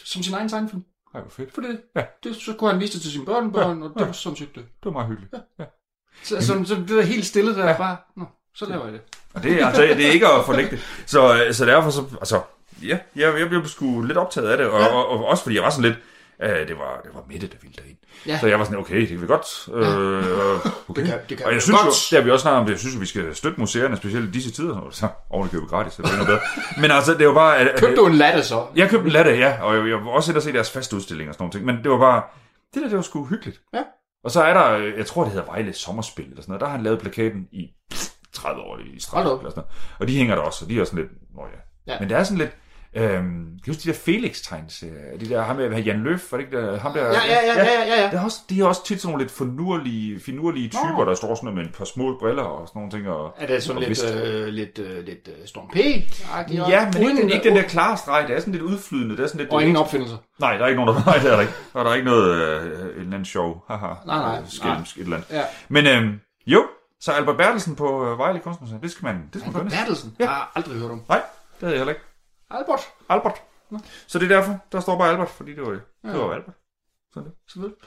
som 0.04 0.22
sin 0.22 0.34
egen 0.34 0.48
tegnefilm. 0.48 0.82
Ej, 1.14 1.20
hvor 1.20 1.30
fedt. 1.30 1.54
For 1.54 1.60
det, 1.60 1.80
Ja. 1.96 2.02
det, 2.24 2.36
så 2.36 2.52
kunne 2.52 2.70
han 2.70 2.80
vise 2.80 2.92
det 2.92 3.02
til 3.02 3.12
sine 3.12 3.24
børnebørn, 3.24 3.82
og 3.82 3.90
det 3.98 4.06
var 4.06 4.12
sådan 4.12 4.36
set 4.36 4.54
det. 4.54 4.64
Det 4.64 4.84
var 4.84 4.90
meget 4.90 5.08
hyggeligt. 5.08 5.34
Ja. 5.58 5.64
Så, 6.22 6.46
så, 6.46 6.64
så 6.64 6.74
det 6.74 6.88
der 6.88 7.02
helt 7.02 7.26
stille 7.26 7.54
der, 7.56 7.76
bare, 7.76 7.96
nå, 8.16 8.24
så 8.54 8.66
laver 8.66 8.84
jeg 8.84 8.92
det. 8.92 9.00
Og 9.34 9.42
det, 9.42 9.60
er- 9.60 9.66
altså, 9.66 9.82
det 9.82 10.06
er 10.06 10.10
ikke 10.10 10.26
at 10.28 10.44
forlægge 10.46 10.70
det. 10.70 10.80
Så, 11.06 11.44
øh, 11.46 11.54
så 11.54 11.66
derfor 11.66 11.90
så, 11.90 12.04
altså, 12.20 12.40
ja, 12.82 12.98
jeg, 13.16 13.38
jeg 13.40 13.48
blev 13.48 13.66
sgu 13.66 14.02
lidt 14.02 14.18
optaget 14.18 14.48
af 14.48 14.56
det, 14.58 14.66
og, 14.66 14.80
Ja. 14.80 14.86
ja. 14.86 14.92
og, 14.94 15.08
og, 15.08 15.24
også 15.26 15.42
fordi 15.42 15.56
jeg 15.56 15.62
var 15.64 15.70
sådan 15.70 15.90
lidt, 15.90 15.98
øh, 16.42 16.68
det 16.68 16.78
var, 16.78 17.00
det 17.04 17.10
var 17.14 17.24
Mette, 17.28 17.46
der 17.46 17.56
ville 17.62 17.74
derind. 17.82 17.96
Ja. 18.26 18.38
Så 18.38 18.46
jeg 18.46 18.58
var 18.58 18.64
sådan, 18.64 18.78
okay, 18.78 19.00
det 19.00 19.08
kan 19.08 19.22
vi 19.22 19.26
godt. 19.26 19.68
Øh, 19.74 19.84
okay. 20.88 21.02
Det 21.02 21.10
kan, 21.10 21.18
det 21.28 21.36
kan 21.38 21.46
Og 21.46 21.52
jeg 21.52 21.62
synes 21.62 21.80
godt. 21.80 21.86
jo, 21.86 22.16
det 22.16 22.18
har 22.18 22.24
vi 22.24 22.30
også 22.30 22.42
snakket 22.42 22.60
om, 22.60 22.66
det, 22.66 22.72
jeg 22.72 22.78
synes, 22.80 22.94
at 22.94 23.00
vi 23.00 23.06
skal 23.06 23.34
støtte 23.34 23.60
museerne, 23.60 23.96
specielt 23.96 24.28
i 24.28 24.30
disse 24.30 24.50
tider, 24.50 24.88
så 24.90 25.08
oven 25.30 25.48
købe 25.48 25.66
gratis, 25.66 25.92
så 25.92 26.02
det 26.02 26.08
er 26.08 26.12
endnu 26.12 26.26
bedre. 26.26 26.40
Men 26.80 26.90
altså, 26.90 27.14
det 27.14 27.26
var 27.26 27.34
bare... 27.34 27.58
At, 27.58 27.68
at, 27.68 27.80
Købte 27.80 27.96
du 27.96 28.06
en 28.06 28.14
latte 28.14 28.42
så? 28.42 28.66
Jeg 28.76 28.90
købte 28.90 29.06
en 29.06 29.12
latte, 29.12 29.30
ja, 29.30 29.62
og 29.62 29.76
jeg, 29.76 29.88
jeg 29.88 30.04
var 30.04 30.10
også 30.10 30.30
inde 30.30 30.38
og 30.38 30.42
se 30.42 30.52
deres 30.52 30.70
faste 30.70 30.96
udstilling 30.96 31.28
og 31.28 31.34
sådan 31.34 31.42
nogle 31.42 31.52
ting, 31.52 31.64
men 31.64 31.76
det 31.82 31.90
var 31.90 31.98
bare, 31.98 32.22
det 32.74 32.82
der, 32.82 32.88
det 32.88 32.96
var 32.96 33.02
sgu 33.02 33.24
hyggeligt. 33.26 33.60
Ja. 33.74 33.82
Og 34.24 34.30
så 34.30 34.42
er 34.42 34.54
der, 34.54 34.94
jeg 34.96 35.06
tror, 35.06 35.22
det 35.24 35.32
hedder 35.32 35.46
Vejle 35.46 35.72
Sommerspil, 35.72 36.24
eller 36.24 36.42
sådan 36.42 36.50
noget, 36.52 36.60
der 36.60 36.66
har 36.66 36.76
han 36.76 36.84
lavet 36.84 37.00
plakaten 37.00 37.48
i 37.52 37.70
30 38.32 38.60
år 38.62 38.78
i 38.94 39.00
streg, 39.00 39.20
eller 39.20 39.38
sådan 39.38 39.52
noget. 39.56 39.70
Og 39.98 40.08
de 40.08 40.16
hænger 40.16 40.34
der 40.34 40.42
også, 40.42 40.64
og 40.64 40.70
de 40.70 40.80
er 40.80 40.84
sådan 40.84 40.98
lidt, 40.98 41.10
nå 41.36 41.42
ja. 41.42 41.92
Ja. 41.92 42.00
Men 42.00 42.08
det 42.08 42.16
er 42.16 42.24
sådan 42.24 42.38
lidt, 42.38 42.56
øhm, 42.96 43.22
kan 43.24 43.58
du 43.66 43.70
huske 43.72 43.82
de 43.82 43.88
der 43.88 43.94
Felix-tegneserier, 43.98 45.18
de 45.20 45.28
der, 45.28 45.42
ham 45.42 45.56
med 45.56 45.82
Jan 45.82 46.02
Løf, 46.02 46.32
var 46.32 46.38
det 46.38 46.44
ikke 46.44 46.56
der, 46.60 46.78
ham 46.78 46.92
der, 46.92 47.00
Ja, 47.06 47.10
ja, 47.12 47.18
ja, 47.46 47.64
ja, 47.64 47.64
ja, 47.86 48.02
ja. 48.02 48.10
det 48.10 48.18
er 48.18 48.24
også, 48.24 48.38
de 48.50 48.60
er 48.60 48.64
også 48.64 48.84
tit 48.86 49.00
sådan 49.00 49.12
nogle 49.12 49.24
lidt 49.24 49.32
finurlige, 49.38 50.20
finurlige 50.20 50.68
typer, 50.68 50.98
Nå. 50.98 51.04
der 51.04 51.14
står 51.14 51.34
sådan 51.34 51.44
noget 51.46 51.56
med 51.58 51.64
et 51.64 51.74
par 51.78 51.84
små 51.84 52.16
briller 52.18 52.42
og 52.42 52.68
sådan 52.68 52.80
nogle 52.80 52.90
ting. 52.92 53.08
Og, 53.08 53.34
Er 53.38 53.46
det 53.46 53.62
sådan 53.62 53.76
og 53.76 53.80
lidt, 53.80 53.90
vist. 53.90 54.14
øh, 54.14 54.46
lidt, 54.48 54.78
øh, 54.78 55.04
lidt 55.04 55.28
øh, 55.28 55.46
Storm 55.46 55.68
P? 55.68 55.76
Ja, 56.52 56.90
men 56.92 57.02
ikke, 57.02 57.22
den, 57.22 57.30
ikke 57.30 57.48
den 57.48 57.56
der 57.56 57.62
klare 57.62 57.96
streg, 57.96 58.24
det 58.28 58.36
er 58.36 58.40
sådan 58.40 58.52
lidt 58.52 58.62
udflydende. 58.64 59.16
Det 59.16 59.22
er 59.22 59.26
sådan 59.26 59.40
lidt, 59.40 59.50
Og 59.50 59.60
ingen 59.62 59.76
opfindelser. 59.76 60.16
Nej, 60.40 60.56
der 60.56 60.64
er 60.64 60.68
ikke 60.68 60.84
nogen, 60.84 60.96
der... 60.96 61.04
Nej, 61.06 61.18
det 61.18 61.26
er 61.30 61.34
der 61.34 61.40
ikke. 61.40 61.52
Og 61.72 61.84
der 61.84 61.90
er 61.90 61.94
ikke 61.94 62.06
noget... 62.10 62.34
Øh, 62.34 62.66
et 62.66 62.96
eller 62.96 63.14
andet 63.14 63.26
sjov. 63.28 63.64
Haha. 63.68 63.86
Nej, 63.86 64.18
nej, 64.18 64.42
Skælmsk, 64.48 64.96
et 64.96 65.02
eller 65.02 65.16
andet. 65.16 65.30
Ja. 65.30 65.42
Men 65.68 65.86
øhm, 65.86 66.20
jo, 66.46 66.64
så 67.00 67.12
Albert 67.12 67.36
Bertelsen 67.36 67.76
på 67.76 68.10
øh, 68.12 68.18
Vejle 68.18 68.38
Kunstmuseum, 68.38 68.80
det 68.80 68.90
skal 68.90 69.04
man... 69.04 69.14
Det 69.32 69.40
skal 69.40 69.52
man 69.52 69.60
Albert 69.60 69.72
gøre. 69.72 69.80
Bertelsen? 69.80 70.16
Ja. 70.18 70.24
Jeg 70.24 70.32
har 70.32 70.52
aldrig 70.54 70.78
hørt 70.78 70.90
om. 70.90 71.02
Nej, 71.08 71.18
det 71.20 71.60
havde 71.60 71.72
jeg 71.72 71.78
heller 71.80 71.92
ikke. 71.92 72.04
Albert? 72.52 72.88
Albert. 73.08 73.42
Så 74.06 74.18
det 74.18 74.32
er 74.32 74.36
derfor, 74.36 74.58
der 74.72 74.80
står 74.80 74.98
bare 74.98 75.08
Albert, 75.08 75.30
fordi 75.30 75.54
det 75.54 75.62
var, 75.62 75.70
det 75.70 75.80
var 76.02 76.34
Albert. 76.34 76.54
Sådan 77.14 77.28
det. 77.28 77.36
Selvfølgelig. 77.48 77.78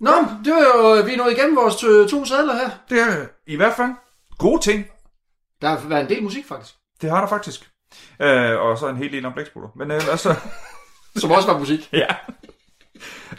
Nå, 0.00 0.10
det 0.44 0.52
var 0.52 0.60
jo, 0.60 1.02
vi 1.04 1.12
er 1.12 1.16
nået 1.16 1.32
igennem 1.32 1.56
vores 1.56 1.76
to, 1.76 2.06
to 2.08 2.24
sadler 2.24 2.54
her. 2.54 2.70
Det 2.90 3.00
er 3.00 3.20
øh, 3.20 3.26
i 3.46 3.56
hvert 3.56 3.74
fald 3.76 3.90
gode 4.38 4.60
ting. 4.62 4.90
Der 5.62 5.68
har 5.68 5.88
været 5.88 6.00
en 6.00 6.08
del 6.08 6.22
musik, 6.22 6.46
faktisk. 6.46 6.74
Det 7.00 7.10
har 7.10 7.20
der 7.20 7.28
faktisk. 7.28 7.70
Øh, 8.20 8.60
og 8.60 8.78
så 8.78 8.88
en 8.88 8.96
hel 8.96 9.12
del 9.12 9.26
om 9.26 9.32
blæksprutter. 9.32 9.70
Men 9.76 9.90
øh, 9.90 10.08
altså... 10.10 10.34
Som 11.16 11.30
også 11.30 11.52
var 11.52 11.58
musik. 11.58 11.92
ja. 12.02 12.14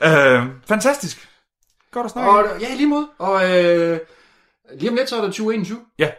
øh, 0.04 0.46
fantastisk. 0.66 1.30
Godt 1.92 2.06
at 2.06 2.12
snakke. 2.12 2.32
Og, 2.32 2.62
ja, 2.62 2.76
lige 2.76 2.88
mod. 2.88 3.08
Og 3.18 3.44
øh, 3.44 4.00
lige 4.74 4.90
om 4.90 4.96
lidt, 4.96 5.10
så 5.10 5.16
er 5.18 5.22
der 5.22 5.28
2021. 5.28 5.86
Ja. 6.00 6.12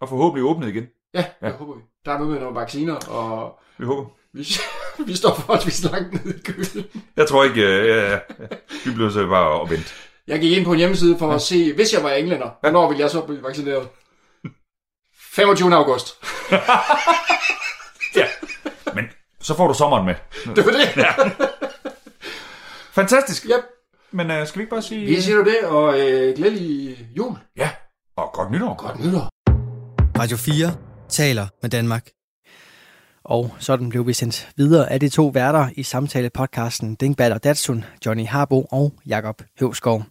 Og 0.00 0.08
forhåbentlig 0.08 0.44
åbnet 0.44 0.68
igen. 0.68 0.86
Ja, 1.14 1.24
ja, 1.42 1.50
håber 1.50 1.74
vi. 1.74 1.82
Der 2.04 2.12
er 2.12 2.18
noget 2.18 2.32
med 2.32 2.40
nogle 2.40 2.60
vacciner, 2.60 2.94
og 2.94 3.58
Vi 3.78 3.84
håber. 3.84 4.10
vi, 4.32 4.46
vi 5.06 5.16
står 5.16 5.34
forholdsvis 5.34 5.82
langt 5.84 6.24
nede 6.24 6.38
i 6.38 6.42
køen. 6.42 6.84
Jeg 7.16 7.28
tror 7.28 7.44
ikke... 7.44 7.62
Øh, 7.62 7.86
ja, 7.88 8.10
ja. 8.12 8.18
Vi 8.84 8.90
bliver 8.94 9.10
så 9.10 9.26
bare 9.26 9.62
at 9.62 9.70
vente. 9.70 9.90
Jeg 10.26 10.40
gik 10.40 10.52
ind 10.56 10.64
på 10.64 10.72
en 10.72 10.78
hjemmeside 10.78 11.18
for 11.18 11.32
at 11.32 11.42
se, 11.42 11.72
hvis 11.74 11.92
jeg 11.94 12.02
var 12.04 12.10
englænder, 12.10 12.50
hvornår 12.60 12.88
ville 12.88 13.00
jeg 13.02 13.10
så 13.10 13.20
blive 13.20 13.42
vaccineret? 13.42 13.88
25. 15.34 15.74
august. 15.74 16.14
Ja. 18.16 18.26
Men 18.94 19.04
så 19.40 19.56
får 19.56 19.68
du 19.68 19.74
sommeren 19.74 20.06
med. 20.06 20.14
Det 20.56 20.66
var 20.66 20.72
det. 20.72 20.96
Ja. 20.96 21.12
Fantastisk. 22.92 23.44
Yep. 23.46 23.64
Men 24.10 24.30
øh, 24.30 24.46
skal 24.46 24.58
vi 24.58 24.62
ikke 24.62 24.70
bare 24.70 24.82
sige... 24.82 25.06
Vi 25.06 25.20
siger 25.20 25.36
jo 25.36 25.44
det, 25.44 25.58
og 25.64 26.00
øh, 26.00 26.36
glædelig 26.36 26.98
jul. 27.16 27.36
Ja. 27.56 27.70
Og 28.16 28.30
godt 28.32 28.50
nytår. 28.50 28.74
Godt 28.74 29.04
nytår. 29.04 29.28
Radio 30.18 30.36
4 30.36 30.74
taler 31.12 31.46
med 31.62 31.70
Danmark. 31.70 32.08
Og 33.24 33.54
sådan 33.58 33.88
blev 33.88 34.06
vi 34.06 34.12
sendt 34.12 34.48
videre 34.56 34.92
af 34.92 35.00
de 35.00 35.08
to 35.08 35.26
værter 35.26 35.68
i 35.76 35.82
samtale-podcasten 35.82 36.94
Dingbat 36.94 37.32
og 37.32 37.44
Datsun, 37.44 37.84
Johnny 38.06 38.26
Harbo 38.26 38.66
og 38.70 38.92
Jakob 39.06 39.42
Høvskov. 39.60 40.04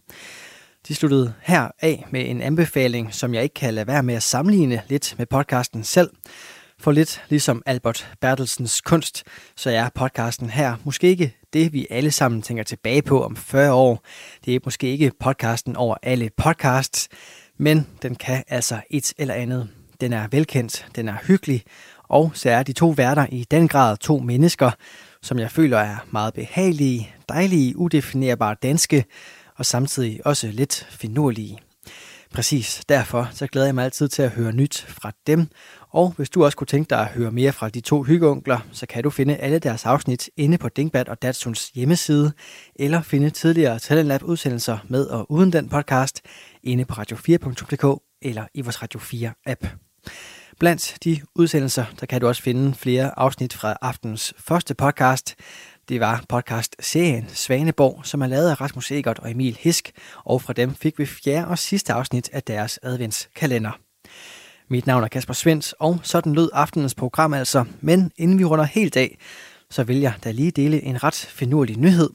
De 0.88 0.94
sluttede 0.94 1.34
her 1.42 1.68
af 1.80 2.06
med 2.10 2.30
en 2.30 2.42
anbefaling, 2.42 3.14
som 3.14 3.34
jeg 3.34 3.42
ikke 3.42 3.54
kan 3.54 3.74
lade 3.74 3.86
være 3.86 4.02
med 4.02 4.14
at 4.14 4.22
sammenligne 4.22 4.82
lidt 4.88 5.14
med 5.18 5.26
podcasten 5.26 5.84
selv. 5.84 6.10
For 6.78 6.92
lidt 6.92 7.22
ligesom 7.28 7.62
Albert 7.66 8.12
Bertelsens 8.20 8.80
kunst, 8.80 9.24
så 9.56 9.70
er 9.70 9.88
podcasten 9.94 10.50
her 10.50 10.76
måske 10.84 11.08
ikke 11.08 11.36
det, 11.52 11.72
vi 11.72 11.86
alle 11.90 12.10
sammen 12.10 12.42
tænker 12.42 12.64
tilbage 12.64 13.02
på 13.02 13.24
om 13.24 13.36
40 13.36 13.72
år. 13.72 14.04
Det 14.44 14.54
er 14.54 14.60
måske 14.64 14.88
ikke 14.88 15.12
podcasten 15.20 15.76
over 15.76 15.96
alle 16.02 16.30
podcasts, 16.36 17.08
men 17.58 17.86
den 18.02 18.14
kan 18.14 18.44
altså 18.48 18.80
et 18.90 19.12
eller 19.18 19.34
andet. 19.34 19.68
Den 20.02 20.12
er 20.12 20.28
velkendt, 20.30 20.86
den 20.96 21.08
er 21.08 21.16
hyggelig, 21.26 21.62
og 22.08 22.30
så 22.34 22.50
er 22.50 22.62
de 22.62 22.72
to 22.72 22.88
værter 22.88 23.26
i 23.32 23.46
den 23.50 23.68
grad 23.68 23.96
to 23.96 24.18
mennesker, 24.18 24.70
som 25.22 25.38
jeg 25.38 25.50
føler 25.50 25.78
er 25.78 25.96
meget 26.10 26.34
behagelige, 26.34 27.14
dejlige, 27.28 27.76
udefinerbare 27.76 28.56
danske, 28.62 29.04
og 29.56 29.66
samtidig 29.66 30.20
også 30.26 30.46
lidt 30.46 30.86
finurlige. 30.90 31.58
Præcis 32.32 32.82
derfor 32.88 33.28
så 33.32 33.46
glæder 33.46 33.66
jeg 33.66 33.74
mig 33.74 33.84
altid 33.84 34.08
til 34.08 34.22
at 34.22 34.30
høre 34.30 34.52
nyt 34.52 34.86
fra 34.88 35.12
dem, 35.26 35.46
og 35.90 36.12
hvis 36.16 36.30
du 36.30 36.44
også 36.44 36.56
kunne 36.56 36.66
tænke 36.66 36.90
dig 36.90 37.00
at 37.00 37.06
høre 37.06 37.30
mere 37.30 37.52
fra 37.52 37.68
de 37.68 37.80
to 37.80 38.02
hyggeunkler, 38.02 38.58
så 38.72 38.86
kan 38.86 39.02
du 39.02 39.10
finde 39.10 39.36
alle 39.36 39.58
deres 39.58 39.86
afsnit 39.86 40.30
inde 40.36 40.58
på 40.58 40.68
Dingbat 40.68 41.08
og 41.08 41.22
Datsuns 41.22 41.68
hjemmeside, 41.68 42.32
eller 42.76 43.02
finde 43.02 43.30
tidligere 43.30 43.78
Talentlab 43.78 44.22
udsendelser 44.22 44.78
med 44.88 45.06
og 45.06 45.32
uden 45.32 45.52
den 45.52 45.68
podcast 45.68 46.20
inde 46.62 46.84
på 46.84 46.94
radio4.dk 46.94 48.02
eller 48.22 48.46
i 48.54 48.60
vores 48.60 48.82
Radio 48.82 49.00
4 49.00 49.32
app. 49.46 49.66
Blandt 50.58 50.96
de 51.04 51.20
udsendelser, 51.34 51.84
der 52.00 52.06
kan 52.06 52.20
du 52.20 52.28
også 52.28 52.42
finde 52.42 52.74
flere 52.74 53.18
afsnit 53.18 53.52
fra 53.52 53.76
aftens 53.80 54.34
første 54.38 54.74
podcast. 54.74 55.34
Det 55.88 56.00
var 56.00 56.24
podcast-serien 56.28 57.28
Svaneborg, 57.28 58.00
som 58.06 58.22
er 58.22 58.26
lavet 58.26 58.50
af 58.50 58.60
Rasmus 58.60 58.90
Egert 58.90 59.18
og 59.18 59.30
Emil 59.30 59.58
Hisk, 59.60 59.90
og 60.24 60.42
fra 60.42 60.52
dem 60.52 60.74
fik 60.74 60.98
vi 60.98 61.06
fjerde 61.06 61.46
og 61.46 61.58
sidste 61.58 61.92
afsnit 61.92 62.30
af 62.32 62.42
deres 62.42 62.78
adventskalender. 62.82 63.78
Mit 64.68 64.86
navn 64.86 65.04
er 65.04 65.08
Kasper 65.08 65.34
Svens, 65.34 65.74
og 65.78 66.00
sådan 66.02 66.34
lød 66.34 66.50
aftenens 66.52 66.94
program 66.94 67.34
altså. 67.34 67.64
Men 67.80 68.12
inden 68.16 68.38
vi 68.38 68.44
runder 68.44 68.64
helt 68.64 68.96
af, 68.96 69.18
så 69.70 69.84
vil 69.84 70.00
jeg 70.00 70.14
da 70.24 70.30
lige 70.30 70.50
dele 70.50 70.82
en 70.82 71.02
ret 71.02 71.14
finurlig 71.14 71.76
nyhed. 71.76 72.10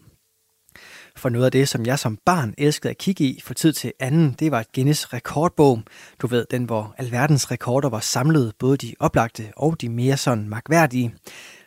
For 1.17 1.29
noget 1.29 1.45
af 1.45 1.51
det, 1.51 1.69
som 1.69 1.85
jeg 1.85 1.99
som 1.99 2.17
barn 2.25 2.53
elskede 2.57 2.89
at 2.89 2.97
kigge 2.97 3.23
i 3.23 3.41
for 3.43 3.53
tid 3.53 3.73
til 3.73 3.93
anden, 3.99 4.35
det 4.39 4.51
var 4.51 4.59
et 4.59 4.71
Guinness 4.75 5.13
rekordbog. 5.13 5.81
Du 6.21 6.27
ved, 6.27 6.45
den 6.51 6.63
hvor 6.63 6.95
alverdens 6.97 7.51
rekorder 7.51 7.89
var 7.89 7.99
samlet, 7.99 8.53
både 8.59 8.77
de 8.77 8.95
oplagte 8.99 9.43
og 9.55 9.81
de 9.81 9.89
mere 9.89 10.17
sådan 10.17 10.49
magværdige. 10.49 11.13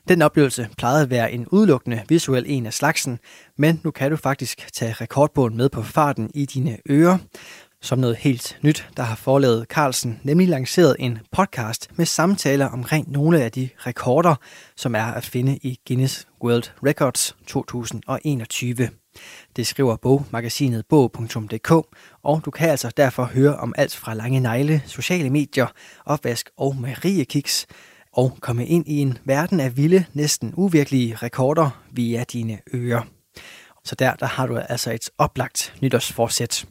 Den 0.09 0.23
oplevelse 0.23 0.69
plejede 0.79 1.03
at 1.03 1.11
være 1.11 1.33
en 1.33 1.47
udelukkende 1.49 2.03
visuel 2.09 2.45
en 2.49 2.67
af 2.67 2.75
slagsen, 2.75 3.19
men 3.59 3.81
nu 3.85 3.91
kan 3.91 4.11
du 4.11 4.17
faktisk 4.17 4.69
tage 4.73 4.93
rekordbogen 4.93 5.57
med 5.57 5.69
på 5.69 5.83
farten 5.83 6.31
i 6.35 6.47
dine 6.47 6.79
ører. 6.91 7.19
Som 7.83 7.99
noget 7.99 8.17
helt 8.17 8.59
nyt, 8.63 8.89
der 8.97 9.03
har 9.03 9.17
forlaget 9.17 9.67
Carlsen 9.69 10.21
nemlig 10.23 10.49
lanceret 10.49 10.97
en 10.99 11.19
podcast 11.33 11.91
med 11.97 12.07
samtaler 12.07 12.67
omkring 12.67 13.11
nogle 13.11 13.43
af 13.43 13.53
de 13.53 13.69
rekorder, 13.79 14.35
som 14.77 14.95
er 14.95 15.05
at 15.05 15.25
finde 15.25 15.57
i 15.63 15.79
Guinness 15.89 16.29
World 16.43 16.65
Records 16.83 17.37
2021. 17.47 19.00
Det 19.57 19.67
skriver 19.67 19.97
bogmagasinet 19.97 20.87
bog.dk, 20.87 21.71
og 22.23 22.43
du 22.45 22.51
kan 22.51 22.71
altså 22.71 22.91
derfor 22.97 23.25
høre 23.25 23.57
om 23.57 23.75
alt 23.79 23.97
fra 23.97 24.15
lange 24.15 24.41
negle, 24.41 24.83
sociale 24.87 25.31
medier, 25.31 25.67
opvask 26.07 26.51
og 26.57 26.77
Marie 26.77 27.25
Kiks, 27.25 27.67
og 28.13 28.39
komme 28.41 28.67
ind 28.67 28.89
i 28.89 28.99
en 28.99 29.19
verden 29.25 29.61
af 29.61 29.77
vilde, 29.77 30.05
næsten 30.13 30.53
uvirkelige 30.57 31.17
rekorder 31.17 31.83
via 31.91 32.25
dine 32.33 32.59
ører. 32.75 33.03
Så 33.85 33.95
der, 33.95 34.15
der 34.15 34.27
har 34.27 34.47
du 34.47 34.57
altså 34.57 34.93
et 34.93 35.11
oplagt 35.19 35.75
nytårsforsæt. 35.83 36.65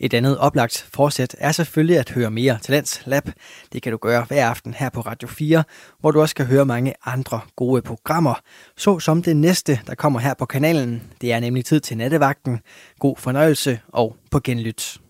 Et 0.00 0.14
andet 0.14 0.38
oplagt 0.38 0.88
forsæt 0.92 1.36
er 1.38 1.52
selvfølgelig 1.52 1.98
at 1.98 2.10
høre 2.10 2.30
mere 2.30 2.58
Talents 2.62 3.02
Lab. 3.04 3.28
Det 3.72 3.82
kan 3.82 3.92
du 3.92 3.98
gøre 3.98 4.24
hver 4.28 4.46
aften 4.46 4.74
her 4.74 4.90
på 4.90 5.00
Radio 5.00 5.28
4, 5.28 5.64
hvor 6.00 6.10
du 6.10 6.20
også 6.20 6.34
kan 6.34 6.46
høre 6.46 6.66
mange 6.66 6.94
andre 7.04 7.40
gode 7.56 7.82
programmer. 7.82 8.34
Så 8.76 8.98
som 8.98 9.22
det 9.22 9.36
næste, 9.36 9.80
der 9.86 9.94
kommer 9.94 10.20
her 10.20 10.34
på 10.34 10.46
kanalen. 10.46 11.02
Det 11.20 11.32
er 11.32 11.40
nemlig 11.40 11.64
tid 11.64 11.80
til 11.80 11.96
nattevagten. 11.96 12.60
God 12.98 13.16
fornøjelse 13.16 13.80
og 13.88 14.16
på 14.30 14.40
genlyt. 14.40 15.00